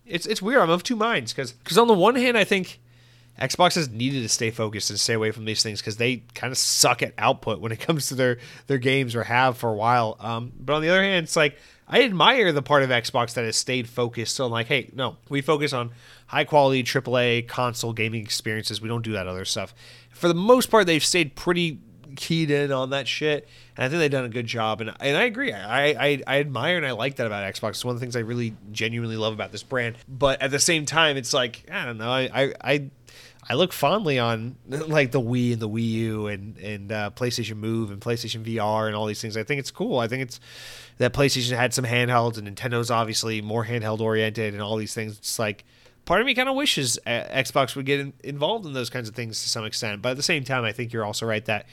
it's 0.06 0.26
it's 0.26 0.42
weird. 0.42 0.60
I'm 0.60 0.70
of 0.70 0.82
two 0.82 0.96
minds 0.96 1.32
because 1.32 1.52
because 1.52 1.78
on 1.78 1.86
the 1.88 1.94
one 1.94 2.16
hand, 2.16 2.36
I 2.36 2.44
think 2.44 2.80
Xbox 3.40 3.74
has 3.74 3.88
needed 3.88 4.22
to 4.22 4.28
stay 4.28 4.50
focused 4.50 4.90
and 4.90 5.00
stay 5.00 5.14
away 5.14 5.30
from 5.30 5.46
these 5.46 5.62
things 5.62 5.80
because 5.80 5.96
they 5.96 6.22
kind 6.34 6.50
of 6.50 6.58
suck 6.58 7.02
at 7.02 7.14
output 7.16 7.60
when 7.60 7.72
it 7.72 7.80
comes 7.80 8.08
to 8.08 8.14
their 8.14 8.38
their 8.66 8.78
games 8.78 9.16
or 9.16 9.24
have 9.24 9.56
for 9.56 9.70
a 9.70 9.74
while. 9.74 10.16
Um, 10.20 10.52
but 10.58 10.74
on 10.74 10.82
the 10.82 10.88
other 10.88 11.02
hand, 11.02 11.24
it's 11.24 11.36
like 11.36 11.58
I 11.88 12.04
admire 12.04 12.52
the 12.52 12.62
part 12.62 12.82
of 12.82 12.90
Xbox 12.90 13.34
that 13.34 13.44
has 13.44 13.56
stayed 13.56 13.88
focused. 13.88 14.36
So 14.36 14.44
I'm 14.44 14.52
like, 14.52 14.68
hey, 14.68 14.90
no, 14.94 15.16
we 15.28 15.40
focus 15.40 15.72
on 15.72 15.90
high 16.26 16.44
quality 16.44 16.84
AAA 16.84 17.48
console 17.48 17.92
gaming 17.92 18.22
experiences. 18.22 18.80
We 18.80 18.88
don't 18.88 19.02
do 19.02 19.12
that 19.12 19.26
other 19.26 19.44
stuff. 19.44 19.74
For 20.10 20.28
the 20.28 20.34
most 20.34 20.70
part, 20.70 20.86
they've 20.86 21.04
stayed 21.04 21.34
pretty 21.34 21.80
keyed 22.16 22.50
in 22.50 22.72
on 22.72 22.90
that 22.90 23.08
shit, 23.08 23.48
and 23.76 23.84
I 23.84 23.88
think 23.88 24.00
they've 24.00 24.10
done 24.10 24.24
a 24.24 24.30
good 24.30 24.46
job. 24.46 24.80
And 24.80 24.92
and 25.00 25.16
I 25.16 25.24
agree. 25.24 25.52
I 25.52 25.88
I, 25.88 26.22
I 26.26 26.40
admire 26.40 26.76
and 26.76 26.86
I 26.86 26.92
like 26.92 27.16
that 27.16 27.26
about 27.26 27.52
Xbox. 27.52 27.70
It's 27.70 27.84
one 27.84 27.94
of 27.94 28.00
the 28.00 28.04
things 28.04 28.16
I 28.16 28.20
really 28.20 28.54
genuinely 28.72 29.16
love 29.16 29.32
about 29.32 29.52
this 29.52 29.62
brand. 29.62 29.96
But 30.08 30.40
at 30.42 30.50
the 30.50 30.58
same 30.58 30.86
time, 30.86 31.16
it's 31.16 31.32
like 31.32 31.64
I 31.72 31.84
don't 31.84 31.98
know. 31.98 32.10
I 32.10 32.30
I, 32.32 32.54
I 32.62 32.90
I 33.48 33.54
look 33.54 33.72
fondly 33.72 34.18
on 34.18 34.56
like 34.68 35.12
the 35.12 35.20
Wii 35.20 35.54
and 35.54 35.62
the 35.62 35.68
Wii 35.68 35.88
U 35.88 36.26
and 36.26 36.56
and 36.58 36.92
uh, 36.92 37.10
PlayStation 37.14 37.56
Move 37.56 37.90
and 37.90 38.00
PlayStation 38.00 38.44
VR 38.44 38.86
and 38.86 38.94
all 38.94 39.06
these 39.06 39.20
things. 39.20 39.36
I 39.36 39.42
think 39.42 39.58
it's 39.60 39.70
cool. 39.70 39.98
I 39.98 40.08
think 40.08 40.22
it's 40.22 40.40
that 40.98 41.12
PlayStation 41.12 41.56
had 41.56 41.72
some 41.72 41.84
handhelds 41.84 42.38
and 42.38 42.46
Nintendo's 42.46 42.90
obviously 42.90 43.40
more 43.40 43.64
handheld 43.64 44.00
oriented 44.00 44.52
and 44.52 44.62
all 44.62 44.76
these 44.76 44.94
things. 44.94 45.18
It's 45.18 45.38
like 45.38 45.64
part 46.04 46.20
of 46.20 46.26
me 46.26 46.34
kind 46.34 46.48
of 46.48 46.54
wishes 46.54 46.98
uh, 47.06 47.24
Xbox 47.30 47.74
would 47.76 47.86
get 47.86 48.00
in, 48.00 48.12
involved 48.22 48.66
in 48.66 48.72
those 48.72 48.90
kinds 48.90 49.08
of 49.08 49.14
things 49.14 49.42
to 49.42 49.48
some 49.48 49.64
extent. 49.64 50.02
But 50.02 50.10
at 50.10 50.16
the 50.16 50.22
same 50.22 50.44
time, 50.44 50.64
I 50.64 50.72
think 50.72 50.92
you're 50.92 51.04
also 51.04 51.26
right 51.26 51.44
that 51.46 51.66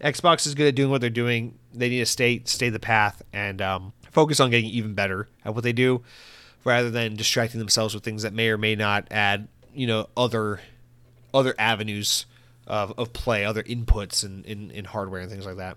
Xbox 0.00 0.46
is 0.46 0.54
good 0.54 0.68
at 0.68 0.74
doing 0.74 0.90
what 0.90 1.00
they're 1.00 1.10
doing. 1.10 1.58
They 1.74 1.88
need 1.88 1.98
to 1.98 2.06
stay 2.06 2.42
stay 2.44 2.70
the 2.70 2.80
path 2.80 3.22
and 3.32 3.60
um, 3.60 3.92
focus 4.10 4.40
on 4.40 4.50
getting 4.50 4.70
even 4.70 4.94
better 4.94 5.28
at 5.44 5.54
what 5.54 5.64
they 5.64 5.72
do, 5.72 6.02
rather 6.64 6.90
than 6.90 7.16
distracting 7.16 7.58
themselves 7.58 7.94
with 7.94 8.04
things 8.04 8.22
that 8.22 8.32
may 8.32 8.48
or 8.48 8.58
may 8.58 8.74
not 8.74 9.06
add 9.10 9.48
you 9.74 9.86
know 9.86 10.08
other 10.16 10.60
other 11.32 11.54
avenues 11.58 12.26
of, 12.66 12.92
of 12.98 13.12
play, 13.12 13.44
other 13.44 13.62
inputs 13.62 14.24
in, 14.24 14.44
in, 14.44 14.70
in 14.70 14.84
hardware 14.84 15.20
and 15.20 15.30
things 15.30 15.46
like 15.46 15.56
that. 15.56 15.76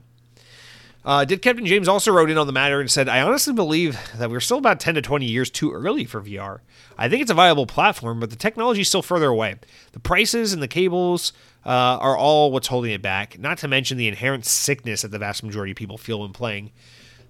Uh, 1.06 1.26
did 1.26 1.42
Captain 1.42 1.66
James 1.66 1.90
also 1.90 2.14
wrote 2.14 2.30
in 2.30 2.38
on 2.38 2.48
the 2.48 2.54
matter 2.54 2.80
and 2.80 2.90
said, 2.90 3.10
I 3.10 3.22
honestly 3.22 3.54
believe 3.54 4.00
that 4.18 4.30
we're 4.30 4.40
still 4.40 4.58
about 4.58 4.80
10 4.80 4.96
to 4.96 5.02
20 5.02 5.26
years 5.26 5.50
too 5.50 5.72
early 5.74 6.06
for 6.06 6.22
VR. 6.22 6.60
I 6.98 7.10
think 7.10 7.22
it's 7.22 7.32
a 7.32 7.36
viable 7.36 7.66
platform, 7.66 8.22
but 8.22 8.30
the 8.30 8.38
technology 8.38 8.82
is 8.82 8.88
still 8.88 9.02
further 9.02 9.28
away. 9.28 9.56
The 9.92 10.00
prices 10.00 10.54
and 10.54 10.64
the 10.64 10.68
cables 10.68 11.34
uh, 11.66 11.70
are 11.70 12.16
all 12.16 12.52
what's 12.52 12.68
holding 12.68 12.92
it 12.92 13.02
back, 13.02 13.38
not 13.38 13.58
to 13.60 13.68
mention 13.68 13.98
the 13.98 14.08
inherent 14.08 14.46
sickness 14.46 15.02
that 15.02 15.10
the 15.10 15.20
vast 15.20 15.44
majority 15.44 15.72
of 15.72 15.78
people 15.78 15.98
feel 15.98 16.22
when 16.22 16.32
playing. 16.32 16.72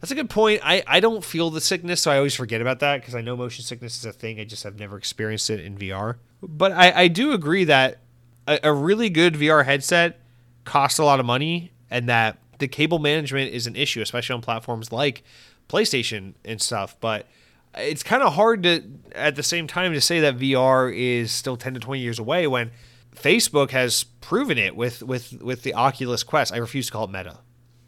That's 0.01 0.11
a 0.11 0.15
good 0.15 0.29
point. 0.29 0.61
I, 0.63 0.83
I 0.85 0.99
don't 0.99 1.23
feel 1.23 1.49
the 1.49 1.61
sickness, 1.61 2.01
so 2.01 2.11
I 2.11 2.17
always 2.17 2.35
forget 2.35 2.61
about 2.61 2.79
that 2.81 3.01
because 3.01 3.15
I 3.15 3.21
know 3.21 3.35
motion 3.37 3.63
sickness 3.63 3.97
is 3.97 4.05
a 4.05 4.11
thing. 4.11 4.39
I 4.39 4.43
just 4.43 4.63
have 4.63 4.77
never 4.77 4.97
experienced 4.97 5.49
it 5.49 5.61
in 5.61 5.77
VR. 5.77 6.17
But 6.43 6.73
I, 6.73 7.03
I 7.03 7.07
do 7.07 7.31
agree 7.31 7.63
that 7.63 8.02
a, 8.47 8.59
a 8.63 8.73
really 8.73 9.09
good 9.09 9.35
VR 9.35 9.65
headset 9.65 10.19
costs 10.65 10.99
a 10.99 11.03
lot 11.03 11.19
of 11.19 11.25
money, 11.25 11.71
and 11.89 12.07
that 12.09 12.37
the 12.59 12.67
cable 12.67 12.99
management 12.99 13.53
is 13.53 13.67
an 13.67 13.75
issue, 13.75 14.01
especially 14.01 14.35
on 14.35 14.41
platforms 14.41 14.91
like 14.91 15.23
PlayStation 15.69 16.33
and 16.45 16.61
stuff. 16.61 16.95
But 16.99 17.27
it's 17.75 18.03
kind 18.03 18.23
of 18.23 18.33
hard 18.33 18.63
to, 18.63 18.83
at 19.13 19.35
the 19.35 19.43
same 19.43 19.67
time, 19.67 19.93
to 19.93 20.01
say 20.01 20.19
that 20.21 20.37
VR 20.37 20.93
is 20.95 21.31
still 21.31 21.57
10 21.57 21.73
to 21.75 21.79
20 21.79 22.01
years 22.01 22.19
away 22.19 22.47
when 22.47 22.71
Facebook 23.15 23.71
has 23.71 24.03
proven 24.21 24.57
it 24.57 24.75
with 24.75 25.03
with 25.03 25.41
with 25.41 25.63
the 25.63 25.73
Oculus 25.73 26.23
Quest. 26.23 26.53
I 26.53 26.57
refuse 26.57 26.87
to 26.87 26.91
call 26.91 27.05
it 27.05 27.11
Meta. 27.11 27.39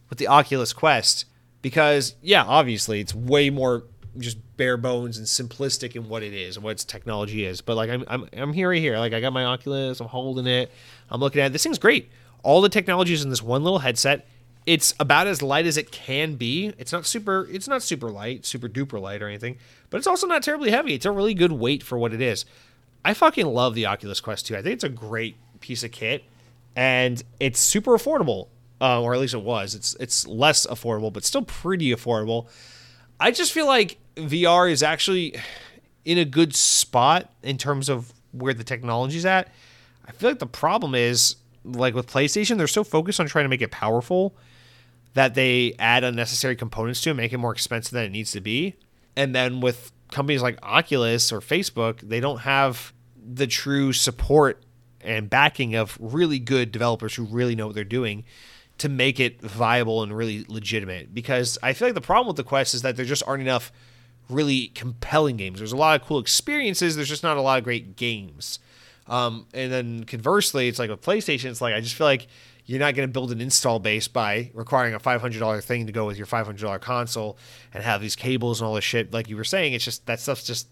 With 0.10 0.20
the 0.20 0.28
Oculus 0.28 0.72
Quest 0.72 1.26
because 1.66 2.16
yeah, 2.22 2.44
obviously 2.44 3.00
it's 3.00 3.16
way 3.16 3.50
more 3.50 3.86
just 4.20 4.38
bare 4.58 4.78
bones 4.78 5.18
and 5.18 5.28
simplistic 5.28 5.96
in 5.96 6.08
what 6.08 6.24
it 6.24 6.34
is 6.34 6.56
and 6.56 6.64
what 6.64 6.72
its 6.72 6.84
technology 6.84 7.46
is. 7.46 7.62
But 7.62 7.76
like 7.76 7.90
I'm 7.90 8.04
I'm 8.08 8.30
I'm 8.34 8.54
here 8.54 8.72
here. 8.74 8.98
Like 8.98 9.14
I 9.14 9.22
got 9.22 9.34
my 9.34 9.46
Oculus, 9.46 10.00
I'm 10.00 10.08
holding 10.08 10.48
it, 10.48 10.72
I'm 11.10 11.20
looking 11.20 11.42
at 11.42 11.48
it. 11.48 11.54
This 11.54 11.64
thing's 11.64 11.80
great. 11.80 12.10
All 12.44 12.62
the 12.62 12.70
technologies 12.70 13.24
in 13.24 13.30
this 13.30 13.42
one 13.42 13.64
little 13.64 13.80
headset. 13.80 14.28
It's 14.66 14.96
about 15.00 15.28
as 15.28 15.44
light 15.44 15.68
as 15.68 15.78
it 15.78 15.92
can 15.92 16.36
be. 16.36 16.74
It's 16.78 16.92
not 16.92 17.06
super 17.06 17.48
it's 17.52 17.68
not 17.68 17.84
super 17.84 18.10
light, 18.10 18.46
super 18.46 18.68
duper 18.68 19.00
light 19.00 19.22
or 19.22 19.28
anything, 19.28 19.58
but 19.90 19.98
it's 19.98 20.08
also 20.08 20.26
not 20.26 20.42
terribly 20.42 20.72
heavy. 20.72 20.94
It's 20.96 21.06
a 21.06 21.12
really 21.12 21.34
good 21.34 21.52
weight 21.52 21.84
for 21.84 21.98
what 21.98 22.14
it 22.14 22.22
is. 22.22 22.46
I 23.04 23.14
fucking 23.14 23.46
love 23.46 23.76
the 23.76 23.86
Oculus 23.86 24.20
Quest 24.20 24.48
2. 24.48 24.58
I 24.58 24.64
think 24.64 24.74
it's 24.74 24.84
a 24.84 24.90
great 24.90 25.36
piece 25.60 25.84
of 25.84 25.92
kit, 25.92 26.24
and 26.76 27.22
it's 27.40 27.60
super 27.60 27.92
affordable, 27.92 28.48
uh, 28.82 29.00
or 29.00 29.14
at 29.14 29.20
least 29.20 29.36
it 29.36 29.44
was. 29.44 29.76
It's 29.76 29.96
it's 30.00 30.26
less 30.26 30.66
affordable, 30.66 31.14
but 31.14 31.24
still 31.24 31.44
pretty 31.44 31.92
affordable. 31.92 32.48
I 33.20 33.30
just 33.30 33.52
feel 33.52 33.68
like 33.68 33.98
VR 34.16 34.72
is 34.72 34.84
actually 34.84 35.36
in 36.04 36.18
a 36.18 36.26
good 36.26 36.56
spot 36.56 37.32
in 37.44 37.58
terms 37.58 37.90
of 37.90 38.14
where 38.32 38.54
the 38.54 38.64
technology's 38.64 39.26
at. 39.26 39.50
I 40.08 40.12
feel 40.12 40.30
like 40.30 40.40
the 40.40 40.46
problem 40.46 40.96
is 40.96 41.36
like 41.64 41.96
with 41.96 42.08
PlayStation, 42.08 42.58
they're 42.58 42.68
so 42.68 42.84
focused 42.84 43.20
on 43.20 43.28
trying 43.28 43.46
to 43.46 43.50
make 43.50 43.62
it 43.62 43.72
powerful 43.72 44.36
that 45.14 45.34
they 45.34 45.74
add 45.80 46.04
unnecessary 46.04 46.56
components 46.56 47.02
to 47.02 47.10
it, 47.10 47.14
make 47.16 47.34
it 47.34 47.38
more 47.38 47.54
expensive 47.54 47.94
than 47.94 48.04
it 48.04 48.12
needs 48.12 48.32
to 48.32 48.42
be. 48.42 48.76
And 49.16 49.34
then 49.34 49.62
with 49.62 49.92
companies 50.12 50.42
like 50.42 50.60
Oculus 50.62 51.32
or 51.32 51.40
Facebook, 51.40 52.02
they 52.02 52.20
don't 52.20 52.40
have 52.40 52.94
the 53.18 53.48
true 53.48 53.94
support 53.94 54.64
and 55.02 55.30
backing 55.30 55.76
of 55.76 55.98
really 56.00 56.40
good 56.40 56.72
developers 56.72 57.16
who 57.16 57.24
really 57.24 57.56
know 57.56 57.68
what 57.68 57.76
they're 57.76 57.84
doing 57.84 58.26
to 58.78 58.90
make 58.90 59.20
it 59.20 59.42
viable 59.42 60.04
and 60.04 60.16
really 60.16 60.46
legitimate. 60.48 61.14
Because 61.14 61.58
I 61.64 61.74
feel 61.74 61.88
like 61.88 61.96
the 61.96 62.02
problem 62.02 62.28
with 62.28 62.36
the 62.36 62.44
Quest 62.44 62.74
is 62.74 62.82
that 62.82 62.98
there 62.98 63.06
just 63.06 63.24
aren't 63.26 63.42
enough 63.42 63.72
really 64.30 64.68
compelling 64.70 65.38
games. 65.38 65.60
There's 65.60 65.72
a 65.72 65.78
lot 65.78 66.00
of 66.00 66.08
cool 66.08 66.20
experiences, 66.20 66.96
there's 66.96 67.10
just 67.10 67.24
not 67.24 67.38
a 67.38 67.42
lot 67.42 67.58
of 67.58 67.64
great 67.64 67.96
games. 67.96 68.60
Um, 69.08 69.46
and 69.54 69.72
then 69.72 70.04
conversely, 70.06 70.68
it's 70.68 70.80
like 70.80 70.90
with 70.90 71.02
PlayStation, 71.02 71.46
it's 71.46 71.62
like 71.62 71.76
I 71.76 71.82
just 71.82 71.96
feel 71.96 72.08
like 72.08 72.28
you're 72.66 72.80
not 72.80 72.96
going 72.96 73.08
to 73.08 73.12
build 73.12 73.32
an 73.32 73.42
install 73.42 73.80
base 73.80 74.08
by 74.08 74.50
requiring 74.54 74.96
a 74.96 75.00
$500 75.00 75.64
thing 75.64 75.86
to 75.86 75.92
go 75.92 76.06
with 76.06 76.18
your 76.18 76.26
$500 76.26 76.82
console 76.82 77.38
and 77.74 77.84
have 77.84 78.02
these 78.02 78.16
cables 78.16 78.60
and 78.60 78.68
all 78.68 78.74
this 78.74 78.84
shit. 78.84 79.14
Like 79.14 79.30
you 79.30 79.38
were 79.38 79.44
saying, 79.44 79.74
it's 79.74 79.86
just 79.86 80.06
that 80.08 80.20
stuff's 80.20 80.44
just 80.44 80.68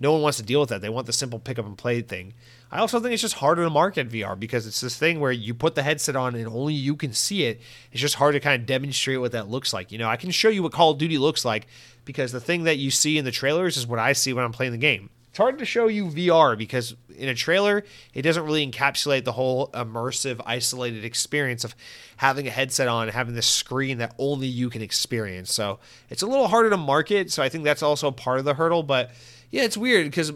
no 0.00 0.12
one 0.12 0.22
wants 0.22 0.38
to 0.38 0.42
deal 0.42 0.60
with 0.60 0.70
that. 0.70 0.80
They 0.80 0.88
want 0.88 1.06
the 1.06 1.12
simple 1.12 1.38
pick 1.38 1.58
up 1.58 1.66
and 1.66 1.76
play 1.76 2.00
thing. 2.00 2.32
I 2.72 2.78
also 2.78 3.00
think 3.00 3.12
it's 3.12 3.20
just 3.20 3.34
harder 3.34 3.62
to 3.64 3.70
market 3.70 4.08
VR 4.08 4.38
because 4.38 4.66
it's 4.66 4.80
this 4.80 4.96
thing 4.96 5.20
where 5.20 5.30
you 5.30 5.52
put 5.52 5.74
the 5.74 5.82
headset 5.82 6.16
on 6.16 6.34
and 6.34 6.46
only 6.48 6.72
you 6.72 6.96
can 6.96 7.12
see 7.12 7.44
it. 7.44 7.60
It's 7.92 8.00
just 8.00 8.14
hard 8.14 8.32
to 8.32 8.40
kind 8.40 8.58
of 8.58 8.66
demonstrate 8.66 9.20
what 9.20 9.32
that 9.32 9.48
looks 9.48 9.74
like. 9.74 9.92
You 9.92 9.98
know, 9.98 10.08
I 10.08 10.16
can 10.16 10.30
show 10.30 10.48
you 10.48 10.62
what 10.62 10.72
Call 10.72 10.92
of 10.92 10.98
Duty 10.98 11.18
looks 11.18 11.44
like 11.44 11.66
because 12.06 12.32
the 12.32 12.40
thing 12.40 12.64
that 12.64 12.78
you 12.78 12.90
see 12.90 13.18
in 13.18 13.26
the 13.26 13.30
trailers 13.30 13.76
is 13.76 13.86
what 13.86 13.98
I 13.98 14.14
see 14.14 14.32
when 14.32 14.42
I'm 14.42 14.52
playing 14.52 14.72
the 14.72 14.78
game. 14.78 15.10
It's 15.28 15.38
hard 15.38 15.58
to 15.58 15.64
show 15.64 15.86
you 15.86 16.06
VR 16.06 16.56
because 16.56 16.96
in 17.16 17.28
a 17.28 17.34
trailer, 17.34 17.84
it 18.14 18.22
doesn't 18.22 18.42
really 18.42 18.68
encapsulate 18.68 19.24
the 19.24 19.32
whole 19.32 19.68
immersive, 19.68 20.40
isolated 20.44 21.04
experience 21.04 21.62
of 21.62 21.76
having 22.16 22.48
a 22.48 22.50
headset 22.50 22.88
on 22.88 23.04
and 23.04 23.12
having 23.12 23.34
this 23.34 23.46
screen 23.46 23.98
that 23.98 24.14
only 24.18 24.48
you 24.48 24.70
can 24.70 24.82
experience. 24.82 25.52
So 25.52 25.78
it's 26.08 26.22
a 26.22 26.26
little 26.26 26.48
harder 26.48 26.70
to 26.70 26.76
market. 26.76 27.30
So 27.30 27.42
I 27.42 27.48
think 27.48 27.62
that's 27.64 27.82
also 27.82 28.10
part 28.10 28.40
of 28.40 28.44
the 28.44 28.54
hurdle. 28.54 28.82
But 28.82 29.12
yeah, 29.50 29.62
it's 29.62 29.76
weird 29.76 30.06
because 30.06 30.32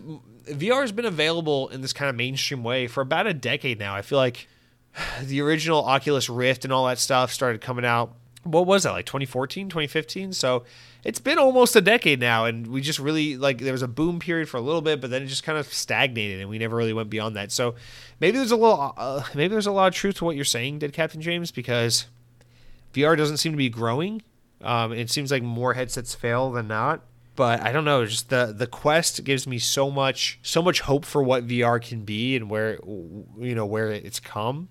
VR 0.46 0.82
has 0.82 0.92
been 0.92 1.04
available 1.04 1.68
in 1.68 1.80
this 1.80 1.92
kind 1.92 2.08
of 2.08 2.16
mainstream 2.16 2.62
way 2.62 2.86
for 2.86 3.00
about 3.00 3.26
a 3.26 3.34
decade 3.34 3.78
now. 3.78 3.94
I 3.94 4.02
feel 4.02 4.18
like 4.18 4.48
the 5.22 5.40
original 5.40 5.84
Oculus 5.84 6.28
Rift 6.28 6.64
and 6.64 6.72
all 6.72 6.86
that 6.86 6.98
stuff 6.98 7.32
started 7.32 7.60
coming 7.60 7.84
out. 7.84 8.14
What 8.42 8.66
was 8.66 8.82
that, 8.82 8.90
like 8.90 9.06
2014, 9.06 9.70
2015? 9.70 10.34
So 10.34 10.64
it's 11.02 11.18
been 11.18 11.38
almost 11.38 11.76
a 11.76 11.80
decade 11.80 12.20
now. 12.20 12.44
And 12.44 12.66
we 12.66 12.82
just 12.82 12.98
really, 12.98 13.38
like, 13.38 13.58
there 13.58 13.72
was 13.72 13.80
a 13.80 13.88
boom 13.88 14.18
period 14.18 14.50
for 14.50 14.58
a 14.58 14.60
little 14.60 14.82
bit, 14.82 15.00
but 15.00 15.08
then 15.08 15.22
it 15.22 15.26
just 15.26 15.44
kind 15.44 15.56
of 15.56 15.72
stagnated 15.72 16.40
and 16.40 16.50
we 16.50 16.58
never 16.58 16.76
really 16.76 16.92
went 16.92 17.08
beyond 17.08 17.36
that. 17.36 17.52
So 17.52 17.74
maybe 18.20 18.36
there's 18.36 18.50
a 18.50 18.56
little, 18.56 18.92
uh, 18.98 19.22
maybe 19.34 19.48
there's 19.48 19.66
a 19.66 19.72
lot 19.72 19.88
of 19.88 19.94
truth 19.94 20.16
to 20.16 20.26
what 20.26 20.36
you're 20.36 20.44
saying, 20.44 20.80
did 20.80 20.92
Captain 20.92 21.22
James, 21.22 21.50
because 21.52 22.06
VR 22.92 23.16
doesn't 23.16 23.38
seem 23.38 23.52
to 23.52 23.58
be 23.58 23.70
growing. 23.70 24.22
Um, 24.60 24.92
it 24.92 25.10
seems 25.10 25.30
like 25.30 25.42
more 25.42 25.72
headsets 25.72 26.14
fail 26.14 26.50
than 26.50 26.68
not 26.68 27.02
but 27.36 27.60
I 27.60 27.72
don't 27.72 27.84
know. 27.84 28.04
Just 28.06 28.30
the 28.30 28.54
the 28.56 28.66
quest 28.66 29.24
gives 29.24 29.46
me 29.46 29.58
so 29.58 29.90
much 29.90 30.38
so 30.42 30.62
much 30.62 30.80
hope 30.80 31.04
for 31.04 31.22
what 31.22 31.46
VR 31.46 31.80
can 31.80 32.04
be 32.04 32.36
and 32.36 32.50
where 32.50 32.78
you 32.84 33.54
know 33.54 33.66
where 33.66 33.90
it's 33.90 34.20
come. 34.20 34.68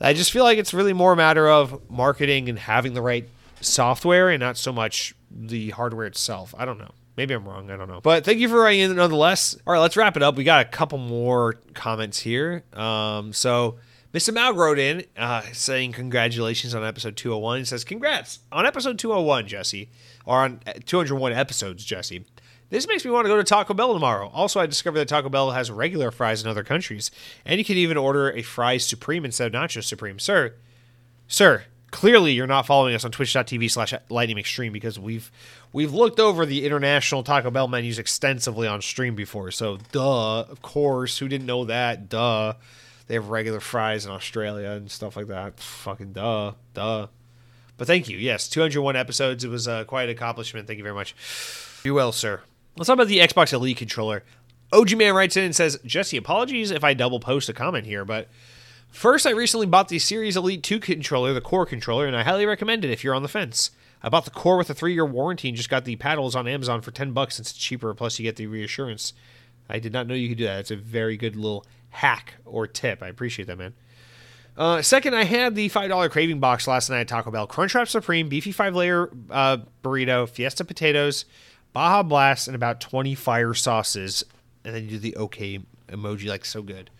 I 0.00 0.12
just 0.12 0.32
feel 0.32 0.44
like 0.44 0.58
it's 0.58 0.74
really 0.74 0.92
more 0.92 1.12
a 1.12 1.16
matter 1.16 1.48
of 1.48 1.88
marketing 1.90 2.48
and 2.48 2.58
having 2.58 2.94
the 2.94 3.02
right 3.02 3.28
software 3.60 4.28
and 4.28 4.40
not 4.40 4.56
so 4.56 4.72
much 4.72 5.14
the 5.30 5.70
hardware 5.70 6.06
itself. 6.06 6.54
I 6.58 6.64
don't 6.64 6.78
know. 6.78 6.92
Maybe 7.16 7.32
I'm 7.32 7.46
wrong. 7.46 7.70
I 7.70 7.76
don't 7.76 7.88
know. 7.88 8.00
But 8.00 8.24
thank 8.24 8.38
you 8.38 8.48
for 8.48 8.60
writing 8.60 8.80
in 8.80 8.96
nonetheless. 8.96 9.56
All 9.66 9.72
right, 9.72 9.80
let's 9.80 9.96
wrap 9.96 10.16
it 10.16 10.22
up. 10.22 10.36
We 10.36 10.44
got 10.44 10.66
a 10.66 10.68
couple 10.68 10.98
more 10.98 11.54
comments 11.72 12.18
here. 12.18 12.64
Um, 12.72 13.32
so 13.32 13.78
Mr. 14.12 14.34
Mal 14.34 14.52
wrote 14.52 14.78
in 14.78 15.04
uh, 15.16 15.42
saying 15.52 15.92
congratulations 15.92 16.74
on 16.74 16.84
episode 16.84 17.16
201. 17.16 17.60
He 17.60 17.64
says, 17.64 17.84
Congrats 17.84 18.40
on 18.50 18.66
episode 18.66 18.98
201, 18.98 19.46
Jesse 19.46 19.90
or 20.24 20.40
on 20.40 20.60
uh, 20.66 20.72
201 20.84 21.32
episodes, 21.32 21.84
Jesse. 21.84 22.24
This 22.70 22.88
makes 22.88 23.04
me 23.04 23.10
want 23.10 23.26
to 23.26 23.28
go 23.28 23.36
to 23.36 23.44
Taco 23.44 23.74
Bell 23.74 23.92
tomorrow. 23.92 24.30
Also, 24.32 24.58
I 24.58 24.66
discovered 24.66 24.98
that 24.98 25.08
Taco 25.08 25.28
Bell 25.28 25.52
has 25.52 25.70
regular 25.70 26.10
fries 26.10 26.42
in 26.42 26.48
other 26.48 26.64
countries, 26.64 27.10
and 27.44 27.58
you 27.58 27.64
can 27.64 27.76
even 27.76 27.96
order 27.96 28.30
a 28.30 28.42
fries 28.42 28.84
supreme 28.86 29.24
instead 29.24 29.54
of 29.54 29.60
nacho 29.60 29.84
supreme. 29.84 30.18
Sir, 30.18 30.54
sir, 31.28 31.64
clearly 31.90 32.32
you're 32.32 32.48
not 32.48 32.66
following 32.66 32.94
us 32.94 33.04
on 33.04 33.12
twitch.tv 33.12 33.70
slash 33.70 33.94
lightningmcstream 34.10 34.72
because 34.72 34.98
we've 34.98 35.30
we've 35.72 35.92
looked 35.92 36.18
over 36.18 36.44
the 36.44 36.66
international 36.66 37.22
Taco 37.22 37.50
Bell 37.50 37.68
menus 37.68 37.98
extensively 38.00 38.66
on 38.66 38.82
stream 38.82 39.14
before. 39.14 39.52
So 39.52 39.78
duh, 39.92 40.40
of 40.40 40.60
course, 40.60 41.18
who 41.18 41.28
didn't 41.28 41.46
know 41.46 41.64
that? 41.66 42.08
Duh. 42.08 42.54
They 43.06 43.14
have 43.14 43.28
regular 43.28 43.60
fries 43.60 44.06
in 44.06 44.10
Australia 44.10 44.70
and 44.70 44.90
stuff 44.90 45.16
like 45.16 45.26
that. 45.28 45.60
Fucking 45.60 46.14
duh, 46.14 46.52
duh. 46.72 47.08
But 47.76 47.86
thank 47.86 48.08
you. 48.08 48.16
Yes, 48.16 48.48
201 48.48 48.96
episodes. 48.96 49.44
It 49.44 49.48
was 49.48 49.66
uh, 49.66 49.84
quite 49.84 50.04
an 50.04 50.10
accomplishment. 50.10 50.66
Thank 50.66 50.78
you 50.78 50.84
very 50.84 50.94
much. 50.94 51.14
You 51.84 51.94
well, 51.94 52.12
sir. 52.12 52.40
Let's 52.76 52.86
talk 52.86 52.94
about 52.94 53.08
the 53.08 53.18
Xbox 53.18 53.52
Elite 53.52 53.76
controller. 53.76 54.24
OG 54.72 54.96
Man 54.96 55.14
writes 55.14 55.36
in 55.36 55.44
and 55.44 55.54
says, 55.54 55.78
Jesse, 55.84 56.16
apologies 56.16 56.70
if 56.70 56.82
I 56.82 56.94
double 56.94 57.20
post 57.20 57.48
a 57.48 57.52
comment 57.52 57.86
here, 57.86 58.04
but 58.04 58.28
first, 58.90 59.26
I 59.26 59.30
recently 59.30 59.66
bought 59.66 59.88
the 59.88 59.98
Series 59.98 60.36
Elite 60.36 60.62
2 60.62 60.80
controller, 60.80 61.32
the 61.32 61.40
core 61.40 61.66
controller, 61.66 62.06
and 62.06 62.16
I 62.16 62.22
highly 62.22 62.46
recommend 62.46 62.84
it 62.84 62.90
if 62.90 63.04
you're 63.04 63.14
on 63.14 63.22
the 63.22 63.28
fence. 63.28 63.70
I 64.02 64.08
bought 64.08 64.24
the 64.24 64.30
core 64.30 64.56
with 64.56 64.70
a 64.70 64.74
three 64.74 64.92
year 64.92 65.06
warranty 65.06 65.48
and 65.48 65.56
just 65.56 65.70
got 65.70 65.84
the 65.84 65.96
paddles 65.96 66.34
on 66.34 66.48
Amazon 66.48 66.80
for 66.80 66.90
10 66.90 67.12
bucks 67.12 67.36
since 67.36 67.50
it's 67.50 67.58
cheaper, 67.58 67.94
plus, 67.94 68.18
you 68.18 68.24
get 68.24 68.36
the 68.36 68.46
reassurance. 68.46 69.12
I 69.68 69.78
did 69.78 69.92
not 69.92 70.06
know 70.06 70.14
you 70.14 70.28
could 70.28 70.38
do 70.38 70.44
that. 70.44 70.60
It's 70.60 70.70
a 70.70 70.76
very 70.76 71.16
good 71.16 71.36
little 71.36 71.64
hack 71.90 72.34
or 72.44 72.66
tip. 72.66 73.02
I 73.02 73.08
appreciate 73.08 73.46
that, 73.46 73.56
man. 73.56 73.74
Uh, 74.56 74.82
second, 74.82 75.14
I 75.14 75.24
had 75.24 75.54
the 75.54 75.68
$5 75.68 76.10
craving 76.10 76.38
box 76.38 76.68
last 76.68 76.88
night 76.88 77.00
at 77.00 77.08
Taco 77.08 77.30
Bell. 77.30 77.48
Crunchwrap 77.48 77.88
Supreme, 77.88 78.28
beefy 78.28 78.52
five 78.52 78.74
layer 78.74 79.10
uh, 79.30 79.58
burrito, 79.82 80.28
Fiesta 80.28 80.64
potatoes, 80.64 81.24
Baja 81.72 82.02
Blast, 82.02 82.46
and 82.46 82.54
about 82.54 82.80
20 82.80 83.14
fire 83.16 83.54
sauces. 83.54 84.24
And 84.64 84.74
then 84.74 84.84
you 84.84 84.90
do 84.90 84.98
the 84.98 85.16
okay 85.16 85.60
emoji, 85.88 86.28
like 86.28 86.44
so 86.44 86.62
good. 86.62 86.90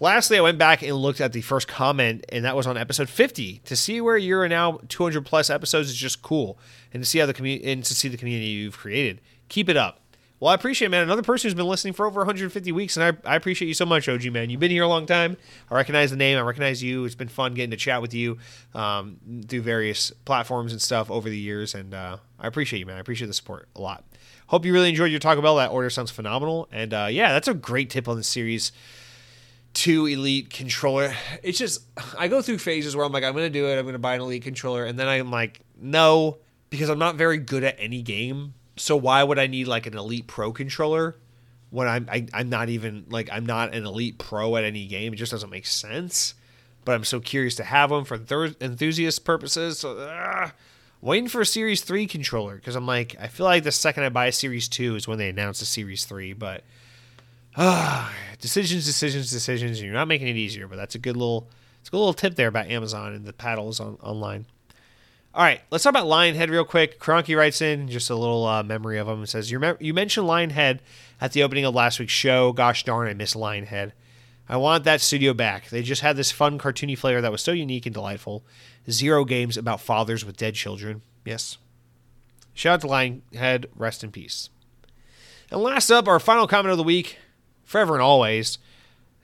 Lastly, 0.00 0.38
I 0.38 0.40
went 0.40 0.58
back 0.58 0.82
and 0.82 0.94
looked 0.94 1.20
at 1.20 1.32
the 1.32 1.40
first 1.40 1.66
comment, 1.66 2.24
and 2.30 2.44
that 2.44 2.56
was 2.56 2.66
on 2.66 2.78
episode 2.78 3.08
50. 3.08 3.62
To 3.64 3.76
see 3.76 4.00
where 4.00 4.16
you're 4.16 4.48
now 4.48 4.78
200 4.88 5.26
plus 5.26 5.50
episodes 5.50 5.90
is 5.90 5.96
just 5.96 6.22
cool, 6.22 6.58
and 6.92 7.02
to 7.02 7.08
see 7.08 7.18
how 7.18 7.26
the 7.26 7.34
community 7.34 7.70
and 7.70 7.84
to 7.84 7.94
see 7.94 8.08
the 8.08 8.16
community 8.16 8.46
you've 8.46 8.78
created. 8.78 9.20
Keep 9.48 9.68
it 9.68 9.76
up. 9.76 10.00
Well, 10.40 10.52
I 10.52 10.54
appreciate 10.54 10.86
it, 10.86 10.90
man. 10.90 11.02
Another 11.02 11.22
person 11.22 11.48
who's 11.48 11.54
been 11.54 11.66
listening 11.66 11.94
for 11.94 12.06
over 12.06 12.20
150 12.20 12.70
weeks, 12.70 12.96
and 12.96 13.18
I, 13.24 13.32
I 13.32 13.34
appreciate 13.34 13.66
you 13.66 13.74
so 13.74 13.84
much, 13.84 14.08
OG, 14.08 14.26
man. 14.26 14.50
You've 14.50 14.60
been 14.60 14.70
here 14.70 14.84
a 14.84 14.88
long 14.88 15.04
time. 15.04 15.36
I 15.68 15.74
recognize 15.74 16.10
the 16.10 16.16
name. 16.16 16.38
I 16.38 16.42
recognize 16.42 16.80
you. 16.82 17.04
It's 17.04 17.16
been 17.16 17.28
fun 17.28 17.54
getting 17.54 17.72
to 17.72 17.76
chat 17.76 18.00
with 18.00 18.14
you 18.14 18.38
um, 18.72 19.18
through 19.48 19.62
various 19.62 20.12
platforms 20.24 20.70
and 20.70 20.80
stuff 20.80 21.10
over 21.10 21.28
the 21.28 21.38
years, 21.38 21.74
and 21.74 21.92
uh, 21.92 22.18
I 22.38 22.46
appreciate 22.46 22.78
you, 22.78 22.86
man. 22.86 22.96
I 22.96 23.00
appreciate 23.00 23.26
the 23.26 23.34
support 23.34 23.68
a 23.74 23.80
lot. 23.80 24.04
Hope 24.46 24.64
you 24.64 24.72
really 24.72 24.88
enjoyed 24.88 25.10
your 25.10 25.20
Taco 25.20 25.42
Bell. 25.42 25.56
That 25.56 25.72
order 25.72 25.90
sounds 25.90 26.10
phenomenal. 26.10 26.68
And 26.70 26.94
uh, 26.94 27.08
yeah, 27.10 27.32
that's 27.32 27.48
a 27.48 27.54
great 27.54 27.90
tip 27.90 28.08
on 28.08 28.16
the 28.16 28.24
series. 28.24 28.72
Two 29.74 30.06
elite 30.06 30.50
controller. 30.50 31.14
It's 31.42 31.58
just 31.58 31.82
I 32.16 32.28
go 32.28 32.40
through 32.40 32.58
phases 32.58 32.96
where 32.96 33.04
I'm 33.04 33.12
like, 33.12 33.24
I'm 33.24 33.34
gonna 33.34 33.50
do 33.50 33.66
it. 33.66 33.78
I'm 33.78 33.84
gonna 33.84 33.98
buy 33.98 34.14
an 34.14 34.22
elite 34.22 34.42
controller, 34.42 34.84
and 34.84 34.98
then 34.98 35.06
I'm 35.08 35.30
like, 35.30 35.60
no, 35.78 36.38
because 36.70 36.88
I'm 36.88 36.98
not 36.98 37.16
very 37.16 37.38
good 37.38 37.64
at 37.64 37.76
any 37.78 38.02
game 38.02 38.54
so 38.78 38.96
why 38.96 39.22
would 39.22 39.38
I 39.38 39.46
need 39.46 39.68
like 39.68 39.86
an 39.86 39.96
elite 39.96 40.26
pro 40.26 40.52
controller 40.52 41.16
when 41.70 41.86
I'm 41.86 42.08
I, 42.10 42.16
am 42.16 42.28
i 42.32 42.40
am 42.40 42.48
not 42.48 42.68
even 42.68 43.04
like 43.10 43.28
I'm 43.30 43.44
not 43.44 43.74
an 43.74 43.84
elite 43.84 44.18
pro 44.18 44.56
at 44.56 44.64
any 44.64 44.86
game? 44.86 45.12
It 45.12 45.16
just 45.16 45.32
doesn't 45.32 45.50
make 45.50 45.66
sense. 45.66 46.34
but 46.84 46.94
I'm 46.94 47.04
so 47.04 47.20
curious 47.20 47.54
to 47.56 47.64
have 47.64 47.90
them 47.90 48.04
for 48.04 48.16
thir- 48.16 48.54
enthusiast 48.60 49.24
purposes. 49.24 49.80
So, 49.80 49.98
uh, 49.98 50.50
waiting 51.02 51.28
for 51.28 51.42
a 51.42 51.46
Series 51.46 51.82
3 51.82 52.06
controller 52.06 52.56
because 52.56 52.76
I'm 52.76 52.86
like, 52.86 53.14
I 53.20 53.28
feel 53.28 53.44
like 53.44 53.64
the 53.64 53.72
second 53.72 54.04
I 54.04 54.08
buy 54.08 54.26
a 54.26 54.32
Series 54.32 54.68
2 54.68 54.96
is 54.96 55.06
when 55.06 55.18
they 55.18 55.28
announce 55.28 55.60
a 55.60 55.66
Series 55.66 56.04
3, 56.06 56.32
but 56.32 56.64
uh, 57.56 58.10
decisions, 58.40 58.86
decisions, 58.86 59.30
decisions. 59.30 59.78
And 59.78 59.86
you're 59.86 59.94
not 59.94 60.08
making 60.08 60.28
it 60.28 60.36
easier, 60.36 60.66
but 60.66 60.76
that's 60.76 60.94
a 60.94 60.98
good 60.98 61.16
little, 61.16 61.48
it's 61.80 61.88
a 61.88 61.90
good 61.90 61.98
little 61.98 62.14
tip 62.14 62.36
there 62.36 62.48
about 62.48 62.68
Amazon 62.68 63.12
and 63.12 63.26
the 63.26 63.32
paddles 63.32 63.80
on 63.80 63.98
online. 64.02 64.46
All 65.34 65.44
right, 65.44 65.60
let's 65.70 65.84
talk 65.84 65.92
about 65.92 66.06
Lionhead 66.06 66.50
real 66.50 66.64
quick. 66.64 66.98
Cronky 66.98 67.36
writes 67.36 67.60
in 67.60 67.88
just 67.88 68.10
a 68.10 68.16
little 68.16 68.46
uh, 68.46 68.62
memory 68.62 68.98
of 68.98 69.06
him. 69.06 69.22
It 69.22 69.28
says, 69.28 69.50
you, 69.50 69.76
you 69.78 69.94
mentioned 69.94 70.26
Lionhead 70.26 70.80
at 71.20 71.32
the 71.32 71.42
opening 71.42 71.64
of 71.64 71.74
last 71.74 72.00
week's 72.00 72.12
show. 72.12 72.52
Gosh 72.52 72.82
darn, 72.84 73.08
I 73.08 73.14
miss 73.14 73.34
Lionhead. 73.34 73.92
I 74.48 74.56
want 74.56 74.84
that 74.84 75.02
studio 75.02 75.34
back. 75.34 75.68
They 75.68 75.82
just 75.82 76.00
had 76.00 76.16
this 76.16 76.32
fun, 76.32 76.58
cartoony 76.58 76.96
flair 76.96 77.20
that 77.20 77.30
was 77.30 77.42
so 77.42 77.52
unique 77.52 77.84
and 77.84 77.94
delightful. 77.94 78.42
Zero 78.90 79.26
games 79.26 79.58
about 79.58 79.80
fathers 79.80 80.24
with 80.24 80.38
dead 80.38 80.54
children. 80.54 81.02
Yes. 81.24 81.58
Shout 82.54 82.74
out 82.74 82.80
to 82.80 82.86
Lionhead. 82.86 83.66
Rest 83.76 84.02
in 84.02 84.10
peace. 84.10 84.48
And 85.50 85.60
last 85.60 85.90
up, 85.90 86.08
our 86.08 86.18
final 86.18 86.48
comment 86.48 86.72
of 86.72 86.78
the 86.78 86.84
week, 86.84 87.18
forever 87.64 87.94
and 87.94 88.02
always. 88.02 88.58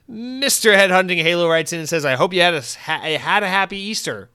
Mr. 0.09 0.76
Headhunting 0.76 1.22
Halo 1.22 1.48
writes 1.48 1.72
in 1.72 1.78
and 1.78 1.89
says, 1.89 2.05
I 2.05 2.14
hope 2.16 2.35
you 2.35 2.43
had 2.43 2.55
a, 2.55 2.60
had 2.60 3.43
a 3.43 3.48
happy 3.48 3.78
Easter. 3.78 4.28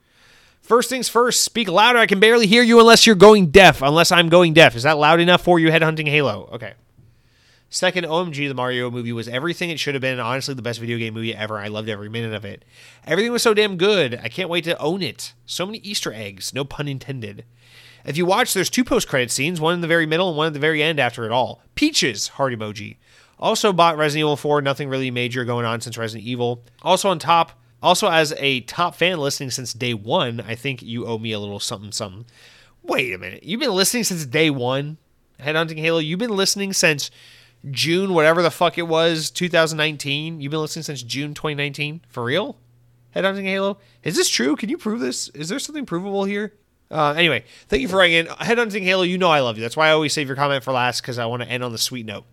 First 0.70 0.88
things 0.88 1.10
first, 1.10 1.42
speak 1.42 1.68
louder. 1.68 1.98
I 1.98 2.06
can 2.06 2.20
barely 2.20 2.46
hear 2.46 2.62
you 2.62 2.80
unless 2.80 3.08
you're 3.08 3.16
going 3.16 3.48
deaf, 3.48 3.82
unless 3.82 4.12
I'm 4.12 4.30
going 4.30 4.54
deaf. 4.54 4.76
Is 4.76 4.84
that 4.84 5.00
loud 5.00 5.20
enough 5.20 5.42
for 5.42 5.58
you, 5.58 5.72
Headhunting 5.72 6.08
Halo? 6.08 6.48
Okay. 6.54 6.76
Second, 7.72 8.06
OMG, 8.06 8.48
the 8.48 8.54
Mario 8.54 8.92
movie 8.92 9.12
was 9.12 9.28
everything 9.28 9.72
it 9.72 9.80
should 9.80 9.96
have 9.96 10.02
been. 10.02 10.20
Honestly, 10.20 10.54
the 10.54 10.62
best 10.62 10.80
video 10.80 11.00
game 11.00 11.16
movie 11.16 11.34
ever. 11.34 11.58
I 11.58 11.70
loved 11.70 11.90
every 11.90 12.08
minute 12.08 12.36
of 12.36 12.46
it. 12.46 12.64
Everything 13.08 13.32
was 13.32 13.42
so 13.42 13.56
damn 13.56 13.78
good. 13.78 14.20
I 14.22 14.30
can't 14.30 14.48
wait 14.48 14.64
to 14.66 14.80
own 14.80 15.02
it. 15.02 15.34
So 15.48 15.66
many 15.66 15.80
Easter 15.80 16.14
eggs, 16.14 16.54
no 16.54 16.64
pun 16.64 16.88
intended. 16.88 17.46
If 18.06 18.16
you 18.16 18.28
watch, 18.28 18.54
there's 18.54 18.70
two 18.70 18.84
post 18.84 19.08
credit 19.08 19.32
scenes, 19.32 19.60
one 19.60 19.74
in 19.74 19.82
the 19.82 19.88
very 19.88 20.06
middle 20.06 20.30
and 20.30 20.38
one 20.38 20.48
at 20.48 20.54
the 20.54 20.60
very 20.60 20.84
end 20.84 21.00
after 21.00 21.26
it 21.26 21.32
all. 21.32 21.64
Peaches, 21.74 22.28
heart 22.28 22.54
emoji. 22.54 22.98
Also 23.40 23.74
bought 23.74 23.98
Resident 23.98 24.20
Evil 24.20 24.38
4, 24.38 24.62
nothing 24.62 24.88
really 24.88 25.10
major 25.10 25.46
going 25.46 25.66
on 25.66 25.82
since 25.82 25.98
Resident 25.98 26.28
Evil. 26.28 26.64
Also 26.84 27.10
on 27.10 27.18
top, 27.18 27.59
also 27.82 28.10
as 28.10 28.34
a 28.38 28.62
top 28.62 28.96
fan 28.96 29.20
listening 29.20 29.52
since 29.52 29.74
day 29.74 29.94
one, 29.94 30.42
I 30.42 30.56
think 30.56 30.82
you 30.82 31.06
owe 31.06 31.18
me 31.18 31.32
a 31.32 31.40
little 31.40 31.60
something 31.60 31.92
something. 31.92 32.26
Wait 32.84 33.14
a 33.14 33.18
minute. 33.18 33.44
You've 33.44 33.60
been 33.60 33.74
listening 33.74 34.04
since 34.04 34.26
day 34.26 34.50
one? 34.50 34.98
Head 35.40 35.56
Headhunting 35.56 35.80
Halo, 35.80 36.00
you've 36.00 36.20
been 36.20 36.36
listening 36.36 36.74
since 36.74 37.12
June, 37.72 38.14
whatever 38.14 38.42
the 38.42 38.52
fuck 38.52 38.78
it 38.78 38.88
was, 38.88 39.30
2019. 39.32 40.42
You've 40.42 40.52
been 40.52 40.60
listening 40.60 40.84
since 40.84 41.02
June 41.02 41.34
2019? 41.34 42.02
For 42.10 42.24
real? 42.24 42.58
Head 43.12 43.24
Headhunting 43.24 43.44
Halo? 43.44 43.78
Is 44.04 44.16
this 44.16 44.30
true? 44.30 44.56
Can 44.56 44.70
you 44.70 44.78
prove 44.78 45.00
this? 45.00 45.30
Is 45.30 45.50
there 45.50 45.60
something 45.60 45.86
provable 45.86 46.26
here? 46.26 46.54
Uh, 46.92 47.14
anyway, 47.16 47.44
thank 47.68 47.82
you 47.82 47.88
for 47.88 47.98
writing 47.98 48.16
in. 48.16 48.26
Headhunting 48.28 48.84
Halo, 48.84 49.04
you 49.04 49.18
know 49.18 49.30
I 49.30 49.40
love 49.42 49.58
you. 49.58 49.62
That's 49.62 49.78
why 49.78 49.90
I 49.90 49.92
always 49.92 50.12
save 50.12 50.28
your 50.28 50.36
comment 50.36 50.64
for 50.64 50.72
last 50.72 51.02
because 51.02 51.20
I 51.20 51.26
want 51.26 51.44
to 51.44 51.50
end 51.50 51.64
on 51.64 51.72
the 51.72 51.78
sweet 51.78 52.06
note. 52.06 52.26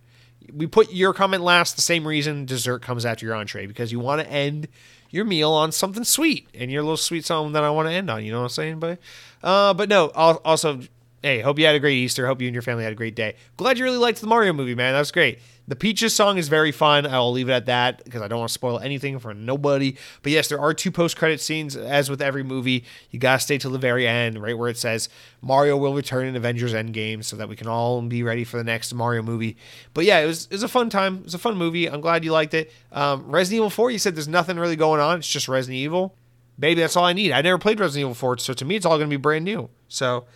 We 0.52 0.66
put 0.66 0.93
your 0.93 1.12
comment 1.12 1.43
last 1.43 1.77
the 1.77 1.82
same 1.82 2.06
reason 2.06 2.47
dessert 2.47 2.81
comes 2.81 3.05
after 3.05 3.27
your 3.27 3.35
entree 3.35 3.66
because 3.66 3.93
you 3.93 4.01
want 4.01 4.23
to 4.23 4.31
end 4.31 4.68
your 5.10 5.24
meal 5.24 5.52
on 5.52 5.72
something 5.72 6.04
sweet 6.04 6.48
and 6.54 6.70
your 6.70 6.82
little 6.82 6.96
sweet 6.96 7.24
song 7.24 7.52
that 7.52 7.64
I 7.64 7.70
want 7.70 7.88
to 7.88 7.92
end 7.92 8.10
on. 8.10 8.24
You 8.24 8.32
know 8.32 8.38
what 8.38 8.44
I'm 8.44 8.50
saying? 8.50 8.78
But, 8.80 8.98
uh, 9.42 9.74
but 9.74 9.88
no. 9.88 10.08
Also, 10.10 10.80
hey, 11.27 11.40
hope 11.40 11.59
you 11.59 11.66
had 11.66 11.74
a 11.74 11.81
great 11.81 11.97
Easter. 11.97 12.24
Hope 12.24 12.40
you 12.40 12.47
and 12.47 12.55
your 12.55 12.62
family 12.62 12.85
had 12.85 12.93
a 12.93 12.97
great 12.97 13.16
day. 13.16 13.35
Glad 13.57 13.78
you 13.78 13.85
really 13.85 13.97
liked 13.97 14.20
the 14.20 14.28
Mario 14.28 14.53
movie, 14.53 14.77
man. 14.77 14.93
That 14.93 15.01
was 15.01 15.11
great. 15.11 15.40
The 15.66 15.74
Peaches 15.74 16.15
song 16.15 16.39
is 16.39 16.47
very 16.47 16.70
fun. 16.70 17.05
I 17.05 17.19
will 17.19 17.32
leave 17.32 17.48
it 17.48 17.53
at 17.53 17.66
that 17.66 18.05
because 18.05 18.23
I 18.23 18.28
don't 18.28 18.39
want 18.39 18.51
to 18.51 18.55
spoil 18.55 18.78
anything 18.78 19.19
for 19.19 19.35
nobody. 19.35 19.97
But 20.23 20.31
yes, 20.31 20.47
there 20.47 20.61
are 20.61 20.73
two 20.73 20.93
post 20.93 21.16
credit 21.16 21.40
scenes. 21.40 21.74
As 21.74 22.09
with 22.09 22.23
every 22.23 22.44
movie, 22.44 22.85
you 23.11 23.19
gotta 23.19 23.40
stay 23.40 23.59
till 23.59 23.73
the 23.73 23.78
very 23.78 24.07
end, 24.07 24.40
right 24.40 24.57
where 24.57 24.69
it 24.69 24.77
says 24.77 25.09
Mario 25.43 25.77
will 25.77 25.94
return 25.94 26.27
in 26.27 26.36
Avengers 26.36 26.73
Endgame, 26.73 27.24
so 27.24 27.35
that 27.35 27.48
we 27.48 27.57
can 27.57 27.66
all 27.66 28.01
be 28.03 28.23
ready 28.23 28.44
for 28.44 28.57
the 28.57 28.62
next 28.62 28.94
Mario 28.94 29.23
movie. 29.23 29.57
But 29.94 30.05
yeah, 30.05 30.20
it 30.20 30.27
was 30.27 30.44
it 30.44 30.53
was 30.53 30.62
a 30.62 30.69
fun 30.69 30.90
time. 30.90 31.16
It 31.16 31.24
was 31.24 31.35
a 31.35 31.39
fun 31.39 31.57
movie. 31.57 31.90
I'm 31.90 32.01
glad 32.01 32.24
you 32.24 32.31
liked 32.31 32.55
it. 32.55 32.73
Um, 32.93 33.32
Resident 33.32 33.57
Evil 33.57 33.70
4, 33.70 33.90
you 33.90 33.98
said 33.98 34.15
there's 34.15 34.28
nothing 34.28 34.61
really 34.61 34.77
going 34.77 35.01
on. 35.01 35.19
It's 35.19 35.28
just 35.28 35.48
Resident 35.48 35.78
Evil. 35.78 36.15
Baby, 36.57 36.82
that's 36.82 36.97
all 36.97 37.05
I 37.05 37.15
need. 37.15 37.32
I 37.32 37.43
never 37.43 37.59
played 37.59 37.81
Resident 37.81 38.03
Evil 38.03 38.15
4, 38.15 38.39
so 38.39 38.53
to 38.53 38.65
me, 38.65 38.77
it's 38.77 38.86
all 38.86 38.97
gonna 38.97 39.11
be 39.11 39.16
brand 39.16 39.44
new. 39.44 39.69
So. 39.89 40.27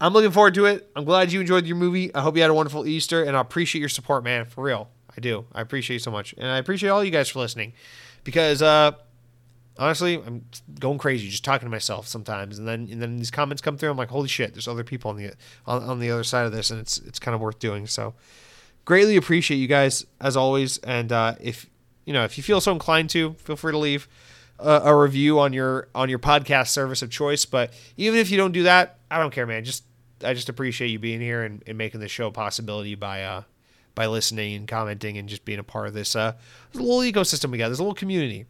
I'm 0.00 0.12
looking 0.12 0.32
forward 0.32 0.54
to 0.54 0.66
it. 0.66 0.90
I'm 0.96 1.04
glad 1.04 1.32
you 1.32 1.40
enjoyed 1.40 1.66
your 1.66 1.76
movie. 1.76 2.14
I 2.14 2.20
hope 2.20 2.36
you 2.36 2.42
had 2.42 2.50
a 2.50 2.54
wonderful 2.54 2.86
Easter, 2.86 3.22
and 3.22 3.36
I 3.36 3.40
appreciate 3.40 3.80
your 3.80 3.88
support, 3.88 4.24
man. 4.24 4.44
For 4.44 4.64
real, 4.64 4.88
I 5.16 5.20
do. 5.20 5.46
I 5.52 5.60
appreciate 5.60 5.94
you 5.94 6.00
so 6.00 6.10
much, 6.10 6.34
and 6.36 6.46
I 6.46 6.58
appreciate 6.58 6.90
all 6.90 7.04
you 7.04 7.10
guys 7.10 7.28
for 7.28 7.38
listening, 7.38 7.72
because 8.24 8.60
uh, 8.60 8.92
honestly, 9.78 10.16
I'm 10.16 10.44
going 10.78 10.98
crazy 10.98 11.28
just 11.28 11.44
talking 11.44 11.66
to 11.66 11.70
myself 11.70 12.08
sometimes, 12.08 12.58
and 12.58 12.66
then 12.66 12.88
and 12.90 13.00
then 13.00 13.16
these 13.16 13.30
comments 13.30 13.62
come 13.62 13.78
through. 13.78 13.90
I'm 13.90 13.96
like, 13.96 14.10
holy 14.10 14.28
shit, 14.28 14.52
there's 14.52 14.68
other 14.68 14.84
people 14.84 15.10
on 15.10 15.16
the 15.16 15.32
on, 15.66 15.82
on 15.82 16.00
the 16.00 16.10
other 16.10 16.24
side 16.24 16.46
of 16.46 16.52
this, 16.52 16.70
and 16.70 16.80
it's 16.80 16.98
it's 16.98 17.18
kind 17.18 17.34
of 17.34 17.40
worth 17.40 17.58
doing. 17.58 17.86
So, 17.86 18.14
greatly 18.84 19.16
appreciate 19.16 19.58
you 19.58 19.68
guys 19.68 20.04
as 20.20 20.36
always, 20.36 20.78
and 20.78 21.12
uh, 21.12 21.36
if 21.40 21.70
you 22.04 22.12
know 22.12 22.24
if 22.24 22.36
you 22.36 22.42
feel 22.42 22.60
so 22.60 22.72
inclined 22.72 23.10
to, 23.10 23.34
feel 23.34 23.56
free 23.56 23.72
to 23.72 23.78
leave 23.78 24.08
a, 24.58 24.82
a 24.84 24.96
review 24.96 25.38
on 25.40 25.52
your 25.52 25.88
on 25.94 26.08
your 26.08 26.18
podcast 26.18 26.68
service 26.68 27.02
of 27.02 27.10
choice. 27.10 27.44
But 27.44 27.72
even 27.96 28.18
if 28.18 28.30
you 28.30 28.36
don't 28.36 28.52
do 28.52 28.64
that, 28.64 28.98
I 29.10 29.18
don't 29.18 29.32
care, 29.32 29.46
man. 29.46 29.64
Just 29.64 29.84
I 30.22 30.34
just 30.34 30.48
appreciate 30.48 30.88
you 30.88 30.98
being 30.98 31.20
here 31.20 31.42
and, 31.42 31.62
and 31.66 31.76
making 31.76 32.00
the 32.00 32.08
show 32.08 32.28
a 32.28 32.32
possibility 32.32 32.94
by 32.94 33.22
uh 33.22 33.42
by 33.94 34.06
listening 34.06 34.54
and 34.54 34.66
commenting 34.68 35.18
and 35.18 35.28
just 35.28 35.44
being 35.44 35.58
a 35.58 35.64
part 35.64 35.86
of 35.86 35.94
this 35.94 36.16
uh 36.16 36.34
little 36.72 36.98
ecosystem 36.98 37.50
we 37.50 37.58
got, 37.58 37.68
this 37.68 37.80
little 37.80 37.94
community. 37.94 38.46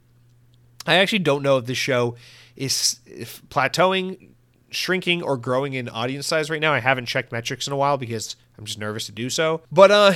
I 0.87 0.97
actually 0.97 1.21
don't 1.21 1.43
know 1.43 1.57
if 1.59 1.65
this 1.65 1.79
show 1.79 2.17
is 2.57 3.01
plateauing, 3.49 4.33
shrinking, 4.71 5.23
or 5.23 5.39
growing 5.39 5.73
in 5.73 5.89
audience 5.89 6.27
size 6.27 6.51
right 6.51 6.61
now. 6.61 6.75
I 6.75 6.81
haven't 6.81 7.07
checked 7.07 7.33
metrics 7.33 7.67
in 7.67 7.73
a 7.73 7.77
while 7.77 7.97
because 7.97 8.37
I'm 8.59 8.67
just 8.67 8.79
nervous 8.79 9.07
to 9.07 9.13
do 9.13 9.31
so. 9.31 9.63
But 9.73 9.91
uh, 9.91 10.13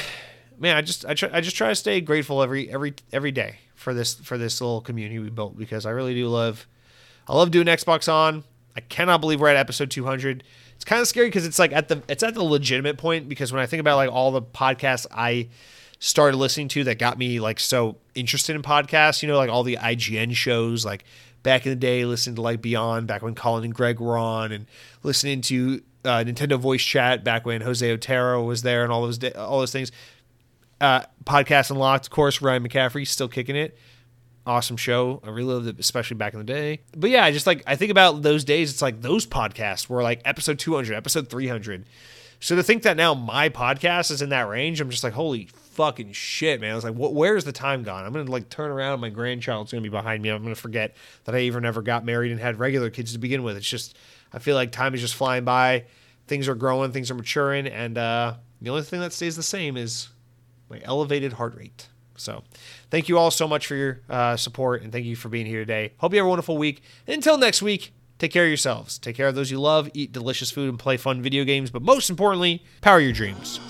man, 0.59 0.77
I 0.77 0.83
just 0.83 1.07
I, 1.07 1.15
try, 1.15 1.31
I 1.33 1.41
just 1.41 1.57
try 1.57 1.69
to 1.71 1.75
stay 1.75 2.03
grateful 2.03 2.43
every 2.43 2.71
every 2.71 2.95
every 3.13 3.33
day 3.33 3.61
for 3.89 3.95
this 3.95 4.15
for 4.17 4.37
this 4.37 4.61
little 4.61 4.83
community 4.83 5.19
we 5.19 5.31
built 5.31 5.57
because 5.57 5.87
I 5.87 5.91
really 5.91 6.13
do 6.13 6.29
love 6.29 6.67
I 7.27 7.35
love 7.35 7.51
doing 7.51 7.67
Xbox 7.67 8.13
on. 8.13 8.45
I 8.77 8.81
cannot 8.81 9.23
believe 9.23 9.41
we're 9.41 9.49
at 9.49 9.57
episode 9.57 9.91
200 9.91 10.45
it's 10.75 10.85
kind 10.85 11.01
of 11.01 11.09
scary 11.09 11.29
because 11.29 11.47
it's 11.47 11.59
like 11.59 11.73
at 11.73 11.89
the 11.89 12.03
it's 12.07 12.23
at 12.23 12.35
the 12.35 12.43
legitimate 12.43 12.99
point 12.99 13.31
because 13.31 13.51
when 13.51 13.63
I 13.63 13.67
think 13.67 13.81
about 13.81 13.97
like 13.97 14.13
all 14.13 14.31
the 14.31 14.43
podcasts 14.43 15.07
I 15.11 15.49
started 16.01 16.37
listening 16.37 16.69
to 16.69 16.85
that 16.85 16.99
got 16.99 17.17
me 17.17 17.41
like 17.41 17.59
so 17.59 17.97
interested 18.15 18.55
in 18.55 18.63
podcasts, 18.63 19.23
you 19.23 19.29
know, 19.29 19.39
like 19.39 19.49
all 19.49 19.63
the 19.63 19.79
IGN 19.81 20.35
shows, 20.35 20.85
like 20.85 21.05
back 21.43 21.65
in 21.65 21.71
the 21.71 21.77
day, 21.77 22.05
listening 22.05 22.37
to 22.37 22.43
like 22.43 22.61
Beyond, 22.61 23.07
back 23.07 23.23
when 23.23 23.35
Colin 23.35 23.65
and 23.65 23.75
Greg 23.75 24.01
were 24.01 24.19
on, 24.19 24.53
and 24.53 24.67
listening 25.03 25.41
to 25.41 25.83
uh, 26.05 26.23
Nintendo 26.25 26.59
Voice 26.59 26.83
Chat 26.83 27.25
back 27.25 27.47
when 27.47 27.63
Jose 27.63 27.91
Otero 27.91 28.45
was 28.45 28.61
there, 28.63 28.85
and 28.85 28.93
all 28.93 29.03
those 29.03 29.19
all 29.35 29.61
those 29.61 29.73
things. 29.73 29.91
Uh, 30.81 31.03
podcast 31.25 31.71
unlocked, 31.71 32.07
of 32.07 32.11
course. 32.11 32.41
Ryan 32.41 32.67
McCaffrey 32.67 33.07
still 33.07 33.29
kicking 33.29 33.57
it 33.57 33.77
awesome 34.49 34.79
show. 34.79 35.21
I 35.23 35.29
really 35.29 35.53
loved 35.53 35.67
it, 35.69 35.79
especially 35.79 36.17
back 36.17 36.33
in 36.33 36.39
the 36.39 36.45
day. 36.45 36.81
But 36.97 37.11
yeah, 37.11 37.25
I 37.25 37.31
just 37.31 37.47
like 37.47 37.63
I 37.67 37.77
think 37.77 37.91
about 37.91 38.23
those 38.23 38.45
days. 38.45 38.73
It's 38.73 38.83
like 38.83 39.03
those 39.03 39.27
podcasts 39.27 39.89
were 39.89 40.03
like 40.03 40.23
episode 40.25 40.59
200, 40.59 40.95
episode 40.95 41.29
300. 41.29 41.85
So 42.41 42.57
to 42.57 42.63
think 42.63 42.85
that 42.85 42.97
now 42.97 43.15
my 43.15 43.49
podcast 43.49 44.11
is 44.11 44.23
in 44.23 44.31
that 44.31 44.49
range, 44.49 44.81
I'm 44.81 44.91
just 44.91 45.03
like, 45.05 45.13
holy 45.13 45.49
fucking 45.73 46.13
shit, 46.13 46.61
man. 46.61 46.73
I 46.73 46.75
was 46.75 46.85
like, 46.85 46.95
where's 46.97 47.45
the 47.45 47.53
time 47.53 47.83
gone? 47.83 48.05
I'm 48.05 48.13
gonna 48.13 48.31
like 48.31 48.49
turn 48.49 48.71
around, 48.71 49.01
my 49.01 49.11
grandchild's 49.11 49.71
gonna 49.71 49.83
be 49.83 49.89
behind 49.89 50.23
me. 50.23 50.31
I'm 50.31 50.43
gonna 50.43 50.55
forget 50.55 50.97
that 51.25 51.35
I 51.35 51.41
even 51.41 51.65
ever 51.65 51.83
got 51.83 52.05
married 52.05 52.33
and 52.33 52.41
had 52.41 52.59
regular 52.59 52.91
kids 52.91 53.13
to 53.13 53.19
begin 53.19 53.43
with. 53.43 53.57
It's 53.57 53.69
just 53.69 53.97
I 54.33 54.39
feel 54.39 54.55
like 54.55 54.73
time 54.73 54.95
is 54.95 55.01
just 55.01 55.15
flying 55.15 55.45
by. 55.45 55.85
Things 56.27 56.49
are 56.49 56.55
growing, 56.55 56.93
things 56.93 57.11
are 57.11 57.15
maturing, 57.15 57.67
and 57.67 57.97
uh, 57.97 58.35
the 58.61 58.71
only 58.71 58.83
thing 58.83 59.01
that 59.01 59.15
stays 59.15 59.35
the 59.35 59.43
same 59.43 59.79
is 59.79 60.09
my 60.69 60.81
elevated 60.85 61.35
heart 61.35 61.57
rate. 61.57 61.89
So, 62.17 62.43
thank 62.91 63.09
you 63.09 63.17
all 63.17 63.31
so 63.31 63.47
much 63.47 63.67
for 63.67 63.77
your 63.77 64.01
uh, 64.09 64.37
support 64.37 64.83
and 64.83 64.91
thank 64.91 65.07
you 65.07 65.15
for 65.15 65.29
being 65.29 65.47
here 65.47 65.61
today. 65.61 65.93
Hope 65.99 66.13
you 66.13 66.19
have 66.19 66.27
a 66.27 66.29
wonderful 66.29 66.59
week. 66.59 66.83
And 67.07 67.15
until 67.15 67.39
next 67.39 67.63
week, 67.63 67.93
take 68.19 68.33
care 68.33 68.45
of 68.45 68.49
yourselves. 68.49 68.99
Take 68.99 69.17
care 69.17 69.29
of 69.29 69.35
those 69.35 69.51
you 69.51 69.61
love, 69.61 69.89
eat 69.95 70.13
delicious 70.13 70.51
food, 70.51 70.69
and 70.69 70.79
play 70.79 70.97
fun 70.97 71.23
video 71.23 71.45
games. 71.45 71.71
But 71.71 71.83
most 71.83 72.11
importantly, 72.11 72.65
power 72.81 72.99
your 72.99 73.13
dreams. 73.13 73.61